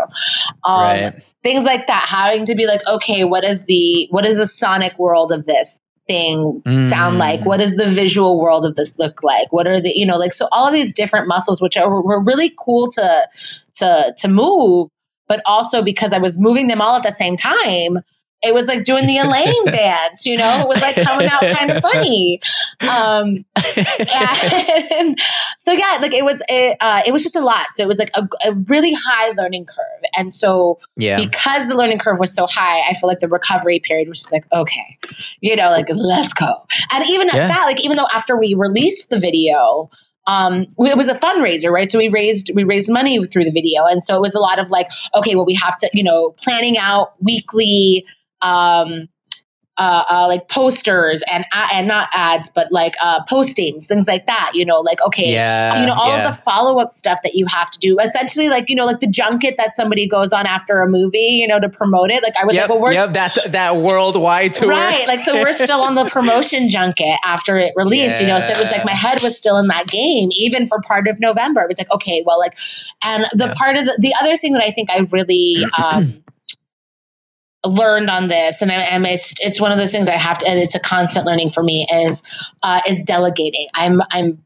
Um, 0.64 0.82
right. 0.82 1.14
things 1.44 1.64
like 1.66 1.88
that 1.88 2.06
having 2.08 2.46
to 2.46 2.56
be 2.56 2.68
like 2.68 2.82
okay 2.88 3.24
what 3.24 3.44
is 3.44 3.64
the 3.66 4.08
what 4.12 4.26
is 4.26 4.36
the 4.38 4.48
sonic 4.48 4.98
world 5.00 5.32
of 5.32 5.46
this 5.46 5.80
thing 6.08 6.62
sound 6.84 7.16
Mm. 7.16 7.20
like 7.20 7.46
what 7.46 7.60
does 7.60 7.76
the 7.76 7.88
visual 7.88 8.42
world 8.42 8.66
of 8.66 8.76
this 8.76 8.98
look 9.00 9.24
like 9.24 9.52
what 9.54 9.68
are 9.68 9.80
the 9.80 9.92
you 9.96 10.06
know 10.06 10.18
like 10.18 10.34
so 10.34 10.48
all 10.52 10.68
of 10.68 10.74
these 10.74 10.94
different 10.94 11.28
muscles 11.28 11.62
which 11.62 11.78
are 11.78 11.90
were 12.02 12.22
really 12.22 12.52
cool 12.58 12.88
to 12.90 13.28
to 13.76 14.14
to 14.18 14.28
move 14.28 14.90
but 15.28 15.42
also 15.46 15.82
because 15.84 16.12
i 16.12 16.18
was 16.18 16.38
moving 16.40 16.68
them 16.68 16.82
all 16.82 16.96
at 16.96 17.04
the 17.04 17.12
same 17.12 17.38
time 17.38 18.00
it 18.42 18.54
was 18.54 18.68
like 18.68 18.84
doing 18.86 19.06
the 19.06 19.18
Elaine 19.18 19.66
dance, 19.72 20.26
you 20.26 20.38
know, 20.38 20.62
it 20.62 20.68
was 20.68 20.82
like 20.82 20.96
coming 20.96 21.28
out 21.28 21.42
kind 21.42 21.72
of 21.72 21.82
funny. 21.92 22.42
Um, 22.82 23.46
and 23.56 25.20
so 25.58 25.74
yeah, 25.74 25.98
like 26.02 26.14
it 26.14 26.24
was, 26.24 26.42
it, 26.48 26.78
uh, 26.80 27.02
it 27.06 27.12
was 27.12 27.24
just 27.24 27.36
a 27.36 27.42
lot. 27.42 27.68
So 27.72 27.84
it 27.84 27.88
was 27.88 28.00
like 28.00 28.12
a, 28.16 28.28
a 28.46 28.54
really 28.54 28.94
high 28.94 29.32
learning 29.32 29.66
curve. 29.66 30.04
And 30.18 30.32
so 30.32 30.80
Yeah. 30.96 31.18
because 31.18 31.68
the 31.68 31.76
learning 31.76 32.00
curve 32.00 32.20
was 32.20 32.34
so 32.34 32.48
high, 32.48 32.90
I 32.90 32.94
feel 32.94 33.08
like 33.08 33.20
the 33.20 33.28
recovery 33.28 33.80
period 33.80 34.08
was 34.08 34.20
just 34.20 34.32
like, 34.32 34.46
okay, 34.54 34.98
you 35.42 35.56
know, 35.56 35.70
like 35.70 35.88
let's 35.90 36.34
go. 36.34 36.66
And 36.94 37.04
even 37.10 37.30
at 37.30 37.36
that, 37.36 37.64
like 37.66 37.84
even 37.84 37.98
though 37.98 38.08
after 38.12 38.38
we 38.38 38.54
released 38.56 39.10
the 39.10 39.20
video, 39.20 39.90
um, 40.28 40.68
it 40.78 40.98
was 40.98 41.08
a 41.08 41.16
fundraiser, 41.16 41.72
right? 41.72 41.90
So 41.90 41.98
we 41.98 42.10
raised 42.10 42.52
we 42.54 42.64
raised 42.64 42.92
money 42.92 43.24
through 43.26 43.46
the 43.46 43.52
video, 43.52 43.86
and 43.86 44.02
so 44.04 44.16
it 44.16 44.22
was 44.22 44.36
a 44.36 44.40
lot 44.40 44.60
of 44.60 44.70
like, 44.70 44.88
okay, 45.16 45.36
well, 45.36 45.46
we 45.46 45.56
have 45.56 45.76
to, 45.78 45.90
you 45.92 46.04
know, 46.04 46.36
planning 46.44 46.78
out 46.78 47.14
weekly. 47.20 48.06
Um, 48.42 49.10
uh, 49.82 50.04
uh, 50.10 50.26
like 50.28 50.50
posters 50.50 51.24
and 51.32 51.46
uh, 51.54 51.70
and 51.72 51.88
not 51.88 52.10
ads, 52.14 52.50
but 52.50 52.70
like 52.70 52.96
uh, 53.02 53.24
postings, 53.32 53.86
things 53.88 54.06
like 54.10 54.28
that. 54.28 54.52
You 54.54 54.66
know, 54.66 54.80
like 54.82 55.02
okay, 55.08 55.32
Yeah, 55.32 55.80
you 55.80 55.88
know, 55.88 55.94
all 55.94 56.18
yeah. 56.18 56.30
the 56.30 56.36
follow 56.36 56.82
up 56.82 56.92
stuff 56.92 57.20
that 57.24 57.34
you 57.36 57.46
have 57.46 57.72
to 57.72 57.80
do. 57.80 57.98
Essentially, 57.98 58.50
like 58.50 58.70
you 58.70 58.76
know, 58.76 58.84
like 58.86 59.00
the 59.00 59.08
junket 59.08 59.56
that 59.58 59.78
somebody 59.78 60.06
goes 60.10 60.34
on 60.34 60.46
after 60.46 60.82
a 60.82 60.90
movie, 60.90 61.40
you 61.40 61.48
know, 61.48 61.62
to 61.62 61.70
promote 61.70 62.12
it. 62.12 62.22
Like 62.22 62.34
I 62.36 62.44
was 62.44 62.56
Yep, 62.56 62.64
like, 62.64 62.70
well, 62.72 62.82
we're 62.82 62.92
yep, 62.94 63.12
that's 63.12 63.42
that 63.52 63.78
worldwide 63.78 64.54
tour. 64.54 64.68
Right. 64.68 65.08
Like, 65.08 65.22
so 65.22 65.36
we're 65.36 65.54
still 65.54 65.80
on 65.80 65.96
the 65.96 66.06
promotion 66.12 66.68
junket 66.70 67.18
after 67.24 67.56
it 67.56 67.72
released, 67.78 68.20
you 68.20 68.28
know? 68.28 68.40
So 68.40 68.52
it 68.52 68.58
was 68.60 68.72
like 68.72 68.84
my 68.84 68.92
head 68.92 69.22
was 69.24 69.38
still 69.38 69.56
in 69.60 69.68
that 69.68 69.88
game, 69.88 70.28
even 70.34 70.68
for 70.68 70.82
part 70.82 71.08
of 71.08 71.22
November. 71.22 71.62
It 71.62 71.68
was 71.68 71.78
like, 71.78 71.92
okay, 71.92 72.22
well, 72.26 72.38
like, 72.38 72.58
and 73.02 73.24
the 73.32 73.46
Yeah. 73.48 73.54
part 73.58 73.78
of 73.78 73.86
the, 73.86 73.98
the 74.02 74.14
other 74.22 74.36
thing 74.36 74.52
that 74.54 74.64
I 74.64 74.72
think 74.72 74.90
I 74.90 75.08
really, 75.10 75.64
um, 75.82 76.22
learned 77.66 78.10
on 78.10 78.28
this 78.28 78.62
and 78.62 78.72
I, 78.72 78.76
and 78.76 79.06
it's 79.06 79.36
it's 79.42 79.60
one 79.60 79.72
of 79.72 79.78
those 79.78 79.92
things 79.92 80.08
I 80.08 80.14
have 80.14 80.38
to 80.40 80.48
and 80.48 80.60
it's 80.60 80.76
a 80.76 80.80
constant 80.80 81.26
learning 81.26 81.52
for 81.52 81.62
me 81.62 81.86
is 81.92 82.24
uh 82.64 82.82
is 82.88 83.04
delegating. 83.04 83.68
I'm 83.74 84.02
I'm 84.12 84.44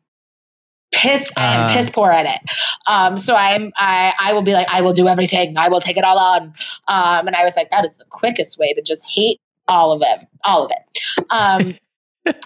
piss 0.92 1.32
I 1.38 1.56
am 1.56 1.70
Uh. 1.70 1.74
piss 1.74 1.90
poor 1.90 2.10
at 2.12 2.26
it. 2.26 2.52
Um 2.88 3.18
so 3.18 3.36
I'm 3.36 3.72
I 3.78 4.14
I 4.20 4.34
will 4.34 4.42
be 4.42 4.54
like 4.54 4.68
I 4.70 4.82
will 4.82 4.94
do 4.94 5.08
everything. 5.08 5.58
I 5.58 5.70
will 5.70 5.80
take 5.82 5.98
it 5.98 6.04
all 6.04 6.18
on. 6.18 6.44
Um 6.88 7.28
and 7.28 7.36
I 7.36 7.44
was 7.44 7.56
like 7.56 7.70
that 7.72 7.86
is 7.86 7.98
the 7.98 8.06
quickest 8.06 8.58
way 8.58 8.74
to 8.74 8.82
just 8.82 9.06
hate 9.10 9.40
all 9.68 9.92
of 9.92 10.02
it. 10.04 10.28
All 10.44 10.66
of 10.66 10.72
it. 10.72 11.26
Um 11.30 11.76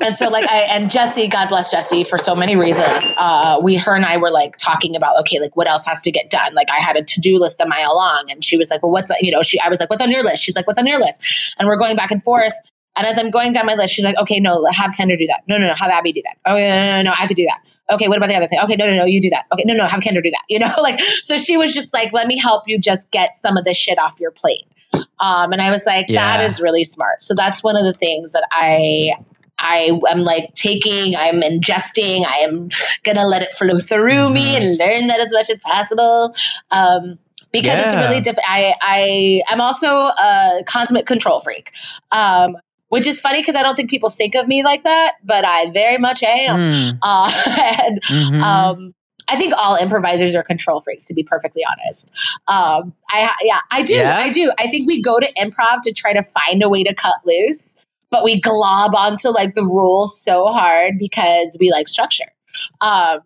and 0.02 0.18
so 0.18 0.30
like 0.30 0.50
I 0.50 0.62
and 0.72 0.90
Jesse, 0.90 1.28
God 1.28 1.50
bless 1.50 1.72
Jesse 1.72 2.04
for 2.04 2.18
so 2.18 2.36
many 2.36 2.56
reasons. 2.56 3.06
Uh 3.18 3.60
we 3.62 3.78
her 3.78 3.96
and 3.96 4.06
I 4.06 4.18
were 4.18 4.32
like 4.32 4.58
talking 4.58 4.96
about 4.96 5.20
okay, 5.22 5.40
like 5.40 5.56
what 5.56 5.68
else 5.68 5.86
has 5.86 6.02
to 6.04 6.12
get 6.12 6.30
done? 6.30 6.56
Like 6.56 6.72
I 6.72 6.82
had 6.82 6.96
a 6.96 7.04
to-do 7.04 7.38
list 7.38 7.62
a 7.62 7.68
mile 7.68 7.96
long 7.96 8.26
and 8.30 8.44
she 8.44 8.58
was 8.58 8.72
like, 8.72 8.82
Well 8.82 8.92
what's 8.92 9.12
you 9.22 9.32
know, 9.32 9.44
she 9.44 9.60
I 9.60 9.70
was 9.70 9.80
like, 9.80 9.90
What's 9.90 10.02
on 10.02 10.12
your 10.12 10.24
list? 10.24 10.44
She's 10.44 10.56
like, 10.56 10.66
What's 10.66 10.80
on 10.80 10.88
your 10.88 11.00
list? 11.00 11.56
And 11.60 11.68
we're 11.68 11.78
going 11.78 11.96
back 11.96 12.12
and 12.12 12.24
forth. 12.24 12.54
And 12.96 13.06
as 13.06 13.20
I'm 13.20 13.30
going 13.30 13.54
down 13.54 13.68
my 13.68 13.76
list, 13.76 13.94
she's 13.94 14.06
like, 14.06 14.18
Okay, 14.18 14.40
no, 14.40 14.66
have 14.72 14.92
Kendra 14.92 15.18
do 15.18 15.28
that. 15.28 15.44
No, 15.48 15.58
no, 15.58 15.68
no, 15.68 15.76
have 15.76 15.92
Abby 15.92 16.14
do 16.14 16.22
that. 16.24 16.38
Oh 16.46 16.58
no, 16.58 16.60
no, 16.60 16.96
no, 16.98 17.02
no, 17.04 17.14
I 17.18 17.28
could 17.28 17.38
do 17.38 17.46
that. 17.46 17.62
Okay, 17.94 18.08
what 18.08 18.18
about 18.18 18.30
the 18.30 18.36
other 18.36 18.48
thing? 18.48 18.60
Okay, 18.64 18.76
no, 18.76 18.88
no, 18.88 18.96
no, 18.96 19.06
you 19.06 19.22
do 19.22 19.30
that. 19.30 19.46
Okay, 19.52 19.64
no, 19.66 19.74
no, 19.76 19.86
have 19.86 20.00
Kendra 20.00 20.24
do 20.24 20.32
that. 20.32 20.44
You 20.50 20.60
know, 20.60 20.74
like 20.82 21.00
so 21.22 21.38
she 21.38 21.56
was 21.58 21.74
just 21.74 21.94
like, 21.94 22.14
Let 22.14 22.26
me 22.26 22.40
help 22.40 22.64
you 22.68 22.80
just 22.80 23.12
get 23.12 23.38
some 23.38 23.58
of 23.58 23.66
this 23.66 23.78
shit 23.78 24.00
off 24.00 24.20
your 24.20 24.32
plate. 24.32 24.66
Um, 25.20 25.52
and 25.52 25.62
I 25.62 25.70
was 25.70 25.86
like, 25.86 26.08
Yeah. 26.10 26.38
that 26.38 26.46
is 26.46 26.62
really 26.62 26.84
smart. 26.84 27.22
So 27.22 27.36
that's 27.36 27.64
one 27.64 27.76
of 27.76 27.84
the 27.84 27.94
things 27.94 28.34
that 28.34 28.48
I 28.52 29.12
I 29.60 29.92
am 30.10 30.20
like 30.20 30.54
taking, 30.54 31.16
I'm 31.16 31.42
ingesting, 31.42 32.26
I 32.26 32.40
am 32.40 32.70
gonna 33.04 33.26
let 33.26 33.42
it 33.42 33.54
flow 33.54 33.80
through 33.80 34.30
me 34.30 34.54
Mm-hmm. 34.56 34.62
and 34.64 34.78
learn 34.78 35.08
that 35.08 35.20
as 35.20 35.34
much 35.34 35.50
as 35.50 35.60
possible. 35.60 36.36
Um, 36.72 37.18
because 37.52 37.80
it's 37.80 37.96
really 37.96 38.20
diff- 38.22 38.38
I 38.46 38.74
I 38.82 39.42
am 39.52 39.62
also 39.62 39.88
a 39.88 40.64
consummate 40.66 41.06
control 41.08 41.40
freak. 41.40 41.72
Um, 42.12 42.58
which 42.90 43.06
is 43.08 43.20
funny 43.20 43.42
because 43.42 43.56
I 43.56 43.64
don't 43.64 43.76
think 43.76 43.90
people 43.90 44.10
think 44.10 44.36
of 44.36 44.48
me 44.48 44.64
like 44.64 44.84
that, 44.84 45.14
but 45.24 45.44
I 45.44 45.72
very 45.72 45.98
much 45.98 46.24
am. 46.24 46.58
Mm, 46.58 47.00
Uh, 47.02 47.32
and 47.86 48.02
mhm. 48.04 48.42
um, 48.42 48.94
I 49.30 49.36
think 49.38 49.54
all 49.58 49.76
improvisers 49.76 50.36
are 50.36 50.44
control 50.44 50.80
freaks, 50.82 51.06
to 51.06 51.14
be 51.14 51.24
perfectly 51.24 51.64
honest. 51.70 52.12
Um, 52.48 52.94
I 53.10 53.34
yeah, 53.42 53.60
I 53.72 53.82
do, 53.84 53.96
Yeah? 53.96 54.18
I 54.18 54.30
do. 54.30 54.52
I 54.60 54.68
think 54.68 54.88
we 54.88 55.02
go 55.02 55.20
to 55.20 55.34
improv 55.34 55.82
to 55.84 55.94
try 55.94 56.14
to 56.14 56.24
find 56.24 56.64
a 56.64 56.70
way 56.70 56.84
to 56.84 56.94
cut 56.94 57.16
loose, 57.26 57.76
but 58.10 58.24
we 58.24 58.40
glob 58.42 58.96
onto 58.96 59.30
like 59.30 59.54
the 59.54 59.64
rules 59.64 60.22
so 60.22 60.48
hard 60.48 60.94
because 61.00 61.56
we 61.60 61.72
like 61.72 61.88
structure. 61.88 62.32
Um, 62.82 63.20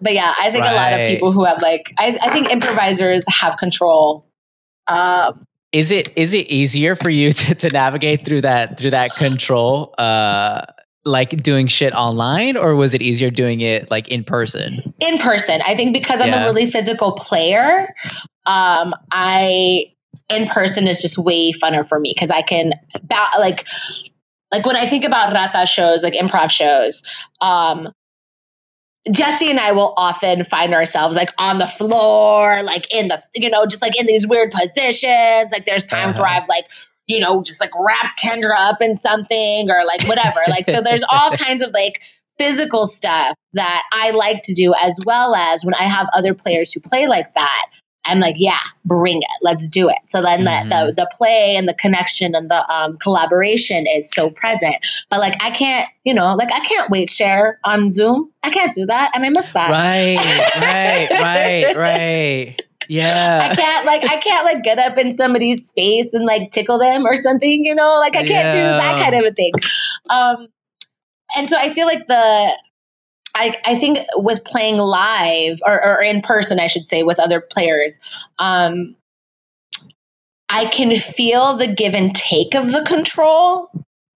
but 0.00 0.14
yeah, 0.14 0.32
I 0.38 0.50
think 0.50 0.64
a 0.64 0.74
lot 0.74 0.92
of 0.92 1.06
people 1.06 1.32
who 1.32 1.44
have 1.44 1.60
like, 1.60 1.92
I, 1.98 2.18
I 2.22 2.30
think 2.30 2.50
improvisers 2.50 3.24
have 3.28 3.56
control. 3.56 4.30
Um, 4.86 5.44
is 5.72 5.90
it 5.90 6.16
is 6.16 6.32
it 6.32 6.46
easier 6.46 6.94
for 6.96 7.10
you 7.10 7.32
to, 7.32 7.54
to 7.54 7.68
navigate 7.68 8.24
through 8.24 8.42
that 8.42 8.78
through 8.78 8.92
that 8.92 9.14
control 9.16 9.94
uh 9.98 10.64
like 11.04 11.42
doing 11.42 11.66
shit 11.66 11.92
online 11.94 12.56
or 12.56 12.74
was 12.74 12.94
it 12.94 13.02
easier 13.02 13.30
doing 13.30 13.60
it 13.60 13.90
like 13.90 14.08
in 14.08 14.24
person 14.24 14.94
in 15.00 15.18
person. 15.18 15.60
I 15.66 15.74
think 15.74 15.92
because 15.92 16.20
I'm 16.20 16.28
Yeah. 16.28 16.42
a 16.42 16.44
really 16.44 16.70
physical 16.70 17.12
player, 17.12 17.94
um, 18.46 18.94
I 19.10 19.92
in 20.28 20.46
person 20.46 20.86
is 20.86 21.00
just 21.02 21.18
way 21.18 21.52
funner 21.52 21.86
for 21.88 21.98
me 21.98 22.12
because 22.14 22.30
I 22.30 22.42
can 22.42 22.72
ba- 23.02 23.38
like 23.38 23.66
like 24.52 24.64
when 24.64 24.76
I 24.76 24.86
think 24.86 25.04
about 25.04 25.32
rata 25.32 25.66
shows, 25.66 26.02
like 26.02 26.14
improv 26.14 26.50
shows, 26.50 27.02
um, 27.40 27.88
Jesse 29.10 29.48
and 29.50 29.58
I 29.60 29.72
will 29.72 29.94
often 29.96 30.44
find 30.44 30.74
ourselves 30.74 31.16
like 31.16 31.30
on 31.38 31.58
the 31.58 31.66
floor, 31.66 32.62
like 32.62 32.92
in 32.92 33.08
the 33.08 33.22
you 33.34 33.48
know, 33.50 33.64
just 33.66 33.82
like 33.82 33.98
in 33.98 34.06
these 34.06 34.26
weird 34.26 34.50
positions. 34.52 35.50
Like 35.52 35.64
there's 35.64 35.86
times 35.86 36.18
where 36.18 36.26
Uh-huh. 36.28 36.40
I've 36.42 36.48
like 36.48 36.64
you 37.06 37.20
know, 37.20 37.42
just 37.42 37.58
like 37.58 37.70
wrapped 37.74 38.20
Kendra 38.22 38.54
up 38.54 38.82
in 38.82 38.94
something 38.94 39.70
or 39.70 39.82
like 39.86 40.06
whatever. 40.06 40.40
like 40.50 40.66
so 40.66 40.82
there's 40.82 41.02
all 41.10 41.30
kinds 41.36 41.62
of 41.62 41.70
like 41.72 42.02
physical 42.38 42.86
stuff 42.86 43.34
that 43.54 43.82
I 43.92 44.10
like 44.10 44.42
to 44.42 44.52
do 44.52 44.74
as 44.80 44.98
well 45.06 45.34
as 45.34 45.64
when 45.64 45.74
I 45.74 45.84
have 45.84 46.06
other 46.14 46.34
players 46.34 46.70
who 46.72 46.80
play 46.80 47.06
like 47.06 47.32
that. 47.34 47.64
I'm 48.08 48.20
like, 48.20 48.36
yeah, 48.38 48.58
bring 48.84 49.18
it. 49.18 49.28
Let's 49.42 49.68
do 49.68 49.88
it. 49.88 49.98
So 50.06 50.22
then 50.22 50.40
Mhm. 50.44 50.70
the, 50.70 50.86
the 50.86 50.92
the 51.02 51.10
play 51.12 51.54
and 51.56 51.68
the 51.68 51.74
connection 51.74 52.34
and 52.34 52.50
the 52.50 52.64
um, 52.72 52.96
collaboration 52.98 53.86
is 53.86 54.12
so 54.12 54.30
present. 54.30 54.76
But 55.10 55.20
like 55.20 55.34
I 55.42 55.50
can't, 55.50 55.88
you 56.04 56.14
know, 56.14 56.34
like 56.34 56.52
I 56.52 56.60
can't 56.60 56.90
wait 56.90 57.08
share 57.10 57.58
on 57.64 57.90
Zoom. 57.90 58.30
I 58.42 58.50
can't 58.50 58.72
do 58.72 58.86
that, 58.86 59.12
and 59.14 59.24
I 59.24 59.30
miss 59.30 59.50
that. 59.50 59.70
right 59.70 60.18
right 60.56 61.08
right 61.20 61.76
right 61.76 62.62
Yeah. 62.88 63.48
I 63.50 63.54
can't 63.54 63.84
like 63.86 64.04
I 64.04 64.16
can't 64.16 64.44
like 64.44 64.62
get 64.64 64.78
up 64.78 64.96
in 64.98 65.16
somebody's 65.16 65.70
face 65.72 66.14
and 66.14 66.24
like 66.24 66.50
tickle 66.50 66.78
them 66.78 67.04
or 67.04 67.16
something, 67.16 67.64
you 67.64 67.74
know? 67.74 67.98
Like 68.00 68.16
I 68.16 68.24
can't 68.24 68.50
do 68.52 68.58
that 68.62 69.02
kind 69.02 69.14
of 69.14 69.30
a 69.30 69.34
thing. 69.34 69.52
Um 70.08 70.48
and 71.36 71.50
so 71.50 71.58
I 71.58 71.68
feel 71.74 71.84
like 71.86 72.06
the 72.06 72.58
I, 73.40 73.56
I 73.64 73.74
think 73.76 73.98
with 74.16 74.44
playing 74.44 74.78
live 74.78 75.60
or, 75.64 75.80
or 75.98 76.02
in 76.02 76.22
person, 76.22 76.58
I 76.58 76.66
should 76.66 76.88
say, 76.88 77.04
with 77.04 77.20
other 77.20 77.40
players, 77.40 78.00
um, 78.38 78.96
I 80.48 80.64
can 80.66 80.94
feel 80.96 81.56
the 81.56 81.68
give 81.72 81.94
and 81.94 82.14
take 82.14 82.54
of 82.54 82.72
the 82.72 82.84
control, 82.84 83.70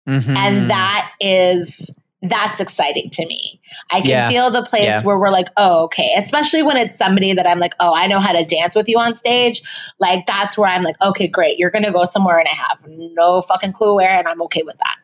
Mhm. 0.08 0.38
and 0.38 0.70
that 0.70 1.12
is 1.20 1.94
that's 2.22 2.60
exciting 2.60 3.10
to 3.10 3.26
me. 3.26 3.62
I 3.92 4.02
can 4.02 4.10
Yeah. 4.10 4.28
feel 4.28 4.52
the 4.52 4.64
place 4.66 4.84
Yeah. 4.84 5.02
where 5.04 5.18
we're 5.18 5.30
like, 5.30 5.48
oh, 5.56 5.86
okay. 5.86 6.12
Especially 6.18 6.62
when 6.64 6.76
it's 6.76 6.98
somebody 6.98 7.32
that 7.32 7.48
I'm 7.48 7.60
like, 7.60 7.74
oh, 7.80 7.94
I 7.96 8.08
know 8.08 8.20
how 8.20 8.34
to 8.34 8.44
dance 8.44 8.76
with 8.76 8.90
you 8.90 9.00
on 9.00 9.16
stage. 9.16 9.62
Like 10.00 10.26
that's 10.28 10.58
where 10.58 10.70
I'm 10.70 10.84
like, 10.84 11.02
okay, 11.02 11.28
great. 11.30 11.60
You're 11.60 11.72
gonna 11.72 11.92
go 11.94 12.04
somewhere 12.04 12.38
and 12.38 12.48
I 12.48 12.56
have 12.56 12.86
no 12.88 13.42
fucking 13.42 13.72
clue 13.72 13.96
where, 13.96 14.10
and 14.10 14.28
I'm 14.28 14.42
okay 14.44 14.64
with 14.64 14.78
that. 14.78 14.98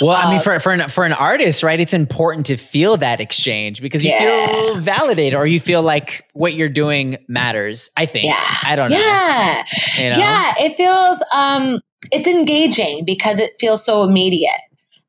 Well, 0.00 0.16
I 0.16 0.28
mean, 0.30 0.38
Uh, 0.38 0.42
for 0.42 0.60
for 0.60 0.72
an 0.72 0.88
for 0.88 1.04
an 1.04 1.12
artist, 1.12 1.62
right? 1.62 1.78
It's 1.78 1.94
important 1.94 2.46
to 2.46 2.56
feel 2.56 2.96
that 2.96 3.20
exchange 3.20 3.80
because 3.80 4.04
you 4.04 4.10
Yeah. 4.10 4.46
feel 4.48 4.80
validated 4.80 5.34
or 5.38 5.46
you 5.46 5.60
feel 5.60 5.80
like 5.82 6.24
what 6.32 6.54
you're 6.54 6.68
doing 6.68 7.18
matters. 7.28 7.88
I 7.96 8.06
think. 8.06 8.26
Yeah. 8.26 8.36
I 8.64 8.74
don't 8.74 8.90
know. 8.90 8.98
Yeah. 8.98 9.64
You 9.96 10.10
know? 10.10 10.18
Yeah, 10.18 10.52
it 10.58 10.76
feels 10.76 11.22
um 11.32 11.80
it's 12.10 12.26
engaging 12.26 13.04
because 13.04 13.38
it 13.38 13.52
feels 13.60 13.84
so 13.84 14.02
immediate. 14.02 14.60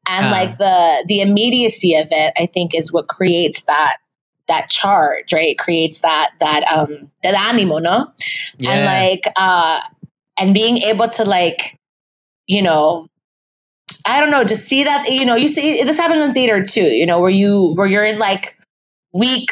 And 0.07 0.27
Uh. 0.27 0.31
like 0.31 0.57
the 0.59 1.05
the 1.07 1.21
immediacy 1.21 1.95
of 1.95 2.07
it, 2.11 2.33
I 2.37 2.45
think 2.45 2.75
is 2.75 2.93
what 2.93 3.07
creates 3.07 3.63
that 3.63 3.97
that 4.47 4.69
charge, 4.69 5.33
right? 5.33 5.49
It 5.49 5.57
creates 5.57 5.99
that 5.99 6.31
that 6.39 6.63
um 6.71 7.09
that 7.23 7.33
animo, 7.33 7.79
no? 7.79 8.11
Yeah. 8.59 8.71
And 8.73 8.85
like 8.85 9.23
uh 9.35 9.79
and 10.39 10.53
being 10.53 10.77
able 10.79 11.09
to 11.09 11.23
like, 11.25 11.79
you 12.45 12.61
know, 12.61 13.07
I 14.05 14.19
don't 14.19 14.31
know, 14.31 14.43
just 14.43 14.67
see 14.67 14.83
that, 14.85 15.09
you 15.09 15.25
know, 15.25 15.35
you 15.35 15.47
see 15.47 15.83
this 15.83 15.97
happens 15.97 16.23
in 16.23 16.33
theater 16.33 16.63
too, 16.63 16.81
you 16.83 17.05
know, 17.05 17.19
where 17.19 17.29
you 17.29 17.73
where 17.75 17.87
you're 17.87 18.05
in 18.05 18.19
like 18.19 18.57
week 19.13 19.51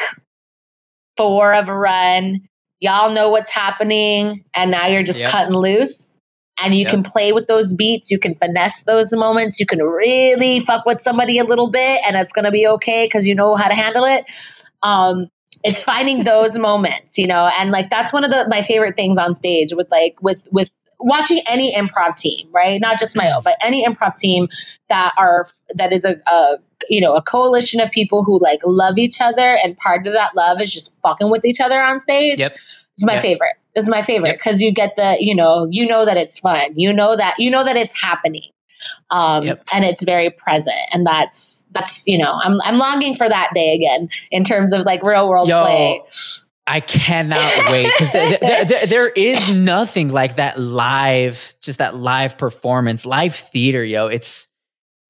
four 1.16 1.52
of 1.54 1.68
a 1.68 1.74
run, 1.76 2.48
y'all 2.80 3.12
know 3.12 3.30
what's 3.30 3.50
happening, 3.50 4.44
and 4.54 4.70
now 4.70 4.86
you're 4.86 5.02
just 5.02 5.18
Yep. 5.20 5.30
cutting 5.30 5.54
loose. 5.54 6.18
And 6.62 6.74
you 6.74 6.84
Yep. 6.84 6.90
can 6.90 7.02
play 7.04 7.32
with 7.32 7.46
those 7.46 7.72
beats, 7.72 8.10
you 8.10 8.18
can 8.18 8.34
finesse 8.34 8.82
those 8.82 9.14
moments, 9.16 9.60
you 9.60 9.66
can 9.66 9.82
really 9.82 10.60
fuck 10.60 10.84
with 10.84 11.00
somebody 11.00 11.38
a 11.38 11.44
little 11.44 11.70
bit, 11.70 12.00
and 12.06 12.16
it's 12.16 12.34
gonna 12.34 12.50
be 12.50 12.66
okay 12.66 13.06
because 13.06 13.26
you 13.26 13.34
know 13.34 13.56
how 13.56 13.68
to 13.68 13.74
handle 13.74 14.04
it. 14.04 14.26
Um, 14.82 15.28
it's 15.64 15.82
finding 15.82 16.22
those 16.24 16.58
moments, 16.58 17.16
you 17.16 17.26
know, 17.26 17.50
and 17.58 17.70
like 17.70 17.88
that's 17.88 18.12
one 18.12 18.24
of 18.24 18.30
the 18.30 18.46
my 18.50 18.60
favorite 18.62 18.96
things 18.96 19.18
on 19.18 19.34
stage 19.34 19.72
with 19.72 19.90
like 19.90 20.20
with 20.20 20.46
with 20.52 20.70
watching 21.00 21.40
any 21.48 21.74
improv 21.74 22.16
team, 22.16 22.48
right? 22.52 22.80
Not 22.80 22.98
just 22.98 23.16
my 23.16 23.30
own, 23.32 23.42
but 23.42 23.56
any 23.62 23.84
improv 23.86 24.14
team 24.16 24.48
that 24.88 25.12
are 25.18 25.46
that 25.74 25.92
is 25.92 26.04
a, 26.04 26.20
a 26.26 26.56
you 26.88 27.00
know 27.00 27.14
a 27.14 27.22
coalition 27.22 27.80
of 27.80 27.90
people 27.90 28.24
who 28.24 28.38
like 28.40 28.60
love 28.64 28.98
each 28.98 29.20
other, 29.20 29.56
and 29.64 29.76
part 29.76 30.06
of 30.06 30.12
that 30.12 30.34
love 30.36 30.60
is 30.60 30.72
just 30.72 30.96
fucking 31.02 31.30
with 31.30 31.44
each 31.44 31.60
other 31.60 31.80
on 31.80 32.00
stage. 32.00 32.38
Yep. 32.40 32.52
It's 32.94 33.04
my 33.04 33.14
Yep. 33.14 33.22
favorite. 33.22 33.54
It's 33.74 33.88
my 33.88 34.02
favorite 34.02 34.30
Yep. 34.30 34.38
because 34.38 34.60
you 34.62 34.72
get 34.72 34.96
the 34.96 35.16
you 35.20 35.34
know 35.34 35.66
you 35.70 35.86
know 35.86 36.04
that 36.06 36.16
it's 36.16 36.38
fun. 36.38 36.72
You 36.74 36.92
know 36.92 37.16
that 37.16 37.36
you 37.38 37.50
know 37.50 37.64
that 37.64 37.76
it's 37.76 37.98
happening. 38.00 38.50
Um, 39.10 39.44
Yep. 39.44 39.64
and 39.74 39.84
it's 39.84 40.04
very 40.04 40.30
present, 40.30 40.76
and 40.92 41.06
that's 41.06 41.66
that's 41.70 42.06
you 42.06 42.18
know 42.18 42.32
I'm 42.32 42.60
I'm 42.62 42.78
longing 42.78 43.14
for 43.14 43.28
that 43.28 43.50
day 43.54 43.74
again 43.74 44.08
in 44.30 44.42
terms 44.44 44.72
of 44.72 44.82
like 44.86 45.02
real 45.02 45.28
world 45.28 45.48
Yo, 45.48 45.60
play. 45.62 46.02
I 46.66 46.80
cannot 46.80 47.38
wait 47.70 47.86
because 47.86 48.12
there, 48.12 49.08
is 49.08 49.56
nothing 49.56 50.10
like 50.10 50.36
that 50.36 50.58
live, 50.58 51.54
just 51.60 51.78
that 51.78 51.96
live 51.96 52.38
performance, 52.38 53.04
live 53.04 53.34
theater, 53.34 53.84
yo. 53.84 54.06
It's 54.06 54.50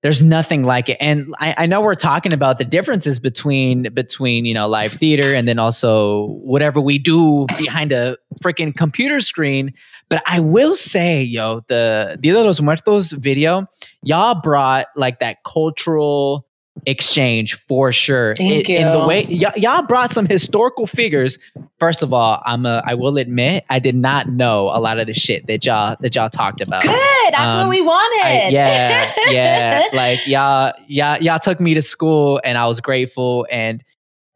there's 0.02 0.22
nothing 0.22 0.64
like 0.64 0.88
it, 0.88 0.96
and 0.98 1.34
I, 1.38 1.54
I 1.58 1.66
know 1.66 1.82
we're 1.82 1.94
talking 1.94 2.32
about 2.32 2.56
the 2.56 2.64
differences 2.64 3.18
between 3.18 3.92
between 3.92 4.46
you 4.46 4.54
know 4.54 4.66
live 4.68 4.92
theater 4.92 5.34
and 5.34 5.46
then 5.46 5.58
also 5.58 6.28
whatever 6.42 6.80
we 6.80 6.98
do 6.98 7.46
behind 7.58 7.92
a 7.92 8.16
freaking 8.42 8.74
computer 8.74 9.20
screen. 9.20 9.74
But 10.08 10.22
I 10.26 10.40
will 10.40 10.74
say, 10.74 11.22
yo, 11.22 11.60
the 11.68 12.16
Dia 12.20 12.32
de 12.32 12.42
los 12.42 12.60
Muertos 12.62 13.12
video, 13.12 13.66
y'all 14.02 14.40
brought 14.40 14.86
like 14.96 15.18
that 15.18 15.44
cultural 15.44 16.46
exchange 16.86 17.54
for 17.54 17.92
sure. 17.92 18.34
Thank 18.36 18.68
In 18.68 18.90
the 18.92 19.06
way 19.06 19.24
y- 19.28 19.52
y'all 19.56 19.82
brought 19.82 20.10
some 20.10 20.26
historical 20.26 20.86
figures. 20.86 21.38
First 21.78 22.02
of 22.02 22.12
all, 22.12 22.42
I'm 22.44 22.66
a, 22.66 22.82
I 22.86 22.94
will 22.94 23.16
admit 23.16 23.64
I 23.70 23.78
did 23.78 23.94
not 23.94 24.28
know 24.28 24.64
a 24.72 24.80
lot 24.80 24.98
of 24.98 25.06
the 25.06 25.14
shit 25.14 25.46
that 25.46 25.64
y'all 25.64 25.96
that 26.00 26.14
y'all 26.14 26.30
talked 26.30 26.60
about. 26.60 26.82
Good. 26.82 26.92
That's 27.32 27.56
Um, 27.56 27.60
what 27.62 27.70
we 27.70 27.80
wanted. 27.80 28.26
I- 28.26 28.48
yeah, 28.50 29.12
yeah. 29.30 29.82
Like 29.92 30.26
y'all, 30.26 30.72
y'all, 30.88 31.18
y'all 31.22 31.38
took 31.38 31.60
me 31.60 31.74
to 31.74 31.82
school, 31.82 32.40
and 32.44 32.56
I 32.58 32.66
was 32.66 32.80
grateful. 32.80 33.46
And 33.50 33.82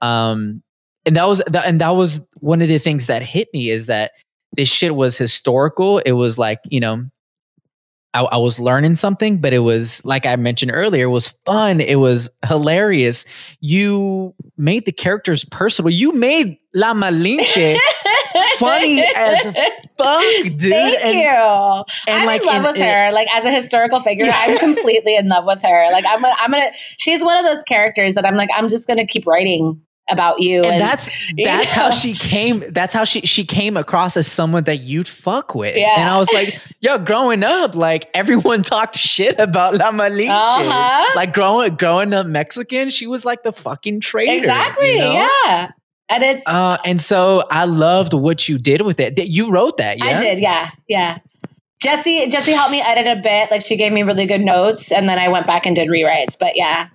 um, 0.01 0.63
and 1.07 1.17
that 1.17 1.27
was 1.29 1.43
that, 1.47 1.67
and 1.67 1.81
that 1.81 1.91
was 1.91 2.27
one 2.41 2.63
of 2.63 2.69
the 2.69 2.79
things 2.79 3.07
that 3.09 3.23
hit 3.23 3.49
me 3.53 3.71
is 3.71 3.87
that 3.87 4.13
this 4.57 4.69
shit 4.69 4.95
was 4.95 5.17
historical. 5.19 5.99
It 5.99 6.13
was 6.13 6.39
like 6.39 6.61
you 6.71 6.81
know, 6.81 7.05
I, 8.15 8.23
I 8.23 8.37
was 8.39 8.61
learning 8.61 8.95
something, 8.95 9.41
but 9.41 9.53
it 9.53 9.59
was 9.59 10.05
like 10.05 10.25
I 10.25 10.37
mentioned 10.37 10.71
earlier, 10.73 11.05
it 11.05 11.11
was 11.11 11.29
fun. 11.45 11.81
It 11.81 11.99
was 11.99 12.31
hilarious. 12.47 13.27
You 13.61 14.35
made 14.57 14.87
the 14.87 14.93
characters 14.93 15.45
personal. 15.45 15.91
You 15.91 16.13
made 16.13 16.57
La 16.75 16.95
Malinche 16.95 17.77
funny 18.59 19.05
as 19.17 19.43
fuck, 19.99 20.23
dude. 20.43 20.61
Thank 20.61 21.05
and, 21.05 21.19
you. 21.19 22.13
I'm 22.13 22.27
like, 22.27 22.43
in 22.43 22.47
love 22.47 22.57
in- 22.57 22.63
with 22.63 22.77
her. 22.77 23.11
Like 23.13 23.29
as 23.35 23.45
a 23.45 23.51
historical 23.51 24.01
figure, 24.01 24.27
Yeah. 24.27 24.37
I'm 24.37 24.59
completely 24.75 25.17
in 25.17 25.29
love 25.29 25.45
with 25.47 25.63
her. 25.63 25.93
Like 25.93 26.05
I'm 26.07 26.23
gonna, 26.23 26.35
I'm 26.39 26.51
gonna. 26.53 26.71
She's 26.99 27.23
one 27.23 27.37
of 27.37 27.45
those 27.45 27.65
characters 27.65 28.15
that 28.15 28.25
I'm 28.25 28.37
like, 28.37 28.51
I'm 28.55 28.69
just 28.69 28.87
gonna 28.87 29.07
keep 29.07 29.27
writing 29.27 29.81
about 30.11 30.41
you. 30.41 30.63
and 30.65 30.81
that's 30.81 31.09
you 31.37 31.45
that's 31.47 31.73
how 31.73 31.91
she 31.91 32.13
came 32.15 32.63
that's 32.73 32.93
how 32.93 33.05
she 33.05 33.23
she 33.23 33.45
came 33.45 33.77
across 33.77 34.17
as 34.17 34.27
someone 34.27 34.65
that 34.65 34.81
you'd 34.81 35.09
fuck 35.09 35.55
with 35.55 35.75
Yeah. 35.77 35.95
and 36.01 36.09
i 36.11 36.19
was 36.19 36.31
like 36.33 36.61
yo 36.81 36.99
growing 36.99 37.43
up 37.43 37.75
like 37.75 38.11
everyone 38.13 38.63
talked 38.75 38.97
shit 38.97 39.39
about 39.41 39.75
la 39.75 39.91
malinche 39.93 40.29
Uh-huh. 40.29 41.13
like 41.17 41.33
growing 41.33 41.77
growing 41.77 42.13
up 42.13 42.27
mexican 42.27 42.91
she 42.91 43.07
was 43.07 43.25
like 43.25 43.43
the 43.45 43.53
fucking 43.53 44.01
traitor 44.01 44.33
exactly, 44.37 44.93
you 44.93 44.99
know? 44.99 45.13
yeah. 45.47 45.71
And 46.11 46.23
it's 46.23 46.47
uh, 46.47 46.77
and 46.85 47.01
so 47.01 47.45
i 47.51 47.65
loved 47.65 48.13
what 48.13 48.47
you 48.47 48.59
did 48.59 48.83
with 48.83 49.01
it 49.01 49.19
you 49.27 49.51
wrote 49.51 49.79
that 49.79 49.97
yeah 49.99 50.05
I 50.19 50.23
did, 50.23 50.39
yeah, 50.39 50.69
yeah. 50.87 51.19
Jesse, 51.83 52.29
Jesse 52.29 52.53
helped 52.53 52.71
me 52.71 52.81
edit 52.81 53.07
a 53.19 53.21
bit. 53.21 53.51
Like 53.51 53.61
she 53.61 53.77
gave 53.77 53.93
me 53.93 54.03
really 54.05 54.27
good 54.27 54.41
notes, 54.41 54.91
and 54.91 55.07
then 55.07 55.19
I 55.19 55.29
went 55.29 55.47
back 55.47 55.67
and 55.67 55.77
did 55.77 55.89
rewrites. 55.91 56.39
But 56.39 56.57
yeah, 56.57 56.87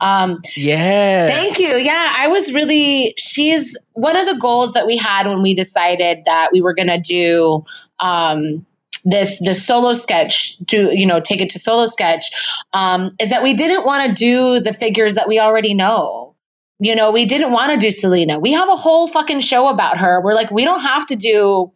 um, 0.00 0.40
yeah. 0.56 1.28
Thank 1.28 1.58
you. 1.58 1.76
Yeah, 1.76 2.14
I 2.16 2.28
was 2.28 2.52
really, 2.52 3.14
she's 3.16 3.78
one 3.92 4.16
of 4.16 4.26
the 4.26 4.38
goals 4.38 4.72
that 4.72 4.86
we 4.86 4.96
had 4.96 5.26
when 5.26 5.42
we 5.42 5.54
decided 5.54 6.24
that 6.26 6.50
we 6.52 6.60
were 6.60 6.74
going 6.74 6.88
to 6.88 7.00
do 7.00 7.64
um, 8.00 8.66
this 9.04 9.38
this 9.38 9.64
solo 9.64 9.92
sketch 9.92 10.56
to 10.66 10.90
you 10.98 11.06
know 11.06 11.20
take 11.20 11.40
it 11.40 11.50
to 11.50 11.58
solo 11.58 11.86
sketch 11.86 12.30
um, 12.72 13.14
is 13.20 13.30
that 13.30 13.42
we 13.42 13.54
didn't 13.54 13.84
want 13.84 14.08
to 14.08 14.14
do 14.14 14.60
the 14.60 14.72
figures 14.72 15.16
that 15.16 15.28
we 15.28 15.38
already 15.38 15.74
know. 15.74 16.34
You 16.80 16.96
know 16.96 17.12
we 17.12 17.26
didn't 17.26 17.52
want 17.52 17.72
to 17.72 17.78
do 17.78 17.90
selena. 17.90 18.38
We 18.38 18.52
have 18.52 18.68
a 18.68 18.76
whole 18.76 19.06
fucking 19.06 19.40
show 19.40 19.68
about 19.68 19.98
her. 19.98 20.22
We're 20.22 20.34
like 20.34 20.50
we 20.50 20.64
don't 20.64 20.80
have 20.80 21.06
to 21.06 21.16
do 21.16 21.72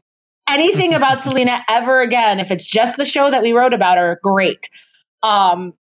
anything 0.49 0.95
about 0.95 1.21
selena 1.21 1.59
ever 1.69 2.01
again. 2.01 2.41
If 2.41 2.51
it's 2.51 2.67
just 2.67 2.97
the 2.97 3.05
show 3.05 3.31
that 3.31 3.43
we 3.43 3.53
wrote 3.53 3.75
about 3.75 3.99
her 3.99 4.19
great. 4.23 4.71
Um, 5.23 5.75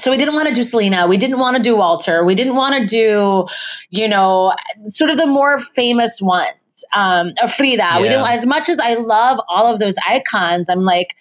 so 0.00 0.10
we 0.12 0.18
didn't 0.18 0.34
want 0.34 0.48
to 0.48 0.54
do 0.54 0.64
Selena. 0.64 1.08
We 1.08 1.18
didn't 1.18 1.38
want 1.40 1.56
to 1.56 1.62
do 1.62 1.76
Walter. 1.76 2.24
We 2.24 2.34
didn't 2.36 2.56
want 2.56 2.76
to 2.76 2.86
do, 2.86 3.46
you 3.90 4.08
know, 4.08 4.54
sort 4.88 5.10
of 5.10 5.18
the 5.18 5.26
more 5.26 5.58
famous 5.58 6.20
ones. 6.22 6.84
Um, 6.94 7.32
uh, 7.40 7.48
Frida. 7.48 7.98
We 8.02 8.08
Yeah. 8.08 8.10
didn't. 8.10 8.26
As 8.28 8.46
much 8.46 8.68
as 8.68 8.78
I 8.80 8.94
love 8.94 9.40
all 9.48 9.72
of 9.72 9.80
those 9.80 9.96
icons, 10.08 10.68
I'm 10.70 10.84
like, 10.84 11.16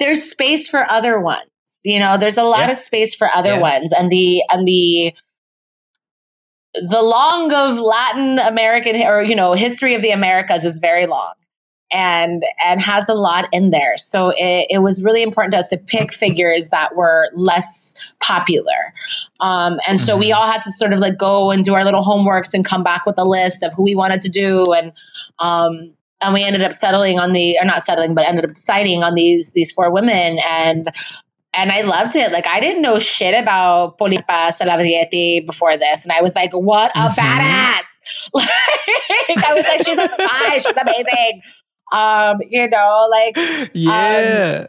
there's 0.00 0.24
space 0.24 0.68
for 0.70 0.80
other 0.80 1.20
ones. 1.20 1.50
You 1.84 2.00
know, 2.00 2.18
there's 2.18 2.38
a 2.38 2.44
lot 2.44 2.70
Yeah. 2.70 2.72
of 2.72 2.78
space 2.78 3.14
for 3.16 3.28
other 3.34 3.54
Yeah. 3.54 3.60
ones, 3.60 3.92
and 3.94 4.10
the 4.10 4.42
and 4.50 4.66
the 4.68 5.14
the 6.74 7.02
long 7.02 7.52
of 7.52 7.78
Latin 7.78 8.38
American 8.38 8.96
or 9.02 9.22
you 9.22 9.36
know 9.36 9.54
history 9.54 9.94
of 9.94 10.02
the 10.02 10.10
Americas 10.12 10.64
is 10.64 10.78
very 10.80 11.06
long 11.06 11.34
and 11.90 12.44
and 12.64 12.80
has 12.80 13.08
a 13.08 13.14
lot 13.14 13.48
in 13.52 13.70
there. 13.70 13.96
So 13.96 14.28
it, 14.30 14.66
it 14.70 14.82
was 14.82 15.02
really 15.02 15.22
important 15.22 15.52
to 15.52 15.58
us 15.58 15.68
to 15.68 15.78
pick 15.78 16.12
figures 16.12 16.68
that 16.68 16.94
were 16.96 17.30
less 17.34 17.94
popular. 18.20 18.92
Um, 19.40 19.78
and 19.88 19.98
so 19.98 20.16
we 20.16 20.32
all 20.32 20.46
had 20.46 20.62
to 20.64 20.70
sort 20.72 20.92
of 20.92 20.98
like 21.00 21.16
go 21.18 21.50
and 21.50 21.64
do 21.64 21.74
our 21.74 21.84
little 21.84 22.02
homeworks 22.04 22.54
and 22.54 22.64
come 22.64 22.82
back 22.82 23.06
with 23.06 23.14
a 23.18 23.24
list 23.24 23.62
of 23.62 23.72
who 23.72 23.84
we 23.84 23.94
wanted 23.94 24.20
to 24.22 24.28
do 24.28 24.72
and 24.72 24.92
um, 25.38 25.94
and 26.20 26.34
we 26.34 26.44
ended 26.44 26.62
up 26.62 26.72
settling 26.72 27.18
on 27.18 27.32
the 27.32 27.56
or 27.60 27.64
not 27.64 27.84
settling 27.84 28.14
but 28.14 28.26
ended 28.26 28.44
up 28.44 28.52
deciding 28.52 29.02
on 29.02 29.14
these 29.14 29.52
these 29.52 29.70
four 29.72 29.90
women 29.90 30.38
and 30.46 30.90
and 31.54 31.72
I 31.72 31.80
loved 31.80 32.14
it. 32.14 32.30
Like 32.30 32.46
I 32.46 32.60
didn't 32.60 32.82
know 32.82 32.98
shit 32.98 33.34
about 33.34 33.96
Policarpa 33.98 34.50
Salavarrieta 34.52 35.46
before 35.46 35.76
this, 35.78 36.04
and 36.04 36.12
I 36.12 36.20
was 36.20 36.34
like, 36.34 36.52
"What 36.52 36.92
a 36.94 37.08
Mhm. 37.08 37.14
badass!" 37.14 37.84
Like 38.34 39.44
I 39.44 39.54
was 39.54 39.64
like, 39.66 39.84
"She's 39.84 39.98
a 39.98 40.08
spy. 40.08 40.58
She's 40.58 40.66
amazing." 40.76 41.42
Um, 41.92 42.38
you 42.48 42.68
know, 42.68 43.08
like 43.10 43.36
yeah 43.72 44.66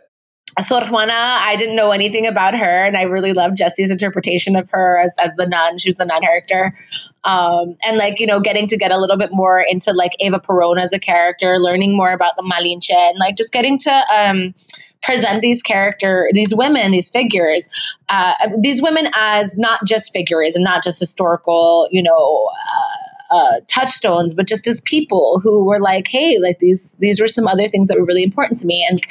Sor 0.60 0.82
Juana, 0.86 1.14
I 1.14 1.56
didn't 1.58 1.76
know 1.76 1.92
anything 1.92 2.28
about 2.28 2.56
her, 2.56 2.86
and 2.86 2.98
I 2.98 3.04
really 3.04 3.34
loved 3.34 3.58
Jesse's 3.58 3.92
interpretation 3.92 4.56
of 4.56 4.70
her 4.72 5.00
as, 5.00 5.14
as 5.22 5.34
the 5.36 5.48
nun. 5.48 5.78
She 5.78 5.88
was 5.88 5.96
the 5.96 6.06
nun 6.06 6.22
character. 6.22 6.78
Um, 7.24 7.78
and 7.86 7.98
like, 7.98 8.20
you 8.20 8.28
know, 8.28 8.40
getting 8.40 8.68
to 8.68 8.78
get 8.78 8.92
a 8.92 8.98
little 8.98 9.18
bit 9.18 9.30
more 9.32 9.62
into 9.62 9.94
like 9.94 10.14
Eva 10.20 10.40
Perona 10.40 10.82
as 10.82 10.94
a 10.94 11.00
character, 11.00 11.58
learning 11.60 11.96
more 11.96 12.12
about 12.12 12.36
the 12.36 12.44
Malinche, 12.44 12.92
and 12.92 13.18
like 13.20 13.36
just 13.36 13.54
getting 13.54 13.78
to 13.80 14.04
um, 14.14 14.54
present 15.02 15.42
these 15.42 15.62
character, 15.62 16.30
these 16.34 16.54
women, 16.54 16.92
these 16.92 17.10
figures, 17.10 17.98
uh, 18.10 18.34
these 18.60 18.82
women 18.82 19.06
as 19.16 19.58
not 19.58 19.86
just 19.86 20.14
figures 20.14 20.56
and 20.56 20.64
not 20.64 20.84
just 20.84 21.00
historical, 21.00 21.88
you 21.92 22.04
know, 22.04 22.48
uh, 22.52 22.99
uh, 23.32 23.60
touchstones, 23.68 24.34
but 24.34 24.48
just 24.48 24.68
as 24.68 24.82
people 24.82 25.40
who 25.44 25.66
were 25.66 25.80
like, 25.80 26.08
hey, 26.08 26.38
like 26.42 26.60
these 26.60 26.96
these 27.00 27.20
were 27.22 27.28
some 27.28 27.48
other 27.48 27.68
things 27.68 27.90
that 27.90 27.98
were 28.00 28.06
really 28.06 28.24
important 28.24 28.60
to 28.60 28.68
me, 28.68 28.86
and 28.90 29.02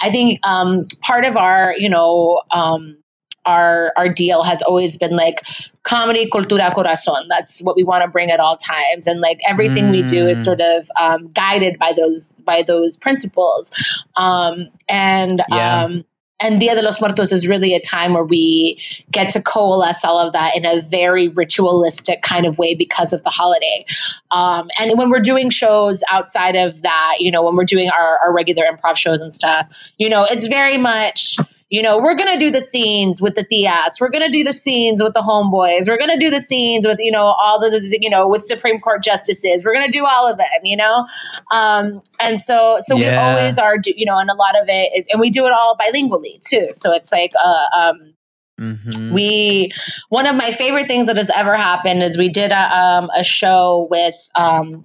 I 0.00 0.10
think 0.10 0.40
um, 0.46 0.86
part 1.00 1.24
of 1.24 1.36
our, 1.36 1.74
you 1.76 1.88
know, 1.88 2.42
um, 2.50 2.98
our 3.44 3.92
our 3.96 4.08
deal 4.08 4.42
has 4.44 4.62
always 4.62 4.96
been 4.96 5.16
like 5.16 5.40
comedy, 5.82 6.30
cultura, 6.30 6.70
corazón. 6.72 7.26
That's 7.28 7.60
what 7.62 7.74
we 7.76 7.82
want 7.82 8.04
to 8.04 8.08
bring 8.10 8.30
at 8.30 8.40
all 8.40 8.56
times, 8.56 9.06
and 9.06 9.20
like 9.20 9.40
everything 9.48 9.90
we 9.90 10.02
do 10.02 10.26
is 10.28 10.38
Mm. 10.38 10.44
sort 10.44 10.60
of 10.60 10.90
um, 11.00 11.32
guided 11.32 11.78
by 11.78 11.92
those 11.96 12.32
by 12.44 12.62
those 12.62 12.96
principles. 12.96 13.72
Um, 14.16 14.68
and 14.88 15.42
Yeah. 15.48 15.82
um, 15.84 16.04
and 16.40 16.58
Dia 16.58 16.74
de 16.74 16.82
los 16.82 17.00
Muertos 17.00 17.32
is 17.32 17.46
really 17.46 17.74
a 17.74 17.80
time 17.80 18.14
where 18.14 18.24
we 18.24 18.80
get 19.10 19.30
to 19.30 19.42
coalesce 19.42 20.04
all 20.04 20.18
of 20.18 20.32
that 20.32 20.56
in 20.56 20.66
a 20.66 20.82
very 20.82 21.28
ritualistic 21.28 22.20
kind 22.22 22.46
of 22.46 22.58
way 22.58 22.74
because 22.74 23.12
of 23.12 23.22
the 23.22 23.30
holiday. 23.30 23.86
Um, 24.30 24.68
and 24.80 24.98
when 24.98 25.10
we're 25.10 25.20
doing 25.20 25.50
shows 25.50 26.02
outside 26.10 26.56
of 26.56 26.82
that, 26.82 27.16
you 27.20 27.30
know, 27.30 27.44
when 27.44 27.54
we're 27.54 27.64
doing 27.64 27.90
our, 27.90 28.18
our 28.18 28.34
regular 28.34 28.64
improv 28.64 28.96
shows 28.96 29.20
and 29.20 29.32
stuff, 29.32 29.72
you 29.98 30.08
know, 30.08 30.26
it's 30.28 30.48
very 30.48 30.78
much, 30.78 31.36
you 31.72 31.80
know, 31.80 31.96
we're 31.96 32.16
going 32.16 32.28
to 32.28 32.38
do 32.38 32.50
the 32.50 32.60
scenes 32.60 33.22
with 33.22 33.34
the 33.34 33.46
Tias. 33.46 33.98
We're 33.98 34.10
going 34.10 34.30
to 34.30 34.30
do 34.30 34.44
the 34.44 34.52
scenes 34.52 35.02
with 35.02 35.14
the 35.14 35.22
homeboys. 35.22 35.88
We're 35.88 35.96
going 35.96 36.10
to 36.10 36.18
do 36.18 36.28
the 36.28 36.40
scenes 36.40 36.86
with, 36.86 36.98
you 37.00 37.10
know, 37.10 37.22
all 37.22 37.60
the, 37.60 37.98
you 37.98 38.10
know, 38.10 38.28
with 38.28 38.42
Supreme 38.42 38.78
Court 38.78 39.02
justices. 39.02 39.64
We're 39.64 39.72
going 39.72 39.86
to 39.86 39.90
do 39.90 40.04
all 40.04 40.30
of 40.30 40.36
them, 40.36 40.46
you 40.64 40.76
know? 40.76 41.06
Um, 41.50 42.00
and 42.20 42.38
so, 42.38 42.76
so 42.80 42.94
we 42.94 43.08
always 43.08 43.56
are, 43.56 43.76
you 43.86 44.04
know, 44.04 44.18
and 44.18 44.28
a 44.28 44.34
lot 44.34 44.54
of 44.60 44.68
it 44.68 44.98
is, 44.98 45.06
and 45.10 45.18
we 45.18 45.30
do 45.30 45.46
it 45.46 45.52
all 45.52 45.78
bilingually 45.78 46.46
too. 46.46 46.68
So 46.72 46.92
it's 46.92 47.10
like, 47.10 47.32
uh, 47.42 47.64
um, 47.74 48.14
Mhm. 48.60 49.14
we 49.14 49.72
one 50.10 50.26
of 50.26 50.36
my 50.36 50.50
favorite 50.50 50.86
things 50.86 51.06
that 51.06 51.16
has 51.16 51.30
ever 51.30 51.56
happened 51.56 52.02
is 52.02 52.18
we 52.18 52.28
did 52.28 52.52
a 52.52 52.78
um, 52.78 53.10
a 53.16 53.24
show 53.24 53.88
with 53.90 54.14
um, 54.34 54.84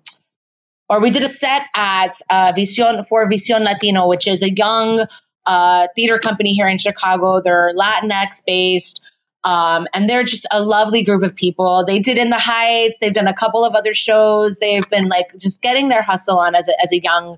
or 0.90 1.02
we 1.02 1.12
did 1.12 1.24
a 1.24 1.28
set 1.28 1.64
at 1.76 2.16
uh, 2.30 2.54
Vision 2.56 3.04
for 3.04 3.30
Vision 3.30 3.66
Latino, 3.66 4.08
which 4.08 4.26
is 4.26 4.42
a 4.42 4.50
young 4.50 5.06
uh, 5.48 5.88
theater 5.96 6.20
company 6.20 6.54
here 6.54 6.68
in 6.68 6.78
Chicago. 6.78 7.42
They're 7.42 7.72
Latinx 7.74 8.44
based. 8.46 9.02
Um, 9.44 9.88
and 9.94 10.10
they're 10.10 10.26
just 10.26 10.46
a 10.52 10.62
lovely 10.62 11.04
group 11.04 11.24
of 11.24 11.36
people. 11.36 11.86
They 11.88 12.00
did 12.00 12.18
In 12.18 12.30
the 12.30 12.40
Heights. 12.40 12.98
They've 13.00 13.14
done 13.14 13.28
a 13.28 13.34
couple 13.34 13.64
of 13.64 13.76
other 13.76 13.94
shows. 13.94 14.60
They've 14.60 14.90
been 14.90 15.08
like 15.08 15.28
just 15.40 15.62
getting 15.62 15.88
their 15.88 16.02
hustle 16.02 16.38
on 16.38 16.54
as 16.54 16.68
a, 16.68 16.82
as 16.82 16.92
a 16.92 17.02
young 17.02 17.38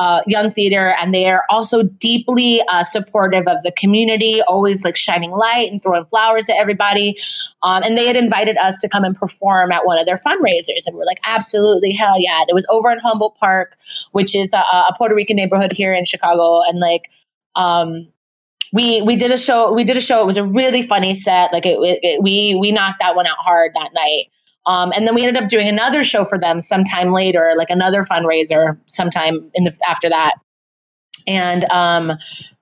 uh, 0.00 0.22
young 0.26 0.50
theater, 0.52 0.94
and 0.98 1.12
they 1.12 1.28
are 1.28 1.44
also 1.50 1.82
deeply 1.82 2.62
uh, 2.66 2.82
supportive 2.82 3.46
of 3.46 3.62
the 3.62 3.72
community, 3.76 4.40
always 4.40 4.82
like 4.82 4.96
shining 4.96 5.30
light 5.30 5.70
and 5.70 5.82
throwing 5.82 6.06
flowers 6.06 6.48
at 6.48 6.56
everybody. 6.56 7.18
Um, 7.62 7.82
and 7.82 7.98
they 7.98 8.06
had 8.06 8.16
invited 8.16 8.56
us 8.56 8.80
to 8.80 8.88
come 8.88 9.04
and 9.04 9.14
perform 9.14 9.70
at 9.72 9.84
one 9.84 9.98
of 9.98 10.06
their 10.06 10.16
fundraisers, 10.16 10.86
and 10.86 10.96
we're 10.96 11.04
like, 11.04 11.20
absolutely, 11.26 11.92
hell 11.92 12.16
yeah! 12.18 12.40
And 12.40 12.48
it 12.48 12.54
was 12.54 12.66
over 12.70 12.90
in 12.90 12.98
Humboldt 12.98 13.36
Park, 13.36 13.76
which 14.12 14.34
is 14.34 14.54
a, 14.54 14.56
a 14.56 14.94
Puerto 14.96 15.14
Rican 15.14 15.36
neighborhood 15.36 15.72
here 15.72 15.92
in 15.92 16.06
Chicago, 16.06 16.62
and 16.66 16.80
like. 16.80 17.10
Um, 17.54 18.08
we 18.72 19.02
we 19.02 19.16
did 19.16 19.32
a 19.32 19.38
show 19.38 19.72
we 19.72 19.84
did 19.84 19.96
a 19.96 20.00
show. 20.00 20.20
It 20.22 20.26
was 20.26 20.36
a 20.36 20.44
really 20.44 20.82
funny 20.82 21.14
set. 21.14 21.52
Like 21.52 21.66
it, 21.66 21.78
it, 21.80 22.22
we 22.22 22.56
we 22.60 22.72
knocked 22.72 23.00
that 23.00 23.16
one 23.16 23.26
out 23.26 23.38
hard 23.38 23.72
that 23.74 23.90
night. 23.94 24.26
Um, 24.66 24.92
and 24.94 25.06
then 25.06 25.14
we 25.14 25.22
ended 25.22 25.42
up 25.42 25.48
doing 25.48 25.68
another 25.68 26.04
show 26.04 26.24
for 26.24 26.38
them 26.38 26.60
sometime 26.60 27.12
later 27.12 27.52
like 27.56 27.70
another 27.70 28.04
fundraiser 28.04 28.78
sometime 28.86 29.50
in 29.54 29.64
the 29.64 29.76
after 29.88 30.08
that. 30.10 30.34
And 31.26 31.64
um, 31.72 32.12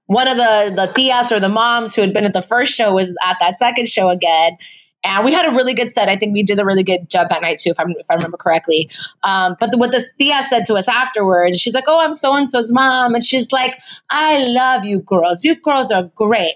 one 0.07 0.29
of 0.29 0.37
the 0.37 0.73
the 0.75 0.93
tias 0.95 1.33
or 1.33 1.41
the 1.41 1.49
moms 1.49 1.95
who 1.95 2.01
had 2.01 2.15
been 2.15 2.25
at 2.25 2.33
the 2.33 2.43
first 2.43 2.73
show 2.73 2.95
was 2.95 3.15
at 3.25 3.37
that 3.41 3.59
second 3.59 3.89
show 3.89 4.09
again 4.09 4.57
and 5.05 5.25
we 5.25 5.33
had 5.33 5.47
a 5.51 5.55
really 5.55 5.75
good 5.75 5.93
set. 5.93 6.09
I 6.09 6.17
think 6.17 6.33
we 6.33 6.43
did 6.43 6.59
a 6.61 6.65
really 6.65 6.83
good 6.83 7.09
job 7.09 7.29
that 7.31 7.41
night 7.43 7.59
too, 7.59 7.71
if, 7.71 7.79
i 7.81 7.85
if 7.89 8.07
I 8.11 8.15
remember 8.15 8.37
correctly. 8.37 8.91
Um, 9.23 9.57
but 9.59 9.71
the, 9.71 9.79
what 9.79 9.93
the 9.93 10.05
Tia 10.19 10.43
said 10.43 10.65
to 10.67 10.75
us 10.75 10.89
afterwards, 10.89 11.59
she's 11.61 11.75
like, 11.75 11.85
"Oh, 11.87 12.01
I'm 12.01 12.15
so 12.15 12.35
and 12.35 12.49
so's 12.49 12.73
mom," 12.73 13.15
and 13.15 13.23
she's 13.25 13.53
like, 13.53 13.79
"I 14.11 14.45
love 14.45 14.85
you 14.85 15.01
girls. 15.01 15.45
You 15.45 15.55
girls 15.55 15.93
are 15.93 16.05
great. 16.15 16.55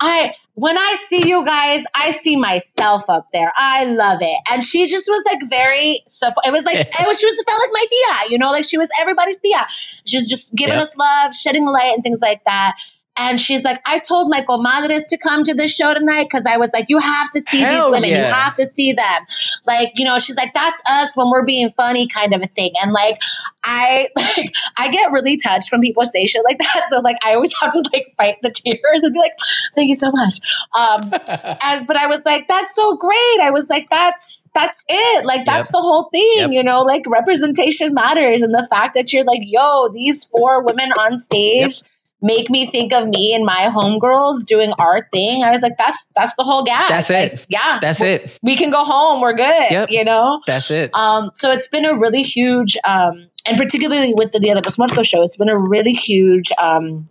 I 0.00 0.34
when 0.56 0.78
I 0.78 0.96
see 1.08 1.28
you 1.28 1.44
guys, 1.44 1.84
I 1.94 2.10
see 2.12 2.36
myself 2.36 3.04
up 3.08 3.28
there. 3.32 3.52
I 3.56 3.84
love 3.84 4.18
it." 4.20 4.38
And 4.52 4.62
she 4.62 4.86
just 4.86 5.08
was 5.08 5.22
like 5.26 5.48
very. 5.48 6.02
It 6.04 6.52
was 6.52 6.64
like 6.64 6.76
it 7.00 7.06
was. 7.06 7.18
She 7.20 7.26
was 7.26 7.44
felt 7.46 7.60
like 7.60 7.70
my 7.72 7.84
Tia, 7.90 8.30
you 8.32 8.38
know, 8.38 8.48
like 8.48 8.64
she 8.68 8.78
was 8.78 8.88
everybody's 9.00 9.36
Tia. 9.38 9.66
She 10.04 10.16
was 10.18 10.28
just 10.28 10.54
giving 10.54 10.74
Yep. 10.74 10.82
us 10.82 10.96
love, 10.96 11.34
shedding 11.34 11.64
light, 11.66 11.92
and 11.94 12.02
things 12.02 12.20
like 12.20 12.44
that. 12.44 12.76
And 13.16 13.38
she's 13.38 13.62
like, 13.62 13.80
I 13.86 14.00
told 14.00 14.28
my 14.28 14.40
comadres 14.40 15.06
to 15.10 15.16
come 15.18 15.44
to 15.44 15.54
the 15.54 15.68
show 15.68 15.94
tonight 15.94 16.24
because 16.24 16.44
I 16.46 16.56
was 16.56 16.70
like, 16.72 16.86
you 16.88 16.98
have 16.98 17.30
to 17.30 17.40
see 17.48 17.60
Hell 17.60 17.92
these 17.92 18.00
women. 18.00 18.10
You 18.10 18.24
have 18.24 18.54
to 18.56 18.66
see 18.66 18.92
them. 18.92 19.26
Like, 19.64 19.92
you 19.94 20.04
know, 20.04 20.18
she's 20.18 20.36
like, 20.36 20.52
that's 20.52 20.82
us 20.90 21.16
when 21.16 21.30
we're 21.30 21.44
being 21.44 21.70
funny 21.76 22.08
kind 22.08 22.34
of 22.34 22.40
a 22.42 22.46
thing. 22.48 22.72
And 22.82 22.92
like, 22.92 23.20
I 23.62 24.08
like, 24.16 24.54
I 24.76 24.90
get 24.90 25.12
really 25.12 25.36
touched 25.36 25.70
when 25.70 25.80
people 25.80 26.04
say 26.06 26.26
shit 26.26 26.42
like 26.44 26.58
that. 26.58 26.86
So 26.90 27.00
like, 27.00 27.16
I 27.24 27.34
always 27.34 27.54
have 27.60 27.72
to 27.72 27.84
like 27.92 28.14
fight 28.16 28.38
the 28.42 28.50
tears 28.50 29.02
and 29.02 29.12
be 29.12 29.18
like, 29.20 29.32
thank 29.76 29.88
you 29.88 29.94
so 29.94 30.10
much. 30.12 30.40
Um, 30.76 31.12
and, 31.62 31.86
but 31.86 31.96
I 31.96 32.06
was 32.08 32.24
like, 32.26 32.48
that's 32.48 32.74
so 32.74 32.96
great. 32.96 33.40
I 33.40 33.50
was 33.52 33.70
like, 33.70 33.88
that's, 33.90 34.48
that's 34.54 34.84
it. 34.88 35.24
Like, 35.24 35.46
that's 35.46 35.68
Yep. 35.68 35.72
the 35.72 35.80
whole 35.80 36.08
thing, 36.10 36.32
Yep. 36.36 36.50
you 36.50 36.62
know, 36.64 36.80
like 36.80 37.04
representation 37.06 37.94
matters. 37.94 38.42
And 38.42 38.52
the 38.52 38.66
fact 38.68 38.94
that 38.94 39.12
you're 39.12 39.24
like, 39.24 39.40
yo, 39.42 39.88
these 39.92 40.24
four 40.24 40.64
women 40.64 40.90
on 40.98 41.16
stage 41.16 41.80
make 42.24 42.48
me 42.48 42.66
think 42.66 42.92
of 42.94 43.06
me 43.06 43.34
and 43.34 43.44
my 43.44 43.68
homegirls 43.70 44.46
doing 44.46 44.72
our 44.78 45.06
thing. 45.12 45.42
I 45.44 45.50
was 45.50 45.62
like, 45.62 45.76
that's 45.76 46.08
that's 46.16 46.34
the 46.36 46.42
whole 46.42 46.64
gap. 46.64 46.88
That's 46.88 47.10
Like, 47.10 47.34
it. 47.34 47.46
Yeah. 47.50 47.78
That's 47.80 48.02
it. 48.02 48.38
We 48.42 48.56
can 48.56 48.70
go 48.70 48.82
home. 48.82 49.20
We're 49.20 49.34
good. 49.36 49.70
Yep. 49.70 49.90
You 49.90 50.04
know? 50.04 50.40
That's 50.46 50.70
it. 50.70 50.90
Um, 50.94 51.30
so 51.34 51.52
it's 51.52 51.68
been 51.68 51.84
a 51.84 51.94
really 51.96 52.22
huge, 52.22 52.78
um, 52.84 53.28
and 53.46 53.58
particularly 53.58 54.14
with 54.14 54.32
the 54.32 54.40
Dia 54.40 54.54
de 54.54 54.62
los 54.64 54.78
Muertos 54.78 55.06
show, 55.06 55.22
it's 55.22 55.36
been 55.36 55.50
a 55.50 55.58
really 55.58 55.92
huge, 55.92 56.50
um, 56.58 57.04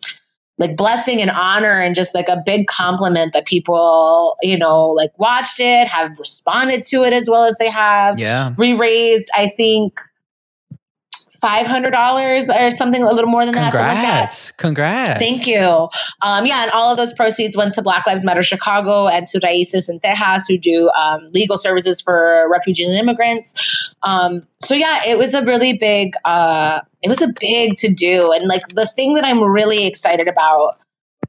like 0.57 0.76
blessing 0.76 1.22
and 1.22 1.30
honor 1.31 1.80
and 1.81 1.94
just 1.95 2.15
like 2.15 2.27
a 2.27 2.41
big 2.45 2.65
compliment 2.68 3.34
that 3.34 3.45
people, 3.45 4.35
you 4.41 4.57
know, 4.57 4.90
like 4.90 5.11
watched 5.19 5.60
it, 5.60 5.88
have 5.88 6.18
responded 6.19 6.84
to 6.85 7.03
it 7.03 7.14
as 7.14 7.30
well 7.30 7.44
as 7.44 7.56
they 7.60 7.69
have. 7.69 8.19
yeah. 8.19 8.53
We 8.57 8.73
raised, 8.73 9.30
I 9.35 9.49
think, 9.56 9.94
five 11.43 11.67
hundred 11.67 11.91
dollars 11.91 12.49
or 12.49 12.71
something, 12.71 13.03
a 13.03 13.11
little 13.11 13.29
more 13.29 13.43
than 13.43 13.53
that, 13.53 13.73
something 13.73 13.85
like 13.85 13.97
that. 13.97 14.29
Congrats. 14.31 14.51
Congrats. 14.51 15.19
Thank 15.19 15.45
you. 15.45 15.89
Um, 16.21 16.45
yeah, 16.45 16.63
and 16.63 16.71
all 16.71 16.89
of 16.89 16.97
those 16.97 17.11
proceeds 17.11 17.57
went 17.57 17.75
to 17.75 17.81
Black 17.81 18.07
Lives 18.07 18.23
Matter 18.23 18.43
Chicago 18.43 19.09
and 19.09 19.27
to 19.27 19.39
Raices 19.41 19.89
in 19.89 19.99
Tejas, 19.99 20.43
who 20.47 20.57
do 20.57 20.89
um, 20.97 21.29
legal 21.33 21.57
services 21.57 21.99
for 21.99 22.47
refugees 22.49 22.87
and 22.87 22.97
immigrants. 22.97 23.55
Um, 24.03 24.47
so 24.59 24.73
yeah, 24.73 25.01
it 25.05 25.17
was 25.17 25.33
a 25.33 25.43
really 25.43 25.77
big, 25.77 26.13
uh, 26.23 26.79
it 27.01 27.09
was 27.09 27.21
a 27.21 27.27
big 27.37 27.75
to 27.79 27.93
do, 27.93 28.31
and 28.31 28.47
like 28.47 28.65
the 28.69 28.87
thing 28.87 29.15
that 29.15 29.25
I'm 29.25 29.43
really 29.43 29.85
excited 29.85 30.29
about. 30.29 30.75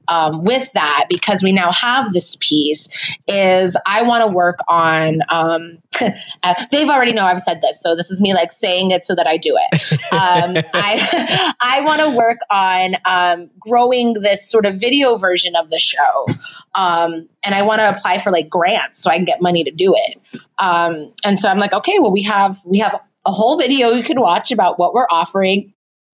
Um, 0.07 0.43
with 0.43 0.71
that, 0.73 1.05
because 1.09 1.43
we 1.43 1.51
now 1.51 1.71
have 1.71 2.11
this 2.13 2.35
piece, 2.39 2.89
is 3.27 3.75
I 3.85 4.03
want 4.03 4.23
to 4.23 4.35
work 4.35 4.59
on. 4.67 5.19
Um, 5.29 5.79
uh, 6.43 6.65
they've 6.71 6.89
already 6.89 7.13
know 7.13 7.25
I've 7.25 7.39
said 7.39 7.61
this, 7.61 7.81
so 7.81 7.95
this 7.95 8.11
is 8.11 8.21
me 8.21 8.33
like 8.33 8.51
saying 8.51 8.91
it 8.91 9.05
so 9.05 9.15
that 9.15 9.27
I 9.27 9.37
do 9.37 9.57
it 9.57 9.65
um, 10.11 10.57
I 10.73 11.53
I 11.61 11.81
want 11.81 12.01
to 12.01 12.09
work 12.11 12.39
on 12.51 12.95
um, 13.05 13.49
growing 13.59 14.13
this 14.13 14.49
sort 14.49 14.65
of 14.65 14.79
video 14.79 15.17
version 15.17 15.55
of 15.55 15.69
the 15.69 15.79
show, 15.79 16.25
um, 16.73 17.27
and 17.43 17.55
I 17.55 17.63
want 17.63 17.79
to 17.79 17.89
apply 17.89 18.19
for 18.19 18.31
like 18.31 18.49
grants 18.49 19.01
so 19.01 19.11
I 19.11 19.15
can 19.15 19.25
get 19.25 19.41
money 19.41 19.63
to 19.63 19.71
do 19.71 19.93
it. 19.95 20.41
Um, 20.57 21.13
and 21.23 21.37
so 21.37 21.49
I'm 21.49 21.59
like, 21.59 21.73
okay, 21.73 21.99
well 21.99 22.11
we 22.11 22.23
have 22.23 22.59
we 22.65 22.79
have 22.79 22.99
a 23.25 23.31
whole 23.31 23.57
video 23.57 23.91
you 23.91 24.03
can 24.03 24.19
watch 24.19 24.51
about 24.51 24.77
what 24.77 24.93
we're 24.93 25.07
offering 25.09 25.73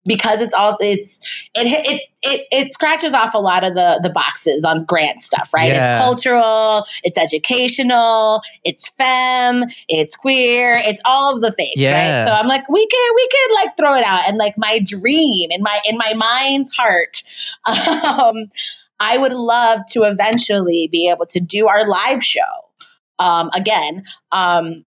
because 0.09 0.40
it's 0.40 0.55
all 0.55 0.76
it's 0.80 1.20
it 1.55 1.66
it 1.86 2.02
it 2.22 2.47
it 2.51 2.72
scratches 2.72 3.12
off 3.12 3.35
a 3.35 3.39
lot 3.39 3.62
of 3.62 3.74
the 3.74 4.01
the 4.02 4.10
boxes 4.10 4.64
on 4.64 4.85
grant 4.85 5.22
stuff, 5.22 5.51
right? 5.55 5.70
It's 5.70 5.89
cultural, 5.90 6.85
it's 7.05 7.16
educational, 7.18 8.43
it's 8.64 8.89
femme, 8.89 9.64
it's 9.89 10.16
queer, 10.16 10.72
it's 10.74 11.01
all 11.05 11.36
of 11.36 11.43
the 11.43 11.52
things, 11.52 11.74
Yeah. 11.76 11.93
right? 11.93 12.24
So 12.26 12.32
I'm 12.32 12.48
like, 12.48 12.68
we 12.68 12.85
could 12.89 13.14
we 13.14 13.28
could 13.30 13.55
like 13.55 13.76
throw 13.76 13.94
it 13.97 14.05
out, 14.05 14.22
and 14.26 14.36
like 14.39 14.55
my 14.59 14.80
dream 14.85 15.51
in 15.51 15.62
my 15.62 15.78
in 15.85 15.97
my 15.97 16.14
mind's 16.16 16.70
heart, 16.74 17.22
um, 17.66 18.48
I 18.98 19.16
would 19.16 19.32
love 19.32 19.82
to 19.90 20.02
eventually 20.05 20.89
be 20.90 21.10
able 21.10 21.26
to 21.26 21.40
do 21.40 21.68
our 21.68 21.86
live 21.86 22.24
show 22.24 22.40
um, 23.18 23.51
again. 23.55 24.05
Um, 24.32 24.85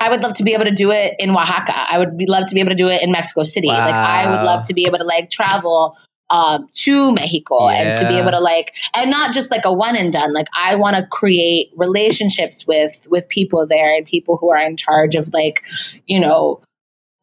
I 0.00 0.10
would 0.10 0.20
love 0.20 0.34
to 0.34 0.44
be 0.44 0.54
able 0.54 0.64
to 0.64 0.74
do 0.74 0.90
it 0.90 1.16
in 1.18 1.30
Oaxaca. 1.30 1.74
I 1.76 1.98
would 1.98 2.16
be, 2.16 2.26
love 2.26 2.48
to 2.48 2.54
be 2.54 2.60
able 2.60 2.70
to 2.70 2.76
do 2.76 2.88
it 2.88 3.02
in 3.02 3.12
Mexico 3.12 3.44
City. 3.44 3.68
Like 3.68 3.94
I 3.94 4.30
would 4.30 4.44
love 4.44 4.66
to 4.68 4.74
be 4.74 4.86
able 4.86 4.98
to 4.98 5.04
like 5.04 5.30
travel 5.30 5.96
um, 6.30 6.68
to 6.72 7.12
Mexico 7.12 7.68
and 7.68 7.92
to 7.92 8.08
be 8.08 8.16
able 8.16 8.32
to 8.32 8.40
like, 8.40 8.74
and 8.94 9.10
not 9.10 9.34
just 9.34 9.50
like 9.50 9.64
a 9.64 9.72
one 9.72 9.96
and 9.96 10.12
done. 10.12 10.32
Like 10.32 10.48
I 10.58 10.76
want 10.76 10.96
to 10.96 11.06
create 11.06 11.70
relationships 11.76 12.66
with 12.66 13.06
with 13.10 13.28
people 13.28 13.66
there 13.66 13.94
and 13.94 14.06
people 14.06 14.36
who 14.36 14.50
are 14.50 14.60
in 14.60 14.76
charge 14.76 15.14
of 15.14 15.32
like, 15.32 15.62
you 16.06 16.20
know, 16.20 16.60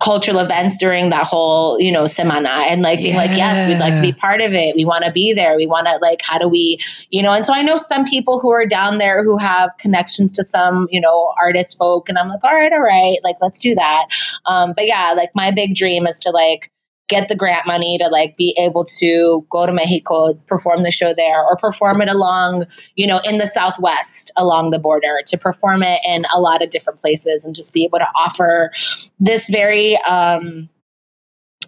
cultural 0.01 0.39
events 0.39 0.77
during 0.77 1.11
that 1.11 1.25
whole 1.25 1.79
you 1.79 1.91
know 1.91 2.03
semana 2.03 2.65
and 2.69 2.81
like 2.81 2.99
being 2.99 3.15
like 3.15 3.29
yes 3.31 3.67
we'd 3.67 3.77
like 3.77 3.95
to 3.95 4.01
be 4.01 4.11
part 4.11 4.41
of 4.41 4.53
it. 4.53 4.75
We 4.75 4.83
want 4.83 5.03
to 5.05 5.11
be 5.11 5.33
there. 5.33 5.55
We 5.55 5.67
want 5.67 5.87
to 5.87 5.97
like 6.01 6.21
how 6.23 6.39
do 6.39 6.47
we 6.47 6.79
you 7.09 7.21
know? 7.21 7.33
And 7.33 7.45
so 7.45 7.53
i 7.53 7.61
know 7.61 7.77
some 7.77 8.05
people 8.05 8.39
who 8.39 8.49
are 8.51 8.65
down 8.65 8.97
there 8.97 9.23
who 9.23 9.37
have 9.37 9.71
connections 9.77 10.33
to 10.33 10.43
some 10.43 10.87
you 10.89 10.99
know 10.99 11.33
artist 11.41 11.77
folk 11.77 12.09
and 12.09 12.17
i'm 12.17 12.29
like 12.29 12.43
all 12.43 12.53
right 12.53 12.73
all 12.73 12.81
right. 12.81 13.17
Like 13.23 13.35
let's 13.41 13.59
do 13.59 13.75
that. 13.75 14.07
Um 14.45 14.73
but 14.75 14.87
yeah 14.87 15.13
like 15.15 15.29
my 15.35 15.51
big 15.51 15.75
dream 15.75 16.07
is 16.07 16.19
to 16.21 16.31
like 16.31 16.71
get 17.11 17.27
the 17.27 17.35
grant 17.35 17.67
money 17.67 17.99
to 17.99 18.07
like 18.07 18.35
be 18.37 18.57
able 18.59 18.85
to 18.85 19.45
go 19.51 19.67
to 19.67 19.73
mexico 19.73 20.33
perform 20.47 20.81
the 20.81 20.91
show 20.91 21.13
there 21.13 21.43
or 21.43 21.57
perform 21.57 22.01
it 22.01 22.09
along 22.09 22.65
you 22.95 23.05
know 23.05 23.19
in 23.29 23.37
the 23.37 23.45
southwest 23.45 24.31
along 24.37 24.71
the 24.71 24.79
border 24.79 25.19
to 25.27 25.37
perform 25.37 25.83
it 25.83 25.99
in 26.07 26.23
a 26.35 26.39
lot 26.41 26.63
of 26.63 26.71
different 26.71 27.01
places 27.01 27.45
and 27.45 27.53
just 27.55 27.73
be 27.73 27.83
able 27.83 27.99
to 27.99 28.07
offer 28.15 28.71
this 29.19 29.49
very 29.49 29.97
um 29.97 30.69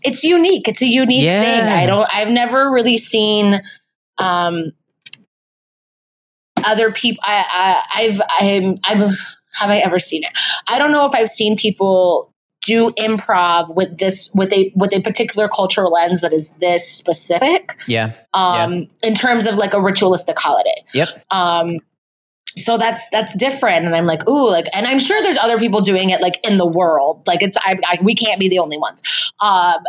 it's 0.04 0.24
unique. 0.24 0.68
It's 0.68 0.82
a 0.82 0.88
unique 0.88 1.24
Yeah. 1.26 1.42
thing. 1.42 1.62
I 1.70 1.86
don't 1.86 2.08
i've 2.14 2.30
never 2.30 2.72
really 2.72 2.98
seen 2.98 3.62
um 4.18 4.72
other 6.66 6.92
people 6.92 7.22
i, 7.26 7.84
I 7.96 8.04
i've 8.04 8.22
i'm 8.40 8.80
i'm 8.86 9.10
have 9.54 9.70
i 9.70 9.80
ever 9.80 10.00
seen 10.00 10.24
it? 10.24 10.38
I 10.68 10.78
don't 10.80 10.92
know 10.92 11.06
if 11.06 11.14
i've 11.14 11.30
seen 11.30 11.58
people 11.58 12.33
do 12.64 12.90
improv 12.92 13.74
with 13.76 13.98
this 13.98 14.32
with 14.34 14.52
a 14.54 14.72
with 14.76 14.94
a 14.94 15.02
particular 15.02 15.48
cultural 15.48 15.92
lens 15.92 16.22
that 16.22 16.34
is 16.34 16.56
this 16.58 16.88
specific 16.92 17.78
Yeah. 17.88 18.14
um 18.34 18.88
in 19.02 19.14
terms 19.16 19.46
of 19.46 19.56
like 19.56 19.74
a 19.74 19.82
ritualistic 19.82 20.38
holiday 20.40 20.84
Yep. 20.94 21.10
um 21.32 21.80
so 22.56 22.78
that's 22.78 23.10
that's 23.10 23.36
different. 23.36 23.86
And 23.86 23.96
i'm 23.96 24.06
like 24.06 24.28
ooh 24.28 24.50
like 24.50 24.66
and 24.74 24.86
i'm 24.88 25.00
sure 25.00 25.22
there's 25.22 25.38
other 25.38 25.58
people 25.58 25.82
doing 25.82 26.10
it 26.12 26.22
like 26.22 26.40
in 26.48 26.58
the 26.58 26.68
world. 26.68 27.24
Like 27.26 27.42
it's 27.42 27.58
I, 27.58 27.80
I 27.86 28.00
we 28.02 28.16
can't 28.16 28.40
be 28.40 28.50
the 28.50 28.60
only 28.60 28.78
ones. 28.78 29.02
Um 29.40 29.84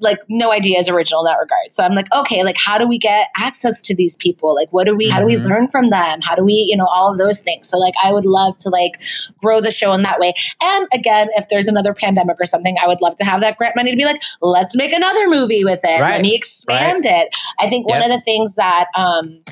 like 0.00 0.18
no 0.28 0.52
idea 0.52 0.78
is 0.78 0.88
original 0.88 1.20
in 1.20 1.26
that 1.26 1.38
regard. 1.40 1.72
So 1.72 1.84
i'm 1.84 1.94
like 1.94 2.12
okay 2.12 2.42
like 2.42 2.56
how 2.56 2.78
do 2.78 2.88
we 2.88 2.98
get 2.98 3.28
access 3.36 3.82
to 3.82 3.94
these 3.94 4.16
people? 4.16 4.54
Like 4.54 4.68
what 4.72 4.86
do 4.86 4.96
we 4.96 5.08
how 5.10 5.20
do 5.20 5.26
we 5.26 5.36
Mhm. 5.36 5.44
learn 5.44 5.68
from 5.68 5.90
them? 5.90 6.20
How 6.20 6.34
do 6.34 6.44
we 6.44 6.66
you 6.70 6.76
know 6.76 6.86
all 6.86 7.12
of 7.12 7.18
those 7.18 7.40
things? 7.42 7.68
So 7.68 7.78
like 7.78 7.94
i 8.02 8.12
would 8.12 8.26
love 8.26 8.56
to 8.58 8.68
like 8.70 9.00
grow 9.40 9.60
the 9.60 9.70
show 9.70 9.92
in 9.92 10.02
that 10.02 10.18
way. 10.18 10.32
And 10.62 10.88
again 10.92 11.28
if 11.36 11.48
there's 11.48 11.68
another 11.68 11.94
pandemic 11.94 12.36
or 12.40 12.44
something 12.46 12.76
i 12.82 12.86
would 12.86 13.00
love 13.00 13.16
to 13.16 13.24
have 13.24 13.40
that 13.42 13.56
grant 13.58 13.76
money 13.76 13.90
to 13.92 13.96
be 13.96 14.04
like 14.04 14.22
let's 14.40 14.76
make 14.76 14.92
another 14.92 15.28
movie 15.28 15.64
with 15.64 15.80
it. 15.84 16.00
Right. 16.00 16.12
let 16.14 16.22
me 16.22 16.34
expand 16.34 17.06
it. 17.06 17.28
I 17.60 17.68
think 17.68 17.86
one 17.88 18.02
of 18.02 18.10
the 18.10 18.20
things 18.20 18.56
that 18.56 18.88
um 18.94 19.42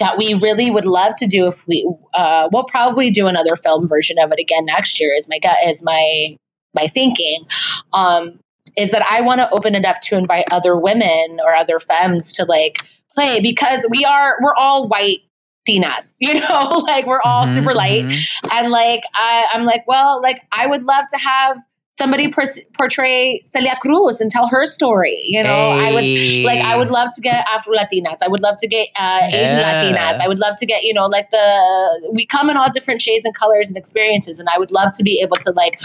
that 0.00 0.18
we 0.18 0.34
really 0.34 0.70
would 0.70 0.86
love 0.86 1.14
to 1.18 1.26
do 1.26 1.46
if 1.46 1.64
we 1.66 1.88
uh, 2.12 2.48
we'll 2.52 2.64
probably 2.64 3.10
do 3.10 3.28
another 3.28 3.54
film 3.54 3.88
version 3.88 4.18
of 4.18 4.32
it 4.32 4.40
again 4.40 4.64
next 4.64 4.98
year 5.00 5.14
is 5.14 5.28
my 5.28 5.38
gut 5.38 5.56
is 5.68 5.82
my 5.82 6.36
my 6.74 6.88
thinking. 6.88 7.44
Um 7.92 8.40
is 8.76 8.90
that 8.92 9.02
I 9.08 9.22
want 9.22 9.40
to 9.40 9.50
open 9.50 9.74
it 9.76 9.84
up 9.84 10.00
to 10.02 10.16
invite 10.16 10.44
other 10.52 10.76
women 10.76 11.38
or 11.44 11.52
other 11.54 11.78
femmes 11.80 12.34
to 12.34 12.44
like 12.44 12.78
play 13.14 13.40
because 13.40 13.86
we 13.90 14.04
are 14.04 14.36
we're 14.42 14.54
all 14.54 14.88
white 14.88 15.20
Dinas, 15.68 16.16
you 16.20 16.34
know, 16.34 16.82
like 16.86 17.06
we're 17.06 17.20
all 17.22 17.46
Mhm, 17.46 17.54
super 17.54 17.74
light, 17.74 18.04
mhm. 18.04 18.48
and 18.52 18.70
like 18.70 19.02
I, 19.14 19.48
I'm 19.52 19.64
like, 19.64 19.86
well, 19.86 20.20
like 20.22 20.40
I 20.50 20.66
would 20.66 20.82
love 20.82 21.04
to 21.10 21.18
have 21.18 21.58
somebody 22.00 22.26
pers- 22.36 22.62
portray 22.78 23.40
Celia 23.44 23.76
Cruz 23.82 24.20
and 24.20 24.30
tell 24.30 24.48
her 24.48 24.64
story. 24.66 25.18
You 25.34 25.42
know, 25.42 25.60
I 25.86 25.92
would 25.94 26.08
like 26.50 26.60
I 26.72 26.74
would 26.78 26.90
love 26.98 27.08
to 27.16 27.20
get 27.20 27.46
Afro 27.54 27.74
Latinas. 27.80 28.18
I 28.22 28.28
would 28.32 28.42
love 28.48 28.56
to 28.64 28.68
get 28.76 28.88
uh, 28.98 29.20
Asian 29.40 29.58
Yeah. 29.58 29.68
Latinas. 29.68 30.16
I 30.24 30.28
would 30.28 30.38
love 30.46 30.56
to 30.62 30.66
get 30.66 30.82
you 30.88 30.94
know 30.94 31.06
like 31.06 31.30
the 31.30 32.10
we 32.12 32.26
come 32.26 32.50
in 32.50 32.56
all 32.56 32.70
different 32.78 33.00
shades 33.00 33.24
and 33.26 33.34
colors 33.34 33.68
and 33.68 33.76
experiences, 33.76 34.40
and 34.40 34.48
I 34.54 34.58
would 34.58 34.72
love 34.72 34.92
to 34.98 35.02
be 35.02 35.20
able 35.22 35.36
to 35.46 35.52
like 35.52 35.78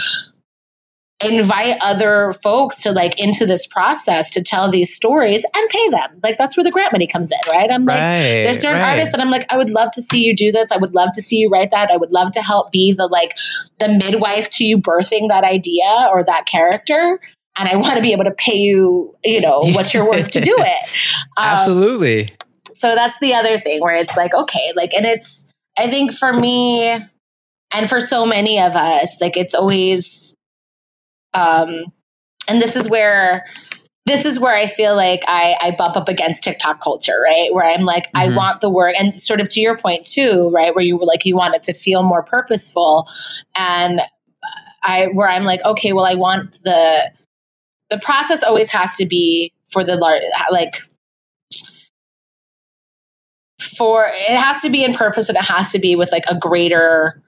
invite 1.24 1.76
other 1.82 2.34
folks 2.42 2.82
to 2.82 2.92
like 2.92 3.18
into 3.20 3.46
this 3.46 3.66
process 3.66 4.32
to 4.32 4.42
tell 4.42 4.70
these 4.70 4.94
stories 4.94 5.44
and 5.44 5.68
pay 5.70 5.88
them. 5.88 6.20
Like 6.22 6.36
that's 6.36 6.56
where 6.56 6.64
the 6.64 6.70
grant 6.70 6.92
money 6.92 7.06
comes 7.06 7.32
in, 7.32 7.38
right? 7.50 7.70
I'm 7.70 7.86
like. 7.86 7.98
Right, 7.98 8.44
There's 8.44 8.60
certain 8.60 8.82
right. 8.82 8.90
artists 8.92 9.14
that 9.14 9.20
I'm 9.20 9.30
like, 9.30 9.46
I 9.48 9.56
would 9.56 9.70
love 9.70 9.90
to 9.92 10.02
see 10.02 10.20
you 10.20 10.36
do 10.36 10.52
this. 10.52 10.70
I 10.70 10.76
would 10.76 10.94
love 10.94 11.10
to 11.14 11.22
see 11.22 11.36
you 11.36 11.48
write 11.48 11.70
that. 11.70 11.90
I 11.90 11.96
would 11.96 12.12
love 12.12 12.32
to 12.32 12.42
help 12.42 12.70
be 12.70 12.94
the 12.96 13.06
like 13.06 13.32
the 13.78 13.88
midwife 13.88 14.50
to 14.50 14.64
you 14.64 14.78
birthing 14.78 15.28
that 15.28 15.42
idea 15.42 16.08
or 16.10 16.22
that 16.24 16.44
character. 16.44 17.18
And 17.58 17.68
I 17.68 17.76
want 17.76 17.94
to 17.94 18.02
be 18.02 18.12
able 18.12 18.24
to 18.24 18.34
pay 18.34 18.56
you, 18.56 19.16
you 19.24 19.40
know, 19.40 19.60
what 19.72 19.94
you're 19.94 20.08
worth 20.08 20.30
to 20.32 20.40
do 20.40 20.54
it. 20.58 20.90
Um, 21.38 21.48
Absolutely. 21.48 22.30
so 22.72 22.94
that's 22.94 23.18
the 23.20 23.34
other 23.34 23.60
thing 23.60 23.82
where 23.82 23.94
it's 23.94 24.16
like, 24.16 24.32
okay, 24.32 24.72
like, 24.74 24.94
and 24.94 25.04
it's, 25.04 25.46
I 25.76 25.90
think 25.90 26.14
for 26.14 26.32
me 26.32 26.92
and 27.74 27.90
for 27.90 28.00
so 28.00 28.24
many 28.24 28.58
of 28.58 28.74
us, 28.74 29.20
like, 29.20 29.36
it's 29.36 29.54
always, 29.54 30.25
um, 31.36 31.92
and 32.48 32.60
this 32.60 32.76
is 32.76 32.88
where, 32.88 33.44
this 34.06 34.24
is 34.24 34.38
where 34.38 34.54
I 34.54 34.66
feel 34.66 34.94
like 34.94 35.24
I, 35.26 35.56
I 35.60 35.74
bump 35.76 35.96
up 35.96 36.08
against 36.08 36.44
TikTok 36.44 36.80
culture, 36.80 37.20
right? 37.22 37.52
Where 37.52 37.64
I'm 37.64 37.82
like, 37.84 38.08
I 38.14 38.28
Mhm. 38.28 38.36
want 38.36 38.60
the 38.60 38.70
work, 38.70 38.94
and 38.98 39.20
sort 39.20 39.40
of 39.40 39.48
to 39.50 39.60
your 39.60 39.76
point 39.78 40.06
too, 40.06 40.50
right? 40.54 40.74
Where 40.74 40.84
you 40.84 40.96
were 40.96 41.04
like, 41.04 41.24
you 41.26 41.36
want 41.36 41.54
it 41.56 41.64
to 41.64 41.74
feel 41.74 42.02
more 42.02 42.22
purposeful, 42.22 43.08
and 43.56 44.00
I, 44.82 45.06
where 45.12 45.28
I'm 45.28 45.44
like, 45.44 45.64
okay, 45.64 45.92
well, 45.92 46.04
I 46.04 46.14
want 46.14 46.62
the, 46.62 47.12
the 47.90 47.98
process 47.98 48.44
always 48.44 48.70
has 48.70 48.96
to 48.96 49.06
be 49.06 49.52
for 49.72 49.82
the 49.84 49.96
large, 49.96 50.22
like 50.50 50.76
for 53.76 54.06
it 54.06 54.36
has 54.36 54.62
to 54.62 54.70
be 54.70 54.84
in 54.84 54.94
purpose 54.94 55.28
and 55.28 55.36
it 55.36 55.44
has 55.44 55.72
to 55.72 55.78
be 55.78 55.96
with 55.96 56.12
like 56.12 56.24
a 56.30 56.38
greater 56.38 57.22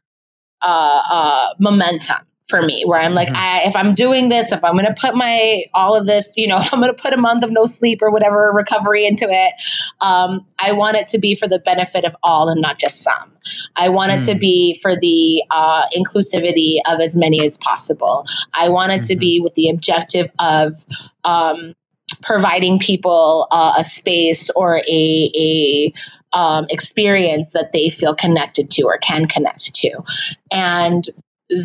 uh, 0.63 1.03
uh, 1.11 1.49
momentum 1.59 2.19
for 2.49 2.63
me 2.63 2.85
where 2.87 3.01
i'm 3.01 3.15
like 3.15 3.29
Mhm. 3.29 3.37
I, 3.37 3.63
if 3.67 3.77
i'm 3.77 3.95
doing 3.95 4.29
this 4.29 4.53
if 4.53 4.65
i'm 4.65 4.73
going 4.73 4.87
to 4.87 4.95
put 4.95 5.15
my 5.15 5.65
all 5.75 5.95
of 5.95 6.07
this 6.07 6.37
you 6.37 6.47
know 6.47 6.59
if 6.61 6.73
i'm 6.73 6.81
going 6.81 6.95
to 6.95 7.01
put 7.01 7.13
a 7.13 7.17
month 7.19 7.45
of 7.45 7.51
no 7.51 7.67
sleep 7.67 8.01
or 8.03 8.11
whatever 8.11 8.51
recovery 8.55 9.07
into 9.07 9.27
it 9.29 9.55
um, 10.01 10.47
i 10.59 10.73
want 10.73 10.97
it 10.97 11.09
to 11.09 11.19
be 11.19 11.35
for 11.35 11.49
the 11.49 11.59
benefit 11.59 12.05
of 12.05 12.17
all 12.23 12.49
and 12.49 12.61
not 12.61 12.79
just 12.79 13.03
some 13.03 13.33
i 13.77 13.89
want 13.89 14.13
it 14.13 14.23
to 14.25 14.35
Mm. 14.35 14.41
be 14.41 14.79
for 14.81 14.95
the 14.95 15.43
uh, 15.51 15.83
inclusivity 15.97 16.79
of 16.87 17.01
as 17.01 17.17
many 17.17 17.45
as 17.45 17.57
possible 17.59 18.25
i 18.55 18.69
want 18.69 18.93
it 18.93 19.05
to 19.05 19.17
Mhm. 19.17 19.21
be 19.21 19.41
with 19.41 19.55
the 19.55 19.69
objective 19.71 20.31
of 20.39 20.85
um, 21.25 21.75
providing 22.23 22.79
people 22.79 23.47
uh, 23.51 23.75
a 23.79 23.85
space 23.85 24.51
or 24.51 24.77
a, 24.79 25.31
a 25.37 25.93
um, 26.33 26.67
experience 26.71 27.53
that 27.53 27.73
they 27.73 27.91
feel 27.91 28.15
connected 28.15 28.71
to 28.73 28.83
or 28.85 28.99
can 28.99 29.27
connect 29.27 29.75
to. 29.77 30.03
And 30.51 31.05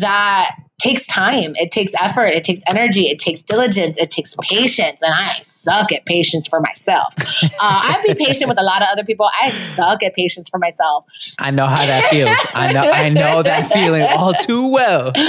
that 0.00 0.56
takes 0.78 1.06
time. 1.06 1.52
It 1.54 1.70
takes 1.70 1.92
effort. 2.00 2.26
It 2.26 2.44
takes 2.44 2.60
energy. 2.66 3.04
It 3.04 3.18
takes 3.18 3.42
diligence. 3.42 3.96
It 3.96 4.10
takes 4.10 4.34
patience. 4.40 5.02
And 5.02 5.14
I 5.14 5.38
suck 5.42 5.92
at 5.92 6.04
patience 6.04 6.48
for 6.48 6.60
myself. 6.60 7.14
Uh, 7.42 7.48
I'd 7.60 8.02
be 8.06 8.14
patient 8.14 8.48
with 8.48 8.58
a 8.58 8.64
lot 8.64 8.82
of 8.82 8.88
other 8.90 9.04
people. 9.04 9.28
I 9.40 9.50
suck 9.50 10.02
at 10.02 10.14
patience 10.14 10.48
for 10.48 10.58
myself. 10.58 11.06
I 11.38 11.50
know 11.50 11.66
how 11.66 11.76
that 11.76 12.10
feels. 12.10 12.36
I 12.52 12.72
know. 12.72 12.90
I 12.90 13.08
know 13.08 13.42
that 13.42 13.70
feeling 13.72 14.02
all 14.02 14.34
too 14.34 14.68
well. 14.68 15.12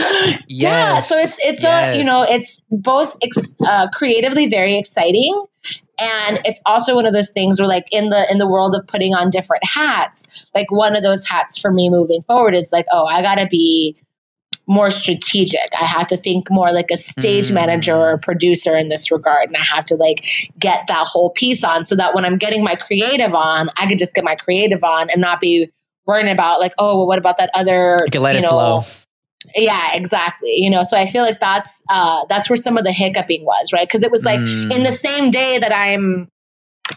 Yeah. 0.48 0.96
Yes. 0.96 1.10
So 1.10 1.16
it's 1.16 1.40
it's 1.40 1.64
a 1.64 1.98
you 1.98 2.04
know 2.04 2.24
it's 2.28 2.62
both 2.70 3.16
ex- 3.22 3.56
uh, 3.66 3.90
creatively 3.90 4.48
very 4.48 4.78
exciting, 4.78 5.34
and 6.00 6.40
it's 6.46 6.62
also 6.66 6.96
one 6.96 7.06
of 7.06 7.14
those 7.14 7.32
things 7.32 7.60
where 7.60 7.68
like 7.68 7.88
in 7.92 8.10
the 8.10 8.28
in 8.32 8.38
the 8.38 8.48
world 8.48 8.76
of 8.76 8.88
putting 8.88 9.14
on 9.14 9.30
different 9.30 9.64
hats, 9.66 10.28
like 10.54 10.72
one 10.72 10.96
of 10.96 11.04
those 11.04 11.28
hats 11.28 11.60
for 11.60 11.72
me 11.72 11.90
moving 11.90 12.22
forward 12.24 12.56
is 12.56 12.72
like 12.72 12.86
oh 12.92 13.06
I 13.06 13.22
gotta 13.22 13.48
be 13.48 13.98
more 14.68 14.90
strategic. 14.92 15.70
I 15.80 15.86
have 15.86 16.08
to 16.08 16.18
think 16.18 16.50
more 16.50 16.72
like 16.72 16.90
a 16.92 16.98
stage 16.98 17.50
Mm. 17.50 17.54
manager 17.56 17.96
or 17.96 18.12
a 18.14 18.18
producer 18.20 18.76
in 18.76 18.88
this 18.90 19.12
regard. 19.12 19.48
And 19.50 19.58
I 19.58 19.64
have 19.64 19.86
to 19.86 19.96
like 19.96 20.26
get 20.58 20.88
that 20.88 21.06
whole 21.08 21.30
piece 21.30 21.64
on 21.64 21.86
so 21.86 21.96
that 21.96 22.16
when 22.16 22.26
I'm 22.26 22.38
getting 22.38 22.64
my 22.64 22.76
creative 22.76 23.34
on, 23.34 23.70
I 23.78 23.88
could 23.88 24.00
just 24.00 24.16
get 24.16 24.24
my 24.24 24.36
creative 24.36 24.84
on 24.84 25.10
and 25.12 25.22
not 25.22 25.40
be 25.40 25.72
worrying 26.08 26.30
about 26.30 26.60
like, 26.60 26.74
oh, 26.80 26.98
well, 26.98 27.08
what 27.08 27.20
about 27.20 27.38
that 27.38 27.52
other, 27.54 28.00
You 28.06 28.12
can 28.12 28.22
let 28.24 28.36
it 28.36 28.42
know, 28.42 28.50
flow. 28.50 28.84
yeah, 29.56 29.94
exactly. 29.94 30.56
You 30.56 30.70
know, 30.72 30.82
so 30.84 30.98
I 30.98 31.06
feel 31.06 31.22
like 31.24 31.40
that's 31.40 31.84
uh 31.90 32.26
that's 32.30 32.50
where 32.50 32.58
some 32.58 32.78
of 32.78 32.84
the 32.84 32.92
hiccuping 32.92 33.46
was, 33.46 33.72
right? 33.74 33.88
Because 33.88 34.04
it 34.04 34.12
was 34.12 34.26
like 34.26 34.40
Mm. 34.40 34.74
in 34.76 34.84
the 34.84 34.92
same 34.92 35.30
day 35.32 35.60
that 35.60 35.72
I'm 35.76 36.28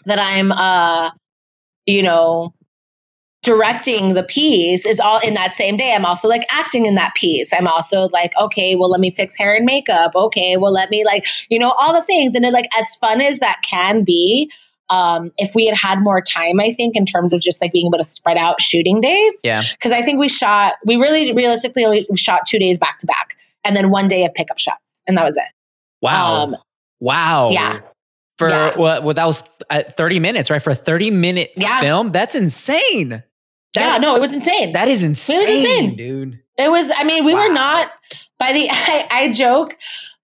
that 0.06 0.18
I'm 0.18 0.52
uh 0.52 1.10
you 1.86 2.02
know 2.02 2.52
directing 3.48 4.12
the 4.14 4.22
piece 4.24 4.84
is 4.84 5.00
all 5.00 5.20
in 5.20 5.34
that 5.34 5.54
same 5.54 5.76
day. 5.76 5.92
I'm 5.94 6.04
also 6.04 6.28
like 6.28 6.42
acting 6.50 6.84
in 6.86 6.96
that 6.96 7.14
piece. 7.14 7.52
I'm 7.54 7.66
also 7.66 8.02
like, 8.08 8.32
okay, 8.40 8.76
well 8.76 8.90
let 8.90 9.00
me 9.00 9.10
fix 9.10 9.36
hair 9.36 9.54
and 9.54 9.64
makeup. 9.64 10.12
Okay, 10.14 10.56
well 10.58 10.72
let 10.72 10.90
me 10.90 11.04
like, 11.04 11.26
you 11.48 11.58
know, 11.58 11.72
all 11.78 11.94
the 11.94 12.02
things. 12.02 12.34
And 12.34 12.44
it 12.44 12.52
like 12.52 12.68
as 12.78 12.94
fun 12.96 13.20
as 13.22 13.38
that 13.38 13.60
can 13.62 14.04
be, 14.04 14.52
um, 14.90 15.32
if 15.38 15.54
we 15.54 15.66
had 15.66 15.76
had 15.76 16.00
more 16.00 16.20
time, 16.20 16.60
I 16.60 16.72
think, 16.72 16.94
in 16.96 17.06
terms 17.06 17.32
of 17.32 17.40
just 17.40 17.60
like 17.62 17.72
being 17.72 17.86
able 17.86 17.98
to 17.98 18.04
spread 18.04 18.36
out 18.36 18.60
shooting 18.60 19.00
days, 19.00 19.34
Yeah. 19.42 19.62
because 19.72 19.92
I 19.92 20.02
think 20.02 20.18
we 20.18 20.28
shot, 20.28 20.74
we 20.84 20.96
really 20.96 21.32
realistically 21.34 21.84
only 21.84 22.06
shot 22.16 22.42
two 22.46 22.58
days 22.58 22.78
back 22.78 22.98
to 22.98 23.06
back, 23.06 23.36
and 23.64 23.74
then 23.76 23.90
one 23.90 24.08
day 24.08 24.24
of 24.24 24.32
pickup 24.34 24.58
shots, 24.58 25.02
and 25.06 25.16
that 25.18 25.24
was 25.24 25.36
it. 25.36 25.44
Wow. 26.00 26.42
Um, 26.44 26.56
wow. 27.00 27.50
yeah. 27.50 27.80
For 28.38 28.48
Yeah. 28.48 28.76
what? 28.76 29.02
Well, 29.02 29.14
that 29.14 29.26
was 29.26 29.42
at 29.68 29.96
30 29.96 30.20
minutes, 30.20 30.50
right? 30.50 30.62
For 30.62 30.70
a 30.70 30.74
30 30.74 31.10
minute 31.10 31.52
Yeah. 31.56 31.80
film, 31.80 32.12
that's 32.12 32.34
insane. 32.34 33.22
Yeah, 33.74 33.98
no, 33.98 34.14
it 34.16 34.20
was 34.20 34.32
insane. 34.32 34.72
That 34.72 34.88
is 34.88 35.02
insane, 35.02 35.40
insane. 35.58 35.96
dude. 35.96 36.40
It 36.56 36.70
was. 36.70 36.90
I 36.96 37.04
mean, 37.04 37.24
we 37.24 37.34
Wow. 37.34 37.48
were 37.48 37.52
not 37.54 37.90
by 38.38 38.52
the. 38.52 38.68
I, 38.70 39.06
I 39.10 39.32
joke 39.32 39.76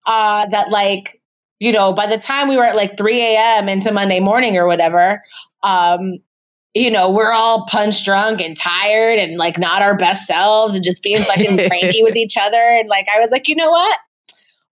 uh, 0.06 0.46
that 0.46 0.70
like 0.70 1.20
you 1.60 1.72
know 1.72 1.92
by 1.92 2.06
the 2.06 2.18
time 2.18 2.48
we 2.48 2.56
were 2.56 2.64
at 2.64 2.76
like 2.76 2.96
3 2.96 3.20
a.m. 3.20 3.68
into 3.68 3.92
Monday 3.92 4.20
morning 4.20 4.56
or 4.56 4.66
whatever, 4.66 5.22
um, 5.62 6.18
you 6.74 6.90
know, 6.90 7.12
we're 7.12 7.30
all 7.32 7.66
punch 7.68 8.04
drunk 8.04 8.40
and 8.40 8.56
tired 8.56 9.18
and 9.20 9.36
like 9.38 9.58
not 9.58 9.80
our 9.82 9.96
best 9.96 10.26
selves 10.26 10.74
and 10.74 10.82
just 10.84 11.02
being 11.04 11.24
fucking 11.24 11.56
cranky 11.68 12.02
with 12.02 12.16
each 12.16 12.36
other. 12.36 12.56
And 12.60 12.88
like 12.88 13.06
I 13.14 13.20
was 13.20 13.30
like, 13.30 13.48
you 13.48 13.54
know 13.54 13.70
what? 13.70 13.98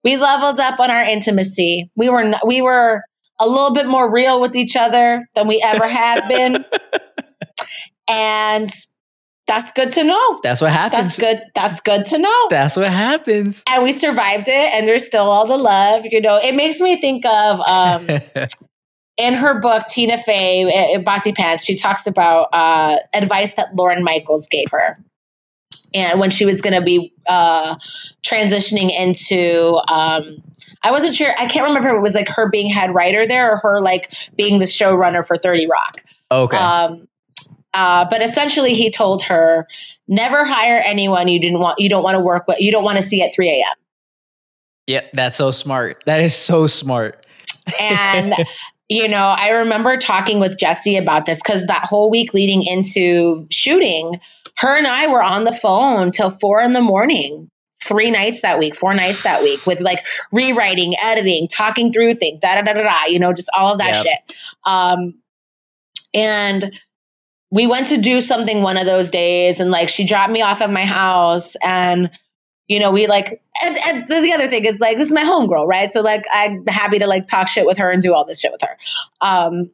We 0.03 0.17
leveled 0.17 0.59
up 0.59 0.81
on 0.81 0.91
our 0.91 1.03
intimacy. 1.05 1.89
We 1.95 2.09
were 2.09 2.23
n- 2.23 2.41
we 2.45 2.61
were 2.61 3.05
a 3.39 3.49
little 3.49 3.73
bit 3.73 3.87
more 3.87 4.13
real 4.13 4.41
with 4.41 4.57
each 4.57 4.75
other 4.75 5.29
than 5.37 5.47
we 5.47 5.63
ever 5.65 5.87
have 5.87 6.29
been, 6.29 6.65
and 8.09 8.71
that's 9.47 9.73
good 9.73 9.93
to 9.93 10.05
know. 10.05 10.41
That's 10.43 10.61
what 10.61 10.73
happens. 10.73 11.17
That's 11.17 11.19
good. 11.19 11.43
That's 11.55 11.81
good 11.81 12.07
to 12.07 12.19
know. 12.19 12.47
That's 12.49 12.77
what 12.77 12.87
happens. 12.87 13.65
and 13.69 13.83
we 13.83 13.93
survived 13.93 14.49
it, 14.49 14.75
and 14.75 14.87
there's 14.87 15.05
still 15.07 15.25
all 15.25 15.47
the 15.47 15.57
love. 15.57 16.05
You 16.05 16.21
know, 16.21 16.39
it 16.43 16.55
makes 16.55 16.81
me 16.81 17.01
think 17.01 17.27
of 17.27 17.61
um, 17.61 18.09
in 19.17 19.35
her 19.35 19.61
book, 19.61 19.87
Tina 19.89 20.19
Fey, 20.19 20.65
uh, 20.65 21.01
Bossypants. 21.01 21.67
She 21.67 21.77
talks 21.77 22.07
about 22.07 22.49
uh, 22.53 22.99
advice 23.13 23.55
that 23.55 23.75
Lorne 23.75 24.05
Michaels 24.05 24.49
gave 24.49 24.71
her, 24.71 24.99
and 25.93 26.21
when 26.21 26.31
she 26.31 26.47
was 26.47 26.61
going 26.61 26.75
to 26.75 26.85
be 26.85 27.13
uh, 27.29 27.77
transitioning 28.25 28.91
into. 28.97 29.79
Um, 29.89 30.43
I 30.85 30.91
wasn't 30.91 31.15
sure. 31.15 31.31
I 31.39 31.47
can't 31.47 31.69
remember 31.69 31.91
if 31.91 31.97
it 31.97 32.01
was 32.01 32.15
like 32.15 32.29
her 32.31 32.51
being 32.51 32.69
head 32.69 32.93
writer 32.93 33.25
there 33.25 33.53
or 33.53 33.57
her 33.59 33.81
like 33.81 34.13
being 34.37 34.59
the 34.59 34.65
showrunner 34.65 35.25
for 35.25 35.37
Thirty 35.37 35.69
Rock. 35.69 36.03
okay. 36.31 36.57
Um, 36.57 37.07
uh, 37.75 38.07
but 38.11 38.23
essentially, 38.23 38.75
he 38.75 38.91
told 38.91 39.23
her, 39.25 39.67
"Never 40.09 40.45
hire 40.45 40.83
anyone 40.87 41.29
you 41.29 41.41
didn't 41.41 41.61
want. 41.61 41.79
You 41.79 41.89
don't 41.89 42.03
want 42.03 42.17
to 42.17 42.23
work 42.23 42.47
with. 42.47 42.61
You 42.61 42.73
don't 42.73 42.85
want 42.85 42.99
to 42.99 43.03
see 43.03 43.23
at 43.23 43.35
3 43.35 43.49
a.m." 43.49 43.77
Yep, 44.89 45.11
that's 45.13 45.37
so 45.37 45.51
smart. 45.51 46.03
That 46.07 46.21
is 46.21 46.35
so 46.35 46.67
smart. 46.67 47.25
And 47.81 48.35
you 48.89 49.09
know, 49.09 49.35
I 49.37 49.51
remember 49.51 49.97
talking 49.97 50.41
with 50.41 50.59
Jesse 50.59 50.97
about 50.97 51.25
this 51.25 51.43
because 51.43 51.67
that 51.67 51.85
whole 51.85 52.11
week 52.11 52.35
leading 52.35 52.63
into 52.63 53.47
shooting, 53.51 54.21
her 54.59 54.77
and 54.77 54.87
I 54.87 55.07
were 55.07 55.23
on 55.23 55.45
the 55.45 55.53
phone 55.53 56.11
till 56.11 56.31
four 56.31 56.61
in 56.63 56.73
the 56.73 56.83
morning. 56.83 57.49
Three 57.85 58.13
nights 58.13 58.43
that 58.43 58.61
week, 58.61 58.77
four 58.77 58.95
nights 58.95 59.23
that 59.23 59.43
week, 59.43 59.67
with 59.67 59.81
like 59.81 60.07
rewriting, 60.31 60.95
editing, 61.03 61.49
talking 61.49 61.93
through 61.93 62.15
things, 62.15 62.39
da 62.39 62.55
da 62.55 62.63
da 62.63 62.75
da 62.75 62.83
da. 62.83 63.07
You 63.07 63.19
know, 63.19 63.33
just 63.33 63.51
all 63.57 63.73
of 63.73 63.81
that 63.81 63.95
Yep. 63.95 64.05
shit. 64.05 64.37
Um, 64.65 65.15
and 66.15 66.79
we 67.53 67.67
went 67.67 67.89
to 67.89 67.99
do 67.99 68.21
something 68.21 68.63
one 68.63 68.79
of 68.79 68.87
those 68.87 69.11
days 69.11 69.61
and 69.61 69.71
like 69.71 69.89
she 69.89 70.07
dropped 70.07 70.33
me 70.33 70.43
off 70.43 70.63
at 70.63 70.71
my 70.71 70.85
house 70.85 71.55
and 71.63 72.11
you 72.69 72.81
know, 72.81 72.91
we 72.91 73.07
like, 73.07 73.43
and, 73.63 73.77
and 73.87 74.09
the 74.09 74.33
other 74.33 74.47
thing 74.47 74.65
is 74.65 74.81
like, 74.81 74.97
this 74.97 75.09
is 75.09 75.13
my 75.13 75.25
homegirl, 75.25 75.67
right? 75.67 75.93
So 75.93 76.01
like, 76.01 76.25
I'm 76.33 76.65
happy 76.67 77.01
to 77.01 77.07
like 77.07 77.27
talk 77.27 77.47
shit 77.47 77.67
with 77.67 77.77
her 77.77 77.91
and 77.91 78.01
do 78.01 78.15
all 78.15 78.25
this 78.25 78.41
shit 78.41 78.51
with 78.51 78.63
her. 78.63 78.79
Um, 79.21 79.71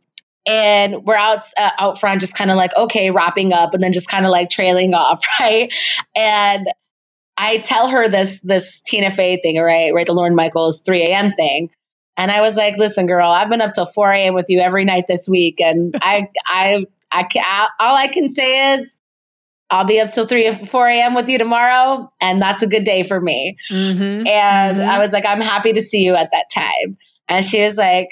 and 0.47 1.05
we're 1.05 1.15
out 1.15 1.45
uh, 1.57 1.71
out 1.79 2.01
front, 2.01 2.23
just 2.23 2.35
kind 2.35 2.51
of 2.51 2.57
like, 2.57 2.75
okay, 2.77 3.11
wrapping 3.11 3.53
up, 3.53 3.75
and 3.75 3.83
then 3.83 3.93
just 3.93 4.09
kind 4.09 4.25
of 4.25 4.31
like 4.31 4.51
trailing 4.51 4.95
off, 4.95 5.23
right? 5.39 5.73
And 6.17 6.67
I 7.37 7.59
tell 7.59 7.89
her 7.89 8.09
this 8.09 8.41
this 8.41 8.81
Tina 8.81 9.11
Fey 9.11 9.41
thing, 9.43 9.59
right? 9.59 9.95
Right, 9.95 10.07
the 10.07 10.15
Lorne 10.15 10.35
Michaels 10.35 10.81
3 10.81 11.05
a.m. 11.05 11.33
thing. 11.33 11.71
And 12.17 12.33
I 12.33 12.41
was 12.41 12.57
like, 12.57 12.79
listen, 12.79 13.07
girl, 13.07 13.29
I've 13.29 13.49
been 13.49 13.61
up 13.61 13.73
till 13.73 13.87
4 13.87 14.11
a.m. 14.11 14.35
with 14.35 14.47
you 14.49 14.59
every 14.59 14.85
night 14.85 15.05
this 15.07 15.29
week. 15.29 15.61
And 15.61 15.95
I, 16.03 16.29
I, 16.47 16.85
I, 17.11 17.27
I, 17.37 17.69
all 17.81 17.97
I 17.97 18.09
can 18.09 18.29
say 18.29 18.75
is 18.75 19.01
I'll 19.71 19.85
be 19.87 20.01
up 20.01 20.11
till 20.11 20.27
3 20.27 20.49
or 20.49 20.55
4 20.55 20.89
a.m. 20.89 21.15
with 21.15 21.29
you 21.29 21.39
tomorrow. 21.39 22.09
And 22.21 22.41
that's 22.41 22.63
a 22.63 22.67
good 22.67 22.85
day 22.85 23.03
for 23.03 23.21
me. 23.21 23.57
Mhm. 23.71 24.27
And 24.27 24.79
Mhm. 24.79 24.85
I 24.89 24.99
was 24.99 25.13
like, 25.13 25.27
I'm 25.27 25.41
happy 25.41 25.73
to 25.75 25.83
see 25.83 26.01
you 26.01 26.15
at 26.15 26.31
that 26.33 26.47
time. 26.51 26.97
And 27.29 27.45
she 27.45 27.63
was 27.63 27.77
like, 27.77 28.09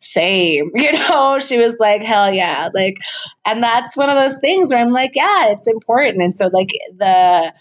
same, 0.00 0.72
you 0.74 0.92
know, 0.92 1.38
she 1.38 1.58
was 1.58 1.76
like, 1.78 2.02
hell 2.02 2.32
yeah. 2.32 2.70
Like, 2.74 2.96
and 3.44 3.62
that's 3.62 3.96
one 3.96 4.10
of 4.10 4.16
those 4.16 4.38
things 4.40 4.72
where 4.72 4.80
I'm 4.80 4.92
like, 4.92 5.14
yeah, 5.14 5.52
it's 5.52 5.68
important. 5.68 6.22
And 6.22 6.36
so 6.36 6.48
like 6.48 6.70
the, 6.96 7.52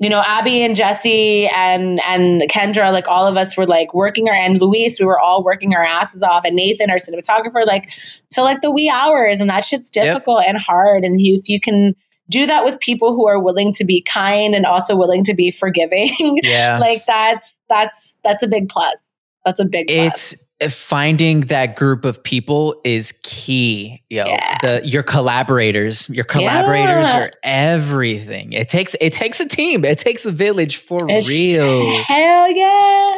you 0.00 0.10
know, 0.10 0.22
Abby 0.26 0.62
and 0.62 0.74
Jesse 0.74 1.46
and 1.46 2.00
and 2.06 2.42
Kendra, 2.50 2.92
like 2.92 3.06
all 3.08 3.26
of 3.26 3.36
us 3.36 3.56
were 3.56 3.66
like 3.66 3.94
working 3.94 4.28
our 4.28 4.34
and 4.34 4.60
Luis, 4.60 4.98
we 4.98 5.06
were 5.06 5.18
all 5.20 5.44
working 5.44 5.74
our 5.74 5.82
asses 5.84 6.22
off, 6.22 6.44
and 6.44 6.56
Nathan, 6.56 6.90
our 6.90 6.96
cinematographer, 6.96 7.64
like 7.66 7.90
till 8.30 8.44
like 8.44 8.60
the 8.60 8.70
wee 8.72 8.90
hours, 8.92 9.40
and 9.40 9.50
that 9.50 9.64
shit's 9.64 9.90
Yep. 9.94 10.04
difficult 10.04 10.42
and 10.46 10.58
hard. 10.58 11.04
And 11.04 11.20
you, 11.20 11.38
if 11.40 11.48
you 11.48 11.60
can 11.60 11.94
do 12.28 12.46
that 12.46 12.64
with 12.64 12.80
people 12.80 13.14
who 13.14 13.28
are 13.28 13.40
willing 13.40 13.72
to 13.74 13.84
be 13.84 14.02
kind 14.02 14.54
and 14.54 14.66
also 14.66 14.96
willing 14.96 15.24
to 15.24 15.34
be 15.34 15.50
forgiving, 15.50 16.10
Yeah. 16.42 16.78
like 16.78 17.06
that's 17.06 17.60
that's 17.68 18.18
that's 18.24 18.42
a 18.42 18.48
big 18.48 18.68
plus. 18.68 19.14
That's 19.44 19.60
a 19.60 19.64
big 19.64 19.86
plus. 19.88 20.32
it's 20.32 20.42
uh, 20.42 20.43
finding 20.70 21.40
that 21.42 21.76
group 21.76 22.04
of 22.04 22.22
people 22.22 22.80
is 22.84 23.12
key 23.22 24.02
yo 24.08 24.24
Yeah. 24.26 24.58
the 24.62 24.80
your 24.88 25.02
collaborators 25.02 26.08
your 26.08 26.24
collaborators 26.24 27.08
Yeah. 27.08 27.18
are 27.18 27.32
everything 27.42 28.52
it 28.52 28.68
takes 28.68 28.94
it 29.00 29.12
takes 29.12 29.40
a 29.40 29.48
team 29.48 29.84
it 29.84 29.98
takes 29.98 30.24
a 30.26 30.32
village 30.32 30.76
for 30.76 31.04
It's- 31.04 31.28
real 31.28 31.96
Hell 32.02 32.50
yeah. 32.50 33.14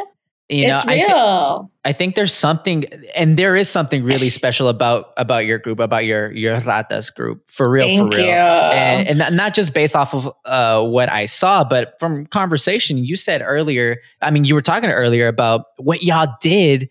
you 0.49 0.67
know 0.67 0.73
it's 0.73 0.87
I, 0.87 0.95
thi- 0.99 1.03
real. 1.13 1.71
I 1.85 1.93
think 1.93 2.15
there's 2.15 2.33
something 2.33 2.83
and 3.15 3.37
there 3.37 3.55
is 3.55 3.69
something 3.69 4.03
really 4.03 4.29
special 4.29 4.67
about 4.67 5.13
about 5.15 5.45
your 5.45 5.57
group 5.59 5.79
about 5.79 6.03
your 6.05 6.31
your 6.33 6.59
ratas 6.61 7.13
group 7.15 7.49
for 7.49 7.69
real 7.69 7.85
Thank 7.85 8.11
for 8.13 8.17
real 8.17 8.25
you. 8.27 8.31
and, 8.33 9.07
and 9.07 9.19
not- 9.19 9.31
not 9.33 9.53
just 9.53 9.73
based 9.73 9.95
off 9.95 10.13
of 10.13 10.29
uh, 10.45 10.83
what 10.83 11.09
I 11.11 11.27
saw, 11.27 11.63
but 11.63 11.95
from 11.99 12.25
conversation 12.25 12.97
you 12.97 13.15
said 13.15 13.41
earlier. 13.45 13.97
I 14.21 14.31
mean, 14.31 14.43
you 14.43 14.53
were 14.55 14.61
talking 14.61 14.89
earlier 14.89 15.27
about 15.29 15.65
what 15.77 16.03
y'all 16.03 16.27
did, 16.41 16.89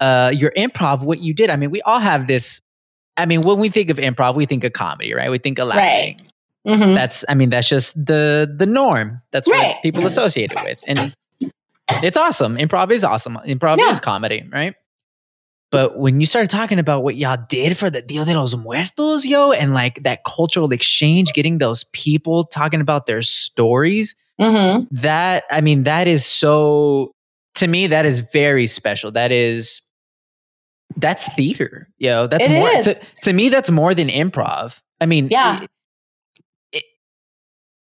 uh, 0.00 0.32
your 0.34 0.52
improv, 0.56 1.04
what 1.04 1.20
you 1.20 1.32
did. 1.34 1.50
I 1.50 1.56
mean, 1.56 1.70
we 1.70 1.82
all 1.82 2.00
have 2.00 2.26
this. 2.26 2.60
I 3.16 3.26
mean, 3.26 3.40
when 3.42 3.58
we 3.58 3.68
think 3.70 3.90
of 3.90 3.96
improv, 3.98 4.34
we 4.34 4.46
think 4.46 4.64
of 4.64 4.72
comedy, 4.72 5.14
right? 5.14 5.30
We 5.30 5.38
think 5.38 5.58
of 5.58 5.68
laughing. 5.68 6.18
Mhm. 6.66 6.94
That's, 6.94 7.24
I 7.28 7.34
mean, 7.34 7.50
that's 7.50 7.68
just 7.68 7.94
the 8.06 8.52
the 8.58 8.66
norm. 8.66 9.22
That's 9.30 9.48
Right. 9.48 9.74
what 9.74 9.82
people 9.82 10.04
associate 10.04 10.52
it 10.52 10.58
with, 10.64 10.80
and 10.86 11.14
it's 12.02 12.16
awesome. 12.16 12.56
Improv 12.56 12.90
is 12.90 13.04
awesome. 13.04 13.38
Improv 13.46 13.78
Yeah. 13.78 13.90
is 13.90 14.00
comedy, 14.00 14.44
right? 14.52 14.74
But 15.72 15.98
when 15.98 16.20
you 16.20 16.26
started 16.26 16.48
talking 16.50 16.78
about 16.78 17.02
what 17.02 17.16
y'all 17.16 17.38
did 17.48 17.76
for 17.76 17.90
the 17.90 18.00
Dia 18.02 18.24
de 18.24 18.34
los 18.38 18.54
Muertos, 18.54 19.24
yo, 19.24 19.52
and 19.52 19.74
like 19.74 20.02
that 20.04 20.24
cultural 20.24 20.72
exchange, 20.72 21.32
getting 21.32 21.58
those 21.58 21.84
people 21.92 22.44
talking 22.44 22.80
about 22.80 23.06
their 23.06 23.20
stories, 23.22 24.14
Mhm. 24.40 24.86
that, 24.90 25.44
I 25.50 25.60
mean, 25.60 25.82
that 25.84 26.06
is 26.06 26.24
so, 26.26 27.12
to 27.56 27.66
me, 27.66 27.86
that 27.88 28.06
is 28.06 28.20
very 28.20 28.66
special. 28.66 29.10
That 29.12 29.32
is, 29.32 29.82
that's 30.96 31.32
theater, 31.34 31.88
yo. 31.98 32.26
That's 32.26 32.44
It 32.44 32.50
more, 32.50 32.68
is. 32.70 32.84
To, 33.12 33.14
to 33.22 33.32
me, 33.32 33.48
that's 33.48 33.70
more 33.70 33.94
than 33.94 34.08
improv. 34.08 34.78
I 35.00 35.06
mean, 35.06 35.28
Yeah. 35.30 35.62
it- 35.62 35.70
it- 36.72 36.84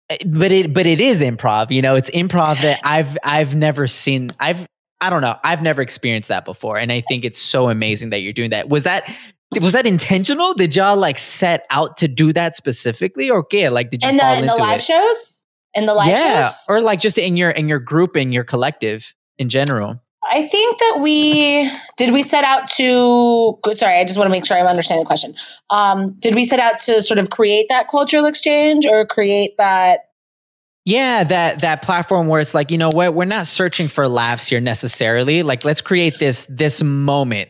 eh, 0.10 0.18
but 0.28 0.52
it 0.52 0.74
but 0.74 0.86
it 0.86 1.00
is 1.02 1.22
improv 1.22 1.72
you 1.72 1.82
know 1.82 1.96
it's 1.96 2.10
improv 2.12 2.62
that 2.62 2.80
i've 2.84 3.18
i've 3.24 3.56
never 3.56 3.88
seen 3.88 4.30
i've 4.40 4.66
i 5.02 5.10
don't 5.10 5.22
know 5.22 5.36
i've 5.44 5.62
never 5.62 5.82
experienced 5.82 6.30
that 6.30 6.46
before 6.46 6.78
and 6.78 6.92
i 6.92 7.02
think 7.02 7.24
it's 7.26 7.40
so 7.40 7.70
amazing 7.70 8.10
that 8.12 8.22
you're 8.22 8.34
doing 8.34 8.50
that 8.52 8.70
was 8.70 8.84
that 8.84 9.04
was 9.62 9.74
that 9.74 9.86
intentional 9.86 10.54
did 10.54 10.76
y'all 10.76 10.98
like 10.98 11.18
set 11.20 11.66
out 11.72 11.98
to 11.98 12.08
do 12.08 12.32
that 12.34 12.56
specifically 12.56 13.30
or 13.30 13.40
okay 13.40 13.70
like 13.70 13.90
did 13.92 14.02
you 14.04 14.10
And 14.10 14.20
fall 14.20 14.36
the, 14.36 14.42
into 14.44 14.54
the 14.56 14.62
live 14.62 14.78
it 14.78 14.84
shows? 14.84 15.46
in 15.76 15.86
the 15.88 15.94
live 15.94 16.10
yeah 16.10 16.44
shows? 16.46 16.66
or 16.70 16.82
like 16.82 17.00
just 17.00 17.18
in 17.18 17.38
your 17.38 17.50
in 17.52 17.68
your 17.70 17.80
group 17.80 18.16
in 18.18 18.32
your 18.32 18.44
collective 18.44 19.14
in 19.40 19.50
general 19.50 20.00
I 20.24 20.48
think 20.48 20.78
that 20.80 21.00
we 21.02 21.72
did 21.98 22.14
we 22.14 22.24
set 22.24 22.44
out 22.44 22.70
to 22.72 23.58
sorry, 23.76 24.00
I 24.00 24.04
just 24.04 24.18
want 24.18 24.28
to 24.28 24.32
make 24.32 24.46
sure 24.46 24.58
I'm 24.58 24.68
understanding 24.68 25.04
the 25.04 25.08
question. 25.08 25.34
Um, 25.70 26.16
did 26.20 26.36
we 26.36 26.44
set 26.44 26.60
out 26.60 26.78
to 26.80 27.02
sort 27.02 27.20
of 27.20 27.30
create 27.30 27.68
that 27.70 27.88
cultural 27.90 28.26
exchange 28.26 28.86
or 28.86 29.06
create 29.06 29.56
that 29.58 30.10
yeah 30.86 31.24
that 31.24 31.60
that 31.60 31.82
platform 31.82 32.28
where 32.28 32.42
it's 32.42 32.54
like 32.54 32.72
you 32.72 32.78
know 32.78 32.90
what 32.92 33.14
we're 33.14 33.26
not 33.26 33.48
searching 33.48 33.88
for 33.88 34.08
laughs 34.08 34.48
here 34.48 34.60
necessarily 34.60 35.44
like 35.44 35.64
let's 35.64 35.82
create 35.82 36.20
this 36.20 36.46
this 36.48 36.82
moment 36.82 37.50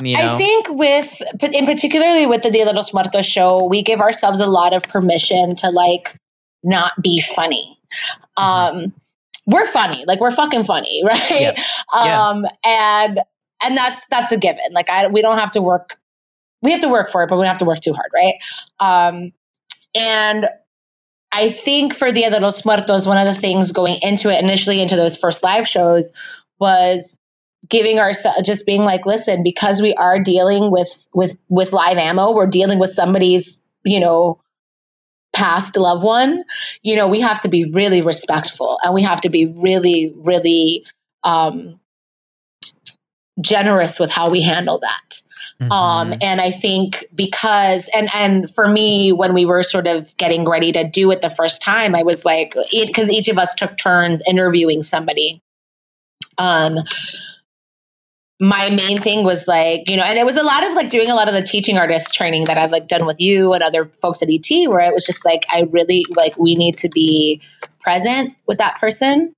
you 0.00 0.16
know 0.16 0.34
I 0.34 0.38
think 0.38 0.68
with 0.70 1.20
in 1.42 1.66
particularly 1.66 2.26
with 2.26 2.42
the 2.42 2.50
Dia 2.50 2.64
de 2.64 2.72
los 2.72 2.92
Muertos 2.94 3.26
show, 3.26 3.66
we 3.66 3.82
give 3.82 4.00
ourselves 4.00 4.40
a 4.40 4.46
lot 4.46 4.72
of 4.72 4.82
permission 4.82 5.56
to 5.56 5.70
like 5.70 6.16
not 6.62 6.92
be 7.00 7.20
funny. 7.20 7.78
Um 8.36 8.94
we're 9.46 9.66
funny, 9.66 10.04
like 10.06 10.20
we're 10.20 10.30
fucking 10.30 10.64
funny, 10.64 11.02
right? 11.06 11.30
Yep. 11.30 11.58
Yeah. 11.94 12.28
Um 12.28 12.46
and 12.64 13.20
and 13.62 13.76
that's 13.76 14.02
that's 14.10 14.32
a 14.32 14.38
given. 14.38 14.72
Like 14.72 14.90
I 14.90 15.08
we 15.08 15.22
don't 15.22 15.38
have 15.38 15.52
to 15.52 15.62
work 15.62 15.98
we 16.62 16.72
have 16.72 16.80
to 16.80 16.88
work 16.88 17.10
for 17.10 17.22
it, 17.22 17.28
but 17.28 17.36
we 17.36 17.42
don't 17.42 17.48
have 17.48 17.58
to 17.58 17.64
work 17.64 17.80
too 17.80 17.94
hard, 17.94 18.10
right? 18.14 18.34
Um 18.80 19.32
and 19.94 20.48
I 21.32 21.50
think 21.50 21.94
for 21.94 22.10
Dia 22.12 22.30
de 22.30 22.40
los 22.40 22.64
Muertos, 22.64 23.06
one 23.06 23.18
of 23.18 23.26
the 23.26 23.38
things 23.38 23.72
going 23.72 23.98
into 24.02 24.30
it 24.30 24.42
initially 24.42 24.80
into 24.80 24.96
those 24.96 25.16
first 25.16 25.42
live 25.42 25.68
shows 25.68 26.12
was 26.58 27.18
giving 27.68 27.98
ourselves 27.98 28.42
just 28.42 28.66
being 28.66 28.82
like 28.82 29.06
listen 29.06 29.42
because 29.42 29.82
we 29.82 29.94
are 29.94 30.22
dealing 30.22 30.70
with 30.70 31.08
with 31.12 31.36
with 31.48 31.72
live 31.72 31.96
ammo 31.96 32.32
we're 32.32 32.46
dealing 32.46 32.78
with 32.78 32.90
somebody's 32.90 33.60
you 33.84 33.98
know 34.00 34.40
past 35.36 35.76
loved 35.76 36.02
one 36.02 36.42
you 36.82 36.96
know 36.96 37.08
we 37.08 37.20
have 37.20 37.38
to 37.38 37.48
be 37.48 37.70
really 37.70 38.00
respectful 38.00 38.78
and 38.82 38.94
we 38.94 39.02
have 39.02 39.20
to 39.20 39.28
be 39.28 39.44
really 39.44 40.14
really 40.16 40.86
um 41.24 41.78
generous 43.38 44.00
with 44.00 44.10
how 44.10 44.30
we 44.30 44.40
handle 44.40 44.78
that 44.78 45.20
um 45.60 46.12
Mhm. 46.12 46.18
and 46.22 46.40
i 46.40 46.50
think 46.50 47.04
because 47.14 47.90
and 47.94 48.08
and 48.14 48.50
for 48.50 48.66
me 48.66 49.12
when 49.12 49.34
we 49.34 49.44
were 49.44 49.62
sort 49.62 49.86
of 49.86 50.16
getting 50.16 50.48
ready 50.48 50.72
to 50.72 50.88
do 50.88 51.10
it 51.10 51.20
the 51.20 51.28
first 51.28 51.60
time 51.60 51.94
i 51.94 52.02
was 52.02 52.24
like 52.24 52.54
because 52.72 53.10
each 53.10 53.28
of 53.28 53.36
us 53.36 53.54
took 53.54 53.76
turns 53.76 54.22
interviewing 54.26 54.82
somebody 54.82 55.42
um 56.38 56.78
my 58.38 58.68
main 58.70 58.98
thing 58.98 59.24
was 59.24 59.48
like 59.48 59.88
you 59.88 59.96
know 59.96 60.02
and 60.02 60.18
it 60.18 60.26
was 60.26 60.36
a 60.36 60.42
lot 60.42 60.62
of 60.62 60.74
like 60.74 60.90
doing 60.90 61.10
a 61.10 61.14
lot 61.14 61.26
of 61.26 61.32
the 61.32 61.42
teaching 61.42 61.78
artist 61.78 62.12
training 62.12 62.44
that 62.44 62.58
i've 62.58 62.70
like 62.70 62.86
done 62.86 63.06
with 63.06 63.18
you 63.18 63.54
and 63.54 63.62
other 63.62 63.86
folks 63.86 64.22
at 64.22 64.28
et 64.30 64.68
where 64.68 64.80
it 64.80 64.92
was 64.92 65.06
just 65.06 65.24
like 65.24 65.46
i 65.50 65.62
really 65.70 66.04
like 66.14 66.36
we 66.36 66.54
need 66.54 66.76
to 66.76 66.90
be 66.90 67.40
present 67.86 68.34
with 68.48 68.58
that 68.58 68.80
person. 68.80 69.32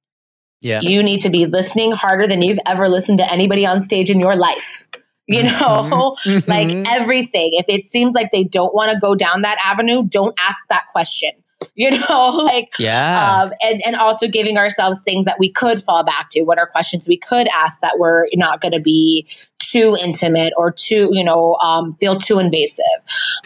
Yeah. 0.61 0.81
You 0.81 1.03
need 1.03 1.21
to 1.21 1.31
be 1.31 1.45
listening 1.45 1.93
harder 1.93 2.27
than 2.27 2.41
you've 2.41 2.59
ever 2.67 2.89
listened 2.89 3.19
to 3.19 3.31
anybody 3.31 3.67
on 3.67 3.81
stage 3.81 4.11
in 4.11 4.19
your 4.19 4.35
life 4.35 4.89
you 5.31 5.43
know? 5.43 6.17
Mhm. 6.25 6.49
like 6.49 6.71
everything. 6.89 7.51
If 7.53 7.67
it 7.69 7.91
seems 7.91 8.15
like 8.15 8.31
they 8.33 8.45
don't 8.45 8.75
want 8.75 8.91
to 8.93 8.99
go 8.99 9.15
down 9.15 9.43
that 9.43 9.59
avenue 9.63 10.03
don't 10.03 10.35
ask 10.41 10.67
that 10.69 10.85
question 10.91 11.33
you 11.75 11.91
know 11.91 12.31
like 12.45 12.73
yeah. 12.79 13.43
um, 13.43 13.53
and, 13.63 13.83
and 13.87 13.97
also 13.97 14.29
giving 14.29 14.57
ourselves 14.59 15.03
things 15.03 15.27
that 15.27 15.39
we 15.39 15.51
could 15.51 15.83
fall 15.83 16.05
back 16.05 16.29
to 16.31 16.43
what 16.43 16.59
are 16.59 16.67
questions 16.67 17.09
we 17.09 17.17
could 17.17 17.49
ask 17.49 17.81
that 17.81 17.99
were 17.99 18.29
not 18.35 18.61
going 18.61 18.73
to 18.73 18.81
be 18.81 19.27
too 19.59 19.97
intimate 20.01 20.53
or 20.57 20.71
too 20.71 21.09
you 21.13 21.25
know 21.25 21.55
um, 21.57 21.95
feel 21.95 22.17
too 22.17 22.39
invasive. 22.39 22.85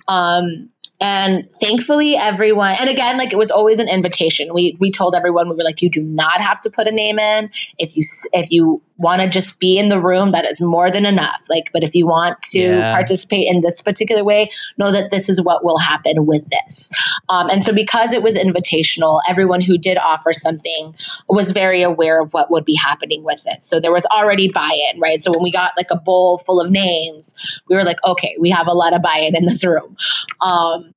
Um, 0.08 0.68
and 1.02 1.50
thankfully 1.60 2.16
everyone 2.16 2.76
and 2.78 2.88
again 2.88 3.18
like 3.18 3.32
it 3.32 3.36
was 3.36 3.50
always 3.50 3.80
an 3.80 3.88
invitation. 3.88 4.54
We 4.54 4.76
we 4.80 4.90
told 4.92 5.14
everyone 5.14 5.48
we 5.48 5.56
were 5.56 5.64
like 5.64 5.82
you 5.82 5.90
do 5.90 6.02
not 6.02 6.40
have 6.40 6.60
to 6.60 6.70
put 6.70 6.86
a 6.86 6.92
name 6.92 7.18
in. 7.18 7.50
If 7.78 7.96
you 7.96 8.04
if 8.32 8.50
you 8.50 8.82
want 8.98 9.20
to 9.20 9.28
just 9.28 9.58
be 9.58 9.78
in 9.78 9.88
the 9.88 10.00
room 10.00 10.30
that 10.30 10.48
is 10.48 10.60
more 10.60 10.88
than 10.90 11.04
enough. 11.04 11.42
Like 11.50 11.70
but 11.72 11.82
if 11.82 11.94
you 11.96 12.06
want 12.06 12.40
to 12.52 12.60
Yeah. 12.60 12.92
participate 12.92 13.48
in 13.50 13.60
this 13.60 13.82
particular 13.82 14.22
way 14.22 14.50
know 14.78 14.92
that 14.92 15.10
this 15.10 15.28
is 15.28 15.42
what 15.42 15.64
will 15.64 15.78
happen 15.78 16.24
with 16.24 16.48
this. 16.48 16.90
Um, 17.28 17.48
and 17.50 17.64
so 17.64 17.74
because 17.74 18.12
it 18.12 18.22
was 18.22 18.38
invitational 18.38 19.20
everyone 19.28 19.60
who 19.60 19.78
did 19.78 19.98
offer 19.98 20.32
something 20.32 20.94
was 21.28 21.50
very 21.50 21.82
aware 21.82 22.20
of 22.20 22.32
what 22.32 22.50
would 22.50 22.64
be 22.64 22.76
happening 22.76 23.24
with 23.24 23.42
it. 23.46 23.64
So 23.64 23.80
there 23.80 23.92
was 23.92 24.06
already 24.06 24.52
buy-in 24.52 25.00
right? 25.00 25.20
So 25.20 25.32
when 25.32 25.42
we 25.42 25.50
got 25.50 25.72
like 25.76 25.90
a 25.90 25.96
bowl 25.96 26.38
full 26.38 26.60
of 26.60 26.70
names 26.70 27.34
we 27.68 27.74
were 27.74 27.84
like 27.84 27.98
okay 28.04 28.36
we 28.38 28.50
have 28.50 28.68
a 28.68 28.72
lot 28.72 28.94
of 28.94 29.02
buy-in 29.02 29.36
in 29.36 29.46
this 29.46 29.64
room. 29.64 29.96
Um, 30.40 30.91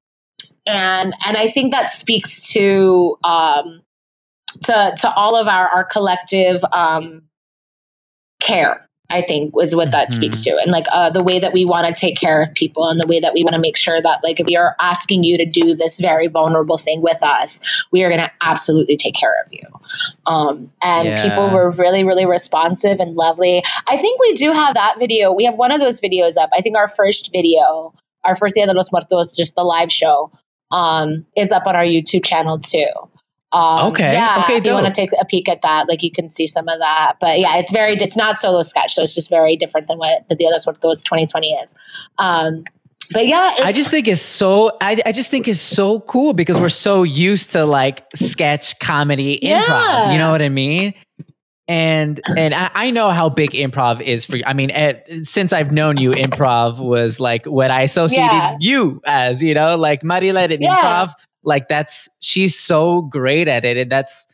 and 0.65 1.13
and 1.25 1.37
I 1.37 1.49
think 1.49 1.73
that 1.73 1.91
speaks 1.91 2.49
to 2.53 3.17
um, 3.23 3.81
to 4.63 4.93
to 5.01 5.13
all 5.13 5.35
of 5.35 5.47
our 5.47 5.67
our 5.67 5.83
collective 5.83 6.63
um, 6.71 7.23
care. 8.39 8.81
I 9.07 9.21
think 9.21 9.55
was 9.55 9.75
what 9.75 9.91
that 9.91 10.09
Mhm. 10.09 10.13
speaks 10.13 10.43
to, 10.45 10.57
and 10.57 10.71
like 10.71 10.87
uh, 10.91 11.11
the 11.11 11.21
way 11.23 11.37
that 11.37 11.53
we 11.53 11.63
want 11.63 11.85
to 11.85 11.93
take 11.93 12.19
care 12.19 12.41
of 12.41 12.55
people, 12.55 12.87
and 12.87 12.99
the 12.99 13.05
way 13.05 13.19
that 13.19 13.35
we 13.35 13.43
want 13.43 13.53
to 13.53 13.61
make 13.61 13.77
sure 13.77 14.01
that 14.01 14.23
like 14.23 14.39
if 14.39 14.47
we 14.47 14.55
are 14.55 14.75
asking 14.81 15.23
you 15.23 15.37
to 15.37 15.45
do 15.45 15.75
this 15.75 15.99
very 15.99 16.25
vulnerable 16.25 16.79
thing 16.79 17.03
with 17.03 17.21
us, 17.21 17.85
we 17.91 18.03
are 18.03 18.09
going 18.09 18.21
to 18.21 18.31
absolutely 18.41 18.97
take 18.97 19.13
care 19.13 19.35
of 19.45 19.53
you. 19.53 19.67
Um, 20.25 20.71
and 20.81 21.09
Yeah. 21.09 21.21
people 21.21 21.51
were 21.51 21.69
really, 21.69 22.03
really 22.03 22.25
responsive 22.25 22.99
and 22.99 23.15
lovely. 23.15 23.61
I 23.87 23.97
think 23.97 24.19
we 24.19 24.33
do 24.33 24.51
have 24.51 24.73
that 24.73 24.95
video. 24.97 25.33
We 25.33 25.45
have 25.45 25.55
one 25.55 25.71
of 25.71 25.79
those 25.79 26.01
videos 26.01 26.35
up. 26.37 26.49
I 26.51 26.61
think 26.61 26.75
our 26.75 26.87
first 26.87 27.31
video, 27.31 27.93
our 28.23 28.35
first 28.35 28.55
Dia 28.55 28.65
de 28.65 28.73
los 28.73 28.91
Muertos, 28.91 29.37
just 29.37 29.55
the 29.55 29.63
live 29.63 29.91
show, 29.91 30.31
um, 30.71 31.25
is 31.35 31.51
up 31.51 31.67
on 31.67 31.75
our 31.75 31.83
YouTube 31.83 32.25
channel 32.25 32.59
too. 32.59 32.87
Um, 33.51 33.87
Okay. 33.87 34.11
Yeah. 34.11 34.41
Okay, 34.43 34.57
If 34.57 34.65
you 34.65 34.73
want 34.73 34.87
to 34.87 34.91
take 34.91 35.11
a 35.19 35.25
peek 35.25 35.47
at 35.47 35.61
that, 35.61 35.87
like 35.87 36.03
you 36.03 36.11
can 36.11 36.27
see 36.29 36.45
some 36.47 36.67
of 36.67 36.79
that. 36.79 37.13
But 37.21 37.39
yeah, 37.39 37.57
it's 37.57 37.71
very, 37.71 37.93
it's 37.93 38.17
not 38.17 38.39
solo 38.39 38.63
sketch. 38.63 38.93
So 38.93 39.03
it's 39.03 39.15
just 39.15 39.29
very 39.29 39.55
different 39.55 39.87
than 39.87 39.97
what 39.97 40.27
the 40.27 40.35
Dia 40.35 40.49
de 40.49 40.53
los 40.53 40.65
Muertos 40.65 41.03
2020 41.03 41.47
is. 41.53 41.75
Um, 42.17 42.63
but 43.13 43.27
yeah, 43.27 43.53
I 43.63 43.71
just 43.71 43.91
think 43.91 44.07
it's 44.07 44.21
so 44.21 44.77
I, 44.81 44.99
I 45.05 45.11
just 45.11 45.29
think 45.29 45.47
it's 45.47 45.61
so 45.61 45.99
cool 46.01 46.33
because 46.33 46.59
we're 46.59 46.69
so 46.69 47.03
used 47.03 47.51
to 47.51 47.63
like 47.65 48.03
sketch 48.15 48.79
comedy 48.79 49.39
improv. 49.43 49.67
Yeah. 49.67 50.11
You 50.11 50.17
know 50.17 50.31
what 50.31 50.41
I 50.41 50.49
mean? 50.49 50.93
And 51.67 52.21
and 52.37 52.53
I, 52.53 52.69
I 52.75 52.91
know 52.91 53.09
how 53.09 53.27
big 53.29 53.51
improv 53.51 53.99
is 53.99 54.23
for 54.23 54.37
you. 54.37 54.43
I 54.45 54.53
mean, 54.53 54.71
since 55.23 55.51
I've 55.51 55.71
known 55.71 55.97
you, 55.97 56.11
improv 56.11 56.79
was 56.79 57.19
like 57.19 57.45
what 57.47 57.71
I 57.71 57.81
associated 57.81 58.31
Yeah. 58.31 58.57
you 58.61 59.01
as. 59.05 59.41
You 59.41 59.55
know, 59.55 59.75
like 59.75 60.01
Marilet 60.03 60.51
at 60.51 60.61
Yeah. 60.61 60.75
improv. 60.75 61.13
Like 61.43 61.67
that's 61.67 62.07
she's 62.21 62.57
so 62.57 63.01
great 63.03 63.47
at 63.47 63.65
it, 63.65 63.77
and 63.77 63.91
that's 63.91 64.27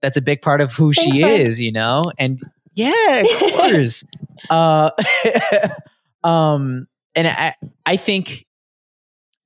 that's 0.00 0.16
a 0.16 0.22
big 0.22 0.40
part 0.40 0.62
of 0.62 0.72
who 0.72 0.92
Thanks, 0.94 1.16
she 1.16 1.22
is. 1.24 1.60
You 1.60 1.72
know, 1.72 2.02
and 2.18 2.40
yeah, 2.74 3.22
of 3.42 3.52
course. 3.56 4.02
uh, 4.48 4.90
um, 6.24 6.86
and 7.14 7.28
I 7.28 7.54
I 7.86 7.96
think 7.96 8.46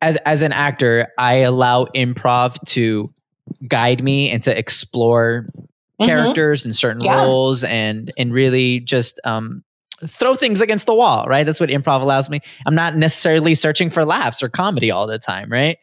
as 0.01 0.17
as 0.25 0.43
an 0.43 0.53
actor, 0.53 1.09
I 1.19 1.37
allow 1.39 1.87
improv 1.87 2.59
to 2.69 3.13
guide 3.67 4.03
me 4.03 4.31
and 4.31 4.43
to 4.45 4.57
explore 4.57 5.49
Mhm. 6.01 6.07
characters 6.07 6.65
and 6.65 6.75
certain 6.75 7.03
Yeah. 7.03 7.25
roles 7.25 7.63
and 7.65 8.13
and 8.19 8.33
really 8.33 8.81
just 8.81 9.21
um 9.25 9.63
throw 10.07 10.35
things 10.35 10.61
against 10.61 10.87
the 10.87 10.95
wall, 10.95 11.25
right? 11.29 11.45
That's 11.47 11.61
what 11.61 11.71
improv 11.71 12.03
allows 12.03 12.29
me. 12.29 12.41
I'm 12.67 12.75
not 12.75 12.97
necessarily 12.97 13.55
searching 13.55 13.91
for 13.91 14.05
laughs 14.05 14.43
or 14.43 14.49
comedy 14.49 14.91
all 14.91 15.07
the 15.07 15.19
time, 15.19 15.51
right? 15.51 15.79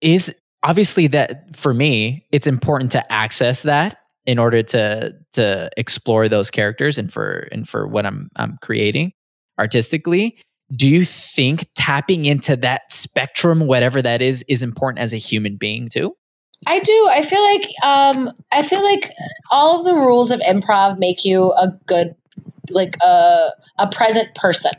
Is 0.00 0.34
obviously 0.62 1.06
that 1.08 1.56
for 1.56 1.72
me, 1.72 2.26
it's 2.32 2.46
important 2.46 2.92
to 2.92 3.12
access 3.12 3.62
that 3.62 3.98
in 4.26 4.38
order 4.38 4.62
to 4.62 5.12
to 5.34 5.70
explore 5.76 6.28
those 6.28 6.50
characters 6.50 6.98
and 6.98 7.12
for 7.12 7.48
and 7.52 7.68
for 7.68 7.86
what 7.86 8.04
I'm 8.06 8.28
I'm 8.36 8.58
creating 8.62 9.12
artistically. 9.58 10.36
Do 10.74 10.88
you 10.88 11.04
think 11.04 11.66
tapping 11.76 12.24
into 12.24 12.56
that 12.56 12.90
spectrum, 12.90 13.66
whatever 13.66 14.02
that 14.02 14.20
is, 14.22 14.42
is 14.48 14.62
important 14.62 14.98
as 15.00 15.12
a 15.12 15.18
human 15.18 15.56
being 15.56 15.88
too? 15.88 16.16
I 16.66 16.78
do. 16.80 17.08
I 17.10 17.22
feel 17.22 17.42
like 17.42 17.62
um 17.82 18.32
I 18.52 18.62
feel 18.62 18.82
like 18.82 19.10
all 19.50 19.78
of 19.78 19.84
the 19.84 19.94
rules 19.94 20.30
of 20.30 20.40
improv 20.40 20.98
make 20.98 21.24
you 21.24 21.52
a 21.52 21.68
good 21.86 22.14
like 22.70 22.96
a 23.02 23.50
a 23.78 23.90
present 23.90 24.34
person. 24.34 24.72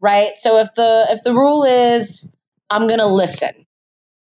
Right? 0.00 0.36
So 0.36 0.58
if 0.58 0.74
the 0.74 1.06
if 1.10 1.22
the 1.22 1.32
rule 1.34 1.64
is 1.64 2.34
I'm 2.70 2.86
going 2.86 3.00
to 3.00 3.06
listen. 3.06 3.50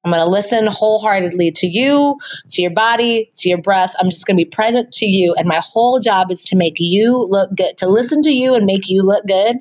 I'm 0.04 0.12
going 0.12 0.22
to 0.22 0.28
listen 0.28 0.66
wholeheartedly 0.66 1.52
to 1.52 1.66
you, 1.66 2.18
to 2.50 2.60
your 2.60 2.72
body, 2.72 3.30
to 3.36 3.48
your 3.48 3.62
breath. 3.62 3.94
I'm 3.98 4.10
just 4.10 4.26
going 4.26 4.36
to 4.36 4.44
be 4.44 4.50
present 4.50 4.92
to 4.94 5.06
you 5.06 5.34
and 5.38 5.48
my 5.48 5.62
whole 5.64 5.98
job 5.98 6.30
is 6.30 6.44
to 6.46 6.56
make 6.56 6.74
you 6.76 7.26
look 7.30 7.56
good, 7.56 7.78
to 7.78 7.88
listen 7.88 8.20
to 8.22 8.30
you 8.30 8.54
and 8.54 8.66
make 8.66 8.90
you 8.90 9.02
look 9.02 9.24
good. 9.26 9.56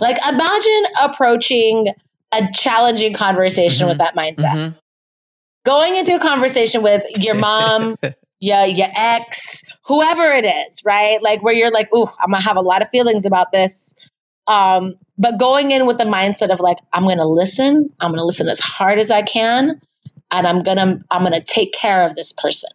Like 0.00 0.18
imagine 0.28 0.82
approaching 1.02 1.88
a 2.32 2.48
challenging 2.52 3.14
conversation 3.14 3.86
Mhm. 3.86 3.88
with 3.88 3.98
that 3.98 4.14
mindset 4.14 4.54
Mhm. 4.54 4.74
Going 5.68 5.96
into 5.96 6.16
a 6.16 6.18
conversation 6.18 6.82
with 6.82 7.02
your 7.18 7.34
mom, 7.48 7.96
your 8.40 8.64
your 8.64 8.88
ex, 8.96 9.64
whoever 9.84 10.24
it 10.24 10.46
is, 10.46 10.82
right? 10.84 11.22
Like 11.22 11.42
where 11.42 11.52
you're 11.52 11.70
like, 11.70 11.92
ooh, 11.94 12.08
I'm 12.18 12.30
gonna 12.30 12.40
have 12.40 12.56
a 12.56 12.62
lot 12.62 12.80
of 12.80 12.88
feelings 12.88 13.26
about 13.26 13.52
this. 13.52 13.94
Um, 14.46 14.94
but 15.18 15.38
going 15.38 15.70
in 15.70 15.86
with 15.86 15.98
the 15.98 16.04
mindset 16.04 16.48
of 16.48 16.60
like, 16.60 16.78
I'm 16.90 17.06
gonna 17.06 17.26
listen, 17.26 17.92
I'm 18.00 18.12
gonna 18.12 18.24
listen 18.24 18.48
as 18.48 18.58
hard 18.58 18.98
as 18.98 19.10
I 19.10 19.20
can, 19.20 19.78
and 20.30 20.46
I'm 20.46 20.62
gonna 20.62 21.04
I'm 21.10 21.22
gonna 21.22 21.42
take 21.42 21.74
care 21.74 22.08
of 22.08 22.16
this 22.16 22.32
person. 22.32 22.70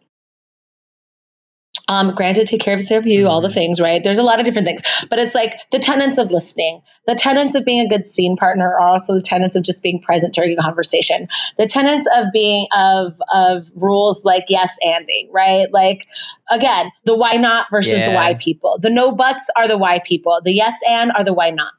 Um, 1.86 2.14
granted, 2.14 2.46
take 2.46 2.62
care 2.62 2.74
of 2.74 2.82
serve 2.82 3.06
you, 3.06 3.28
all 3.28 3.42
the 3.42 3.50
things, 3.50 3.78
right? 3.78 4.02
There's 4.02 4.18
a 4.18 4.22
lot 4.22 4.38
of 4.38 4.46
different 4.46 4.66
things, 4.66 4.80
but 5.10 5.18
it's 5.18 5.34
like 5.34 5.52
the 5.70 5.78
tenets 5.78 6.16
of 6.16 6.30
listening, 6.30 6.80
the 7.06 7.14
tenets 7.14 7.54
of 7.54 7.66
being 7.66 7.84
a 7.84 7.88
good 7.88 8.06
scene 8.06 8.36
partner 8.36 8.72
are 8.72 8.80
also 8.80 9.14
the 9.14 9.22
tenets 9.22 9.54
of 9.54 9.64
just 9.64 9.82
being 9.82 10.00
present 10.00 10.32
during 10.32 10.56
a 10.58 10.62
conversation. 10.62 11.28
The 11.58 11.66
tenets 11.66 12.08
of 12.14 12.26
being 12.32 12.68
of 12.74 13.20
of 13.32 13.70
rules 13.74 14.24
like 14.24 14.44
yes 14.48 14.78
anding, 14.84 15.28
right? 15.30 15.70
Like 15.70 16.06
again, 16.50 16.90
the 17.04 17.16
why 17.16 17.34
not 17.34 17.66
versus 17.70 18.02
the 18.02 18.12
why 18.12 18.34
people. 18.34 18.78
The 18.80 18.90
no 18.90 19.14
buts 19.14 19.50
are 19.54 19.68
the 19.68 19.76
why 19.76 19.98
people. 19.98 20.40
The 20.42 20.54
yes 20.54 20.74
and 20.88 21.12
are 21.12 21.24
the 21.24 21.34
why 21.34 21.50
not. 21.50 21.72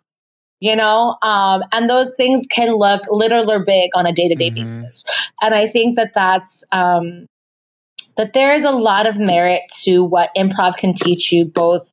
You 0.60 0.76
know, 0.76 1.18
um, 1.22 1.64
and 1.72 1.90
those 1.90 2.16
things 2.16 2.48
can 2.48 2.76
look 2.76 3.04
little 3.10 3.52
or 3.52 3.66
big 3.66 3.92
on 3.94 4.06
a 4.06 4.14
day 4.14 4.30
to 4.30 4.36
day 4.36 4.52
basis. 4.52 5.06
And 5.42 5.54
I 5.54 5.68
think 5.68 5.98
that 5.98 6.14
that's 6.16 6.64
um, 6.72 7.28
that 8.18 8.34
there 8.34 8.54
is 8.54 8.66
a 8.66 8.72
lot 8.72 9.08
of 9.08 9.18
merit 9.18 9.62
to 9.84 10.04
what 10.04 10.30
improv 10.38 10.78
can 10.78 10.94
teach 10.94 11.32
you 11.32 11.46
both 11.46 11.92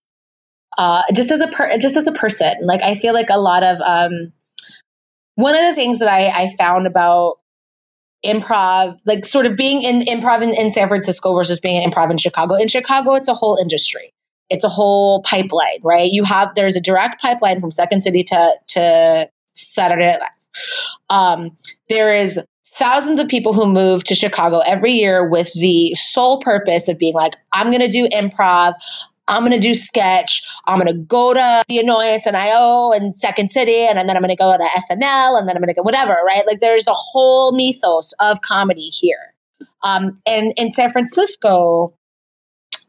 uh, 0.78 1.02
just 1.12 1.30
as 1.30 1.40
a 1.40 1.48
per- 1.48 1.76
just 1.78 1.96
as 1.96 2.06
a 2.06 2.12
person. 2.12 2.54
Like 2.62 2.82
i 2.82 2.94
feel 2.94 3.14
like 3.14 3.30
a 3.30 3.38
lot 3.38 3.62
of 3.62 3.80
um, 3.80 4.32
one 5.34 5.54
of 5.54 5.60
the 5.60 5.74
things 5.74 5.98
that 6.00 6.08
I, 6.08 6.28
I 6.28 6.54
found 6.56 6.86
about 6.86 7.36
improv 8.24 8.98
like 9.04 9.24
sort 9.24 9.46
of 9.46 9.56
being 9.56 9.82
in 9.82 10.00
improv 10.02 10.42
in, 10.42 10.50
in 10.50 10.70
san 10.70 10.86
francisco 10.86 11.34
versus 11.34 11.58
being 11.58 11.82
in 11.82 11.90
improv 11.90 12.08
in 12.08 12.16
chicago 12.18 12.54
in 12.54 12.68
chicago 12.68 13.14
it's 13.14 13.28
a 13.28 13.34
whole 13.34 13.58
industry. 13.60 14.12
It's 14.48 14.64
a 14.64 14.68
whole 14.68 15.22
pipeline 15.22 15.80
right? 15.82 16.10
You 16.10 16.24
have 16.24 16.54
there's 16.54 16.76
a 16.76 16.80
direct 16.80 17.20
pipeline 17.20 17.60
from 17.60 17.72
second 17.72 18.02
city 18.02 18.22
to 18.24 18.54
to 18.68 19.28
saturday 19.46 20.06
night 20.06 20.20
live. 20.20 20.28
Um, 21.08 21.56
there 21.88 22.14
is 22.14 22.38
thousands 22.82 23.20
of 23.20 23.28
people 23.28 23.52
who 23.52 23.66
move 23.66 24.02
to 24.04 24.14
Chicago 24.14 24.58
every 24.58 24.92
year 24.92 25.28
with 25.28 25.52
the 25.54 25.94
sole 25.94 26.40
purpose 26.40 26.88
of 26.88 26.98
being 26.98 27.14
like, 27.14 27.34
I'm 27.52 27.70
going 27.70 27.80
to 27.80 27.88
do 27.88 28.08
improv. 28.08 28.74
I'm 29.28 29.42
going 29.42 29.52
to 29.52 29.60
do 29.60 29.72
sketch. 29.72 30.42
I'm 30.66 30.80
going 30.80 30.92
to 30.92 31.00
go 31.04 31.32
to 31.32 31.64
the 31.68 31.78
Annoyance 31.78 32.26
and 32.26 32.36
IO 32.36 32.90
and 32.90 33.16
Second 33.16 33.52
City, 33.52 33.86
and 33.86 33.96
then 33.96 34.16
I'm 34.16 34.22
going 34.22 34.30
to 34.30 34.36
go 34.36 34.56
to 34.56 34.64
SNL, 34.64 35.38
and 35.38 35.48
then 35.48 35.56
I'm 35.56 35.62
going 35.62 35.68
to 35.68 35.74
go 35.74 35.82
whatever, 35.82 36.16
right? 36.26 36.44
Like 36.44 36.58
there's 36.58 36.84
the 36.84 36.96
whole 36.96 37.52
mythos 37.52 38.14
of 38.18 38.40
comedy 38.40 38.82
here. 38.82 39.32
Um, 39.84 40.20
and 40.26 40.52
in 40.56 40.72
San 40.72 40.90
Francisco, 40.90 41.94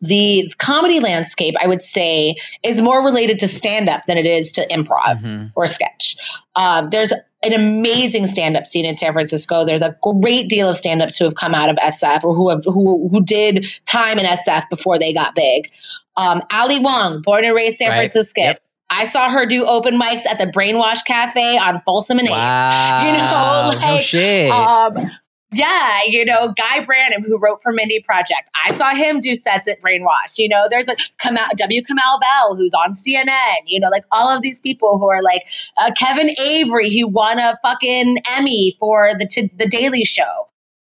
the 0.04 0.54
comedy 0.58 1.00
landscape, 1.00 1.56
I 1.62 1.68
would 1.68 1.82
say, 1.82 2.36
is 2.62 2.82
more 2.82 3.04
related 3.04 3.40
to 3.40 3.48
stand 3.48 3.90
up 3.90 4.06
than 4.06 4.18
it 4.18 4.26
is 4.26 4.54
to 4.54 4.68
improv 4.68 5.22
Mhm. 5.24 5.52
or 5.56 5.66
sketch. 5.68 6.16
Um, 6.56 6.90
there's 6.90 7.12
an 7.12 7.54
amazing 7.54 8.26
stand-up 8.28 8.66
scene 8.68 8.86
in 8.86 8.96
San 8.96 9.12
Francisco. 9.14 9.66
There's 9.66 9.82
a 9.82 9.96
great 10.02 10.48
deal 10.50 10.70
of 10.70 10.78
stand-ups 10.78 11.18
who 11.18 11.26
have 11.26 11.36
come 11.36 11.54
out 11.54 11.70
of 11.70 11.78
SF 11.78 12.24
or 12.24 12.34
who 12.36 12.50
have 12.50 12.64
who 12.64 13.10
who 13.12 13.22
did 13.24 13.66
time 13.86 14.18
in 14.20 14.26
SF 14.26 14.70
before 14.70 14.98
they 15.00 15.14
got 15.14 15.36
big. 15.36 15.70
Um, 16.16 16.42
Ali 16.54 16.80
Wong, 16.80 17.22
born 17.22 17.44
and 17.44 17.56
raised 17.56 17.78
San 17.78 17.90
Right. 17.90 18.12
Francisco. 18.12 18.42
Yep. 18.42 18.62
I 18.90 19.06
saw 19.06 19.28
her 19.30 19.46
do 19.48 19.66
open 19.66 20.00
mics 20.00 20.28
at 20.30 20.38
the 20.38 20.46
Brainwash 20.46 21.04
Cafe 21.06 21.58
on 21.58 21.82
Folsom 21.84 22.20
and 22.20 22.28
8th. 22.28 22.38
Wow. 22.38 23.06
You 23.06 23.12
know, 23.14 23.80
no 23.88 23.94
like, 23.96 24.04
shit. 24.04 24.52
Um, 24.52 25.12
yeah, 25.54 26.00
you 26.08 26.26
know, 26.26 26.54
Guy 26.54 26.86
Branum, 26.86 27.26
who 27.26 27.38
wrote 27.40 27.62
for 27.62 27.72
Mindy 27.72 28.02
Project. 28.02 28.44
I 28.66 28.72
saw 28.72 28.94
him 28.94 29.20
do 29.20 29.36
sets 29.36 29.68
at 29.68 29.82
Brainwash. 29.82 30.38
You 30.38 30.50
know, 30.50 30.64
there's 30.70 30.90
a 30.90 30.96
W. 31.56 31.82
Kamau 31.82 32.20
Bell, 32.22 32.56
who's 32.56 32.74
on 32.74 32.94
CNN. 32.94 33.62
You 33.66 33.80
know, 33.80 33.90
like 33.90 34.04
all 34.12 34.36
of 34.36 34.42
these 34.42 34.60
people 34.62 35.00
who 35.00 35.10
are 35.10 35.22
like 35.22 35.44
uh, 35.78 35.92
Kevin 35.98 36.30
Avery, 36.40 36.90
who 36.98 37.08
won 37.08 37.40
a 37.40 37.58
fucking 37.62 38.18
Emmy 38.38 38.76
for 38.80 39.10
the 39.18 39.28
t- 39.28 39.52
the 39.58 39.68
Daily 39.68 40.04
Show. 40.06 40.50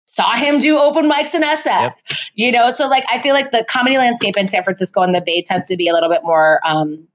Saw 0.06 0.32
him 0.34 0.58
do 0.60 0.78
open 0.78 1.10
mics 1.10 1.34
in 1.34 1.42
SF. 1.42 1.64
Yep. 1.66 1.98
You 2.34 2.52
know, 2.52 2.70
so 2.70 2.88
like 2.88 3.04
I 3.12 3.20
feel 3.20 3.34
like 3.34 3.50
the 3.50 3.66
comedy 3.68 3.98
landscape 3.98 4.36
in 4.38 4.48
San 4.48 4.64
Francisco 4.64 5.02
and 5.02 5.14
the 5.14 5.22
Bay 5.24 5.42
tends 5.42 5.66
to 5.68 5.76
be 5.76 5.88
a 5.88 5.92
little 5.92 6.08
bit 6.08 6.22
more 6.24 6.58
um, 6.64 7.06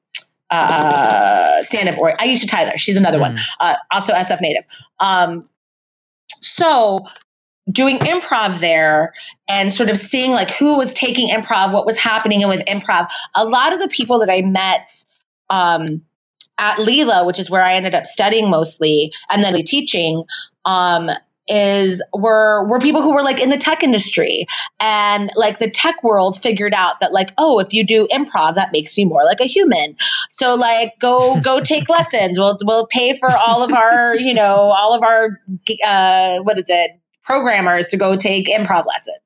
uh, 0.51 1.61
stand 1.63 1.89
up. 1.89 1.97
Or 1.97 2.13
Aisha 2.13 2.47
Tyler, 2.47 2.77
she's 2.77 2.97
another 2.97 3.19
one, 3.19 3.37
Mm. 3.37 3.41
uh, 3.59 3.75
also 3.91 4.13
SF 4.13 4.39
native. 4.41 4.65
Um, 4.99 5.49
so 6.27 7.05
doing 7.69 7.99
improv 7.99 8.59
there 8.59 9.13
and 9.47 9.71
sort 9.71 9.89
of 9.89 9.97
seeing 9.97 10.31
like 10.31 10.51
who 10.51 10.77
was 10.77 10.93
taking 10.93 11.29
improv, 11.29 11.73
what 11.73 11.85
was 11.85 11.99
happening 11.99 12.43
and 12.43 12.49
with 12.49 12.65
improv. 12.65 13.07
A 13.35 13.45
lot 13.45 13.73
of 13.73 13.79
the 13.79 13.87
people 13.87 14.19
that 14.19 14.29
I 14.29 14.41
met 14.41 14.87
um, 15.49 16.01
at 16.57 16.77
Leela, 16.77 17.25
which 17.25 17.39
is 17.39 17.49
where 17.49 17.63
I 17.63 17.75
ended 17.75 17.95
up 17.95 18.05
studying 18.05 18.49
mostly 18.49 19.13
and 19.29 19.43
then 19.43 19.53
teaching, 19.63 20.23
um, 20.65 21.09
is 21.47 22.01
were 22.13 22.67
were 22.67 22.79
people 22.79 23.01
who 23.01 23.13
were 23.13 23.23
like 23.23 23.41
in 23.41 23.49
the 23.49 23.57
tech 23.57 23.83
industry. 23.83 24.45
And 24.79 25.29
like 25.35 25.59
the 25.59 25.69
tech 25.69 26.03
world 26.03 26.39
figured 26.41 26.73
out 26.73 26.99
that 27.01 27.11
like 27.11 27.31
oh 27.37 27.59
if 27.59 27.73
you 27.73 27.83
do 27.83 28.07
improv 28.07 28.55
that 28.55 28.71
makes 28.71 28.97
you 28.97 29.05
more 29.05 29.23
like 29.25 29.41
a 29.41 29.45
human. 29.45 29.97
So 30.29 30.55
like 30.55 30.93
go 30.99 31.41
go 31.43 31.59
take 31.59 31.89
lessons. 31.89 32.39
We'll 32.39 32.57
we'll 32.63 32.87
pay 32.87 33.17
for 33.17 33.29
all 33.29 33.63
of 33.63 33.73
our 33.73 34.15
you 34.15 34.33
know 34.33 34.67
all 34.69 34.93
of 34.93 35.03
our 35.03 35.39
uh 35.85 36.43
what 36.43 36.57
is 36.57 36.69
it 36.69 37.00
programmers 37.23 37.87
to 37.87 37.97
go 37.97 38.15
take 38.15 38.47
improv 38.47 38.85
lessons 38.85 39.19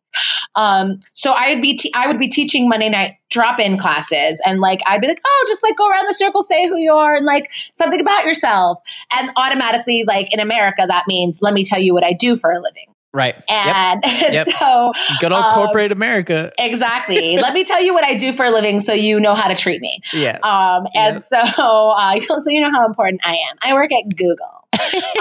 um, 0.55 1.01
so 1.13 1.31
I'd 1.31 1.61
be 1.61 1.77
te- 1.77 1.91
I 1.93 2.07
would 2.07 2.19
be 2.19 2.27
teaching 2.29 2.69
Monday 2.69 2.89
night 2.89 3.15
drop 3.29 3.59
in 3.59 3.77
classes, 3.77 4.41
and 4.45 4.59
like 4.59 4.79
I'd 4.85 5.01
be 5.01 5.07
like, 5.07 5.21
oh, 5.25 5.45
just 5.47 5.63
like 5.63 5.75
go 5.77 5.89
around 5.89 6.07
the 6.07 6.13
circle, 6.13 6.43
say 6.43 6.67
who 6.67 6.77
you 6.77 6.93
are, 6.93 7.15
and 7.15 7.25
like 7.25 7.51
something 7.73 7.99
about 7.99 8.25
yourself, 8.25 8.79
and 9.13 9.31
automatically, 9.35 10.03
like 10.07 10.33
in 10.33 10.39
America, 10.39 10.83
that 10.87 11.05
means 11.07 11.39
let 11.41 11.53
me 11.53 11.65
tell 11.65 11.79
you 11.79 11.93
what 11.93 12.03
I 12.03 12.13
do 12.13 12.37
for 12.37 12.51
a 12.51 12.59
living. 12.61 12.85
Right. 13.13 13.35
And, 13.49 14.03
Yep. 14.05 14.31
Yep. 14.33 14.47
so 14.59 14.91
Good 15.21 15.31
old 15.31 15.45
um, 15.45 15.51
corporate 15.53 15.93
America. 15.93 16.51
exactly, 16.59 17.37
let 17.41 17.53
me 17.53 17.63
tell 17.63 17.81
you 17.81 17.93
what 17.93 18.03
I 18.03 18.17
do 18.17 18.33
for 18.33 18.45
a 18.45 18.51
living, 18.51 18.79
so 18.79 18.93
you 18.93 19.19
know 19.19 19.35
how 19.35 19.47
to 19.47 19.55
treat 19.55 19.79
me. 19.81 20.01
Yeah. 20.13 20.37
Um, 20.43 20.87
and 20.93 21.15
Yep. 21.15 21.21
so, 21.21 21.37
uh, 21.39 22.19
so 22.19 22.41
you 22.47 22.61
know 22.61 22.71
how 22.71 22.85
important 22.87 23.21
I 23.25 23.35
am. 23.49 23.57
I 23.63 23.73
work 23.73 23.91
at 23.91 24.15
Google. 24.15 24.54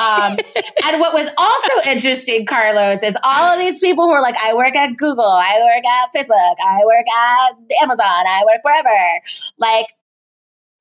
Um, 0.00 0.38
and 0.84 1.00
what 1.00 1.14
was 1.14 1.30
also 1.36 1.90
interesting, 1.90 2.46
Carlos, 2.46 3.02
is 3.02 3.16
all 3.22 3.52
of 3.52 3.58
these 3.58 3.78
people 3.78 4.04
who 4.04 4.12
are 4.12 4.22
like, 4.22 4.36
I 4.36 4.54
work 4.54 4.74
at 4.76 4.96
Google, 4.96 5.24
I 5.24 5.60
work 5.60 5.84
at 5.84 6.12
Facebook, 6.14 6.56
I 6.64 6.80
work 6.84 7.06
at 7.08 7.82
Amazon, 7.82 7.98
I 8.26 8.42
work 8.46 8.62
wherever. 8.62 9.20
Like, 9.58 9.86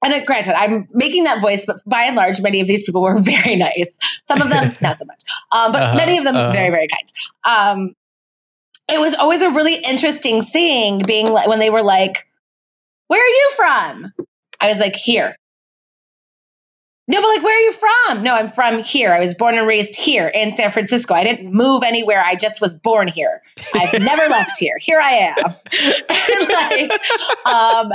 and 0.04 0.26
granted, 0.26 0.56
I'm 0.60 0.88
making 0.92 1.24
that 1.24 1.42
voice, 1.42 1.66
but 1.66 1.78
by 1.86 2.04
and 2.04 2.16
large, 2.16 2.42
many 2.42 2.60
of 2.62 2.68
these 2.68 2.84
people 2.84 3.02
were 3.02 3.20
very 3.22 3.56
nice. 3.56 3.98
Some 4.28 4.42
of 4.42 4.50
them, 4.50 4.76
not 4.82 5.00
so 5.00 5.06
much, 5.06 5.24
um, 5.52 5.72
but 5.72 5.82
Uh-huh, 5.84 5.96
many 5.96 6.18
of 6.18 6.24
them 6.24 6.36
uh-huh. 6.36 6.52
very, 6.52 6.70
very 6.70 6.88
kind. 6.88 7.14
Um, 7.46 7.96
it 8.90 9.00
was 9.00 9.16
always 9.16 9.42
a 9.42 9.50
really 9.50 9.76
interesting 9.76 10.46
thing 10.46 11.02
being 11.08 11.28
like 11.28 11.48
when 11.48 11.60
they 11.60 11.70
were 11.70 11.82
like, 11.84 12.28
"Where 13.08 13.22
are 13.22 13.28
you 13.28 13.52
from?" 13.56 14.14
I 14.60 14.68
was 14.68 14.80
like, 14.80 14.96
"Here." 14.96 15.38
No, 17.08 17.22
but 17.22 17.28
like, 17.28 17.44
where 17.44 17.56
are 17.58 17.60
you 17.62 17.74
from? 17.74 18.24
No, 18.24 18.34
I'm 18.34 18.52
from 18.52 18.80
here. 18.82 19.12
I 19.12 19.20
was 19.20 19.34
born 19.34 19.58
and 19.58 19.68
raised 19.68 19.96
here 19.96 20.28
in 20.28 20.56
San 20.56 20.72
Francisco. 20.72 21.14
I 21.14 21.24
didn't 21.26 21.52
move 21.54 21.84
anywhere. 21.84 22.24
I 22.26 22.36
just 22.36 22.62
was 22.62 22.76
born 22.76 23.10
here. 23.10 23.42
I've 23.74 23.94
never 24.00 24.24
left 24.30 24.58
here. 24.58 24.78
Here 24.80 25.00
I 25.02 25.12
am. 25.36 25.56
And, 26.10 26.50
like, 26.90 26.92
um, 27.46 27.92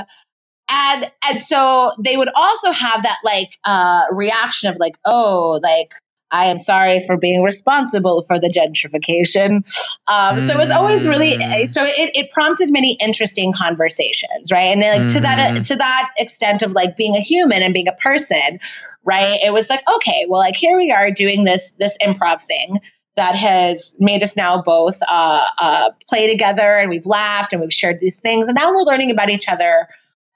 and 0.70 1.10
and 1.26 1.40
so 1.40 1.92
they 2.04 2.16
would 2.18 2.28
also 2.34 2.70
have 2.70 3.02
that 3.04 3.18
like 3.24 3.58
uh, 3.64 4.04
reaction 4.12 4.70
of 4.70 4.76
like, 4.78 4.96
oh, 5.06 5.58
like 5.62 5.92
I 6.30 6.46
am 6.46 6.58
sorry 6.58 7.02
for 7.06 7.16
being 7.16 7.42
responsible 7.42 8.24
for 8.26 8.38
the 8.38 8.50
gentrification. 8.50 9.64
Um, 10.06 10.38
So 10.40 10.52
it 10.52 10.58
was 10.58 10.70
always 10.70 11.08
really 11.08 11.32
Mm. 11.32 11.68
so 11.68 11.84
it, 11.84 12.10
it 12.14 12.30
prompted 12.32 12.70
many 12.70 12.98
interesting 13.00 13.54
conversations, 13.54 14.52
right? 14.52 14.76
And 14.76 14.80
like 14.82 15.06
to 15.14 15.20
that 15.20 15.54
Mhm. 15.54 15.66
to 15.68 15.76
that 15.76 16.10
extent 16.18 16.60
of 16.60 16.72
like 16.74 16.98
being 16.98 17.16
a 17.16 17.20
human 17.20 17.62
and 17.62 17.72
being 17.72 17.88
a 17.88 17.94
person, 17.94 18.60
right? 19.08 19.38
It 19.42 19.52
was 19.52 19.70
like 19.70 19.82
okay, 19.96 20.26
well, 20.28 20.40
like 20.40 20.56
here 20.56 20.76
we 20.76 20.92
are 20.92 21.10
doing 21.10 21.44
this 21.44 21.72
this 21.72 21.96
improv 21.98 22.42
thing 22.42 22.80
that 23.16 23.34
has 23.34 23.96
made 23.98 24.22
us 24.22 24.36
now 24.36 24.62
both 24.62 25.00
uh, 25.08 25.44
uh, 25.60 25.90
play 26.08 26.30
together 26.30 26.76
and 26.78 26.88
we've 26.88 27.06
laughed 27.06 27.52
and 27.52 27.60
we've 27.60 27.72
shared 27.72 27.98
these 27.98 28.20
things 28.20 28.46
and 28.46 28.54
now 28.54 28.70
we're 28.70 28.82
learning 28.84 29.10
about 29.10 29.28
each 29.28 29.48
other 29.48 29.88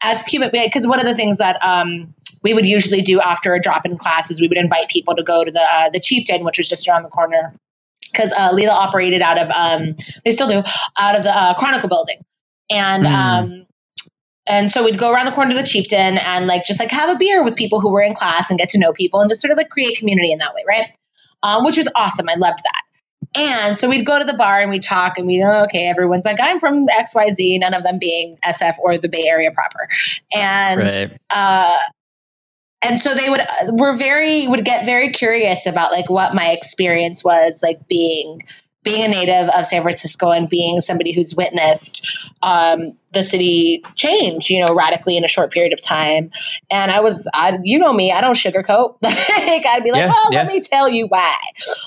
as 0.03 0.27
human 0.27 0.51
because 0.53 0.85
one 0.87 0.99
of 0.99 1.07
the 1.07 1.15
things 1.15 1.39
that 1.39 1.63
um, 1.63 2.13
we 2.43 2.53
would 2.55 2.67
usually 2.67 3.01
do 3.03 3.21
after 3.21 3.55
a 3.55 3.61
drop-in 3.61 3.97
class 3.99 4.33
is 4.33 4.41
we 4.41 4.49
would 4.49 4.59
invite 4.59 4.89
people 4.89 5.15
to 5.15 5.23
go 5.23 5.45
to 5.45 5.53
the 5.53 5.65
uh, 5.73 5.91
the 5.91 6.01
chieftain 6.01 6.45
which 6.45 6.59
was 6.59 6.69
just 6.69 6.89
around 6.89 7.05
the 7.05 7.09
corner 7.09 7.55
because 8.11 8.33
uh, 8.37 8.51
Leela 8.53 8.71
operated 8.71 9.23
out 9.23 9.39
of 9.39 9.49
um, 9.51 9.95
they 10.25 10.33
still 10.33 10.49
do 10.49 10.61
out 10.99 11.15
of 11.17 11.23
the 11.23 11.31
uh, 11.31 11.55
Chronicle 11.55 11.89
building 11.89 12.19
and 12.71 13.05
Mm. 13.05 13.13
um, 13.13 13.67
and 14.49 14.71
so 14.71 14.85
we'd 14.85 14.99
go 14.99 15.13
around 15.13 15.27
the 15.27 15.33
corner 15.33 15.51
to 15.51 15.57
the 15.57 15.67
chieftain 15.67 16.19
and 16.19 16.47
like 16.47 16.65
just 16.65 16.81
like 16.81 16.91
have 16.91 17.15
a 17.15 17.19
beer 17.19 17.45
with 17.45 17.57
people 17.57 17.81
who 17.81 17.91
were 17.93 18.03
in 18.03 18.15
class 18.15 18.51
and 18.51 18.59
get 18.59 18.71
to 18.71 18.79
know 18.79 18.93
people 18.93 19.21
and 19.21 19.31
just 19.31 19.41
sort 19.41 19.53
of 19.53 19.57
like 19.57 19.71
create 19.71 19.97
community 19.97 20.33
in 20.33 20.39
that 20.39 20.55
way 20.55 20.63
right 20.67 20.97
um, 21.43 21.65
which 21.65 21.77
was 21.77 21.89
awesome 21.95 22.29
I 22.29 22.35
loved 22.35 22.61
that 22.65 22.83
and 23.35 23.79
so 23.79 23.89
we'd 23.89 24.05
go 24.05 24.19
to 24.19 24.25
the 24.25 24.35
bar 24.35 24.61
and 24.61 24.71
we'd 24.71 24.83
talk 24.83 25.17
and 25.17 25.27
we 25.27 25.43
oh, 25.43 25.65
okay, 25.65 25.89
everyone's 25.89 26.25
like, 26.25 26.39
I'm 26.41 26.61
from 26.61 26.87
XYZ, 26.89 27.61
none 27.61 27.73
of 27.73 27.83
them 27.83 27.99
being 27.99 28.37
SF 28.45 28.75
or 28.79 28.99
the 28.99 29.09
Bay 29.09 29.25
Area 29.27 29.51
proper. 29.53 29.89
And 30.35 30.81
Right. 30.81 31.19
uh 31.31 31.79
and 32.83 33.01
so 33.01 33.15
they 33.15 33.29
would 33.29 33.41
were 33.79 33.97
very 33.97 34.49
would 34.49 34.65
get 34.65 34.85
very 34.85 35.13
curious 35.13 35.67
about 35.67 35.93
like 35.93 36.11
what 36.11 36.35
my 36.35 36.49
experience 36.49 37.23
was 37.25 37.61
like 37.63 37.87
being 37.89 38.43
being 38.85 39.05
a 39.05 39.09
native 39.09 39.49
of 39.57 39.65
San 39.67 39.83
Francisco 39.83 40.31
and 40.31 40.49
being 40.49 40.81
somebody 40.81 41.13
who's 41.15 41.35
witnessed 41.37 42.07
um, 42.43 42.97
the 43.13 43.23
city 43.23 43.83
change, 43.95 44.51
you 44.51 44.61
know, 44.65 44.75
radically 44.75 45.17
in 45.17 45.25
a 45.25 45.29
short 45.29 45.53
period 45.53 45.73
of 45.73 45.81
time. 45.81 46.31
And 46.71 46.91
I 46.91 47.01
was, 47.01 47.29
I, 47.33 47.59
you 47.63 47.79
know 47.79 47.93
me, 47.93 48.11
I 48.13 48.21
don't 48.21 48.35
sugarcoat. 48.37 48.97
like, 49.03 49.67
I'd 49.67 49.85
be 49.85 49.93
like, 49.93 50.01
Yeah, 50.03 50.09
well, 50.09 50.33
yeah. 50.33 50.39
let 50.39 50.47
me 50.49 50.61
tell 50.61 50.89
you 50.89 51.07
why. 51.09 51.37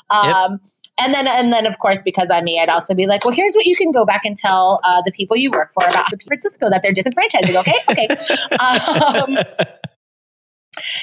Um, 0.10 0.62
And 0.98 1.14
then, 1.14 1.28
and 1.28 1.52
then, 1.52 1.66
of 1.66 1.78
course, 1.78 2.02
because 2.02 2.32
I'm 2.32 2.46
me, 2.46 2.58
I'd 2.58 2.70
also 2.70 2.96
be 2.96 3.06
like, 3.06 3.26
"Well, 3.26 3.34
here's 3.36 3.54
what 3.54 3.66
you 3.66 3.76
can 3.76 3.92
go 3.92 4.06
back 4.06 4.22
and 4.24 4.38
tell 4.38 4.80
uh, 4.82 5.02
the 5.06 5.12
people 5.12 5.36
you 5.36 5.52
work 5.52 5.72
for 5.74 5.84
about 5.86 6.10
San 6.10 6.20
Francisco 6.26 6.70
that 6.70 6.84
they're 6.84 6.94
disenfranchising." 6.94 7.54
Okay, 7.60 7.76
okay. 7.90 8.08
um, 8.56 9.38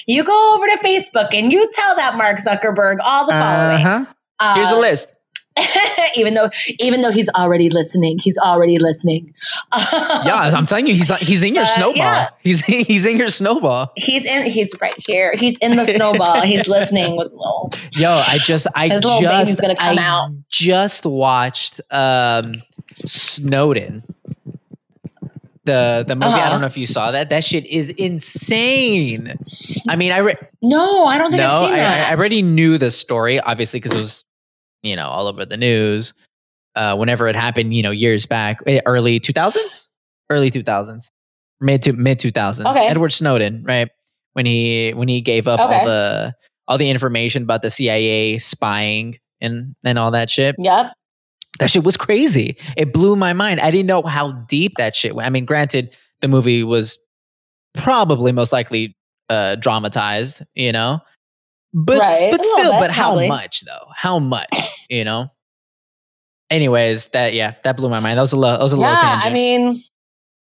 you 0.06 0.24
go 0.24 0.55
over 0.55 0.66
to 0.66 0.78
Facebook 0.82 1.35
and 1.35 1.52
you 1.52 1.70
tell 1.74 1.97
that 1.97 2.16
Mark 2.16 2.39
Zuckerberg 2.39 2.97
all 3.05 3.27
the 3.27 3.32
following. 3.32 3.86
Uh-huh. 3.86 4.55
Here's 4.55 4.70
a 4.70 4.74
Um, 4.77 4.81
list. 4.81 5.19
even 6.16 6.35
though, 6.35 6.49
even 6.79 7.03
though 7.03 7.11
he's 7.12 7.29
already 7.31 7.69
listening, 7.70 8.19
he's 8.19 8.39
already 8.39 8.79
listening. 8.79 9.35
Yeah, 10.24 10.51
I'm 10.55 10.66
telling 10.66 10.87
you, 10.87 10.95
he's 10.95 11.15
he's 11.19 11.43
in 11.43 11.55
your 11.55 11.65
Uh, 11.65 11.66
snowball. 11.66 11.97
yeah. 11.97 12.29
He's 12.43 12.61
he's 12.65 13.05
in 13.07 13.16
your 13.19 13.29
snowball. 13.29 13.93
he's 13.97 14.24
in. 14.24 14.51
He's 14.51 14.73
right 14.81 14.95
here. 15.07 15.33
He's 15.37 15.57
in 15.59 15.77
the 15.77 15.85
snowball. 15.85 16.43
he's 16.43 16.69
listening 16.69 17.16
with 17.16 17.33
little. 17.33 17.70
Yo, 17.93 18.11
I 18.11 18.39
just 18.39 18.66
I 18.74 18.89
His 18.89 19.05
little 19.05 19.20
baby's 19.20 19.49
just 19.49 19.61
gonna 19.61 19.77
come 19.77 19.99
I 19.99 20.03
out. 20.03 20.31
just 20.49 21.05
watched 21.05 21.81
um 21.91 22.55
Snowden. 23.05 24.05
The 25.65 26.05
the 26.07 26.16
movie, 26.16 26.27
I 26.33 26.39
Uh-huh. 26.41 26.51
don't 26.51 26.61
know 26.61 26.66
if 26.66 26.77
you 26.77 26.87
saw 26.87 27.12
that. 27.12 27.31
That 27.31 27.45
shit 27.45 27.65
is 27.66 27.91
insane. 27.91 29.35
I 29.89 29.95
mean, 29.97 30.11
I 30.12 30.19
re- 30.19 30.35
No, 30.61 31.05
I 31.05 31.19
don't 31.19 31.31
think 31.31 31.39
no, 31.41 31.47
I've 31.47 31.59
seen 31.61 31.73
I, 31.74 31.77
that. 31.77 32.09
I 32.09 32.15
already 32.15 32.43
knew 32.43 32.79
the 32.79 32.91
story, 32.91 33.39
obviously, 33.39 33.79
because 33.79 33.93
it 33.93 33.99
was, 33.99 34.24
you 34.82 34.96
know, 34.96 35.09
all 35.09 35.26
over 35.26 35.44
the 35.44 35.56
news. 35.56 36.12
Uh, 36.74 36.96
whenever 36.96 37.28
it 37.28 37.36
happened, 37.36 37.74
you 37.74 37.82
know, 37.82 37.90
years 37.90 38.24
back, 38.24 38.59
eh, 38.66 38.80
early 38.86 39.20
two 39.20 39.32
thousands, 39.34 39.90
early 40.30 40.50
two 40.50 40.62
thousands, 40.62 41.10
mid 41.60 41.82
to 41.82 41.92
mid 41.92 42.18
two 42.18 42.30
thousands. 42.30 42.68
Okay. 42.70 42.86
Edward 42.86 43.10
Snowden, 43.10 43.62
right? 43.64 43.88
When 44.32 44.46
he 44.46 44.92
when 44.94 45.09
he 45.09 45.20
gave 45.20 45.46
up 45.48 45.60
Okay. 45.60 45.78
all 45.80 45.84
the 45.84 46.34
all 46.68 46.78
the 46.78 46.88
information 46.88 47.42
about 47.42 47.60
the 47.62 47.68
CIA 47.70 48.38
spying 48.38 49.18
and 49.40 49.74
and 49.84 49.98
all 49.98 50.12
that 50.12 50.30
shit. 50.30 50.56
yep. 50.59 50.92
That 51.59 51.70
shit 51.70 51.84
was 51.84 51.98
crazy. 51.98 52.56
It 52.78 52.94
blew 52.94 53.14
my 53.16 53.34
mind. 53.34 53.60
I 53.60 53.70
didn't 53.70 53.86
know 53.86 54.00
how 54.02 54.32
deep 54.48 54.72
that 54.78 54.96
shit 54.96 55.14
went. 55.14 55.26
I 55.26 55.30
mean, 55.30 55.44
granted, 55.44 55.94
the 56.22 56.28
movie 56.28 56.62
was 56.64 56.98
probably 57.74 58.32
most 58.32 58.52
likely 58.52 58.96
uh, 59.28 59.56
dramatized, 59.56 60.42
you 60.54 60.72
know, 60.72 61.00
but 61.74 61.99
Right. 61.99 62.31
but 62.31 62.44
still, 62.44 62.73
bit, 62.73 62.81
but 62.81 62.90
how 62.90 63.09
probably. 63.09 63.28
much 63.28 63.61
though? 63.65 63.86
How 63.94 64.19
much, 64.19 64.49
you 64.90 65.05
know? 65.05 65.31
Anyways, 66.51 67.09
that 67.09 67.32
yeah, 67.35 67.55
that 67.65 67.77
blew 67.77 67.89
my 67.89 68.01
mind. 68.01 68.19
That 68.19 68.23
was 68.23 68.32
a 68.32 68.36
little, 68.36 68.59
that 68.59 68.62
was 68.62 68.73
a 68.74 68.77
little 68.77 68.93
Yeah, 68.93 69.01
tangent. 69.01 69.24
I 69.31 69.32
mean, 69.32 69.82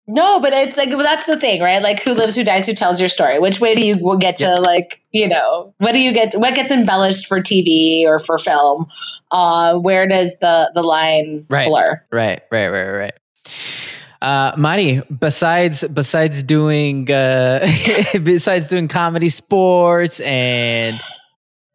no, 0.07 0.39
but 0.39 0.53
it's 0.53 0.77
like 0.77 0.87
well, 0.89 0.99
that's 0.99 1.25
the 1.25 1.37
thing, 1.37 1.61
right? 1.61 1.81
Like, 1.81 2.01
who 2.01 2.13
lives, 2.13 2.33
who 2.35 2.45
dies, 2.45 2.65
who 2.65 2.73
tells 2.73 2.99
your 2.99 3.09
story? 3.09 3.39
Which 3.39 3.59
way 3.59 3.75
do 3.75 3.85
you 3.85 3.97
will 3.99 4.17
get 4.17 4.37
to 4.37 4.57
like, 4.61 5.01
you 5.11 5.27
know, 5.27 5.73
what 5.79 5.91
do 5.91 5.99
you 5.99 6.13
get? 6.13 6.33
What 6.35 6.55
gets 6.55 6.71
embellished 6.71 7.27
for 7.27 7.41
TV 7.41 8.05
or 8.05 8.19
for 8.19 8.37
film? 8.37 8.87
Uh, 9.31 9.77
where 9.77 10.07
does 10.07 10.37
the 10.39 10.71
the 10.73 10.81
line 10.81 11.45
Right. 11.49 11.67
blur? 11.67 12.01
Right, 12.09 12.41
right, 12.51 12.69
right, 12.69 12.89
right. 12.89 13.13
Uh, 14.21 14.53
Mari, 14.57 15.01
besides 15.19 15.83
besides 15.89 16.41
doing 16.41 17.11
uh, 17.11 17.67
besides 18.23 18.67
doing 18.69 18.87
comedy, 18.87 19.27
sportz, 19.27 20.25
and 20.25 21.01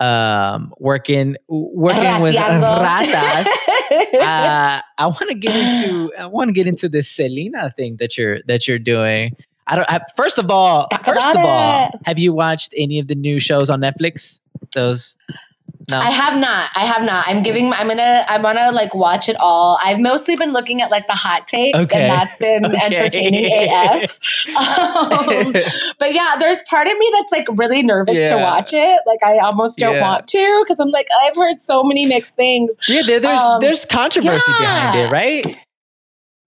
um, 0.03 0.75
working 0.79 1.37
working 1.49 2.21
with 2.23 2.35
Rateando. 2.35 2.85
ratas, 2.85 3.47
uh, 4.21 4.81
I 4.99 5.07
want 5.07 5.29
to 5.29 5.35
get 5.35 5.55
into 5.55 6.13
I 6.19 6.27
want 6.27 6.49
to 6.49 6.53
get 6.53 6.67
into 6.67 6.89
this 6.89 7.09
Selena 7.09 7.71
thing 7.77 7.97
that 8.01 8.19
you're 8.19 8.41
that 8.49 8.67
you're 8.67 8.81
doing. 8.81 9.37
I 9.69 9.77
don't. 9.77 9.89
I, 9.89 10.01
first 10.17 10.39
of 10.39 10.51
all, 10.51 10.89
Talk 10.89 11.05
first 11.05 11.31
of 11.31 11.37
all, 11.37 11.91
have 12.05 12.19
you 12.19 12.33
watched 12.33 12.75
any 12.77 12.99
of 12.99 13.07
the 13.07 13.15
new 13.15 13.39
shows 13.39 13.71
on 13.71 13.81
Netflix? 13.81 14.41
Those 14.75 15.17
No. 15.91 15.99
I 15.99 16.11
have 16.11 16.39
not. 16.39 16.71
I 16.75 16.81
have 16.87 17.03
not. 17.03 17.25
I'm 17.27 17.43
giving. 17.43 17.73
I'm 17.73 17.89
gonna. 17.89 18.25
I'm 18.29 18.43
gonna 18.43 18.71
like 18.73 18.95
watch 18.95 19.29
it 19.29 19.37
all. 19.41 19.79
I've 19.83 19.99
mostly 20.01 20.37
been 20.37 20.53
looking 20.53 20.81
at 20.83 20.91
like 20.91 21.07
the 21.07 21.15
hot 21.15 21.47
takes, 21.47 21.79
Okay. 21.79 22.03
and 22.03 22.11
that's 22.11 22.37
been 22.37 22.65
Okay. 22.75 22.79
entertaining 22.85 23.47
AF. 23.53 24.19
Um, 24.57 25.53
but 25.99 26.15
yeah, 26.15 26.37
there's 26.39 26.63
part 26.63 26.87
of 26.87 26.97
me 26.99 27.11
that's 27.19 27.33
like 27.33 27.47
really 27.59 27.83
nervous 27.83 28.25
to 28.25 28.37
watch 28.37 28.71
it. 28.73 29.01
Like 29.07 29.23
I 29.25 29.39
almost 29.39 29.79
don't 29.79 29.95
Yeah. 29.95 30.03
want 30.03 30.29
to 30.29 30.65
because 30.65 30.79
I'm 30.79 30.91
like 30.91 31.09
I've 31.25 31.37
heard 31.37 31.61
so 31.61 31.83
many 31.85 32.07
mixed 32.07 32.37
things. 32.37 32.71
yeah, 32.89 33.03
there, 33.03 33.21
there's 33.21 33.41
Um, 33.41 33.61
there's 33.61 33.85
controversy 33.85 34.53
behind 34.59 34.99
it, 34.99 35.11
right? 35.11 35.57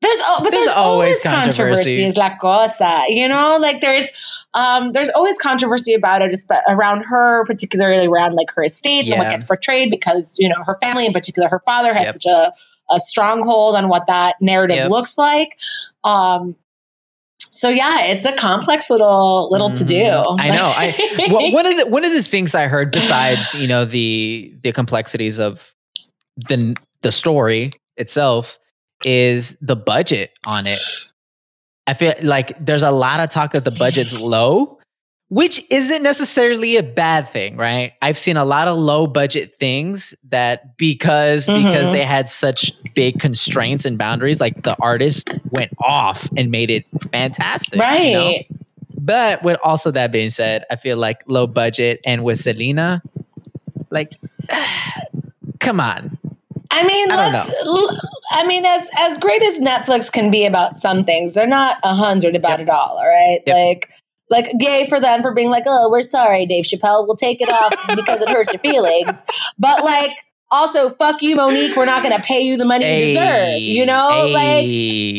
There's 0.02 0.18
oh, 0.22 0.40
but 0.44 0.52
There's 0.52 0.66
there's, 0.66 0.76
always 0.76 1.20
always, 1.20 1.20
controversy. 1.22 1.58
controversy. 1.96 2.04
Is 2.04 2.18
la 2.18 2.38
cosa, 2.38 3.04
you 3.08 3.28
know? 3.28 3.58
Like 3.60 3.82
there's 3.82 4.10
um 4.54 4.92
there's 4.92 5.10
always 5.10 5.38
controversy 5.40 5.94
about 5.94 6.22
it, 6.22 6.38
around 6.70 7.04
her, 7.04 7.46
particularly 7.46 8.06
around 8.08 8.34
like 8.36 8.48
her 8.56 8.64
estate 8.64 9.08
and 9.08 9.18
what 9.18 9.32
gets 9.32 9.44
portrayed 9.44 9.90
because 9.90 10.38
you 10.40 10.50
know 10.50 10.64
her 10.64 10.78
family, 10.82 11.06
in 11.06 11.14
particular, 11.14 11.50
her 11.50 11.60
father 11.66 11.94
has 11.94 12.06
Yep. 12.06 12.14
such 12.14 12.26
a 12.26 12.54
a 12.94 13.00
stronghold 13.00 13.76
on 13.76 13.88
what 13.90 14.08
that 14.08 14.36
narrative 14.42 14.76
Yep. 14.78 14.92
looks 14.92 15.18
like. 15.18 15.58
Um. 16.04 16.56
So 17.40 17.70
yeah, 17.70 18.08
it's 18.08 18.26
a 18.26 18.34
complex 18.36 18.90
little 18.90 19.50
little 19.50 19.72
to 19.74 19.84
do. 19.86 19.96
Mhm. 19.96 20.40
I 20.40 20.50
know. 20.50 20.74
I 20.76 21.28
well, 21.32 21.52
one 21.54 21.66
of 21.66 21.78
the 21.78 21.88
one 21.88 22.04
of 22.06 22.12
the 22.14 22.22
things 22.22 22.54
I 22.54 22.68
heard 22.68 22.92
besides 22.92 23.54
you 23.56 23.68
know 23.68 23.86
the 23.86 24.54
the 24.62 24.72
complexities 24.72 25.40
of 25.40 25.74
the 26.36 26.76
the 27.02 27.12
story 27.12 27.72
itself 27.98 28.60
is 29.06 29.58
the 29.62 29.76
budget 29.78 30.32
on 30.46 30.68
it. 30.68 30.82
I 31.88 31.94
feel 31.94 32.14
like 32.24 32.54
there's 32.64 32.84
a 32.84 32.92
lot 32.92 33.20
of 33.22 33.30
talk 33.30 33.52
that 33.54 33.64
the 33.64 33.72
budget's 33.72 34.18
low, 34.20 34.80
which 35.30 35.62
isn't 35.72 36.02
necessarily 36.04 36.78
a 36.78 36.84
bad 36.84 37.30
thing, 37.30 37.56
right? 37.58 37.94
I've 38.02 38.18
seen 38.18 38.38
a 38.38 38.46
lot 38.46 38.68
of 38.68 38.78
low 38.78 39.06
budget 39.08 39.54
things 39.60 40.16
that 40.30 40.78
because 40.78 41.46
because 41.48 41.90
Mhm. 41.90 41.92
they 41.94 42.04
had 42.04 42.28
such 42.28 42.72
big 42.96 43.20
constraints 43.20 43.86
and 43.86 43.98
boundaries, 43.98 44.40
like 44.42 44.64
the 44.64 44.76
artist 44.82 45.34
went 45.52 45.72
off 45.80 46.28
and 46.36 46.50
made 46.52 46.70
it 46.72 46.86
fantastic. 47.12 47.80
right. 47.80 48.06
you 48.08 48.14
know? 48.14 48.34
But 48.98 49.44
with 49.44 49.58
also 49.64 49.92
that 49.92 50.12
being 50.12 50.32
said, 50.32 50.66
I 50.72 50.78
feel 50.78 50.98
like 50.98 51.22
low 51.28 51.46
budget 51.46 52.00
and 52.06 52.24
with 52.24 52.40
Selena, 52.40 53.04
like, 53.92 54.14
come 55.60 55.80
on. 55.80 56.18
I 56.76 56.86
mean, 56.88 57.12
I 57.12 57.32
let's. 57.32 57.50
l- 57.66 58.00
I 58.32 58.46
mean, 58.48 58.66
as 58.66 58.90
as 58.98 59.18
great 59.18 59.42
as 59.42 59.60
Netflix 59.60 60.12
can 60.12 60.32
be 60.32 60.46
about 60.46 60.80
some 60.80 61.06
things, 61.06 61.34
they're 61.34 61.48
not 61.48 61.78
a 61.84 61.94
hundred 61.94 62.36
about 62.36 62.60
it 62.60 62.70
all. 62.70 62.98
All 62.98 63.08
right, 63.08 63.40
Yep. 63.46 63.56
like. 63.56 63.90
Like 64.28 64.48
yay 64.60 64.88
for 64.90 65.00
them 65.00 65.22
for 65.22 65.36
being 65.36 65.52
like, 65.52 65.66
oh, 65.68 65.90
we're 65.92 66.02
sorry, 66.02 66.48
Dave 66.48 66.66
Chappelle. 66.66 67.06
We'll 67.06 67.16
take 67.16 67.42
it 67.42 67.48
off 67.48 67.76
because 67.96 68.24
it 68.24 68.30
hurts 68.30 68.52
your 68.54 68.60
feelings. 68.60 69.24
But 69.60 69.84
like, 69.84 70.10
also, 70.50 70.90
fuck 70.96 71.22
you, 71.22 71.36
Monique. 71.36 71.76
We're 71.76 71.86
not 71.86 72.02
going 72.02 72.16
to 72.16 72.24
pay 72.24 72.42
you 72.42 72.58
the 72.58 72.66
money 72.66 72.86
you 73.12 73.14
deserve. 73.14 73.60
You 73.60 73.86
know, 73.86 74.26
like 74.34 74.66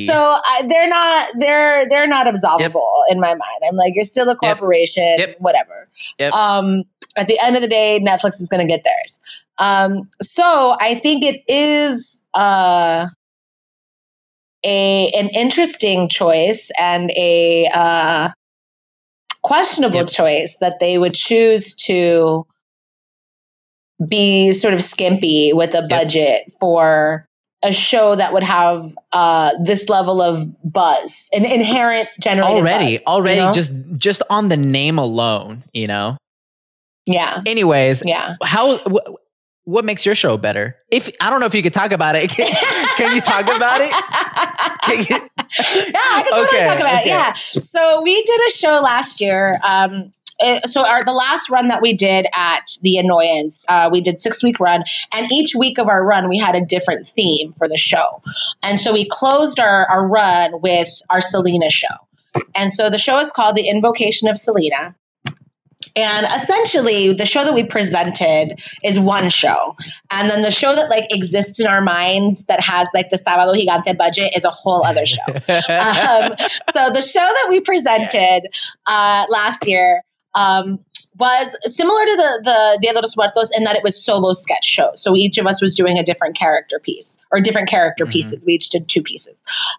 so 0.08 0.12
I, 0.16 0.62
they're 0.68 0.88
not 0.88 1.30
they're 1.38 1.88
they're 1.88 2.08
not 2.08 2.26
absolvable 2.26 3.02
in 3.08 3.20
my 3.20 3.32
mind. 3.32 3.60
I'm 3.68 3.76
like, 3.76 3.92
you're 3.94 4.02
still 4.02 4.28
a 4.28 4.34
corporation, 4.34 5.04
Yep. 5.18 5.36
whatever. 5.38 5.88
Yep. 6.18 6.32
Um, 6.32 6.82
at 7.16 7.26
the 7.28 7.38
end 7.40 7.56
of 7.56 7.62
the 7.62 7.68
day, 7.68 8.00
Netflix 8.04 8.40
is 8.40 8.48
going 8.48 8.66
to 8.66 8.72
get 8.72 8.84
theirs. 8.84 9.20
Um, 9.58 10.10
so 10.20 10.76
I 10.80 10.96
think 10.96 11.24
it 11.24 11.42
is 11.48 12.22
uh, 12.34 13.06
a 14.64 15.10
an 15.10 15.28
interesting 15.30 16.08
choice 16.08 16.70
and 16.78 17.10
a 17.12 17.68
uh, 17.72 18.28
questionable 19.42 19.98
Yep. 20.00 20.08
choice 20.08 20.56
that 20.60 20.78
they 20.80 20.98
would 20.98 21.14
choose 21.14 21.74
to 21.86 22.46
be 24.06 24.52
sort 24.52 24.74
of 24.74 24.82
skimpy 24.82 25.52
with 25.54 25.74
a 25.74 25.86
budget 25.88 26.52
for 26.60 27.26
a 27.62 27.72
show 27.72 28.14
that 28.14 28.32
would 28.34 28.42
have 28.42 28.92
uh, 29.12 29.52
this 29.64 29.88
level 29.88 30.20
of 30.20 30.44
buzz, 30.62 31.30
an 31.32 31.46
inherent 31.46 32.08
generated 32.20 32.56
already, 32.56 32.84
buzz, 32.96 33.00
you 33.00 33.06
already, 33.06 33.40
know? 33.40 33.52
just 33.52 33.72
just 33.96 34.22
on 34.28 34.48
the 34.50 34.56
name 34.56 34.98
alone, 34.98 35.64
you 35.72 35.86
know. 35.86 36.18
Yeah, 37.06 37.40
Anyways, 37.46 38.02
yeah. 38.04 38.36
how 38.42 38.78
wh- 38.78 39.14
what 39.64 39.84
makes 39.84 40.04
your 40.06 40.14
show 40.14 40.36
better? 40.36 40.76
If 40.90 41.10
I 41.20 41.30
don't 41.30 41.40
know 41.40 41.46
if 41.46 41.54
you 41.54 41.62
could 41.62 41.72
talk 41.72 41.92
about 41.92 42.14
it, 42.16 42.30
can, 42.30 42.46
can 42.96 43.14
you 43.14 43.20
talk 43.20 43.42
about 43.42 43.80
it? 43.80 43.88
You- 45.08 45.16
yeah, 45.92 46.00
I 46.00 46.22
can 46.22 46.26
totally 46.32 46.46
Okay, 46.58 46.64
talk 46.66 46.78
about 46.78 47.00
okay. 47.00 47.02
it. 47.02 47.06
Yeah. 47.06 47.32
So 47.34 48.02
we 48.02 48.22
did 48.22 48.40
a 48.48 48.50
show 48.50 48.80
last 48.82 49.20
year. 49.20 49.58
Um, 49.62 50.12
it- 50.38 50.68
so 50.70 50.86
our 50.86 51.02
the 51.04 51.12
last 51.12 51.50
run 51.50 51.68
that 51.68 51.80
we 51.82 51.96
did 51.96 52.26
at 52.34 52.66
the 52.82 52.98
Annoyance, 52.98 53.64
uh, 53.68 53.88
we 53.92 54.00
did 54.02 54.20
six 54.20 54.42
week 54.42 54.60
run, 54.60 54.84
and 55.14 55.30
each 55.32 55.54
week 55.56 55.78
of 55.78 55.88
our 55.88 56.04
run 56.04 56.28
we 56.28 56.38
had 56.38 56.54
a 56.54 56.64
different 56.64 57.08
theme 57.08 57.52
for 57.52 57.68
the 57.68 57.76
show, 57.78 58.22
and 58.62 58.78
so 58.78 58.92
we 58.92 59.08
closed 59.10 59.58
our 59.60 59.86
our 59.90 60.06
run 60.06 60.60
with 60.60 60.88
our 61.10 61.20
Selena 61.20 61.70
show, 61.70 61.94
and 62.54 62.70
so 62.72 62.90
the 62.90 62.98
show 62.98 63.18
is 63.18 63.32
called 63.32 63.56
the 63.56 63.68
Invocation 63.68 64.28
of 64.28 64.36
Selena. 64.38 64.94
And 65.96 66.26
essentially, 66.26 67.14
the 67.14 67.24
show 67.24 67.42
that 67.42 67.54
we 67.54 67.64
presented 67.64 68.60
is 68.84 69.00
one 69.00 69.30
show, 69.30 69.74
and 70.12 70.30
then 70.30 70.42
the 70.42 70.50
show 70.50 70.74
that 70.74 70.90
like 70.90 71.06
exists 71.10 71.58
in 71.58 71.66
our 71.66 71.80
minds 71.80 72.44
that 72.44 72.60
has 72.60 72.86
like 72.92 73.08
the 73.08 73.16
Sábado 73.16 73.54
Gigante 73.54 73.96
budget 73.96 74.36
is 74.36 74.44
a 74.44 74.50
whole 74.50 74.84
other 74.84 75.06
show. 75.06 75.22
Um, 75.76 76.34
so 76.72 76.90
the 76.90 77.02
show 77.02 77.20
that 77.20 77.46
we 77.48 77.60
presented 77.60 78.42
uh, 78.86 79.26
last 79.28 79.66
year 79.66 80.02
um, 80.34 80.78
was 81.18 81.56
similar 81.64 82.04
to 82.04 82.16
the 82.16 82.40
the 82.44 82.78
Dia 82.82 82.92
de 82.92 83.00
los 83.00 83.16
Muertos 83.16 83.56
in 83.56 83.64
that 83.64 83.76
it 83.76 83.82
was 83.82 84.02
solo 84.02 84.32
sketch 84.32 84.64
show. 84.64 84.90
So 84.94 85.16
each 85.16 85.38
of 85.38 85.46
us 85.46 85.62
was 85.62 85.74
doing 85.74 85.98
a 85.98 86.02
different 86.02 86.36
character 86.36 86.78
piece 86.78 87.16
or 87.32 87.40
different 87.40 87.68
character 87.68 88.06
Mhm. 88.06 88.10
pieces. 88.10 88.44
We 88.46 88.54
each 88.54 88.68
did 88.68 88.88
two 88.88 89.02
pieces. 89.02 89.36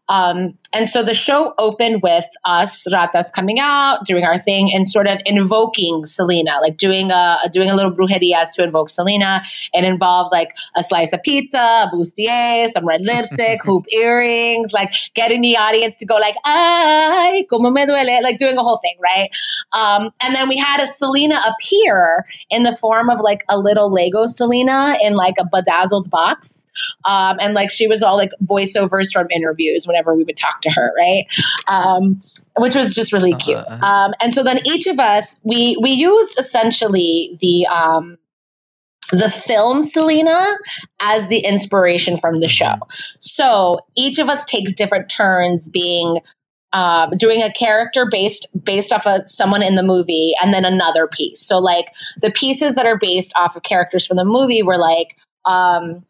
Um, 0.09 0.57
and 0.73 0.87
so 0.89 1.03
the 1.03 1.13
show 1.13 1.53
opened 1.57 2.01
with 2.01 2.25
us 2.45 2.87
ratas 2.91 3.31
coming 3.31 3.59
out, 3.59 4.05
doing 4.05 4.23
our 4.23 4.37
thing, 4.39 4.71
and 4.73 4.87
sort 4.87 5.07
of 5.07 5.19
invoking 5.25 6.05
Selena, 6.05 6.59
like 6.61 6.77
doing 6.77 7.11
a 7.11 7.37
doing 7.51 7.69
a 7.69 7.75
little 7.75 7.91
brujerias 7.91 8.53
to 8.55 8.63
invoke 8.63 8.89
Selena. 8.89 9.41
It 9.73 9.83
involved 9.83 10.31
like 10.31 10.55
a 10.75 10.83
slice 10.83 11.13
of 11.13 11.23
pizza, 11.23 11.57
a 11.57 11.89
bustier, 11.93 12.71
some 12.71 12.85
red 12.87 13.01
lipstick, 13.01 13.61
hoop 13.65 13.85
earrings, 13.91 14.73
like 14.73 14.91
getting 15.13 15.41
the 15.41 15.57
audience 15.57 15.95
to 15.97 16.05
go 16.05 16.15
like, 16.15 16.35
ay, 16.45 17.45
como 17.49 17.69
me 17.69 17.85
duele, 17.85 18.21
like 18.23 18.37
doing 18.37 18.57
a 18.57 18.63
whole 18.63 18.77
thing, 18.77 18.97
right? 19.01 19.29
Um, 19.73 20.11
and 20.21 20.33
then 20.35 20.47
we 20.49 20.57
had 20.57 20.81
a 20.81 20.87
Selena 20.87 21.26
appear 21.31 22.25
in 22.49 22.63
the 22.63 22.75
form 22.75 23.09
of 23.09 23.19
like 23.19 23.43
a 23.49 23.57
little 23.57 23.91
Lego 23.91 24.25
Selena 24.25 24.95
in 25.01 25.13
like 25.13 25.35
a 25.39 25.45
bedazzled 25.45 26.09
box. 26.09 26.67
Um, 27.05 27.37
and 27.39 27.53
like 27.53 27.71
she 27.71 27.87
was 27.87 28.03
all 28.03 28.17
like 28.17 28.31
voiceovers 28.43 29.11
from 29.11 29.27
interviews 29.31 29.87
whenever 29.87 30.13
we 30.13 30.23
would 30.23 30.37
talk 30.37 30.61
to 30.61 30.69
her, 30.69 30.93
right? 30.95 31.25
Um, 31.67 32.21
which 32.57 32.75
was 32.75 32.93
just 32.93 33.13
really 33.13 33.33
cute. 33.33 33.57
Uh-huh. 33.57 33.85
Um, 33.85 34.13
and 34.21 34.33
so 34.33 34.43
then 34.43 34.59
each 34.65 34.87
of 34.87 34.99
us, 34.99 35.37
we 35.43 35.77
we 35.81 35.91
used 35.91 36.39
essentially 36.39 37.37
the 37.41 37.67
um, 37.67 38.17
the 39.11 39.29
film 39.29 39.83
Selena 39.83 40.45
as 40.99 41.27
the 41.27 41.39
inspiration 41.39 42.17
from 42.17 42.39
the 42.39 42.47
show. 42.47 42.75
So 43.19 43.79
each 43.95 44.19
of 44.19 44.29
us 44.29 44.45
takes 44.45 44.75
different 44.75 45.09
turns 45.09 45.69
being 45.69 46.19
um, 46.73 47.11
doing 47.17 47.41
a 47.41 47.51
character 47.51 48.07
based 48.09 48.47
based 48.61 48.91
off 48.91 49.07
of 49.07 49.27
someone 49.27 49.63
in 49.63 49.75
the 49.75 49.83
movie, 49.83 50.33
and 50.41 50.53
then 50.53 50.65
another 50.65 51.07
piece. 51.07 51.41
So 51.41 51.59
like 51.59 51.87
the 52.21 52.31
pieces 52.31 52.75
that 52.75 52.85
are 52.85 52.99
based 52.99 53.33
off 53.35 53.55
of 53.55 53.63
characters 53.63 54.05
from 54.05 54.17
the 54.17 54.25
movie 54.25 54.63
were 54.63 54.77
like 54.77 55.17
um, 55.45 56.05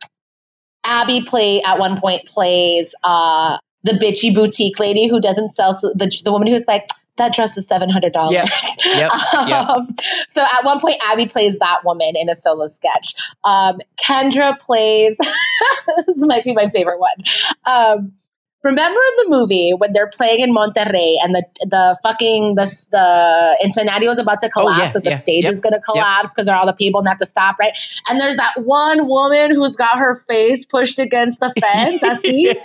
Abby 0.84 1.24
play 1.24 1.62
at 1.62 1.80
one 1.80 2.00
point 2.00 2.26
plays 2.26 2.96
uh, 3.04 3.58
the 3.84 3.94
bitchy 3.94 4.34
boutique 4.34 4.80
lady 4.80 5.08
who 5.08 5.20
doesn't 5.20 5.56
sell 5.56 5.74
the 5.74 6.22
the 6.24 6.32
woman 6.32 6.48
who's 6.48 6.66
like 6.68 6.88
that 7.18 7.34
dress 7.34 7.58
is 7.58 7.68
seven 7.68 7.90
hundred 7.90 8.14
dollars. 8.14 8.34
Yep, 8.34 8.50
yep, 8.86 9.12
yep. 9.48 9.70
Um, 9.70 9.96
so 10.28 10.42
at 10.42 10.64
one 10.64 10.80
point, 10.80 10.98
Abby 11.04 11.28
plays 11.28 11.58
that 11.60 11.84
woman 11.84 12.14
in 12.16 12.30
a 12.30 12.36
solo 12.36 12.68
sketch. 12.68 13.16
Um, 13.44 13.80
Kendra 13.98 14.58
plays. 14.60 15.18
this 16.08 16.18
might 16.18 16.44
be 16.44 16.54
my 16.54 16.70
favorite 16.70 17.00
one. 17.00 17.18
Um, 17.66 18.14
remember 18.64 19.00
in 19.00 19.26
the 19.26 19.38
movie 19.38 19.74
when 19.78 19.94
they're 19.94 20.10
playing 20.10 20.42
in 20.42 20.54
Monterrey 20.54 21.16
and 21.24 21.34
the 21.36 21.44
the 21.62 21.98
fucking 22.04 22.56
the 22.56 22.66
the 22.92 23.58
Incendio 23.64 24.12
is 24.12 24.20
about 24.20 24.42
to 24.42 24.50
Oh, 24.56 24.70
yeah, 24.70 24.76
collapse, 24.76 24.96
and 24.96 25.04
the 25.06 25.12
yeah, 25.12 25.16
stage 25.16 25.44
yep, 25.44 25.54
is 25.54 25.60
going 25.62 25.74
to 25.74 25.80
collapse 25.80 26.34
because 26.34 26.46
they're 26.46 26.56
all 26.56 26.66
the 26.66 26.74
people 26.74 27.00
and 27.00 27.08
have 27.08 27.18
to 27.20 27.26
stop, 27.26 27.58
right? 27.60 27.74
And 28.10 28.20
there's 28.20 28.38
that 28.38 28.54
one 28.58 29.08
woman 29.08 29.52
who's 29.54 29.76
got 29.76 30.00
her 30.00 30.20
face 30.28 30.66
pushed 30.66 31.00
against 31.00 31.40
the 31.40 31.54
fence. 31.60 32.04
I 32.04 32.14
see. 32.16 32.56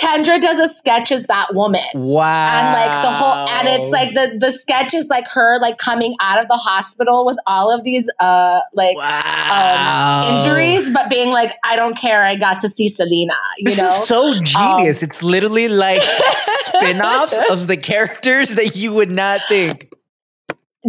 Kendra 0.00 0.40
does 0.40 0.58
a 0.58 0.72
sketch 0.72 1.12
as 1.12 1.24
that 1.26 1.54
woman 1.54 1.84
Wow. 1.94 2.48
and 2.48 2.72
like 2.72 3.02
the 3.02 3.10
whole 3.10 3.48
and 3.48 3.68
it's 3.68 3.90
like 3.92 4.14
the 4.14 4.38
the 4.38 4.50
sketch 4.50 4.94
is 4.94 5.08
like 5.08 5.26
her 5.28 5.58
like 5.60 5.76
coming 5.78 6.16
out 6.20 6.40
of 6.40 6.48
the 6.48 6.56
hospital 6.56 7.26
with 7.26 7.38
all 7.46 7.70
of 7.70 7.84
these 7.84 8.08
uh 8.18 8.60
like 8.72 8.96
wow. 8.96 10.22
um 10.24 10.34
injuries 10.34 10.88
but 10.94 11.10
being 11.10 11.28
like 11.30 11.52
i 11.64 11.76
don't 11.76 11.96
care 11.96 12.24
i 12.24 12.36
got 12.36 12.60
to 12.60 12.68
see 12.68 12.88
selena 12.88 13.34
you 13.58 13.64
This 13.66 13.78
know 13.78 13.84
Um, 13.88 14.00
is 14.00 14.06
so 14.08 14.42
genius. 14.42 15.02
it's 15.02 15.22
literally 15.22 15.68
like 15.68 16.00
spin-offs 16.38 17.38
of 17.50 17.66
the 17.66 17.76
characters 17.76 18.54
that 18.54 18.76
you 18.76 18.92
would 18.94 19.10
not 19.14 19.40
think. 19.48 19.92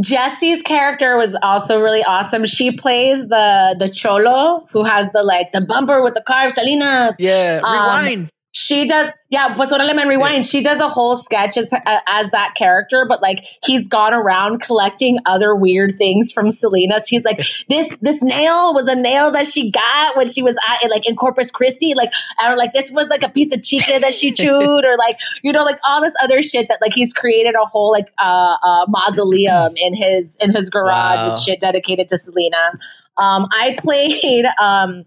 Jessie's 0.02 0.62
character 0.62 1.18
was 1.18 1.36
also 1.42 1.82
really 1.82 2.02
awesome. 2.04 2.46
She 2.46 2.78
plays 2.78 3.28
the 3.28 3.76
the 3.78 3.90
cholo 3.90 4.66
who 4.72 4.84
has 4.86 5.12
the 5.12 5.22
like 5.22 5.52
the 5.52 5.60
bumper 5.62 6.02
with 6.02 6.14
the 6.14 6.22
carved 6.26 6.54
Salinas. 6.56 7.16
Yeah, 7.20 7.60
Um, 7.62 7.74
rewind. 7.74 8.30
She 8.54 8.86
does, 8.86 9.12
yeah. 9.30 9.56
Pues 9.56 9.72
Órale 9.72 9.96
Man 9.96 10.10
Rewind. 10.10 10.46
She 10.46 10.62
does 10.62 10.82
a 10.82 10.90
whole 10.90 11.16
sketch 11.16 11.56
as, 11.56 11.72
uh, 11.72 11.80
as 12.06 12.32
that 12.32 12.54
character, 12.54 13.06
but 13.08 13.22
like 13.22 13.46
he's 13.64 13.88
gone 13.88 14.14
around 14.14 14.60
collecting 14.60 15.20
other 15.26 15.56
weird 15.56 15.98
things 15.98 16.34
from 16.34 16.52
Selena. 16.52 17.02
She's 17.02 17.24
like, 17.24 17.38
this 17.70 17.96
this 18.02 18.22
nail 18.22 18.74
was 18.74 18.90
a 18.90 18.96
nail 18.96 19.32
that 19.32 19.46
she 19.46 19.72
got 19.72 20.18
when 20.18 20.28
she 20.28 20.42
was 20.44 20.56
at, 20.84 20.90
like 20.90 21.08
in 21.08 21.16
Corpus 21.16 21.50
Christi, 21.52 21.94
like 21.96 22.12
or 22.46 22.58
like 22.58 22.74
this 22.74 22.92
was 22.92 23.08
like 23.08 23.24
a 23.24 23.30
piece 23.30 23.54
of 23.56 23.64
chicle 23.64 24.02
that 24.02 24.14
she 24.14 24.32
chewed, 24.34 24.84
or 24.86 24.98
like 24.98 25.18
you 25.44 25.54
know 25.54 25.64
like 25.64 25.80
all 25.86 26.02
this 26.02 26.16
other 26.22 26.42
shit 26.42 26.68
that 26.68 26.82
like 26.82 26.94
he's 26.94 27.14
created 27.14 27.56
a 27.56 27.66
whole 27.66 27.92
like 27.92 28.12
uh, 28.18 28.58
uh 28.62 28.86
mausoleum 28.90 29.78
in 29.78 29.94
his 29.94 30.36
in 30.42 30.54
his 30.54 30.70
garage 30.70 30.92
Wow. 30.92 31.30
with 31.30 31.40
shit 31.40 31.62
dedicated 31.62 32.10
to 32.10 32.18
Selena. 32.18 32.74
Um, 33.18 33.48
I 33.50 33.78
played 33.80 34.46
um. 34.62 35.06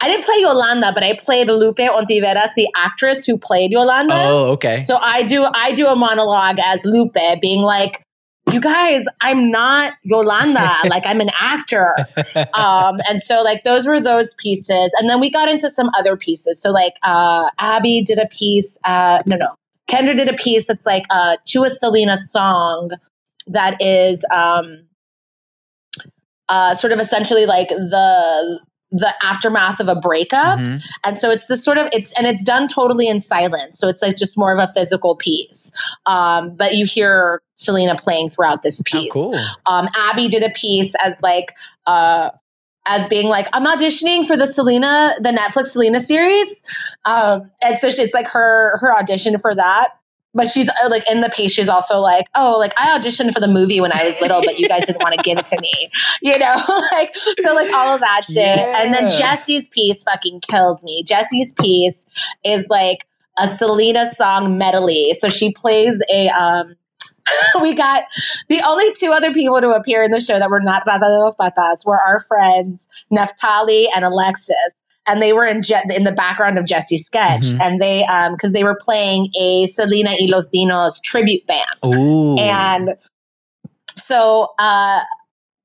I 0.00 0.06
didn't 0.06 0.24
play 0.24 0.36
Yolanda, 0.38 0.92
but 0.94 1.02
I 1.02 1.18
played 1.18 1.48
Lupe 1.48 1.78
Ontiveros, 1.78 2.54
the 2.54 2.68
actress 2.76 3.24
who 3.24 3.36
played 3.36 3.72
Yolanda. 3.72 4.14
oh, 4.14 4.52
okay. 4.52 4.84
So 4.84 4.96
I 4.96 5.24
do 5.24 5.44
I 5.44 5.72
do 5.72 5.86
a 5.86 5.96
monologue 5.96 6.58
as 6.64 6.84
Lupe, 6.84 7.40
being 7.42 7.62
like, 7.62 8.00
"You 8.52 8.60
guys, 8.60 9.06
I'm 9.20 9.50
not 9.50 9.94
Yolanda. 10.04 10.70
like 10.88 11.04
I'm 11.04 11.20
an 11.20 11.30
actor." 11.36 11.96
Um, 12.54 13.00
and 13.08 13.20
so 13.20 13.42
like 13.42 13.64
those 13.64 13.88
were 13.88 13.98
those 13.98 14.34
pieces, 14.34 14.92
and 14.98 15.10
then 15.10 15.18
we 15.20 15.32
got 15.32 15.48
into 15.48 15.68
some 15.68 15.90
other 15.98 16.16
pieces. 16.16 16.62
So 16.62 16.70
like 16.70 16.94
uh, 17.02 17.50
Abby 17.58 18.02
did 18.02 18.20
a 18.20 18.28
piece. 18.28 18.78
Uh, 18.84 19.20
no, 19.28 19.36
no, 19.36 19.56
Kendra 19.88 20.16
did 20.16 20.28
a 20.28 20.36
piece 20.36 20.66
that's 20.66 20.86
like 20.86 21.04
uh, 21.10 21.38
to 21.46 21.64
a 21.64 21.70
Selena 21.70 22.16
song 22.16 22.90
that 23.48 23.82
is 23.82 24.24
um, 24.32 24.84
uh, 26.48 26.74
sort 26.74 26.92
of 26.92 27.00
essentially 27.00 27.46
like 27.46 27.68
the 27.68 28.60
the 28.90 29.12
aftermath 29.22 29.80
of 29.80 29.88
a 29.88 29.96
breakup. 30.00 30.58
Mhm. 30.58 30.82
and 31.04 31.18
so 31.18 31.30
it's 31.30 31.46
this 31.46 31.62
sort 31.62 31.76
of 31.76 31.88
it's 31.92 32.12
and 32.14 32.26
it's 32.26 32.42
done 32.42 32.68
totally 32.68 33.06
in 33.08 33.20
silence. 33.20 33.78
So 33.78 33.88
it's 33.88 34.00
like 34.00 34.16
just 34.16 34.38
more 34.38 34.52
of 34.52 34.58
a 34.58 34.72
physical 34.72 35.14
piece. 35.14 35.72
Um 36.06 36.56
but 36.56 36.74
you 36.74 36.86
hear 36.86 37.42
selena 37.54 37.96
playing 37.96 38.30
throughout 38.30 38.62
this 38.62 38.80
Oh, 38.80 38.84
piece. 38.86 39.12
cool. 39.12 39.38
um 39.66 39.88
abby 39.94 40.28
did 40.28 40.42
a 40.42 40.50
piece 40.50 40.94
as 40.94 41.20
like 41.22 41.52
uh 41.86 42.30
as 42.86 43.06
being 43.08 43.28
like 43.28 43.46
i'm 43.52 43.66
auditioning 43.66 44.26
for 44.26 44.36
the 44.38 44.46
selena 44.46 45.14
the 45.20 45.30
netflix 45.30 45.66
selena 45.66 46.00
series. 46.00 46.62
Um 47.04 47.50
and 47.62 47.78
so 47.78 47.90
she's 47.90 48.14
like 48.14 48.28
her 48.28 48.78
her 48.80 48.96
audition 48.96 49.38
for 49.38 49.54
that 49.54 49.88
but 50.38 50.46
she's 50.46 50.68
uh, 50.68 50.88
like 50.88 51.10
in 51.10 51.20
the 51.20 51.28
piece 51.28 51.52
she's 51.52 51.68
also 51.68 51.98
like 51.98 52.26
oh 52.34 52.58
like 52.58 52.72
i 52.78 52.96
auditioned 52.96 53.34
for 53.34 53.40
the 53.40 53.48
movie 53.48 53.80
when 53.80 53.92
i 53.92 54.04
was 54.04 54.18
little 54.20 54.40
but 54.40 54.58
you 54.58 54.68
guys 54.68 54.86
didn't 54.86 55.02
want 55.02 55.14
to 55.14 55.22
give 55.22 55.36
it 55.36 55.44
to 55.46 55.60
me. 55.60 55.90
You 56.22 56.38
know 56.38 56.54
like 56.92 57.14
so 57.16 57.54
like 57.54 57.72
all 57.72 57.94
of 57.94 58.00
that 58.00 58.24
shit. 58.24 58.38
And 58.38 58.92
then 58.94 59.10
jesse's 59.10 59.68
piece 59.68 60.02
fucking 60.02 60.40
kills 60.40 60.82
me. 60.84 61.04
Jesse's 61.04 61.52
piece 61.52 62.06
is 62.44 62.66
like 62.68 63.06
a 63.38 63.46
selena 63.46 64.10
song 64.12 64.58
medley. 64.58 65.14
So 65.14 65.28
she 65.28 65.52
plays 65.52 66.02
a 66.08 66.28
um 66.28 66.76
we 67.62 67.74
got 67.74 68.04
the 68.48 68.62
only 68.62 68.92
two 68.94 69.12
other 69.12 69.32
people 69.32 69.60
to 69.60 69.70
appear 69.70 70.02
in 70.02 70.10
the 70.10 70.20
show 70.20 70.38
that 70.38 70.50
were 70.50 70.60
not 70.60 70.86
Ratas 70.86 71.00
de 71.00 71.18
Dos 71.20 71.36
Patas 71.36 71.86
were 71.86 71.98
our 71.98 72.20
friends 72.20 72.88
Neftali 73.12 73.86
and 73.94 74.04
Alexis. 74.04 74.74
And 75.08 75.22
they 75.22 75.32
were 75.32 75.46
in 75.46 75.62
Je- 75.62 75.82
in 75.96 76.04
the 76.04 76.12
background 76.12 76.58
of 76.58 76.66
Jesse's 76.66 77.06
sketch, 77.06 77.42
Mhm. 77.46 77.60
and 77.60 77.80
they 77.80 78.04
um 78.04 78.34
because 78.34 78.52
they 78.52 78.64
were 78.64 78.78
playing 78.80 79.32
a 79.38 79.66
Selena 79.66 80.10
y 80.10 80.26
los 80.28 80.48
Dinos 80.48 81.02
tribute 81.02 81.46
band. 81.46 81.64
Ooh. 81.86 82.36
And 82.38 82.96
so 83.96 84.52
uh, 84.58 85.00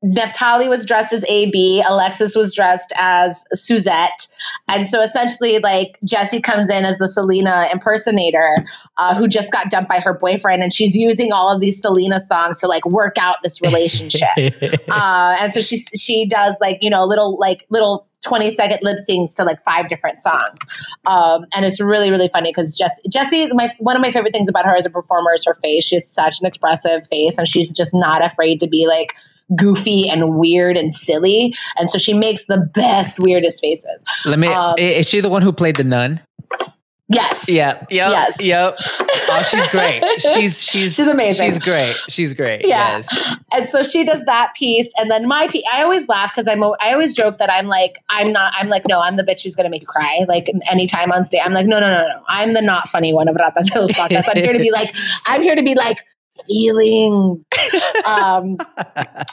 Neftali 0.03 0.67
was 0.67 0.85
dressed 0.85 1.13
as 1.13 1.23
AB, 1.29 1.81
Alexis 1.87 2.35
was 2.35 2.53
dressed 2.53 2.91
as 2.97 3.45
Suzette. 3.53 4.27
And 4.67 4.85
so 4.85 5.01
essentially, 5.01 5.59
like, 5.59 5.97
Jesse 6.03 6.41
comes 6.41 6.69
in 6.69 6.83
as 6.83 6.97
the 6.97 7.07
Selena 7.07 7.67
impersonator 7.71 8.55
uh, 8.97 9.15
who 9.15 9.29
just 9.29 9.49
got 9.49 9.69
dumped 9.69 9.87
by 9.87 10.01
her 10.01 10.13
boyfriend. 10.13 10.61
And 10.61 10.73
she's 10.73 10.95
using 10.95 11.31
all 11.31 11.55
of 11.55 11.61
these 11.61 11.79
Selena 11.81 12.19
songs 12.19 12.57
to, 12.59 12.67
like, 12.67 12.85
work 12.85 13.15
out 13.17 13.37
this 13.43 13.61
relationship. 13.61 14.27
uh, 14.37 15.37
and 15.39 15.53
so 15.53 15.61
she, 15.61 15.77
she 15.77 16.27
does, 16.27 16.57
like, 16.59 16.79
you 16.81 16.89
know, 16.89 17.05
little, 17.05 17.37
like, 17.39 17.65
little 17.69 18.05
20 18.23 18.51
second 18.51 18.79
lip 18.81 18.97
syncs 18.97 19.35
to 19.35 19.43
like 19.43 19.63
five 19.63 19.89
different 19.89 20.21
songs. 20.21 20.57
Um, 21.05 21.45
and 21.53 21.65
it's 21.65 21.79
really, 21.79 22.09
really 22.09 22.29
funny 22.29 22.51
because 22.51 22.75
Jess, 22.75 22.99
Jessie, 23.09 23.49
my, 23.53 23.69
one 23.79 23.95
of 23.95 24.01
my 24.01 24.11
favorite 24.11 24.33
things 24.33 24.49
about 24.49 24.65
her 24.65 24.75
as 24.75 24.85
a 24.85 24.89
performer 24.89 25.33
is 25.33 25.45
her 25.45 25.55
face. 25.55 25.85
She 25.85 25.95
has 25.95 26.09
such 26.09 26.39
an 26.39 26.47
expressive 26.47 27.07
face 27.07 27.37
and 27.37 27.47
she's 27.47 27.71
just 27.71 27.93
not 27.93 28.25
afraid 28.25 28.61
to 28.61 28.67
be 28.67 28.87
like 28.87 29.15
goofy 29.55 30.09
and 30.09 30.37
weird 30.37 30.77
and 30.77 30.93
silly. 30.93 31.53
And 31.77 31.89
so 31.89 31.97
she 31.97 32.13
makes 32.13 32.45
the 32.45 32.69
best, 32.73 33.19
weirdest 33.19 33.61
faces. 33.61 34.03
Let 34.25 34.39
me 34.39 34.47
um, 34.47 34.75
is 34.77 35.07
she 35.07 35.21
the 35.21 35.29
one 35.29 35.41
who 35.41 35.51
played 35.51 35.75
the 35.75 35.83
nun? 35.83 36.21
Yes. 37.09 37.49
Yep. 37.49 37.87
Yep. 37.91 38.11
Yes. 38.11 38.41
Yep. 38.41 38.75
Oh, 39.29 39.43
she's 39.43 39.67
great. 39.67 40.01
She's 40.19 40.61
she's 40.63 40.95
She's 40.95 41.07
amazing. 41.07 41.49
She's 41.49 41.59
great. 41.59 41.95
She's 42.09 42.33
great. 42.33 42.65
Yeah. 42.65 42.95
Yes. 42.95 43.37
And 43.51 43.67
so 43.67 43.83
she 43.83 44.05
does 44.05 44.23
that 44.25 44.53
piece, 44.55 44.91
and 44.97 45.11
then 45.11 45.27
my 45.27 45.47
piece. 45.47 45.63
I 45.71 45.83
always 45.83 46.07
laugh 46.07 46.31
because 46.33 46.47
I'm. 46.47 46.63
I 46.63 46.93
always 46.93 47.13
joke 47.13 47.39
that 47.39 47.51
I'm 47.51 47.67
like 47.67 47.97
I'm 48.09 48.31
not. 48.31 48.53
I'm 48.57 48.69
like 48.69 48.83
no. 48.87 49.01
I'm 49.01 49.17
the 49.17 49.23
bitch 49.23 49.43
who's 49.43 49.55
gonna 49.55 49.69
make 49.69 49.81
you 49.81 49.87
cry. 49.87 50.21
Like 50.27 50.47
anytime 50.71 51.11
on 51.11 51.25
stage, 51.25 51.41
I'm 51.43 51.53
like 51.53 51.67
no, 51.67 51.79
no, 51.79 51.89
no, 51.89 52.01
no. 52.07 52.23
I'm 52.29 52.53
the 52.53 52.61
not 52.61 52.87
funny 52.89 53.13
one 53.13 53.27
of 53.27 53.35
Rata 53.35 53.65
los 53.75 53.91
Patas. 53.91 54.23
I'm 54.27 54.41
here 54.41 54.53
to 54.53 54.59
be 54.59 54.71
like. 54.71 54.95
I'm 55.27 55.41
here 55.41 55.55
to 55.55 55.63
be 55.63 55.75
like 55.75 55.97
feelings. 56.47 57.45
um, 58.07 58.57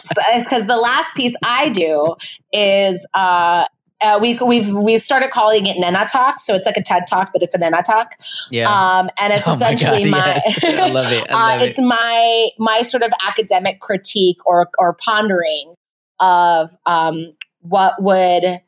so 0.04 0.20
it's 0.32 0.44
because 0.44 0.66
the 0.66 0.76
last 0.76 1.14
piece 1.14 1.34
I 1.44 1.68
do 1.70 2.16
is 2.52 3.06
uh. 3.14 3.66
Uh, 4.02 4.18
we, 4.20 4.38
we've 4.44 4.70
we've 4.70 5.00
started 5.00 5.30
calling 5.30 5.66
it 5.66 5.76
Nena 5.78 6.06
Talk, 6.10 6.40
so 6.40 6.54
it's 6.54 6.66
like 6.66 6.76
a 6.76 6.82
TED 6.82 7.06
Talk, 7.08 7.30
but 7.32 7.42
it's 7.42 7.54
a 7.54 7.58
Nena 7.58 7.82
Talk. 7.82 8.12
Yeah. 8.50 8.70
Um, 8.70 9.10
and 9.20 9.32
it's 9.32 9.42
Oh 9.46 9.56
my 9.56 9.72
essentially 9.72 10.10
God, 10.10 10.10
my. 10.10 10.40
I 10.62 10.88
love 10.88 11.12
it. 11.12 11.30
I 11.30 11.34
love 11.52 11.60
uh, 11.60 11.64
it. 11.64 11.68
it's 11.70 11.80
my 11.80 12.48
my 12.58 12.82
sort 12.82 13.02
of 13.02 13.12
academic 13.28 13.80
critique 13.80 14.38
or 14.46 14.68
or 14.78 14.94
pondering 14.94 15.74
of 16.18 16.70
um, 16.86 17.34
what 17.60 18.02
would 18.02 18.60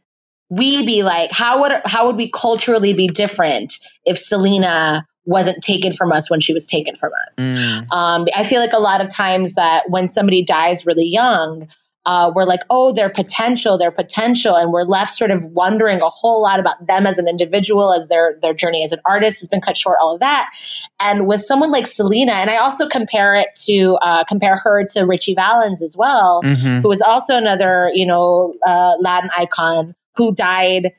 we 0.49 0.85
be 0.85 1.03
like? 1.03 1.31
How 1.31 1.63
would 1.63 1.73
how 1.85 2.07
would 2.07 2.17
we 2.17 2.31
culturally 2.31 2.93
be 2.93 3.09
different 3.09 3.79
if 4.05 4.19
Selena 4.19 5.07
wasn't 5.25 5.63
taken 5.63 5.93
from 5.93 6.13
us 6.13 6.29
when 6.31 6.41
she 6.41 6.53
was 6.53 6.67
taken 6.67 6.97
from 6.97 7.13
us? 7.27 7.47
Mm. 7.47 7.87
Um, 7.91 8.27
I 8.37 8.45
feel 8.45 8.61
like 8.61 8.75
a 8.75 8.79
lot 8.79 9.01
of 9.01 9.09
times 9.09 9.55
that 9.55 9.85
when 9.89 10.09
somebody 10.09 10.45
dies 10.45 10.85
really 10.85 11.07
young, 11.07 11.69
uh, 12.05 12.33
we're 12.35 12.45
like, 12.45 12.61
oh, 12.69 12.93
their 12.93 13.09
potential, 13.11 13.79
their 13.79 13.93
potential, 13.93 14.57
and 14.57 14.73
we're 14.73 14.83
left 14.83 15.11
sort 15.11 15.31
of 15.31 15.45
wondering 15.45 16.01
a 16.01 16.09
whole 16.11 16.43
lot 16.43 16.59
about 16.59 16.85
them 16.87 17.07
as 17.07 17.19
an 17.19 17.29
individual, 17.29 17.93
as 17.93 18.09
their 18.09 18.39
their 18.43 18.55
journey 18.55 18.83
as 18.85 18.93
an 18.93 18.99
artist 19.07 19.41
has 19.41 19.49
been 19.49 19.61
cut 19.61 19.77
short, 19.77 19.99
all 20.01 20.15
of 20.15 20.21
that. 20.21 20.51
And 20.99 21.27
with 21.29 21.41
someone 21.41 21.71
like 21.71 21.87
Selena, 21.87 22.33
and 22.33 22.51
I 22.51 22.57
also 22.57 22.89
compare 22.89 23.35
it 23.37 23.49
to 23.67 23.99
uh, 24.03 24.25
compare 24.25 24.57
her 24.57 24.85
to 24.95 25.03
Ritchie 25.05 25.35
Valens 25.35 25.81
as 25.83 25.97
well, 25.97 26.43
Mhm. 26.43 26.83
who 26.83 26.89
was 26.89 27.03
also 27.03 27.37
another, 27.37 27.91
you 27.95 28.07
know, 28.07 28.53
uh, 28.67 28.95
Latin 29.01 29.31
icon 29.39 29.95
who 30.17 30.35
died 30.35 30.93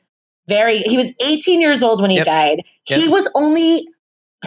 very. 0.48 0.78
He 0.78 0.96
was 0.96 1.12
18 1.20 1.60
years 1.60 1.82
old 1.82 2.00
when 2.00 2.10
he 2.10 2.16
Yep. 2.16 2.24
died. 2.26 2.62
He 2.84 3.08
was 3.08 3.30
only 3.34 3.86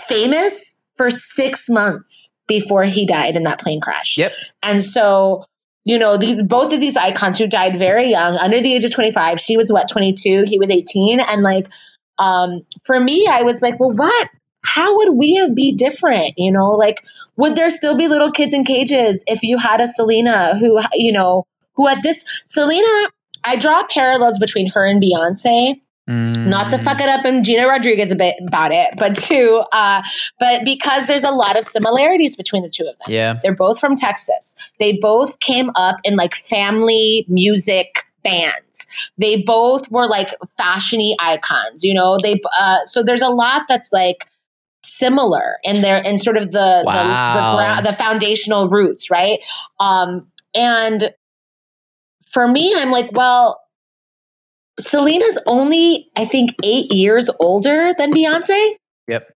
famous 0.08 0.78
for 0.96 1.10
six 1.10 1.70
months 1.70 2.32
before 2.48 2.84
he 2.84 3.06
died 3.06 3.36
in 3.36 3.44
that 3.44 3.60
plane 3.60 3.82
crash. 3.82 4.18
Yep. 4.18 4.32
And 4.64 4.82
so, 4.84 5.46
you 5.88 5.98
know, 5.98 6.18
these 6.18 6.42
both 6.42 6.74
of 6.74 6.82
these 6.82 6.98
icons 6.98 7.38
who 7.38 7.48
died 7.48 7.80
very 7.80 8.10
young, 8.10 8.36
under 8.36 8.60
the 8.60 8.74
age 8.74 8.84
of 8.84 8.92
25. 8.92 9.40
She 9.40 9.56
was 9.56 9.72
what 9.72 9.88
22, 9.88 10.44
he 10.46 10.60
was 10.60 10.70
18 10.70 11.22
and 11.22 11.42
like 11.42 11.68
um 12.20 12.66
for 12.84 13.00
me 13.00 13.28
I 13.32 13.44
was 13.44 13.62
like, 13.62 13.80
well 13.80 13.94
what 13.94 14.30
how 14.66 14.98
would 14.98 15.16
we 15.16 15.36
have 15.36 15.56
be 15.56 15.76
different? 15.78 16.34
You 16.36 16.52
know, 16.52 16.72
like 16.72 17.02
would 17.38 17.56
there 17.56 17.70
still 17.70 17.98
be 17.98 18.10
little 18.10 18.34
kids 18.34 18.54
in 18.54 18.66
cages 18.66 19.24
if 19.28 19.44
you 19.44 19.58
had 19.58 19.80
a 19.80 19.88
Selena 19.88 20.58
who 20.58 20.78
you 20.94 21.14
know, 21.14 21.46
who 21.76 21.88
at 21.88 22.04
this 22.04 22.26
Selena 22.44 23.10
I 23.46 23.56
draw 23.56 23.84
parallels 23.88 24.40
between 24.40 24.70
her 24.72 24.86
and 24.86 25.02
Beyonce 25.02 25.80
not 26.08 26.72
to 26.72 26.78
Mm. 26.78 26.84
fuck 26.84 27.02
it 27.02 27.10
up 27.10 27.26
and 27.26 27.44
Gina 27.44 27.68
Rodriguez 27.68 28.12
a 28.12 28.16
bit 28.16 28.36
about 28.48 28.72
it, 28.72 28.94
but 28.98 29.16
to 29.16 29.64
uh, 29.72 30.02
but 30.40 30.64
because 30.64 31.06
there's 31.06 31.24
a 31.26 31.32
lot 31.32 31.58
of 31.58 31.64
similarities 31.66 32.36
between 32.36 32.64
the 32.64 32.70
two 32.70 32.84
of 32.86 32.98
them. 33.00 33.14
Yeah. 33.14 33.40
They're 33.44 33.56
both 33.56 33.80
from 33.80 33.96
Texas. 33.96 34.56
They 34.80 35.00
both 35.02 35.40
came 35.40 35.70
up 35.76 35.98
in 36.06 36.16
like 36.16 36.34
family 36.36 37.26
music 37.28 38.06
bands. 38.24 38.88
They 39.18 39.44
both 39.44 39.92
were 39.92 40.08
like 40.08 40.30
fashiony 40.60 41.16
icons, 41.20 41.84
you 41.84 41.94
know. 41.94 42.18
They 42.22 42.42
uh, 42.60 42.86
so 42.86 43.04
there's 43.04 43.22
a 43.22 43.30
lot 43.30 43.64
that's 43.68 43.92
like 43.92 44.26
similar 44.84 45.58
in 45.64 45.82
their 45.82 45.98
in 46.02 46.18
sort 46.18 46.38
of 46.38 46.52
the 46.52 46.84
Wow. 46.86 47.76
the 47.76 47.82
the, 47.84 47.92
the 47.92 47.98
foundational 47.98 48.70
roots, 48.70 49.10
right? 49.12 49.44
Um, 49.80 50.32
and 50.56 51.14
for 52.28 52.48
me, 52.48 52.74
I'm 52.76 52.92
like, 52.92 53.12
well, 53.14 53.62
Selena's 54.80 55.40
only, 55.46 56.12
I 56.16 56.26
think, 56.26 56.52
eight 56.64 56.94
years 56.94 57.30
older 57.40 57.94
than 57.98 58.12
Beyonce. 58.12 58.76
Yep. 59.08 59.34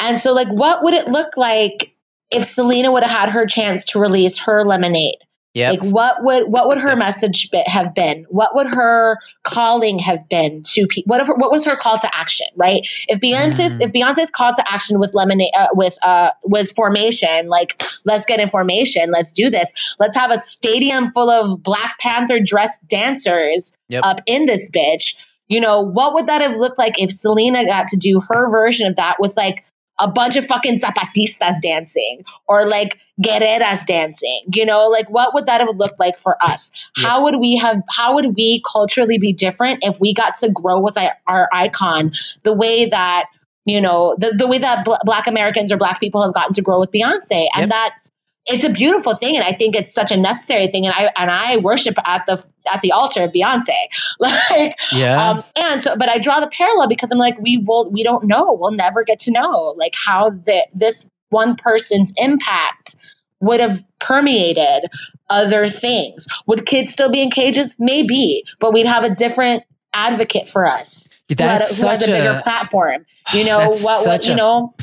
And 0.00 0.18
so, 0.18 0.32
like, 0.32 0.48
what 0.48 0.84
would 0.84 0.94
it 0.94 1.08
look 1.08 1.36
like 1.36 1.96
if 2.30 2.44
Selena 2.44 2.92
would 2.92 3.02
have 3.02 3.18
had 3.18 3.28
her 3.30 3.46
chance 3.46 3.86
to 3.86 4.00
release 4.00 4.38
her 4.40 4.62
lemonade, 4.62 5.18
Yep. 5.56 5.70
like 5.70 5.90
what 5.90 6.22
would 6.22 6.48
what 6.48 6.68
would 6.68 6.76
her 6.78 6.94
message 6.96 7.50
be, 7.50 7.62
have 7.66 7.94
been? 7.94 8.26
What 8.28 8.54
would 8.54 8.66
her 8.66 9.16
calling 9.42 9.98
have 10.00 10.28
been 10.28 10.60
to 10.74 10.86
people? 10.86 11.10
What, 11.10 11.22
if- 11.22 11.28
what 11.28 11.50
was 11.50 11.64
her 11.64 11.76
call 11.76 11.96
to 11.98 12.10
action? 12.14 12.46
Right? 12.56 12.86
If 13.08 13.20
Beyonce's 13.20 13.78
Mm. 13.78 13.86
if 13.86 13.92
Beyonce's 13.92 14.30
call 14.30 14.52
to 14.52 14.64
action 14.70 14.98
with 15.00 15.14
lemonade 15.14 15.50
uh, 15.58 15.68
with 15.72 15.96
uh 16.02 16.32
was 16.42 16.72
formation, 16.72 17.48
like 17.48 17.82
let's 18.04 18.26
get 18.26 18.38
in 18.38 18.50
formation, 18.50 19.10
let's 19.10 19.32
do 19.32 19.48
this, 19.48 19.72
let's 19.98 20.14
have 20.16 20.30
a 20.30 20.36
stadium 20.38 21.12
full 21.12 21.30
of 21.30 21.62
Black 21.62 21.98
Panther 21.98 22.38
dressed 22.38 22.86
dancers 22.86 23.72
Yep. 23.88 24.04
up 24.04 24.20
in 24.26 24.44
this 24.44 24.70
bitch. 24.70 25.16
You 25.48 25.60
know 25.60 25.80
what 25.80 26.12
would 26.14 26.26
that 26.26 26.42
have 26.42 26.56
looked 26.56 26.78
like 26.78 27.00
if 27.00 27.10
Selena 27.10 27.64
got 27.64 27.88
to 27.88 27.96
do 27.96 28.20
her 28.28 28.50
version 28.50 28.88
of 28.88 28.96
that 28.96 29.16
with 29.20 29.36
like 29.36 29.64
a 29.98 30.10
bunch 30.10 30.36
of 30.36 30.44
fucking 30.46 30.76
zapatistas 30.76 31.60
dancing 31.62 32.24
or 32.48 32.66
like 32.66 32.98
guerreras 33.22 33.84
dancing 33.86 34.42
you 34.52 34.66
know 34.66 34.88
like 34.88 35.08
what 35.08 35.32
would 35.32 35.46
that 35.46 35.60
have 35.60 35.74
looked 35.76 35.98
like 35.98 36.18
for 36.18 36.36
us 36.42 36.70
Yeah. 36.98 37.08
how 37.08 37.22
would 37.24 37.36
we 37.40 37.56
have 37.56 37.82
how 37.88 38.14
would 38.14 38.34
we 38.36 38.62
culturally 38.70 39.18
be 39.18 39.32
different 39.32 39.84
if 39.84 39.98
we 40.00 40.12
got 40.12 40.34
to 40.36 40.50
grow 40.50 40.80
with 40.80 40.98
our, 40.98 41.12
our 41.26 41.48
icon 41.52 42.12
the 42.42 42.52
way 42.52 42.90
that 42.90 43.24
you 43.64 43.80
know 43.80 44.14
the, 44.18 44.34
the 44.36 44.46
way 44.46 44.58
that 44.58 44.84
bl- 44.84 44.94
black 45.04 45.26
americans 45.26 45.72
or 45.72 45.78
black 45.78 45.98
people 45.98 46.22
have 46.22 46.34
gotten 46.34 46.52
to 46.52 46.62
grow 46.62 46.78
with 46.78 46.92
beyonce 46.92 47.46
and 47.54 47.62
Yep. 47.62 47.68
that's 47.70 48.10
it's 48.46 48.64
a 48.64 48.70
beautiful 48.70 49.14
thing 49.14 49.36
and 49.36 49.44
i 49.44 49.52
think 49.52 49.74
it's 49.74 49.92
such 49.92 50.12
a 50.12 50.16
necessary 50.16 50.66
thing 50.68 50.86
and 50.86 50.94
i 50.94 51.10
and 51.16 51.30
i 51.30 51.56
worship 51.58 51.96
at 52.06 52.24
the 52.26 52.44
at 52.72 52.82
the 52.82 52.92
altar 52.92 53.22
of 53.22 53.30
beyonce 53.32 53.70
like 54.18 54.76
yeah. 54.92 55.30
um, 55.30 55.44
and 55.56 55.82
so, 55.82 55.96
but 55.96 56.08
I 56.08 56.18
draw 56.18 56.40
the 56.40 56.48
parallel 56.48 56.88
because 56.88 57.10
I'm 57.12 57.18
like, 57.18 57.38
we 57.38 57.58
will, 57.58 57.90
we 57.90 58.02
don't 58.02 58.24
know. 58.24 58.56
We'll 58.58 58.72
never 58.72 59.04
get 59.04 59.20
to 59.20 59.30
know 59.30 59.74
like 59.76 59.94
how 59.94 60.30
the 60.30 60.66
this 60.74 61.10
one 61.30 61.56
person's 61.56 62.12
impact 62.16 62.96
would 63.40 63.60
have 63.60 63.84
permeated 63.98 64.88
other 65.28 65.68
things. 65.68 66.26
Would 66.46 66.64
kids 66.64 66.92
still 66.92 67.10
be 67.10 67.22
in 67.22 67.30
cages? 67.30 67.76
Maybe, 67.78 68.44
but 68.58 68.72
we'd 68.72 68.86
have 68.86 69.04
a 69.04 69.14
different 69.14 69.64
advocate 69.92 70.48
for 70.48 70.66
us 70.66 71.08
who, 71.28 71.34
had 71.38 71.40
a, 71.40 71.58
that's 71.58 71.80
who 71.80 71.86
has 71.88 72.02
a 72.02 72.06
bigger 72.06 72.38
a 72.38 72.42
platform. 72.42 73.06
You 73.32 73.44
know 73.44 73.58
what? 73.82 74.06
What 74.06 74.26
you 74.26 74.34
know? 74.34 74.74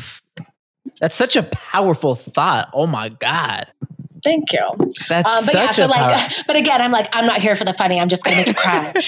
That's 1.00 1.16
such 1.16 1.36
a 1.36 1.44
powerful 1.44 2.16
thought. 2.16 2.70
Oh 2.74 2.88
my 2.88 3.10
god. 3.10 3.68
Thank 4.24 4.54
you. 4.54 4.62
That's 5.10 5.30
Um, 5.30 5.44
but 5.46 5.52
such 5.52 5.56
yeah, 5.56 5.72
so 5.72 5.86
a 5.86 5.88
like, 5.88 6.00
power- 6.18 6.44
but 6.48 6.56
again, 6.56 6.82
I'm 6.82 6.92
like, 6.94 7.10
I'm 7.12 7.26
not 7.26 7.42
here 7.42 7.58
for 7.58 7.66
the 7.66 7.74
funny. 7.74 8.00
I'm 8.00 8.08
just 8.08 8.24
gonna 8.24 8.38
make 8.38 8.48
you 8.48 8.54
cry. 8.54 8.94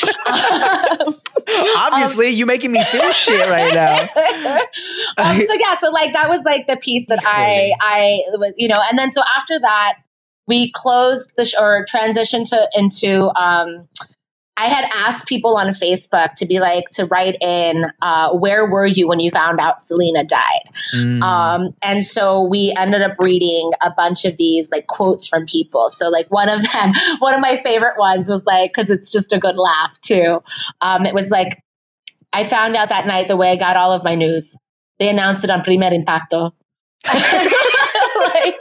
Um, 1.47 1.53
Obviously, 1.77 2.29
you're 2.29 2.47
making 2.47 2.71
me 2.71 2.83
feel 2.85 3.11
shit 3.11 3.47
right 3.47 3.71
now. 3.71 3.99
um, 5.17 5.37
so 5.37 5.53
yeah, 5.53 5.77
so 5.77 5.91
like 5.91 6.13
that 6.13 6.27
was 6.27 6.43
like 6.43 6.65
the 6.65 6.75
piece 6.77 7.05
that 7.07 7.19
I 7.23 7.71
I 7.79 8.21
was 8.33 8.51
you 8.57 8.67
know, 8.67 8.79
and 8.89 8.97
then 8.97 9.11
so 9.11 9.21
after 9.37 9.59
that 9.59 9.99
we 10.47 10.71
closed 10.71 11.33
the 11.37 11.45
sh- 11.45 11.53
or 11.59 11.85
transitioned 11.85 12.49
to 12.49 12.67
into 12.75 13.27
um 13.39 13.87
I 14.57 14.67
had 14.67 14.85
asked 15.07 15.27
people 15.27 15.57
on 15.57 15.67
Facebook 15.67 16.33
to 16.35 16.45
be 16.45 16.59
like 16.59 16.85
to 16.93 17.05
write 17.05 17.37
in 17.41 17.83
uh, 18.01 18.31
where 18.33 18.69
were 18.69 18.85
you 18.85 19.07
when 19.07 19.19
you 19.19 19.31
found 19.31 19.59
out 19.59 19.81
Selena 19.81 20.23
died 20.23 20.61
Mm. 20.95 21.21
um, 21.21 21.69
and 21.81 22.03
so 22.03 22.43
we 22.43 22.73
ended 22.77 23.01
up 23.01 23.13
reading 23.19 23.71
a 23.83 23.91
bunch 23.95 24.25
of 24.25 24.37
these 24.37 24.69
like 24.71 24.87
quotes 24.87 25.27
from 25.27 25.45
people. 25.45 25.89
So 25.89 26.09
like 26.09 26.27
one 26.29 26.49
of 26.49 26.61
them, 26.61 26.93
one 27.19 27.33
of 27.33 27.39
my 27.41 27.61
favorite 27.63 27.97
ones 27.97 28.29
was 28.29 28.45
like, 28.45 28.73
cause 28.73 28.89
it's 28.89 29.11
just 29.11 29.33
a 29.33 29.39
good 29.39 29.55
laugh 29.55 29.99
too. 30.01 30.43
Um, 30.81 31.05
it 31.05 31.13
was 31.13 31.29
like, 31.31 31.61
I 32.33 32.43
found 32.43 32.75
out 32.75 32.89
that 32.89 33.07
night 33.07 33.27
the 33.27 33.37
way 33.37 33.51
I 33.51 33.55
got 33.55 33.77
all 33.77 33.93
of 33.93 34.03
my 34.03 34.15
news. 34.15 34.57
They 34.99 35.09
announced 35.09 35.43
it 35.43 35.49
on 35.49 35.63
Primer 35.63 35.91
Impacto. 35.93 36.53
like, 38.33 38.55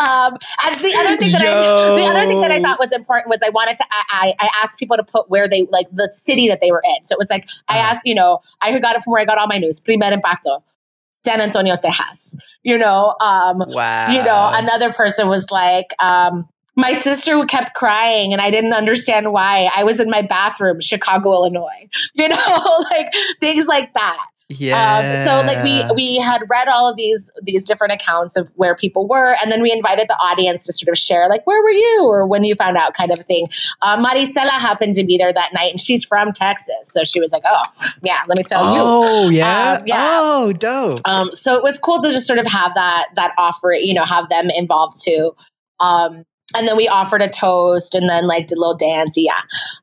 um, 0.00 0.36
and 0.66 0.80
the 0.80 0.94
other 0.98 1.16
thing 1.16 1.32
that 1.32 1.42
I, 1.42 1.94
the 1.94 2.06
other 2.10 2.26
thing 2.26 2.40
that 2.42 2.50
I 2.50 2.60
thought 2.60 2.78
was 2.78 2.92
important 2.92 3.28
was 3.30 3.40
I 3.42 3.50
wanted 3.50 3.76
to, 3.76 3.84
I, 3.90 4.02
I 4.10 4.46
I 4.46 4.48
asked 4.62 4.78
people 4.78 4.96
to 4.96 5.04
put 5.04 5.30
where 5.30 5.48
they, 5.48 5.66
like 5.70 5.86
the 5.92 6.10
city 6.12 6.48
that 6.48 6.60
they 6.60 6.70
were 6.70 6.82
in. 6.84 7.04
So 7.04 7.14
it 7.14 7.18
was 7.18 7.30
like, 7.30 7.48
I 7.68 7.78
Uh-huh. 7.78 7.94
asked, 7.94 8.06
you 8.06 8.14
know, 8.14 8.42
I 8.60 8.78
got 8.78 8.96
it 8.96 9.02
from 9.02 9.12
where 9.12 9.22
I 9.22 9.24
got 9.24 9.38
all 9.38 9.46
my 9.46 9.58
news, 9.58 9.80
Primer 9.80 10.12
Impacto. 10.12 10.62
San 11.24 11.40
Antonio, 11.40 11.76
Texas. 11.76 12.34
You 12.62 12.78
know, 12.78 13.14
um, 13.20 13.62
wow. 13.68 14.10
you 14.10 14.22
know, 14.22 14.50
another 14.54 14.92
person 14.92 15.28
was 15.28 15.50
like, 15.50 15.92
um, 16.02 16.48
my 16.76 16.92
sister 16.94 17.44
kept 17.44 17.74
crying 17.74 18.32
and 18.32 18.40
I 18.40 18.50
didn't 18.50 18.72
understand 18.72 19.30
why. 19.30 19.68
I 19.76 19.84
was 19.84 20.00
in 20.00 20.08
my 20.08 20.22
bathroom, 20.22 20.80
Chicago, 20.80 21.32
Illinois. 21.32 21.88
You 22.14 22.28
know, 22.28 22.36
like 22.90 23.12
things 23.40 23.66
like 23.66 23.92
that. 23.94 24.26
Yeah. 24.50 25.10
Um, 25.10 25.16
so 25.16 25.46
like 25.46 25.62
we 25.62 25.84
we 25.94 26.16
had 26.16 26.42
read 26.50 26.66
all 26.66 26.90
of 26.90 26.96
these 26.96 27.30
these 27.40 27.64
different 27.64 27.92
accounts 27.92 28.36
of 28.36 28.50
where 28.56 28.74
people 28.74 29.06
were, 29.06 29.36
and 29.40 29.50
then 29.50 29.62
we 29.62 29.70
invited 29.70 30.08
the 30.08 30.14
audience 30.14 30.66
to 30.66 30.72
sort 30.72 30.88
of 30.88 30.98
share 30.98 31.28
like 31.28 31.46
where 31.46 31.62
were 31.62 31.70
you 31.70 32.00
or 32.06 32.26
when 32.26 32.42
you 32.42 32.56
found 32.56 32.76
out 32.76 32.94
kind 32.94 33.12
of 33.12 33.18
thing. 33.20 33.48
Uh, 33.80 34.02
Maricela 34.02 34.50
happened 34.50 34.96
to 34.96 35.04
be 35.04 35.18
there 35.18 35.32
that 35.32 35.52
night, 35.54 35.70
and 35.70 35.80
she's 35.80 36.04
from 36.04 36.32
Texas, 36.32 36.92
so 36.92 37.04
she 37.04 37.20
was 37.20 37.32
like, 37.32 37.44
oh 37.46 37.62
yeah, 38.02 38.22
let 38.26 38.38
me 38.38 38.42
tell 38.42 38.74
you. 38.74 38.80
Oh 38.82 39.28
yeah. 39.30 39.78
Um, 39.78 39.82
yeah. 39.86 40.18
Oh 40.20 40.52
dope. 40.52 40.98
Um, 41.04 41.32
so 41.32 41.54
it 41.54 41.62
was 41.62 41.78
cool 41.78 42.02
to 42.02 42.10
just 42.10 42.26
sort 42.26 42.40
of 42.40 42.46
have 42.46 42.74
that 42.74 43.10
that 43.14 43.34
offer, 43.38 43.72
you 43.72 43.94
know, 43.94 44.04
have 44.04 44.28
them 44.28 44.48
involved 44.50 45.00
too. 45.00 45.32
Um, 45.78 46.24
and 46.56 46.66
then 46.66 46.76
we 46.76 46.88
offered 46.88 47.22
a 47.22 47.28
toast 47.28 47.94
and 47.94 48.08
then 48.08 48.26
like 48.26 48.46
did 48.46 48.58
a 48.58 48.60
little 48.60 48.76
dance, 48.76 49.16
yeah. 49.16 49.40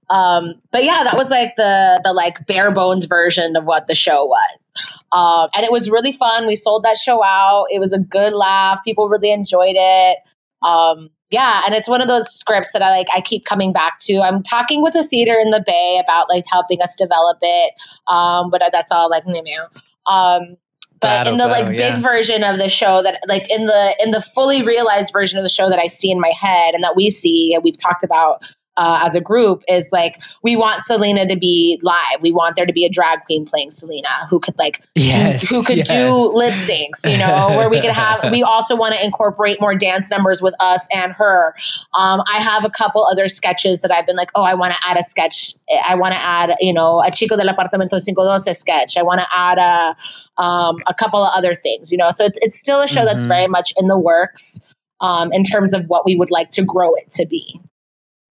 Um, 0.09 0.55
but 0.71 0.83
yeah, 0.83 1.03
that 1.03 1.15
was 1.17 1.29
like 1.29 1.55
the 1.55 2.01
the 2.03 2.13
like 2.13 2.45
bare 2.47 2.71
bones 2.71 3.05
version 3.05 3.55
of 3.55 3.65
what 3.65 3.87
the 3.87 3.95
show 3.95 4.25
was. 4.25 4.63
Um, 5.11 5.49
and 5.55 5.65
it 5.65 5.71
was 5.71 5.89
really 5.89 6.11
fun. 6.11 6.47
We 6.47 6.55
sold 6.55 6.83
that 6.83 6.97
show 6.97 7.23
out. 7.23 7.67
It 7.71 7.79
was 7.79 7.93
a 7.93 7.99
good 7.99 8.33
laugh. 8.33 8.83
People 8.83 9.09
really 9.09 9.31
enjoyed 9.31 9.75
it. 9.77 10.17
Um, 10.61 11.09
yeah, 11.29 11.63
and 11.65 11.75
it's 11.75 11.89
one 11.89 12.01
of 12.01 12.07
those 12.07 12.33
scripts 12.33 12.71
that 12.71 12.81
I 12.81 12.89
like. 12.91 13.07
I 13.13 13.21
keep 13.21 13.43
coming 13.43 13.73
back 13.73 13.97
to. 14.01 14.19
I'm 14.19 14.43
talking 14.43 14.81
with 14.81 14.95
a 14.95 15.03
theater 15.03 15.37
in 15.39 15.51
the 15.51 15.63
Bay 15.65 16.01
about 16.01 16.29
like 16.29 16.45
helping 16.49 16.81
us 16.81 16.95
develop 16.95 17.37
it. 17.41 17.73
Um, 18.07 18.49
but 18.49 18.61
that's 18.71 18.91
all 18.91 19.09
like 19.09 19.25
new, 19.25 19.43
know. 19.43 20.57
But 20.99 21.27
in 21.27 21.37
the 21.37 21.45
claro, 21.45 21.65
like 21.65 21.77
yeah. 21.77 21.93
big 21.93 22.03
version 22.03 22.43
of 22.43 22.57
the 22.57 22.69
show 22.69 23.03
that 23.03 23.21
like 23.27 23.49
in 23.51 23.65
the 23.65 23.95
in 23.99 24.11
the 24.11 24.21
fully 24.21 24.63
realized 24.63 25.13
version 25.13 25.37
of 25.37 25.43
the 25.43 25.49
show 25.49 25.69
that 25.69 25.79
I 25.79 25.87
see 25.87 26.11
in 26.11 26.19
my 26.19 26.31
head 26.39 26.73
and 26.73 26.83
that 26.83 26.95
we 26.95 27.09
see 27.09 27.53
and 27.53 27.63
we've 27.63 27.77
talked 27.77 28.03
about 28.03 28.41
uh, 28.77 29.01
as 29.05 29.15
a 29.15 29.21
group 29.21 29.63
is 29.67 29.89
like 29.91 30.21
we 30.43 30.55
want 30.55 30.83
Selena 30.83 31.27
to 31.27 31.35
be 31.35 31.79
live. 31.81 32.21
We 32.21 32.31
want 32.31 32.55
there 32.55 32.65
to 32.65 32.73
be 32.73 32.85
a 32.85 32.89
drag 32.89 33.25
queen 33.25 33.45
playing 33.45 33.71
Selena 33.71 34.07
who 34.29 34.39
could 34.39 34.57
like 34.57 34.83
do- 34.95 35.47
who 35.49 35.63
could 35.63 35.77
yes. 35.77 35.89
do 35.89 36.15
lip 36.15 36.53
syncs, 36.53 37.09
you 37.09 37.17
know, 37.17 37.57
where 37.57 37.69
we 37.69 37.81
could 37.81 37.91
have. 37.91 38.31
We 38.31 38.43
also 38.53 38.75
want 38.75 38.95
to 38.95 39.03
incorporate 39.03 39.59
more 39.59 39.75
dance 39.75 40.09
numbers 40.11 40.41
with 40.41 40.53
us 40.59 40.87
and 40.93 41.11
her. 41.13 41.55
Um, 41.97 42.21
I 42.31 42.39
have 42.39 42.63
a 42.63 42.69
couple 42.69 43.03
other 43.03 43.27
sketches 43.27 43.81
that 43.81 43.91
I've 43.91 44.05
been 44.05 44.15
like, 44.15 44.29
oh, 44.35 44.43
I 44.43 44.53
want 44.53 44.73
to 44.73 44.79
add 44.87 44.97
a 44.97 45.03
sketch. 45.03 45.53
I 45.85 45.95
want 45.95 46.13
to 46.13 46.19
add, 46.21 46.55
you 46.59 46.73
know, 46.73 47.01
a 47.01 47.11
Chico 47.11 47.35
del 47.35 47.47
Apartamento 47.47 47.97
512 47.99 48.55
sketch. 48.55 48.97
I 48.97 49.03
want 49.03 49.19
to 49.19 49.27
add 49.33 49.57
a 49.57 49.95
um, 50.41 50.75
a 50.85 50.93
couple 50.93 51.23
of 51.23 51.31
other 51.35 51.55
things, 51.55 51.91
you 51.91 51.97
know. 51.97 52.11
So 52.11 52.23
it's 52.25 52.37
it's 52.41 52.57
still 52.59 52.79
a 52.81 52.87
show 52.87 53.05
that's 53.05 53.25
Mhm. 53.25 53.29
very 53.29 53.47
much 53.47 53.73
in 53.77 53.87
the 53.87 53.97
works 53.97 54.61
um, 54.99 55.31
in 55.31 55.43
terms 55.43 55.73
of 55.73 55.87
what 55.87 56.05
we 56.05 56.15
would 56.15 56.31
like 56.31 56.51
to 56.51 56.63
grow 56.63 56.93
it 56.93 57.09
to 57.11 57.25
be. 57.25 57.59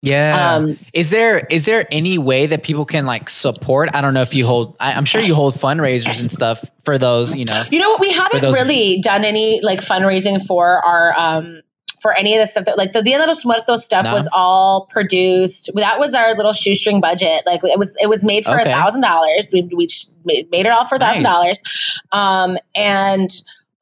Yeah. 0.02 0.56
Um, 0.56 0.78
is 0.92 1.10
there 1.10 1.38
is 1.38 1.64
there 1.64 1.86
any 1.92 2.18
way 2.18 2.46
that 2.46 2.64
people 2.64 2.84
can 2.84 3.06
like 3.06 3.30
support? 3.30 3.88
I 3.94 4.00
don't 4.00 4.14
know 4.14 4.22
if 4.22 4.34
you 4.34 4.44
hold. 4.44 4.76
I, 4.80 4.94
I'm 4.94 5.04
sure 5.04 5.20
you 5.20 5.34
hold 5.34 5.54
fundraisers 5.54 6.18
and 6.18 6.28
stuff 6.30 6.64
for 6.84 6.98
those. 6.98 7.34
You 7.34 7.44
know. 7.44 7.62
You 7.70 7.78
know 7.78 7.90
what? 7.90 8.00
We 8.00 8.12
haven't 8.12 8.42
really 8.42 9.00
done 9.00 9.24
any 9.24 9.60
like 9.62 9.80
fundraising 9.80 10.44
for 10.44 10.84
our 10.84 11.14
um 11.16 11.62
for 12.00 12.12
any 12.18 12.34
of 12.36 12.40
the 12.40 12.46
stuff 12.46 12.64
that 12.64 12.76
like 12.76 12.90
the 12.90 13.02
Dia 13.02 13.18
de 13.18 13.26
los 13.26 13.44
Muertos 13.44 13.84
stuff 13.84 14.04
No? 14.04 14.12
was 14.12 14.28
all 14.32 14.88
produced. 14.90 15.70
That 15.76 16.00
was 16.00 16.14
our 16.14 16.34
little 16.34 16.52
shoestring 16.52 17.00
budget. 17.00 17.42
Like 17.46 17.60
it 17.62 17.78
was 17.78 17.96
it 18.02 18.08
was 18.08 18.24
made 18.24 18.44
for 18.44 18.58
a 18.58 18.64
thousand 18.64 19.02
dollars. 19.02 19.50
We 19.52 19.62
we 19.62 19.86
made 20.24 20.50
made 20.50 20.66
it 20.66 20.72
all 20.72 20.84
for 20.84 20.96
a 20.96 20.98
thousand 20.98 21.22
dollars. 21.22 21.62
Um 22.10 22.58
and 22.74 23.30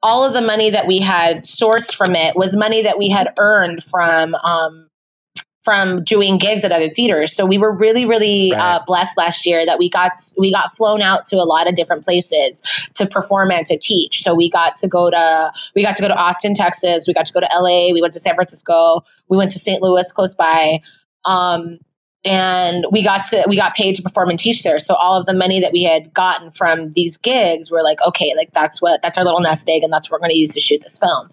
all 0.03 0.27
of 0.27 0.35
the 0.35 0.43
money 0.43 0.71
that 0.71 0.87
we 0.87 0.99
had 0.99 1.45
sourced 1.45 1.95
from 1.95 2.15
it 2.15 2.37
was 2.37 2.55
money 2.55 2.83
that 2.83 2.99
we 2.99 3.09
had 3.09 3.33
earned 3.39 3.83
from 3.85 4.35
um 4.35 4.90
from 5.63 6.05
doing 6.05 6.39
gigs 6.39 6.65
at 6.65 6.73
other 6.73 6.89
theaters. 6.89 7.35
So 7.35 7.45
we 7.45 7.59
were 7.59 7.71
really, 7.75 8.07
really 8.07 8.51
Right. 8.53 8.77
uh, 8.77 8.85
blessed 8.87 9.19
last 9.19 9.45
year 9.47 9.65
that 9.67 9.79
we 9.79 9.91
got 9.91 10.13
we 10.39 10.53
got 10.53 10.75
flown 10.75 11.03
out 11.03 11.27
to 11.27 11.37
a 11.37 11.45
lot 11.45 11.69
of 11.69 11.75
different 11.75 12.05
places 12.05 12.63
to 12.95 13.07
perform 13.07 13.51
and 13.51 13.67
to 13.67 13.77
teach. 13.79 14.23
So 14.23 14.35
we 14.35 14.49
got 14.51 14.77
to 14.77 14.89
go 14.89 15.11
to 15.11 15.53
we 15.75 15.83
got 15.83 15.97
to 15.97 16.03
go 16.03 16.09
to 16.09 16.17
Austin, 16.17 16.55
Texas. 16.55 17.07
We 17.07 17.13
got 17.15 17.27
to 17.27 17.33
go 17.33 17.41
to 17.41 17.49
LA. 17.53 17.93
We 17.93 18.01
went 18.01 18.15
to 18.15 18.21
San 18.21 18.35
Francisco. 18.35 19.05
We 19.29 19.37
went 19.37 19.53
to 19.53 19.59
St. 19.59 19.83
Louis, 19.83 20.11
close 20.13 20.35
by. 20.35 20.81
Um, 21.25 21.79
and 22.25 22.85
we 22.91 23.03
got 23.03 23.23
to 23.25 23.45
we 23.49 23.57
got 23.57 23.75
paid 23.75 23.95
to 23.95 24.03
perform 24.03 24.29
and 24.29 24.39
teach 24.39 24.63
there 24.63 24.79
so 24.79 24.95
all 24.95 25.19
of 25.19 25.27
the 25.27 25.35
money 25.35 25.61
that 25.61 25.73
we 25.73 25.83
had 25.83 26.13
gotten 26.13 26.51
from 26.51 26.93
these 26.93 27.17
gigs 27.17 27.71
were 27.71 27.83
like 27.83 27.99
okay 28.07 28.35
like 28.37 28.53
that's 28.53 28.83
what 28.83 29.01
that's 29.01 29.17
our 29.17 29.25
little 29.25 29.41
nest 29.41 29.69
egg 29.71 29.83
and 29.83 29.93
that's 29.93 30.11
what 30.11 30.17
we're 30.17 30.27
going 30.27 30.33
to 30.33 30.39
use 30.39 30.53
to 30.53 30.61
shoot 30.61 30.81
this 30.83 30.99
film 30.99 31.31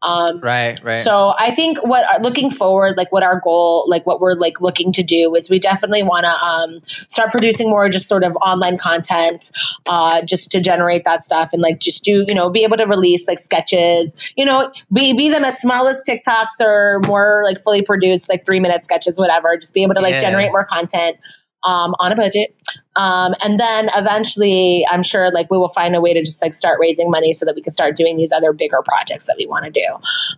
um, 0.00 0.40
Right, 0.40 0.80
right. 0.82 0.94
so 0.94 1.34
I 1.36 1.50
think 1.50 1.78
what 1.84 2.22
looking 2.22 2.50
forward, 2.50 2.96
like 2.96 3.10
what 3.10 3.22
our 3.22 3.40
goal, 3.40 3.84
like 3.88 4.06
what 4.06 4.20
we're 4.20 4.34
like 4.34 4.60
looking 4.60 4.92
to 4.92 5.02
do 5.02 5.34
is 5.34 5.50
we 5.50 5.58
definitely 5.58 6.02
want 6.02 6.24
to 6.24 6.30
um, 6.30 6.80
start 7.08 7.30
producing 7.30 7.68
more 7.68 7.88
just 7.88 8.06
sort 8.06 8.22
of 8.22 8.36
online 8.36 8.78
content, 8.78 9.50
uh, 9.88 10.24
just 10.24 10.52
to 10.52 10.60
generate 10.60 11.04
that 11.04 11.24
stuff 11.24 11.52
and 11.52 11.62
like 11.62 11.80
just 11.80 12.04
do 12.04 12.24
you 12.28 12.34
know 12.34 12.48
be 12.50 12.64
able 12.64 12.76
to 12.76 12.86
release 12.86 13.26
like 13.26 13.38
sketches, 13.38 14.14
you 14.36 14.44
know, 14.44 14.72
be 14.92 15.14
be 15.14 15.30
them 15.30 15.44
as 15.44 15.60
small 15.60 15.88
as 15.88 16.04
TikToks 16.08 16.64
or 16.64 17.00
more 17.08 17.42
like 17.44 17.62
fully 17.62 17.82
produced 17.82 18.28
like 18.28 18.46
three 18.46 18.60
minute 18.60 18.84
sketches, 18.84 19.18
whatever. 19.18 19.56
Just 19.56 19.74
be 19.74 19.82
able 19.82 19.94
to 19.94 20.00
like 20.00 20.14
Yeah. 20.14 20.20
Generate 20.28 20.52
more 20.52 20.64
content. 20.64 21.16
Um, 21.64 21.94
on 21.98 22.12
a 22.12 22.16
budget, 22.16 22.54
um, 22.96 23.32
and 23.44 23.60
then 23.60 23.88
eventually, 23.94 24.84
I'm 24.90 25.04
sure 25.04 25.30
like 25.30 25.50
we 25.50 25.58
will 25.58 25.68
find 25.68 25.94
a 25.94 26.00
way 26.00 26.14
to 26.14 26.20
just 26.20 26.42
like 26.42 26.52
start 26.52 26.80
raising 26.80 27.10
money 27.10 27.32
so 27.32 27.46
that 27.46 27.54
we 27.54 27.62
can 27.62 27.70
start 27.70 27.94
doing 27.94 28.16
these 28.16 28.32
other 28.32 28.52
bigger 28.52 28.82
projects 28.84 29.26
that 29.26 29.36
we 29.38 29.46
want 29.46 29.66
to 29.66 29.70
do. 29.70 29.86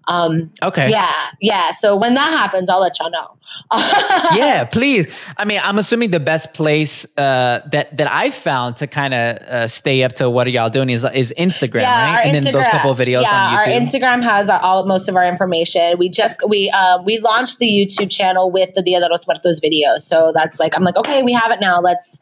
Um, 0.07 0.51
okay. 0.63 0.91
yeah, 0.91 1.31
yeah. 1.41 1.71
So 1.71 1.97
when 1.97 2.15
that 2.15 2.31
happens, 2.31 2.69
I'll 2.69 2.81
let 2.81 2.99
y'all 2.99 3.11
know. 3.11 3.37
yeah, 4.37 4.65
please. 4.65 5.07
I 5.39 5.47
mean, 5.47 5.61
I'm 5.63 5.79
assuming 5.79 6.11
the 6.11 6.21
best 6.21 6.53
place 6.53 7.07
uh, 7.17 7.67
that 7.73 7.97
that 7.97 8.11
I've 8.11 8.35
found 8.35 8.77
to 8.79 8.87
kind 8.87 9.15
of 9.15 9.37
uh, 9.39 9.67
stay 9.67 10.03
up 10.03 10.13
to 10.15 10.29
what 10.29 10.47
are 10.47 10.51
y'all 10.51 10.71
doing 10.71 10.91
is 10.91 11.05
is 11.15 11.33
Instagram, 11.39 11.83
yeah, 11.83 12.15
right? 12.15 12.27
And 12.27 12.45
then 12.45 12.53
those 12.53 12.69
couple 12.69 12.91
of 12.91 12.99
videos 12.99 13.23
yeah, 13.23 13.49
on 13.49 13.55
our 13.55 13.65
Instagram 13.65 14.23
has 14.23 14.51
all 14.51 14.87
most 14.87 15.09
of 15.09 15.17
our 15.17 15.27
information. 15.27 15.99
We 15.99 16.11
just 16.11 16.41
we 16.47 16.71
uh, 16.71 17.03
we 17.05 17.21
launched 17.21 17.59
the 17.59 17.67
YouTube 17.67 18.11
channel 18.11 18.51
with 18.51 18.75
the 18.75 18.83
Dia 18.83 19.01
de 19.01 19.09
los 19.09 19.27
Muertos 19.27 19.61
videos. 19.61 20.01
So 20.01 20.33
that's 20.35 20.61
like 20.61 20.77
I'm 20.77 20.85
like 20.85 20.97
okay, 20.97 21.23
we 21.23 21.33
have 21.33 21.53
it 21.53 21.61
now. 21.61 21.81
Let's 21.81 22.21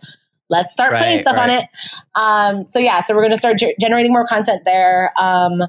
let's 0.50 0.72
start 0.72 0.92
putting 0.92 1.14
Right, 1.14 1.20
stuff 1.20 1.36
on 1.36 1.50
it. 1.50 1.64
Um, 2.14 2.64
so 2.64 2.78
yeah, 2.78 3.00
so 3.00 3.14
we're 3.14 3.22
gonna 3.22 3.36
start 3.36 3.58
ge- 3.58 3.76
generating 3.80 4.12
more 4.12 4.26
content 4.26 4.62
there. 4.64 5.12
Um, 5.20 5.62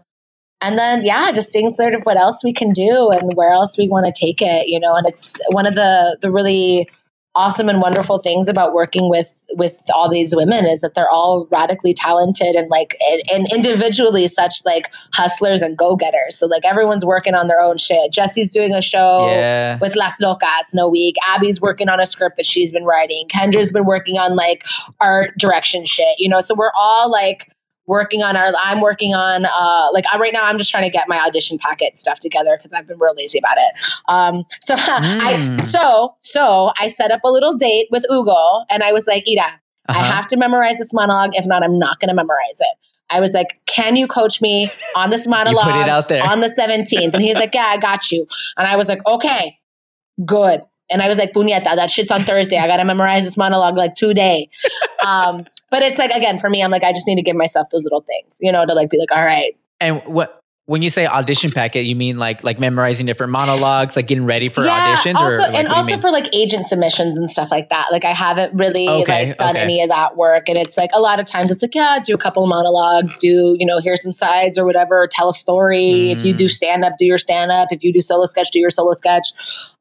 and 0.62 0.78
then 0.78 1.04
yeah, 1.04 1.32
just 1.32 1.52
seeing 1.52 1.72
sort 1.72 1.94
of 1.94 2.04
what 2.04 2.18
else 2.18 2.44
we 2.44 2.54
can 2.54 2.70
do 2.70 3.10
and 3.12 3.32
where 3.34 3.52
else 3.52 3.78
we 3.78 3.88
want 3.88 4.06
to 4.06 4.12
take 4.12 4.42
it, 4.42 4.68
you 4.68 4.80
know. 4.80 4.94
And 4.96 5.08
it's 5.08 5.42
one 5.52 5.66
of 5.66 5.76
the 5.76 6.18
the 6.22 6.32
really 6.32 6.90
awesome 7.36 7.70
and 7.70 7.80
wonderful 7.82 8.20
things 8.20 8.50
about 8.50 8.74
working 8.74 9.10
with 9.10 9.30
with 9.52 9.76
all 9.96 10.12
these 10.12 10.36
women 10.36 10.68
is 10.68 10.82
that 10.82 10.94
they're 10.94 11.10
all 11.10 11.48
radically 11.52 11.94
talented 11.96 12.56
and 12.56 12.70
like 12.70 12.96
and, 13.10 13.22
and 13.34 13.52
individually 13.52 14.28
such 14.28 14.64
like 14.64 14.92
hustlers 15.12 15.64
and 15.64 15.76
go-getters. 15.76 16.38
So 16.38 16.46
like 16.46 16.66
everyone's 16.66 17.04
working 17.04 17.34
on 17.34 17.48
their 17.48 17.60
own 17.60 17.78
shit. 17.78 18.12
Jesse's 18.12 18.52
doing 18.52 18.74
a 18.76 18.82
show 18.82 19.28
Yeah. 19.28 19.80
with 19.82 19.96
las 19.96 20.18
locas 20.22 20.76
no 20.76 20.90
week. 20.90 21.16
Abby's 21.28 21.60
working 21.60 21.90
on 21.90 22.00
a 22.00 22.06
script 22.06 22.38
that 22.38 22.46
she's 22.46 22.72
been 22.72 22.86
writing. 22.86 23.28
Kendra's 23.28 23.72
been 23.72 23.86
working 23.86 24.18
on 24.18 24.36
like 24.36 24.64
art 25.02 25.32
direction 25.38 25.86
shit 25.86 26.20
you 26.20 26.30
know? 26.30 26.42
So 26.42 26.54
we're 26.54 26.72
all 26.78 27.10
like 27.12 27.52
working 27.90 28.22
on 28.22 28.38
our 28.38 28.48
i'm 28.64 28.80
working 28.82 29.14
on 29.14 29.44
uh 29.46 29.88
like 29.92 30.06
I, 30.14 30.18
right 30.20 30.32
now 30.32 30.46
i'm 30.46 30.58
just 30.60 30.70
trying 30.70 30.84
to 30.84 30.90
get 30.92 31.10
my 31.10 31.20
audition 31.26 31.58
packet 31.58 31.98
stuff 31.98 32.20
together 32.20 32.56
because 32.56 32.72
i've 32.72 32.88
been 32.88 33.00
real 33.00 33.14
lazy 33.18 33.40
about 33.40 33.58
it 33.58 33.74
um 34.08 34.46
so 34.62 34.76
i 34.78 35.34
Mm. 35.40 35.60
so 35.60 36.16
so 36.20 36.72
i 36.80 36.88
set 36.88 37.12
up 37.12 37.22
a 37.26 37.30
little 37.30 37.56
date 37.56 37.88
with 37.92 38.06
ugo 38.12 38.64
and 38.70 38.84
i 38.84 38.92
was 38.94 39.08
like 39.08 39.24
ida 39.28 39.42
i 39.42 40.00
Uh-huh. 40.00 40.04
have 40.14 40.28
to 40.28 40.38
memorize 40.38 40.78
this 40.78 40.94
monologue 40.94 41.32
if 41.34 41.46
not 41.48 41.64
i'm 41.64 41.80
not 41.80 42.00
going 42.00 42.10
to 42.10 42.16
memorize 42.16 42.60
it 42.60 42.78
i 43.10 43.20
was 43.20 43.34
like 43.34 43.60
can 43.66 43.96
you 43.96 44.08
coach 44.08 44.40
me 44.42 44.70
on 44.96 45.10
this 45.10 45.26
monologue 45.36 45.90
out 45.90 46.10
there. 46.10 46.24
on 46.24 46.40
the 46.42 46.48
17th 46.50 47.14
and 47.16 47.24
he's 47.24 47.38
like 47.38 47.56
yeah 47.56 47.66
i 47.68 47.78
got 47.78 48.12
you 48.12 48.28
and 48.58 48.68
i 48.68 48.76
was 48.76 48.88
like 48.88 49.06
okay 49.08 49.58
good 50.26 50.62
and 50.90 51.02
I 51.02 51.08
was 51.08 51.18
like, 51.18 51.32
puñeta, 51.32 51.76
that 51.76 51.90
shit's 51.90 52.12
on 52.12 52.24
Thursday. 52.24 52.58
I 52.58 52.68
got 52.68 52.78
to 52.78 52.86
memorize 52.86 53.24
this 53.24 53.38
monologue 53.38 53.78
like 53.78 53.94
today. 53.94 54.50
Um, 55.06 55.46
but 55.72 55.82
it's 55.82 56.00
like, 56.00 56.12
again, 56.12 56.40
for 56.40 56.50
me, 56.50 56.64
I'm 56.64 56.72
like, 56.72 56.84
I 56.84 56.92
just 56.92 57.08
need 57.08 57.18
to 57.18 57.22
give 57.22 57.36
myself 57.36 57.68
those 57.72 57.84
little 57.84 58.02
things, 58.02 58.38
you 58.42 58.52
know, 58.52 58.66
to 58.66 58.74
like 58.74 58.90
be 58.90 58.98
like, 58.98 59.12
all 59.12 59.24
right, 59.24 59.56
And 59.80 60.02
what 60.06 60.42
when 60.70 60.84
you 60.84 60.92
say 60.92 61.08
audition 61.08 61.50
packet, 61.50 61.86
you 61.88 61.96
mean 61.96 62.20
like 62.20 62.44
like 62.44 62.60
memorizing 62.60 63.08
different 63.08 63.32
monologues, 63.32 63.96
like 63.96 64.06
getting 64.06 64.26
ready 64.26 64.48
for 64.48 64.62
auditions, 64.62 65.16
also, 65.16 65.26
or 65.26 65.38
like, 65.40 65.56
and 65.56 65.68
what 65.68 65.74
do 65.86 65.90
you 65.90 65.96
also 65.96 65.98
for 65.98 66.12
like 66.12 66.30
agent 66.32 66.68
submissions 66.68 67.18
and 67.18 67.28
stuff 67.28 67.50
like 67.50 67.70
that. 67.70 67.88
Like 67.92 68.06
I 68.06 68.14
haven't 68.14 68.54
really 68.54 68.88
Okay, 68.88 69.30
like 69.30 69.38
done 69.38 69.56
okay. 69.56 69.64
any 69.64 69.82
of 69.82 69.90
that 69.90 70.16
work, 70.16 70.48
and 70.48 70.60
it's 70.60 70.78
like 70.78 70.92
a 70.94 71.00
lot 71.02 71.20
of 71.20 71.26
times 71.26 71.50
it's 71.52 71.64
like 71.64 71.74
yeah, 71.74 71.98
do 72.04 72.14
a 72.14 72.20
couple 72.20 72.44
of 72.44 72.50
monologues, 72.50 73.18
do 73.18 73.56
you 73.58 73.66
know 73.66 73.80
here's 73.82 74.04
some 74.04 74.14
sides 74.14 74.60
or 74.60 74.66
whatever, 74.66 75.08
tell 75.12 75.30
a 75.30 75.34
story. 75.34 76.12
If 76.12 76.24
you 76.24 76.36
Mm. 76.36 76.38
do 76.38 76.48
stand 76.48 76.86
up, 76.86 76.94
do 77.00 77.06
your 77.08 77.18
stand 77.18 77.50
up. 77.50 77.70
If 77.72 77.84
you 77.84 77.92
do 77.92 78.00
solo 78.00 78.26
sketch, 78.26 78.52
do 78.52 78.60
your 78.60 78.70
solo 78.70 78.94
sketch. 78.94 79.30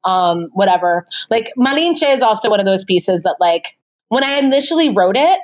Um, 0.04 0.48
whatever. 0.54 1.04
Like 1.28 1.52
Malinche 1.58 2.10
is 2.10 2.22
also 2.22 2.48
one 2.48 2.60
of 2.60 2.66
those 2.66 2.84
pieces 2.84 3.24
that 3.24 3.36
like 3.40 3.76
when 4.08 4.24
I 4.24 4.38
initially 4.38 4.94
wrote 4.94 5.18
it. 5.18 5.38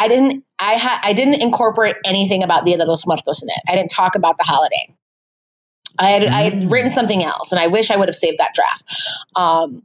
I 0.00 0.06
didn't. 0.06 0.44
I 0.58 0.74
had. 0.74 1.00
I 1.02 1.12
didn't 1.14 1.42
incorporate 1.42 1.96
anything 2.04 2.42
about 2.42 2.64
Dia 2.64 2.78
de 2.78 2.86
los 2.86 3.06
Muertos 3.06 3.42
in 3.42 3.48
it. 3.50 3.62
I 3.68 3.76
didn't 3.76 3.90
talk 3.90 4.16
about 4.16 4.38
the 4.38 4.44
holiday. 4.44 4.94
I 5.98 6.10
had, 6.10 6.24
I 6.24 6.42
had 6.42 6.52
Mm. 6.54 6.70
written 6.72 6.90
something 6.90 7.24
else, 7.24 7.52
and 7.52 7.60
I 7.60 7.68
wish 7.68 7.90
I 7.90 7.96
would 7.96 8.08
have 8.08 8.16
saved 8.16 8.38
that 8.40 8.54
draft. 8.54 8.84
Um, 9.36 9.82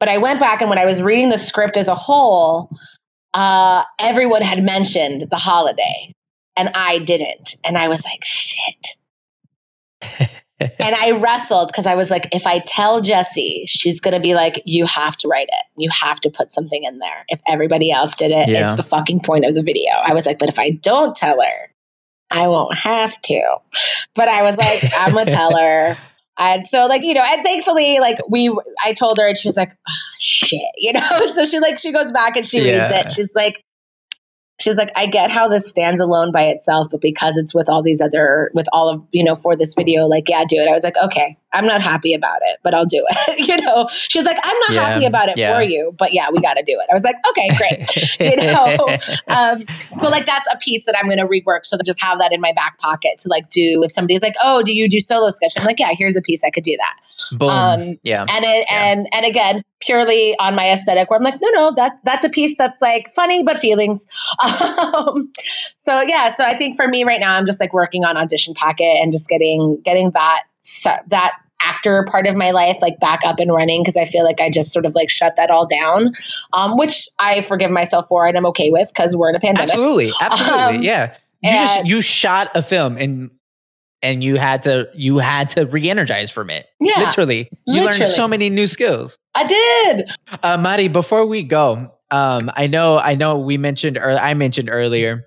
but 0.00 0.08
I 0.08 0.18
went 0.18 0.40
back, 0.40 0.60
and 0.62 0.70
when 0.70 0.78
I 0.78 0.86
was 0.86 1.02
reading 1.02 1.28
the 1.30 1.38
script 1.38 1.76
as 1.76 1.88
a 1.88 1.94
whole, 1.94 2.70
uh, 3.34 3.84
everyone 4.00 4.42
had 4.42 4.62
mentioned 4.62 5.22
the 5.30 5.36
holiday, 5.36 6.12
and 6.56 6.70
I 6.74 6.98
didn't, 7.00 7.56
and 7.64 7.78
I 7.78 7.88
was 7.88 8.04
like, 8.04 8.24
shit. 8.24 8.96
and 10.60 10.94
I 10.94 11.12
wrestled 11.12 11.68
because 11.68 11.86
I 11.86 11.94
was 11.96 12.10
like, 12.10 12.28
if 12.32 12.46
I 12.46 12.60
tell 12.60 13.00
Jesse, 13.00 13.64
she's 13.66 14.00
gonna 14.00 14.20
be 14.20 14.34
like, 14.34 14.62
you 14.64 14.86
have 14.86 15.16
to 15.18 15.28
write 15.28 15.48
it, 15.48 15.64
you 15.76 15.90
have 15.90 16.20
to 16.22 16.30
put 16.30 16.52
something 16.52 16.82
in 16.84 16.98
there. 16.98 17.24
If 17.28 17.40
everybody 17.46 17.90
else 17.90 18.16
did 18.16 18.30
it, 18.30 18.48
Yeah. 18.48 18.62
it's 18.62 18.74
the 18.74 18.82
fucking 18.82 19.20
point 19.20 19.44
of 19.44 19.54
the 19.54 19.62
video. 19.62 19.90
I 19.92 20.12
was 20.14 20.26
like, 20.26 20.38
but 20.38 20.48
if 20.48 20.58
I 20.58 20.70
don't 20.70 21.16
tell 21.16 21.40
her, 21.40 21.70
I 22.30 22.48
won't 22.48 22.76
have 22.76 23.20
to. 23.22 23.56
But 24.14 24.28
I 24.28 24.42
was 24.42 24.56
like, 24.56 24.82
I'm 24.96 25.12
gonna 25.12 25.30
tell 25.30 25.56
her. 25.60 25.96
And 26.36 26.66
so, 26.66 26.86
like, 26.86 27.02
you 27.02 27.14
know, 27.14 27.22
and 27.24 27.44
thankfully, 27.44 28.00
like, 28.00 28.18
we, 28.28 28.48
I 28.84 28.92
told 28.92 29.18
her, 29.18 29.28
and 29.28 29.36
she 29.38 29.46
was 29.46 29.56
like, 29.56 29.70
ah, 29.88 29.92
shit, 30.18 30.60
you 30.76 30.92
know? 30.92 31.32
So 31.32 31.44
she, 31.44 31.60
like, 31.60 31.78
she 31.78 31.92
goes 31.92 32.10
back 32.10 32.36
and 32.36 32.44
she 32.46 32.58
reads 32.60 32.90
it. 32.90 33.12
She's 33.12 33.32
like, 33.36 33.62
she's 34.60 34.76
like, 34.76 34.90
I 34.94 35.06
get 35.06 35.30
how 35.30 35.48
this 35.48 35.68
stands 35.68 36.00
alone 36.00 36.32
by 36.32 36.44
itself, 36.44 36.88
but 36.90 37.00
because 37.00 37.36
it's 37.36 37.54
with 37.54 37.68
all 37.68 37.82
these 37.82 38.00
other, 38.00 38.50
with 38.54 38.66
all 38.72 38.88
of, 38.88 39.06
you 39.10 39.24
know, 39.24 39.34
for 39.34 39.56
this 39.56 39.74
video, 39.74 40.06
like, 40.06 40.28
yeah, 40.28 40.44
do 40.48 40.56
it. 40.56 40.68
I 40.68 40.72
was 40.72 40.84
like, 40.84 40.96
okay, 40.96 41.36
I'm 41.52 41.66
not 41.66 41.82
happy 41.82 42.14
about 42.14 42.38
it, 42.42 42.58
but 42.62 42.74
I'll 42.74 42.86
do 42.86 43.04
it. 43.08 43.48
you 43.48 43.56
know, 43.64 43.88
she 43.88 44.18
was 44.18 44.24
like, 44.26 44.38
I'm 44.42 44.56
not 44.60 44.70
Yeah, 44.72 44.88
happy 44.88 45.06
about 45.06 45.28
it 45.28 45.36
yeah. 45.38 45.54
for 45.54 45.62
you, 45.62 45.94
but 45.96 46.12
yeah, 46.12 46.26
we 46.32 46.40
got 46.40 46.56
to 46.56 46.62
do 46.64 46.78
it. 46.80 46.86
I 46.90 46.94
was 46.94 47.02
like, 47.04 47.16
okay, 47.30 47.48
great 47.56 47.74
you 48.20 48.36
know 48.36 48.86
um, 49.28 49.64
so 49.98 50.08
like 50.08 50.26
that's 50.26 50.48
a 50.52 50.58
piece 50.58 50.84
that 50.86 50.96
i'm 50.98 51.08
going 51.08 51.18
to 51.18 51.26
rework 51.26 51.64
so 51.64 51.76
that 51.76 51.84
just 51.84 52.00
have 52.00 52.18
that 52.18 52.32
in 52.32 52.40
my 52.40 52.52
back 52.52 52.78
pocket 52.78 53.18
to 53.18 53.28
like 53.28 53.48
do 53.50 53.82
if 53.84 53.90
somebody's 53.92 54.22
like 54.22 54.34
oh 54.42 54.62
do 54.62 54.74
you 54.74 54.88
do 54.88 55.00
solo 55.00 55.30
sketch 55.30 55.52
i'm 55.58 55.64
like 55.64 55.78
yeah 55.78 55.90
here's 55.96 56.16
a 56.16 56.22
piece 56.22 56.44
i 56.44 56.50
could 56.50 56.64
do 56.64 56.76
that 56.76 56.96
Boom. 57.32 57.48
um, 57.48 57.80
yeah. 58.02 58.20
and 58.28 58.44
it 58.44 58.66
Yeah. 58.70 58.92
and 58.92 59.08
and 59.12 59.24
again 59.26 59.62
purely 59.80 60.34
on 60.38 60.54
my 60.54 60.70
aesthetic 60.70 61.10
where 61.10 61.18
i'm 61.18 61.24
like 61.24 61.40
no 61.40 61.48
no 61.50 61.72
that 61.76 61.98
that's 62.04 62.24
a 62.24 62.28
piece 62.30 62.56
that's 62.56 62.80
like 62.80 63.12
funny 63.14 63.42
but 63.42 63.58
feelings 63.58 64.06
um, 64.42 65.30
so 65.76 66.00
yeah 66.02 66.32
so 66.34 66.44
i 66.44 66.56
think 66.56 66.76
for 66.76 66.88
me 66.88 67.04
right 67.04 67.20
now 67.20 67.34
i'm 67.34 67.46
just 67.46 67.60
like 67.60 67.72
working 67.72 68.04
on 68.04 68.16
audition 68.16 68.54
packet 68.54 68.98
and 69.02 69.12
just 69.12 69.28
getting 69.28 69.80
getting 69.84 70.10
that 70.12 70.42
that 71.08 71.32
actor 71.62 72.06
part 72.10 72.26
of 72.26 72.34
my 72.34 72.50
life 72.50 72.76
like 72.82 72.98
back 73.00 73.20
up 73.24 73.38
and 73.38 73.52
running 73.52 73.82
because 73.82 73.96
i 73.96 74.04
feel 74.04 74.22
like 74.24 74.40
i 74.40 74.50
just 74.50 74.70
sort 74.70 74.84
of 74.84 74.94
like 74.94 75.08
shut 75.08 75.36
that 75.36 75.50
all 75.50 75.66
down 75.66 76.12
um, 76.52 76.76
which 76.76 77.08
i 77.18 77.40
forgive 77.40 77.70
myself 77.70 78.06
for 78.08 78.26
and 78.26 78.36
i'm 78.36 78.44
okay 78.46 78.70
with 78.70 78.88
because 78.88 79.16
we're 79.16 79.30
in 79.30 79.36
a 79.36 79.40
pandemic 79.40 79.70
Absolutely. 79.70 80.12
Absolutely. 80.20 80.76
Um, 80.76 80.82
yeah. 80.82 81.16
You 81.42 81.50
just 81.52 81.86
you 81.86 82.00
shot 82.00 82.50
a 82.54 82.62
film 82.62 82.96
and 82.96 83.30
and 84.04 84.22
you 84.22 84.36
had 84.36 84.62
to 84.62 84.88
you 84.94 85.18
had 85.18 85.48
to 85.50 85.64
re-energize 85.66 86.30
from 86.30 86.50
it. 86.50 86.66
Yeah, 86.78 87.00
Literally. 87.00 87.50
You 87.66 87.82
learned 87.84 88.06
so 88.06 88.28
many 88.28 88.48
new 88.50 88.66
skills. 88.68 89.18
i 89.34 89.44
did 89.44 90.06
Uh 90.44 90.56
Mari, 90.58 90.86
before 90.88 91.26
we 91.26 91.42
go, 91.42 91.90
um, 92.10 92.50
I 92.54 92.66
know 92.68 92.98
I 92.98 93.14
know 93.16 93.38
we 93.38 93.58
mentioned 93.58 93.96
or 93.98 94.10
I 94.12 94.34
mentioned 94.34 94.68
earlier 94.70 95.24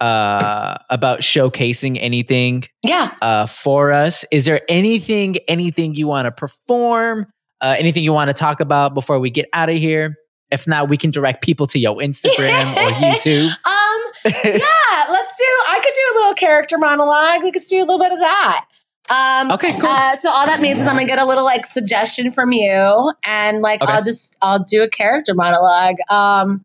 uh 0.00 0.76
about 0.90 1.20
showcasing 1.20 1.96
anything 2.02 2.64
yeah 2.82 3.14
uh 3.22 3.46
for 3.46 3.92
us. 3.92 4.24
Is 4.30 4.44
there 4.44 4.60
anything 4.68 5.36
anything 5.48 5.94
you 5.94 6.06
want 6.06 6.26
to 6.26 6.32
perform? 6.32 7.26
Uh 7.62 7.76
anything 7.78 8.04
you 8.04 8.12
want 8.12 8.28
to 8.28 8.34
talk 8.34 8.60
about 8.60 8.92
before 8.92 9.18
we 9.18 9.30
get 9.30 9.46
out 9.54 9.70
of 9.70 9.76
here? 9.76 10.16
If 10.50 10.66
not, 10.68 10.88
we 10.90 10.96
can 10.98 11.10
direct 11.10 11.42
people 11.42 11.66
to 11.68 11.78
your 11.78 11.96
Instagram 11.96 12.76
or 12.76 12.90
YouTube. 13.00 13.48
um 13.64 14.00
yeah, 14.44 14.60
let's 15.36 15.40
do. 15.40 15.72
I 15.72 15.80
could 15.80 15.94
do 15.94 16.00
a 16.12 16.14
little 16.18 16.34
character 16.34 16.78
monologue. 16.78 17.42
We 17.42 17.52
could 17.52 17.62
do 17.68 17.78
a 17.78 17.80
little 17.80 17.98
bit 17.98 18.12
of 18.12 18.20
that. 18.20 18.66
Um, 19.08 19.52
Okay, 19.52 19.78
cool. 19.78 19.88
Uh, 19.88 20.16
so 20.16 20.30
all 20.30 20.46
that 20.46 20.60
means 20.60 20.80
is 20.80 20.86
I'm 20.86 20.96
gonna 20.96 21.06
get 21.06 21.18
a 21.18 21.24
little 21.24 21.44
like 21.44 21.64
suggestion 21.66 22.32
from 22.32 22.52
you, 22.52 23.12
and 23.24 23.62
like 23.62 23.82
Okay. 23.82 23.92
I'll 23.92 24.02
just 24.02 24.36
I'll 24.42 24.64
do 24.64 24.82
a 24.82 24.88
character 24.90 25.34
monologue. 25.34 25.96
Um, 26.08 26.62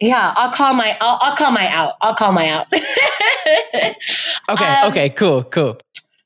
yeah, 0.00 0.32
I'll 0.34 0.50
call 0.50 0.74
my 0.74 0.96
I'll, 1.00 1.18
I'll 1.20 1.36
call 1.36 1.52
my 1.52 1.68
out. 1.68 1.94
I'll 2.00 2.14
call 2.14 2.32
my 2.32 2.48
out. 2.48 2.66
Okay, 4.48 4.64
Um, 4.64 4.90
okay, 4.90 5.08
cool, 5.10 5.44
cool. 5.44 5.78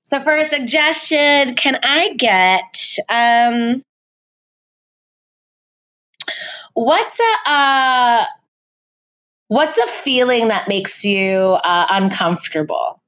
So 0.03 0.21
for 0.21 0.33
a 0.33 0.45
suggestion, 0.49 1.55
can 1.55 1.79
I 1.83 2.15
get 2.15 2.97
um 3.09 3.83
what's 6.75 7.21
a 7.21 7.51
uh, 7.51 8.25
what's 9.49 9.79
a 9.79 9.87
feeling 9.89 10.49
that 10.49 10.69
makes 10.69 11.05
you 11.05 11.57
uh, 11.63 11.87
uncomfortable? 11.91 13.01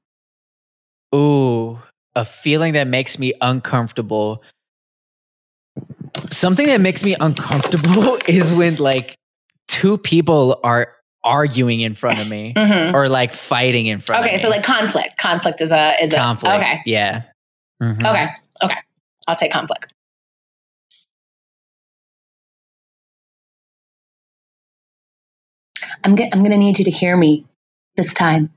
Ooh, 1.15 1.79
a 2.15 2.25
feeling 2.25 2.73
that 2.73 2.87
makes 2.87 3.17
me 3.19 3.33
uncomfortable. 3.41 4.43
Something 6.29 6.67
that 6.67 6.81
makes 6.81 7.03
me 7.03 7.15
uncomfortable 7.19 8.17
is 8.27 8.51
when 8.53 8.75
like 8.77 9.15
two 9.67 9.97
people 9.97 10.59
are 10.63 10.93
arguing 11.23 11.81
in 11.81 11.95
front 11.95 12.19
of 12.21 12.29
me 12.29 12.53
Mhm. 12.55 12.93
or 12.93 13.09
like 13.09 13.33
fighting 13.33 13.87
in 13.87 13.99
front 13.99 14.21
of 14.23 14.27
Okay, 14.27 14.37
so 14.37 14.49
like 14.49 14.63
conflict. 14.63 15.17
Conflict 15.17 15.61
is 15.61 15.71
a 15.71 15.93
is 16.01 16.13
conflict. 16.13 16.55
a 16.55 16.57
okay. 16.57 16.81
Yeah. 16.85 17.23
Mhm. 17.81 17.99
Okay, 18.07 18.27
okay. 18.63 18.77
I'll 19.27 19.35
take 19.35 19.51
conflict. 19.51 19.93
I'm 26.03 26.15
go- 26.15 26.27
I'm 26.31 26.43
gonna 26.43 26.57
need 26.57 26.79
you 26.79 26.85
to 26.85 26.91
hear 26.91 27.15
me 27.15 27.45
this 27.95 28.13
time. 28.13 28.51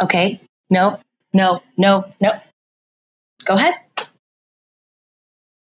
Okay? 0.00 0.40
No, 0.70 0.98
no, 1.32 1.62
no, 1.76 2.04
no. 2.20 2.32
Go 3.44 3.54
ahead. 3.54 3.74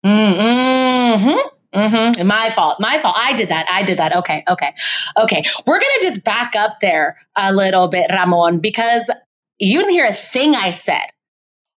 Mm-hmm. 0.05 1.39
Mm-hmm. 1.77 2.27
My 2.27 2.49
fault. 2.55 2.79
My 2.79 2.97
fault. 2.99 3.15
I 3.17 3.35
did 3.35 3.49
that. 3.49 3.67
I 3.71 3.83
did 3.83 3.99
that. 3.99 4.15
Okay. 4.17 4.43
Okay. 4.47 4.73
Okay. 5.17 5.43
We're 5.65 5.79
gonna 5.79 6.01
just 6.01 6.23
back 6.23 6.55
up 6.55 6.79
there 6.81 7.17
a 7.35 7.53
little 7.53 7.87
bit, 7.87 8.09
Ramon, 8.11 8.59
because 8.59 9.09
you 9.59 9.79
didn't 9.79 9.91
hear 9.91 10.05
a 10.05 10.13
thing 10.13 10.55
I 10.55 10.71
said. 10.71 11.05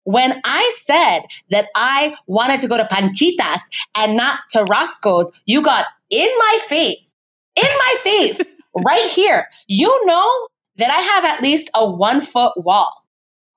When 0.04 0.42
I 0.44 0.72
said 0.86 1.22
that 1.52 1.66
I 1.76 2.16
wanted 2.26 2.62
to 2.62 2.68
go 2.68 2.78
to 2.78 2.86
Panchitas 2.86 3.60
and 3.96 4.18
not 4.18 4.40
to 4.52 4.64
Roscoe's, 4.64 5.32
you 5.46 5.62
got 5.62 5.86
in 6.10 6.30
my 6.40 6.60
face, 6.68 7.14
in 7.56 7.64
my 7.64 7.96
face, 8.04 8.42
right 8.76 9.12
here. 9.12 9.48
You 9.68 10.06
know 10.06 10.48
that 10.78 10.90
I 10.90 11.00
have 11.00 11.26
at 11.26 11.42
least 11.42 11.70
a 11.74 11.90
one 11.90 12.22
foot 12.22 12.54
wall. 12.58 12.94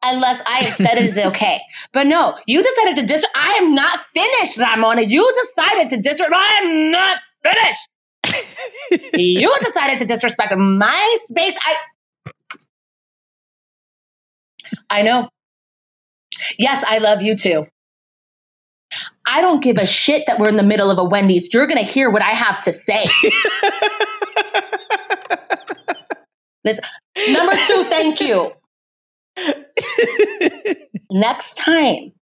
Unless 0.07 0.43
I 0.47 0.59
have 0.65 0.74
said 0.74 0.99
it 0.99 1.05
is 1.05 1.19
okay. 1.27 1.61
But 1.93 2.07
no, 2.07 2.36
you 2.47 2.62
decided 2.62 2.97
to 2.97 3.07
dis. 3.07 3.24
I 3.35 3.59
am 3.62 3.74
not 3.74 3.99
finished, 4.15 4.59
Ramona. 4.59 5.03
You 5.03 5.32
decided 5.57 5.91
to 5.91 5.97
disrespect. 5.97 6.35
I 6.35 6.61
am 6.62 6.91
not 6.91 7.19
finished. 7.43 7.89
you 9.15 9.51
decided 9.61 9.99
to 10.01 10.05
disrespect 10.05 10.55
my 10.57 11.16
space. 11.23 11.57
I. 11.61 11.77
I 14.91 15.03
know. 15.03 15.31
Yes, 16.59 16.85
I 16.86 16.99
love 16.99 17.23
you 17.23 17.36
too. 17.36 17.66
I 19.27 19.41
don't 19.41 19.62
give 19.62 19.77
a 19.77 19.86
shit 19.86 20.24
that 20.27 20.39
we're 20.39 20.49
in 20.49 20.57
the 20.57 20.62
middle 20.62 20.91
of 20.91 20.99
a 20.99 21.05
Wendy's. 21.05 21.53
You're 21.53 21.66
going 21.66 21.78
to 21.78 21.85
hear 21.85 22.11
what 22.11 22.23
I 22.23 22.31
have 22.31 22.61
to 22.62 22.73
say. 22.73 23.05
Number 27.28 27.53
two, 27.66 27.85
thank 27.85 28.20
you. 28.20 28.53
Next 31.11 31.57
time 31.57 32.12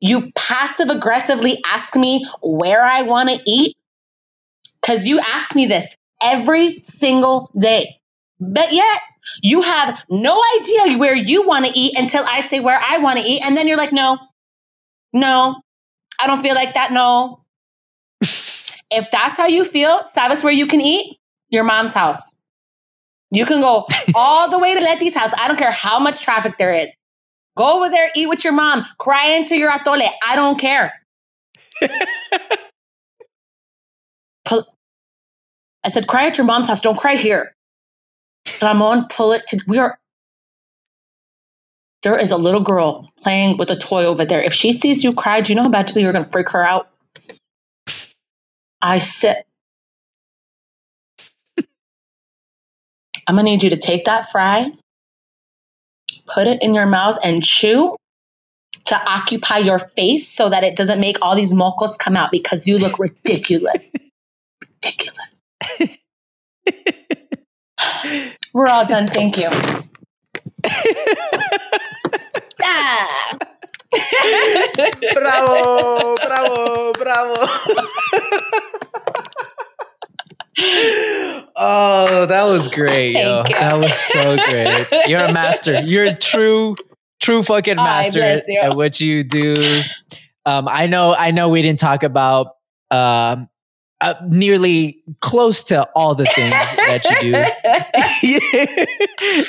you 0.00 0.32
passive 0.34 0.88
aggressively 0.88 1.62
ask 1.66 1.94
me 1.94 2.26
where 2.42 2.82
I 2.82 3.02
want 3.02 3.28
to 3.28 3.38
eat, 3.46 3.76
because 4.80 5.06
you 5.06 5.20
ask 5.20 5.54
me 5.54 5.66
this 5.66 5.94
every 6.22 6.80
single 6.80 7.50
day. 7.58 8.00
But 8.40 8.72
yet, 8.72 9.00
you 9.42 9.60
have 9.60 10.02
no 10.08 10.42
idea 10.58 10.96
where 10.96 11.14
you 11.14 11.46
want 11.46 11.66
to 11.66 11.78
eat 11.78 11.98
until 11.98 12.24
I 12.26 12.40
say 12.40 12.60
where 12.60 12.80
I 12.80 12.98
want 12.98 13.18
to 13.18 13.24
eat. 13.24 13.42
And 13.44 13.54
then 13.54 13.68
you're 13.68 13.76
like, 13.76 13.92
no, 13.92 14.18
no, 15.12 15.60
I 16.20 16.26
don't 16.26 16.42
feel 16.42 16.54
like 16.54 16.74
that. 16.74 16.92
No. 16.92 17.44
if 18.20 19.10
that's 19.12 19.36
how 19.36 19.46
you 19.46 19.64
feel, 19.64 20.02
sabes 20.04 20.42
where 20.42 20.52
you 20.52 20.66
can 20.66 20.80
eat? 20.80 21.18
Your 21.50 21.64
mom's 21.64 21.92
house. 21.92 22.32
You 23.30 23.46
can 23.46 23.60
go 23.60 23.86
all 24.14 24.50
the 24.50 24.58
way 24.58 24.74
to 24.74 24.80
Letty's 24.80 25.14
house. 25.14 25.32
I 25.38 25.48
don't 25.48 25.56
care 25.58 25.70
how 25.70 25.98
much 26.00 26.22
traffic 26.22 26.56
there 26.58 26.74
is. 26.74 26.94
Go 27.56 27.78
over 27.78 27.88
there, 27.90 28.10
eat 28.14 28.28
with 28.28 28.44
your 28.44 28.52
mom, 28.52 28.84
cry 28.98 29.32
into 29.32 29.56
your 29.56 29.70
atole. 29.70 30.08
I 30.26 30.36
don't 30.36 30.58
care. 30.58 30.92
Pull- 34.44 34.66
I 35.84 35.88
said, 35.90 36.06
cry 36.06 36.26
at 36.26 36.38
your 36.38 36.46
mom's 36.46 36.68
house. 36.68 36.80
Don't 36.80 36.98
cry 36.98 37.16
here. 37.16 37.54
Ramon, 38.62 39.06
pull 39.10 39.32
it 39.32 39.46
to. 39.48 39.60
We 39.66 39.78
are. 39.78 39.98
There 42.02 42.18
is 42.18 42.30
a 42.30 42.38
little 42.38 42.62
girl 42.62 43.10
playing 43.22 43.58
with 43.58 43.70
a 43.70 43.76
toy 43.78 44.04
over 44.06 44.24
there. 44.24 44.42
If 44.42 44.54
she 44.54 44.72
sees 44.72 45.04
you 45.04 45.12
cry, 45.12 45.40
do 45.42 45.52
you 45.52 45.56
know 45.56 45.64
how 45.64 45.68
badly 45.70 46.02
you're 46.02 46.12
going 46.12 46.24
to 46.24 46.30
freak 46.30 46.50
her 46.50 46.64
out? 46.64 46.88
I 48.80 48.98
sit. 48.98 49.44
I'm 53.26 53.34
going 53.34 53.46
to 53.46 53.50
need 53.50 53.62
you 53.62 53.70
to 53.70 53.76
take 53.76 54.04
that 54.06 54.30
fry, 54.30 54.70
put 56.26 56.46
it 56.46 56.62
in 56.62 56.74
your 56.74 56.86
mouth, 56.86 57.18
and 57.22 57.42
chew 57.42 57.96
to 58.86 58.96
occupy 58.96 59.58
your 59.58 59.78
face 59.78 60.28
so 60.28 60.48
that 60.48 60.64
it 60.64 60.76
doesn't 60.76 61.00
make 61.00 61.18
all 61.22 61.36
these 61.36 61.52
mocos 61.52 61.98
come 61.98 62.16
out 62.16 62.30
because 62.30 62.66
you 62.66 62.78
look 62.78 62.98
ridiculous. 62.98 63.84
ridiculous. 64.60 65.28
We're 68.54 68.66
all 68.66 68.86
done. 68.86 69.06
Thank 69.06 69.36
you. 69.38 69.48
ah. 72.62 73.38
bravo, 75.14 76.16
bravo, 76.16 76.92
bravo. 76.92 77.46
oh, 81.56 82.26
that 82.26 82.44
was 82.44 82.68
great. 82.68 83.12
yo. 83.12 83.42
That 83.48 83.76
was 83.78 83.92
so 83.94 84.36
great. 84.48 84.86
You're 85.08 85.24
a 85.24 85.32
master. 85.32 85.80
You're 85.80 86.04
a 86.04 86.14
true, 86.16 86.76
true 87.20 87.42
fucking 87.42 87.76
master 87.76 88.22
at, 88.22 88.44
at 88.62 88.76
what 88.76 89.00
you 89.00 89.22
do. 89.24 89.82
Um, 90.46 90.68
I 90.68 90.86
know, 90.86 91.14
I 91.14 91.30
know 91.30 91.48
we 91.48 91.62
didn't 91.62 91.78
talk 91.80 92.02
about 92.02 92.56
um 92.90 93.48
uh, 94.00 94.14
nearly 94.28 95.02
close 95.20 95.62
to 95.64 95.82
all 95.94 96.14
the 96.14 96.24
things 96.24 96.52
that 96.52 97.04
you 97.22 97.32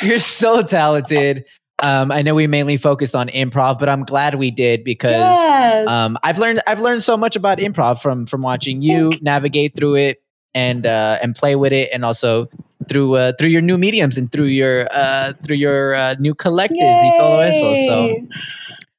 do. 0.02 0.08
You're 0.08 0.20
so 0.20 0.62
talented. 0.62 1.46
Um, 1.82 2.12
I 2.12 2.22
know 2.22 2.36
we 2.36 2.46
mainly 2.48 2.76
focused 2.78 3.16
on 3.16 3.30
improv, 3.30 3.80
but 3.80 3.88
I'm 3.90 4.04
glad 4.04 4.36
we 4.36 4.52
did 4.52 4.84
because 4.84 5.36
Yes. 5.36 5.88
um, 5.88 6.18
I've 6.22 6.38
learned 6.38 6.62
I've 6.68 6.82
learned 6.82 7.02
so 7.02 7.16
much 7.18 7.36
about 7.36 7.58
improv 7.60 8.02
from 8.02 8.26
from 8.28 8.42
watching 8.42 8.82
you 8.82 9.14
navigate 9.22 9.76
through 9.76 9.96
it 9.96 10.22
and 10.54 10.86
uh, 10.86 11.18
and 11.22 11.36
play 11.36 11.56
with 11.56 11.74
it, 11.74 11.90
and 11.94 12.04
also 12.06 12.48
through 12.90 13.16
uh, 13.16 13.32
through 13.40 13.50
your 13.50 13.62
new 13.62 13.78
mediums 13.78 14.18
and 14.18 14.32
through 14.32 14.48
your 14.52 14.88
uh, 14.92 15.34
through 15.44 15.58
your 15.58 15.96
uh, 15.96 16.16
new 16.20 16.34
collectives 16.36 17.02
y 17.02 17.12
todo 17.18 17.40
eso. 17.40 17.74
So 17.76 18.10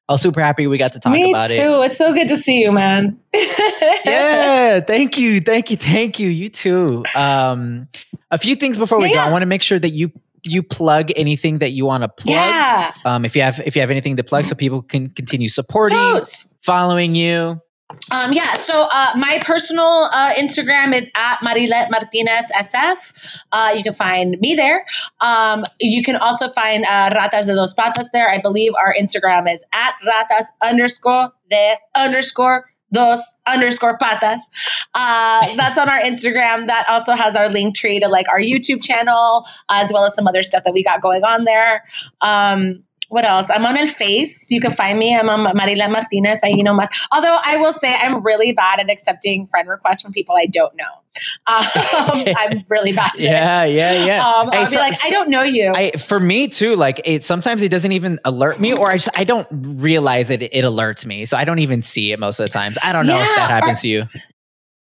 I 0.09 0.13
was 0.13 0.21
super 0.23 0.41
happy 0.41 0.67
we 0.67 0.79
got 0.79 0.93
to 0.95 1.01
talk 1.01 1.13
Me 1.13 1.31
about 1.31 1.51
it. 1.51 1.57
too. 1.57 1.83
It's 1.83 1.97
so 1.97 2.13
good 2.13 2.29
to 2.29 2.37
see 2.37 2.61
you, 2.61 2.73
man. 2.73 3.19
yeah 4.05 4.81
thank 4.81 5.19
you 5.19 5.41
thank 5.41 5.71
you 5.71 5.77
thank 5.77 6.19
you 6.19 6.29
you 6.29 6.49
too 6.49 7.03
um 7.15 7.89
a 8.31 8.39
few 8.39 8.55
things 8.57 8.77
before 8.79 8.99
we 9.01 9.09
Yeah, 9.09 9.23
go 9.25 9.29
i 9.29 9.31
want 9.31 9.43
to 9.43 9.47
make 9.47 9.63
sure 9.63 9.79
that 9.79 9.91
you 9.91 10.11
you 10.45 10.63
plug 10.63 11.11
anything 11.17 11.59
that 11.59 11.71
you 11.71 11.87
want 11.87 12.03
to 12.03 12.09
plug 12.09 12.35
Yeah. 12.37 12.93
um 13.05 13.25
if 13.25 13.37
you 13.37 13.43
have 13.43 13.61
if 13.65 13.75
you 13.77 13.81
have 13.81 13.91
anything 13.91 14.17
to 14.17 14.25
plug 14.25 14.45
so 14.47 14.55
people 14.55 14.83
can 14.83 15.09
continue 15.11 15.49
supporting 15.49 15.97
Totes. 15.97 16.53
following 16.63 17.15
you 17.15 17.61
Um, 18.11 18.33
yeah, 18.33 18.55
so 18.55 18.87
uh, 18.91 19.13
my 19.17 19.39
personal 19.43 20.09
uh, 20.13 20.33
Instagram 20.35 20.95
is 20.95 21.11
at 21.15 21.39
Marilet 21.39 21.91
Martinez 21.91 22.51
SF. 22.55 23.43
Uh, 23.51 23.73
you 23.77 23.83
can 23.83 23.95
find 23.95 24.39
me 24.41 24.55
there. 24.55 24.85
Um, 25.21 25.65
you 25.81 26.03
can 26.03 26.17
also 26.17 26.49
find 26.49 26.85
uh, 26.85 27.11
Ratas 27.11 27.47
de 27.47 27.55
Dos 27.55 27.75
Patas 27.75 28.07
there. 28.13 28.29
I 28.29 28.41
believe 28.41 28.73
our 28.75 28.95
Instagram 28.95 29.53
is 29.53 29.65
at 29.73 29.95
Ratas 30.07 30.47
underscore 30.63 31.33
de 31.51 31.77
underscore 31.95 32.67
dos 32.93 33.35
underscore 33.47 33.99
patas. 33.99 34.43
Uh, 34.95 35.57
that's 35.57 35.79
on 35.79 35.89
our 35.89 36.01
Instagram. 36.01 36.67
That 36.69 36.87
also 36.89 37.13
has 37.13 37.35
our 37.35 37.49
link 37.49 37.75
tree 37.75 38.01
to 38.01 38.09
like 38.09 38.29
our 38.29 38.39
YouTube 38.39 38.83
channel, 38.83 39.47
as 39.69 39.93
well 39.93 40.05
as 40.05 40.15
some 40.15 40.27
other 40.27 40.43
stuff 40.43 40.65
that 40.65 40.75
we 40.75 40.85
got 40.85 41.01
going 41.01 41.25
on 41.25 41.45
there. 41.45 41.85
Um, 42.21 42.85
what 43.13 43.27
else? 43.27 43.51
I'm 43.51 43.67
on 43.67 43.77
El 43.77 43.89
Face. 43.89 44.51
You 44.51 44.59
can 44.59 44.71
find 44.71 44.99
me. 44.99 45.15
I'm 45.15 45.29
on 45.29 45.45
Marilet 45.55 45.91
Martinez. 45.91 46.41
Although 47.13 47.37
I 47.45 47.59
will 47.59 47.75
say 47.75 47.95
I'm 47.95 48.23
really 48.25 48.53
bad 48.53 48.81
at 48.81 48.91
accepting 48.91 49.47
friend 49.49 49.69
requests 49.69 50.01
from 50.01 50.13
people 50.13 50.35
I 50.35 50.47
don't 50.47 50.75
know. 50.77 50.85
Um, 51.47 51.65
I'm 52.39 52.65
really 52.71 52.95
bad. 52.95 53.11
Yeah 53.19 53.65
yeah 53.65 54.05
yeah 54.07 54.27
Um, 54.27 54.49
I'll 54.51 54.65
so- 54.65 54.77
be 54.77 54.81
like, 54.81 54.95
so- 54.95 55.09
I 55.09 55.11
don't 55.11 55.29
know 55.29 55.43
you. 55.43 55.73
I, 55.75 55.91
for 55.91 56.19
me 56.19 56.49
too, 56.49 56.75
like 56.75 57.03
it 57.05 57.23
sometimes 57.23 57.63
it 57.63 57.69
doesn't 57.69 57.93
even 57.93 58.19
alert 58.25 58.59
me, 58.59 58.73
or 58.73 58.91
I 58.91 58.95
just 58.95 59.11
I 59.15 59.25
don't 59.25 59.47
realize 59.51 60.31
it. 60.31 60.41
It 60.43 60.65
alerts 60.65 61.05
me, 61.05 61.27
so 61.27 61.37
I 61.37 61.45
don't 61.45 61.59
even 61.59 61.83
see 61.83 62.13
it 62.13 62.19
most 62.19 62.41
of 62.41 62.45
the 62.47 62.51
times. 62.51 62.79
I 62.83 62.95
don't 62.95 63.07
know 63.07 63.21
if 63.21 63.29
that 63.37 63.51
happens 63.51 63.81
or- 63.81 63.83
to 63.83 63.89
you. 63.89 64.05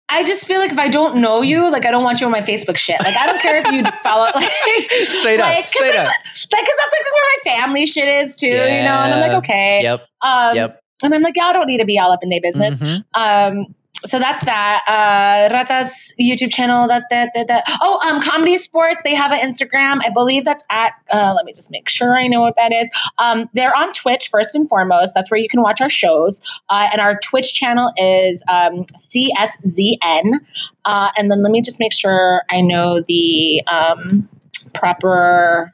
I 0.09 0.23
just 0.23 0.47
feel 0.47 0.59
like 0.59 0.71
if 0.71 0.79
I 0.79 0.87
don't 0.87 1.17
know 1.21 1.41
you, 1.41 1.69
like 1.69 1.85
I 1.85 1.91
don't 1.91 2.03
want 2.03 2.21
you 2.21 2.25
on 2.27 2.31
my 2.31 2.41
Facebook 2.41 2.77
shit. 2.77 2.99
Like 3.01 3.15
I 3.17 3.25
don't 3.25 3.41
care 3.41 3.57
if 3.57 3.71
you 3.71 3.83
follow, 4.03 4.27
like 4.35 4.49
Straight 4.91 5.39
up, 5.39 5.47
like, 5.47 5.65
'cause, 5.65 5.69
straight 5.73 5.89
like, 5.95 6.07
up. 6.07 6.13
Like, 6.51 6.65
cause 6.65 6.75
that's 6.77 6.93
like 6.93 7.11
where 7.11 7.23
my 7.23 7.51
family 7.51 7.85
shit 7.85 8.07
is 8.07 8.35
too, 8.35 8.47
you 8.47 8.53
know. 8.53 8.97
And 8.99 9.13
I'm 9.13 9.19
like, 9.21 9.37
okay, 9.43 9.81
Yep, 9.83 10.01
um, 10.21 10.55
yep. 10.55 10.81
and 11.03 11.13
I'm 11.13 11.21
like, 11.21 11.35
y'all 11.35 11.51
don't 11.53 11.67
need 11.67 11.79
to 11.79 11.85
be 11.85 11.99
all 11.99 12.11
up 12.13 12.23
in 12.23 12.29
their 12.29 12.41
business. 12.41 12.73
Mhm. 12.75 13.03
Um, 13.15 13.75
so 14.05 14.19
that's 14.19 14.45
that. 14.45 14.83
Uh, 14.87 15.53
Rata's 15.53 16.13
YouTube 16.19 16.51
channel. 16.51 16.87
That's 16.87 17.05
that, 17.09 17.31
that, 17.33 17.47
that. 17.47 17.63
Oh, 17.81 17.99
um, 18.09 18.21
Comedy 18.21 18.57
Sportz. 18.57 18.97
They 19.03 19.15
have 19.15 19.31
an 19.31 19.39
Instagram. 19.39 20.01
I 20.05 20.11
believe 20.13 20.45
that's 20.45 20.63
at. 20.69 20.93
Uh, 21.11 21.33
let 21.35 21.45
me 21.45 21.53
just 21.53 21.71
make 21.71 21.89
sure 21.89 22.15
I 22.15 22.27
know 22.27 22.41
what 22.41 22.55
that 22.57 22.71
is. 22.71 22.89
Um, 23.17 23.49
they're 23.53 23.75
on 23.75 23.93
Twitch 23.93 24.29
first 24.29 24.55
and 24.55 24.69
foremost. 24.69 25.15
That's 25.15 25.31
where 25.31 25.39
you 25.39 25.49
can 25.49 25.61
watch 25.61 25.81
our 25.81 25.89
shows. 25.89 26.41
Uh, 26.69 26.89
and 26.91 27.01
our 27.01 27.17
Twitch 27.19 27.53
channel 27.53 27.91
is 27.97 28.43
um, 28.47 28.85
CSZN. 28.85 30.45
Uh, 30.85 31.09
and 31.17 31.31
then 31.31 31.41
let 31.41 31.51
me 31.51 31.61
just 31.61 31.79
make 31.79 31.93
sure 31.93 32.43
I 32.49 32.61
know 32.61 33.01
the 33.07 33.63
um, 33.67 34.29
proper. 34.73 35.73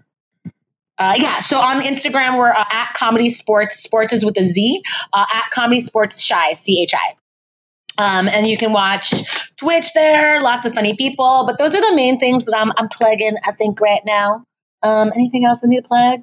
Uh, 0.98 1.16
yeah, 1.18 1.40
so 1.40 1.58
on 1.58 1.82
Instagram 1.82 2.38
we're 2.38 2.50
uh, 2.50 2.64
at 2.72 2.94
Comedy 2.94 3.28
Sportz. 3.28 3.72
Sports 3.72 4.14
is 4.14 4.24
with 4.24 4.38
a 4.38 4.44
Z. 4.44 4.82
Uh, 5.12 5.26
at 5.34 5.50
Comedy 5.52 5.82
Sportz 5.82 6.24
Shy 6.24 6.54
C 6.54 6.82
H 6.82 6.94
I. 6.94 7.16
Um, 7.98 8.28
and 8.28 8.48
you 8.48 8.58
can 8.58 8.74
watch 8.74 9.14
Twitch 9.58 9.94
there. 9.94 10.42
Lots 10.42 10.66
of 10.66 10.74
funny 10.74 10.96
people, 10.96 11.44
but 11.48 11.58
those 11.58 11.76
are 11.76 11.82
the 11.82 11.96
main 11.96 12.20
things 12.20 12.46
that 12.46 12.58
I'm 12.58 12.72
I'm 12.78 12.90
plugging. 12.90 13.36
I 13.48 13.52
think 13.54 13.80
right 13.80 14.02
now. 14.06 14.46
Um, 14.82 15.12
anything 15.16 15.46
else 15.46 15.62
I 15.64 15.68
need 15.68 15.82
to 15.82 15.88
plug? 15.88 16.22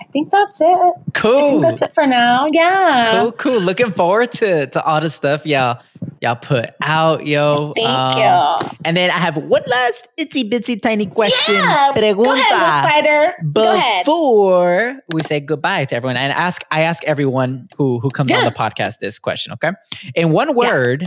I 0.00 0.04
think 0.12 0.30
that's 0.30 0.60
it. 0.60 0.66
I 0.66 0.92
Cool. 1.14 1.48
think 1.48 1.62
that's 1.62 1.82
it 1.82 1.94
for 1.94 2.06
now. 2.06 2.46
Yeah. 2.52 3.20
Cool, 3.20 3.32
cool. 3.32 3.60
Looking 3.60 3.90
forward 3.90 4.32
to 4.32 4.66
to 4.68 4.82
all 4.84 5.00
the 5.00 5.10
stuff 5.10 5.44
y'all 5.46 5.80
y'all 6.20 6.36
put 6.36 6.70
out, 6.82 7.26
yo. 7.26 7.72
Thank 7.76 7.88
Um, 7.88 8.18
you. 8.18 8.70
And 8.84 8.96
then 8.96 9.10
I 9.10 9.18
have 9.18 9.36
one 9.36 9.62
last 9.66 10.08
itsy 10.18 10.48
bitsy 10.50 10.80
tiny 10.80 11.06
question. 11.06 11.54
Yeah. 11.54 11.92
Go 11.94 12.00
ahead, 12.00 12.16
Will 12.16 12.26
Pregunta. 12.34 12.88
Spider. 12.88 13.34
Go 13.52 13.74
ahead. 13.74 14.04
Before 14.04 14.98
we 15.12 15.20
say 15.24 15.40
goodbye 15.40 15.84
to 15.86 15.96
everyone, 15.96 16.16
and 16.16 16.32
ask 16.32 16.62
I 16.70 16.82
ask 16.82 17.04
everyone 17.04 17.68
who 17.76 17.98
who 18.00 18.08
comes 18.10 18.32
on 18.32 18.44
the 18.44 18.50
podcast 18.50 18.98
this 19.00 19.18
question, 19.18 19.52
okay? 19.54 19.72
In 20.14 20.30
one 20.30 20.54
word, 20.54 21.04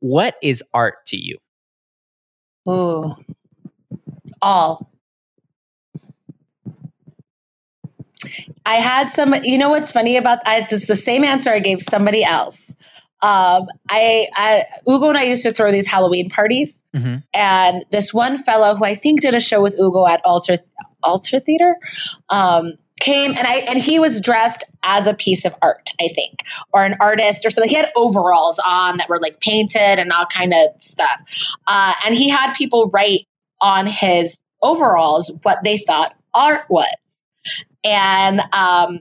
what 0.00 0.36
is 0.42 0.62
art 0.74 0.94
to 1.06 1.16
you? 1.16 1.38
Ooh. 2.68 3.14
All. 4.42 4.90
I 8.64 8.74
had 8.76 9.10
some, 9.10 9.32
you 9.44 9.58
know 9.58 9.68
what's 9.68 9.92
funny 9.92 10.16
about 10.16 10.40
I, 10.44 10.66
it's 10.70 10.86
the 10.88 10.96
same 10.96 11.22
answer 11.22 11.50
I 11.50 11.60
gave 11.60 11.80
somebody 11.80 12.24
else. 12.24 12.74
Um, 13.22 13.66
I, 13.88 14.26
I, 14.34 14.64
Ugo 14.86 15.08
and 15.08 15.18
I 15.18 15.24
used 15.24 15.44
to 15.44 15.52
throw 15.52 15.72
these 15.72 15.86
Halloween 15.90 16.28
parties, 16.30 16.82
Mhm. 16.94 17.22
and 17.32 17.84
this 17.90 18.12
one 18.12 18.38
fellow 18.38 18.76
who 18.76 18.84
I 18.84 18.94
think 18.94 19.22
did 19.22 19.34
a 19.34 19.40
show 19.40 19.62
with 19.62 19.74
Ugo 19.78 20.06
at 20.06 20.20
Alter 20.24 20.58
Alter 21.02 21.40
Theater, 21.40 21.76
um, 22.28 22.72
came 23.00 23.30
and 23.30 23.46
I 23.46 23.64
and 23.68 23.78
he 23.78 23.98
was 23.98 24.20
dressed 24.20 24.64
as 24.82 25.06
a 25.06 25.14
piece 25.14 25.44
of 25.44 25.54
art, 25.62 25.90
I 26.00 26.08
think, 26.14 26.40
or 26.72 26.84
an 26.84 26.96
artist 27.00 27.46
or 27.46 27.50
something. 27.50 27.70
He 27.70 27.76
had 27.76 27.90
overalls 27.96 28.58
on 28.66 28.98
that 28.98 29.08
were 29.08 29.20
like 29.20 29.40
painted 29.40 29.98
and 29.98 30.12
all 30.12 30.26
kind 30.26 30.52
of 30.52 30.82
stuff, 30.82 31.22
uh, 31.66 31.94
and 32.04 32.14
he 32.14 32.28
had 32.28 32.54
people 32.54 32.90
write 32.90 33.26
on 33.60 33.86
his 33.86 34.38
overalls 34.62 35.32
what 35.42 35.58
they 35.64 35.78
thought 35.78 36.14
art 36.34 36.62
was, 36.68 36.86
and 37.84 38.40
um, 38.52 39.00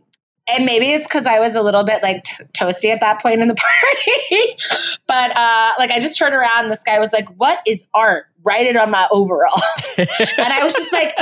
and 0.54 0.66
maybe 0.66 0.92
it's 0.92 1.08
because 1.08 1.26
I 1.26 1.40
was 1.40 1.56
a 1.56 1.62
little 1.62 1.84
bit 1.84 2.04
like 2.04 2.24
t- 2.24 2.44
toasty 2.54 2.92
at 2.92 3.02
that 3.02 3.22
point 3.22 3.42
in 3.42 3.48
the 3.48 3.56
party, 4.30 4.58
but 5.08 5.36
uh, 5.36 5.72
like 5.80 5.92
I 5.92 6.00
just 6.00 6.18
turned 6.18 6.36
around 6.36 6.64
and 6.64 6.72
this 6.72 6.84
guy 6.84 7.00
was 7.00 7.12
like, 7.12 7.28
"What 7.38 7.60
is 7.68 7.86
art? 7.94 8.28
Write 8.44 8.68
it 8.68 8.78
on 8.78 8.92
my 8.92 9.08
overall," 9.12 9.62
and 9.98 10.08
I 10.40 10.64
was 10.64 10.74
just 10.76 10.94
like, 10.94 11.16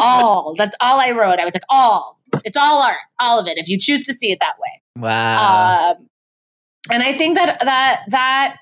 "All." 0.00 0.54
That's 0.56 0.76
all 0.80 1.00
I 1.00 1.10
wrote. 1.12 1.38
I 1.38 1.44
was 1.44 1.54
like, 1.54 1.64
"All." 1.68 2.18
It's 2.44 2.58
all 2.58 2.82
art, 2.82 2.98
all 3.20 3.40
of 3.40 3.46
it. 3.46 3.56
If 3.56 3.68
you 3.68 3.78
choose 3.78 4.04
to 4.04 4.12
see 4.12 4.30
it 4.30 4.40
that 4.40 4.56
way. 4.60 4.82
Wow. 5.02 5.92
Um, 5.92 6.08
and 6.90 7.02
I 7.02 7.16
think 7.16 7.36
that 7.36 7.60
that 7.60 8.02
that 8.08 8.56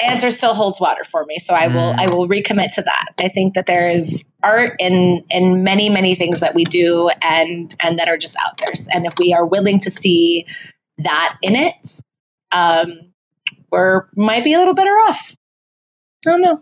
answer 0.00 0.30
still 0.30 0.54
holds 0.54 0.80
water 0.80 1.04
for 1.04 1.24
me. 1.24 1.38
So 1.38 1.54
I 1.54 1.68
will 1.68 1.94
Mm. 1.94 2.00
I 2.00 2.14
will 2.14 2.28
recommit 2.28 2.74
to 2.74 2.82
that. 2.82 3.08
I 3.18 3.28
think 3.28 3.54
that 3.54 3.66
there 3.66 3.88
is 3.88 4.24
art 4.42 4.76
in 4.78 5.24
in 5.30 5.64
many 5.64 5.88
many 5.90 6.14
things 6.14 6.40
that 6.40 6.54
we 6.54 6.64
do 6.64 7.10
and 7.22 7.74
and 7.82 7.98
that 7.98 8.08
are 8.08 8.18
just 8.18 8.36
out 8.44 8.58
there. 8.58 8.72
And 8.94 9.06
if 9.06 9.14
we 9.18 9.34
are 9.34 9.44
willing 9.46 9.80
to 9.80 9.90
see 9.90 10.46
that 10.98 11.36
in 11.42 11.56
it, 11.56 12.00
um, 12.52 13.12
we're 13.70 14.08
might 14.16 14.44
be 14.44 14.54
a 14.54 14.58
little 14.58 14.74
better 14.74 14.90
off. 14.90 15.34
I 16.26 16.30
don't 16.30 16.42
know. 16.42 16.60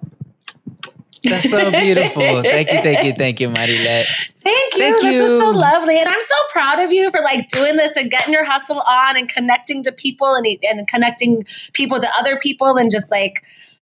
That's 1.28 1.51
so 1.51 1.70
beautiful. 1.70 2.43
thank 2.43 2.70
you, 2.73 2.81
thank 2.81 3.05
you, 3.05 3.15
thank 3.15 3.40
you, 3.40 3.48
Marilet. 3.48 4.05
Thank 4.40 4.74
you. 4.74 4.81
Thank 4.81 5.01
this 5.01 5.20
was 5.20 5.40
so 5.40 5.51
lovely, 5.51 5.98
and 5.98 6.09
I'm 6.09 6.23
so 6.23 6.36
proud 6.53 6.81
of 6.81 6.93
you 6.93 7.11
for 7.11 7.20
like 7.20 7.48
doing 7.48 7.77
this 7.77 7.97
and 7.97 8.11
getting 8.11 8.32
your 8.32 8.44
hustle 8.44 8.81
on 8.81 9.16
and 9.16 9.28
connecting 9.28 9.82
to 9.85 9.93
people 9.93 10.35
and 10.35 10.47
and 10.62 10.86
connecting 10.89 11.44
people 11.73 12.01
to 12.01 12.09
other 12.19 12.39
people 12.39 12.77
and 12.77 12.90
just 12.90 13.11
like 13.11 13.44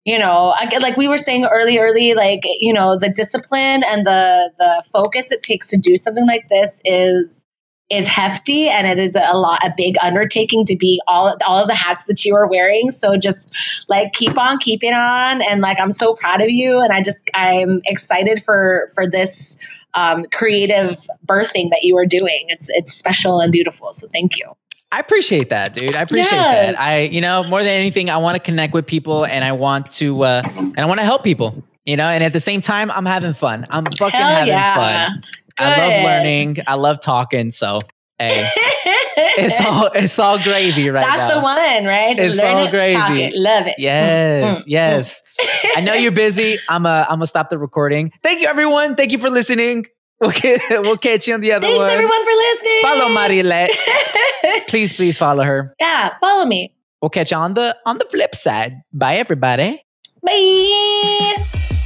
you 0.04 0.18
know 0.18 0.54
like 0.80 0.96
we 0.96 1.08
were 1.08 1.18
saying 1.18 1.44
early 1.44 1.78
early 1.78 2.14
like 2.14 2.42
you 2.44 2.72
know 2.72 2.98
the 2.98 3.10
discipline 3.10 3.82
and 3.84 4.06
the 4.06 4.52
the 4.58 4.82
focus 4.92 5.30
it 5.30 5.42
takes 5.42 5.68
to 5.68 5.76
do 5.76 5.96
something 5.96 6.26
like 6.26 6.48
this 6.48 6.80
is 6.84 7.39
is 7.90 8.06
hefty 8.06 8.68
and 8.68 8.86
it 8.86 8.98
is 8.98 9.16
a 9.16 9.36
lot 9.36 9.58
a 9.64 9.74
big 9.76 9.96
undertaking 10.02 10.64
to 10.64 10.76
be 10.76 11.00
all 11.08 11.36
all 11.46 11.60
of 11.60 11.68
the 11.68 11.74
hats 11.74 12.04
that 12.04 12.24
you 12.24 12.34
are 12.36 12.46
wearing 12.46 12.90
so 12.90 13.16
just 13.16 13.50
like 13.88 14.12
keep 14.12 14.38
on 14.38 14.58
keeping 14.58 14.92
on 14.92 15.42
and 15.42 15.60
like 15.60 15.76
i'm 15.80 15.90
so 15.90 16.14
proud 16.14 16.40
of 16.40 16.48
you 16.48 16.80
and 16.80 16.92
i 16.92 17.02
just 17.02 17.18
i'm 17.34 17.80
excited 17.84 18.42
for 18.44 18.90
for 18.94 19.06
this 19.10 19.58
um, 19.92 20.22
creative 20.32 20.96
birthing 21.26 21.70
that 21.70 21.80
you 21.82 21.96
are 21.98 22.06
doing 22.06 22.46
it's 22.48 22.68
it's 22.70 22.92
special 22.92 23.40
and 23.40 23.50
beautiful 23.50 23.92
so 23.92 24.06
thank 24.12 24.36
you 24.38 24.54
I 24.92 24.98
appreciate 24.98 25.50
that, 25.50 25.72
dude. 25.72 25.94
I 25.94 26.02
appreciate 26.02 26.32
Yes. 26.36 26.74
that. 26.74 26.80
I, 26.80 27.02
you 27.02 27.20
know, 27.20 27.44
more 27.44 27.60
than 27.60 27.68
anything, 27.68 28.10
I 28.10 28.16
want 28.16 28.34
to 28.34 28.40
connect 28.40 28.74
with 28.74 28.88
people 28.88 29.24
and 29.24 29.44
I 29.44 29.52
want 29.52 29.88
to, 29.92 30.24
uh, 30.24 30.42
and 30.44 30.76
I 30.80 30.84
want 30.86 30.98
to 30.98 31.04
help 31.06 31.22
people, 31.22 31.62
you 31.86 31.96
know, 31.96 32.08
and 32.08 32.24
at 32.24 32.32
the 32.32 32.40
same 32.40 32.60
time, 32.60 32.90
I'm 32.90 33.06
having 33.06 33.32
fun. 33.32 33.68
I'm 33.70 33.84
fucking 33.84 34.18
Hell 34.18 34.28
having 34.28 34.48
yeah. 34.48 34.74
fun. 35.10 35.22
I 35.60 35.78
love 35.78 36.04
learning. 36.04 36.56
I 36.66 36.74
love 36.74 37.00
talking. 37.00 37.50
So, 37.50 37.80
hey, 38.18 38.48
it's 39.16 39.60
all, 39.60 39.90
it's 39.94 40.18
all 40.18 40.38
gravy 40.42 40.90
right 40.90 41.04
that's 41.04 41.16
now. 41.34 41.34
the 41.36 41.40
one 41.42 41.84
right 41.84 42.16
Just 42.16 42.36
It's 42.36 42.44
all 42.44 42.64
it, 42.66 42.70
gravy. 42.70 42.94
it, 43.22 43.34
love 43.34 43.66
it 43.66 43.74
Yes, 43.78 44.60
Mm, 44.60 44.62
mm, 44.62 44.64
yes. 44.68 45.22
I 45.76 45.80
know 45.82 45.94
you're 45.94 46.12
busy. 46.12 46.58
I'm 46.68 46.86
uh, 46.86 47.02
I'm 47.08 47.16
gonna 47.16 47.26
stop 47.26 47.50
the 47.50 47.58
recording. 47.58 48.12
Thank 48.22 48.40
you, 48.40 48.48
everyone. 48.48 48.94
Thank 48.96 49.12
you 49.12 49.18
for 49.18 49.30
listening. 49.30 49.86
We'll 50.20 50.32
get, 50.32 50.60
we'll 50.84 50.98
catch 50.98 51.26
you 51.26 51.32
on 51.32 51.40
the 51.40 51.52
other 51.52 51.66
thanks 51.66 51.78
one. 51.78 51.88
everyone 51.88 52.22
for 52.24 52.30
listening 52.30 52.82
Follow 52.82 53.08
Marilet. 53.08 53.70
Please, 54.68 54.92
please 54.92 55.16
follow 55.16 55.42
her. 55.42 55.74
yeah 55.80 56.12
follow 56.20 56.44
me 56.44 56.74
We'll 57.00 57.08
catch 57.08 57.30
you 57.30 57.38
on 57.38 57.54
the 57.54 57.74
on 57.86 57.96
the 57.96 58.04
flip 58.04 58.34
side. 58.34 58.82
Bye, 58.92 59.14
everybody. 59.16 59.82
bye 60.22 61.79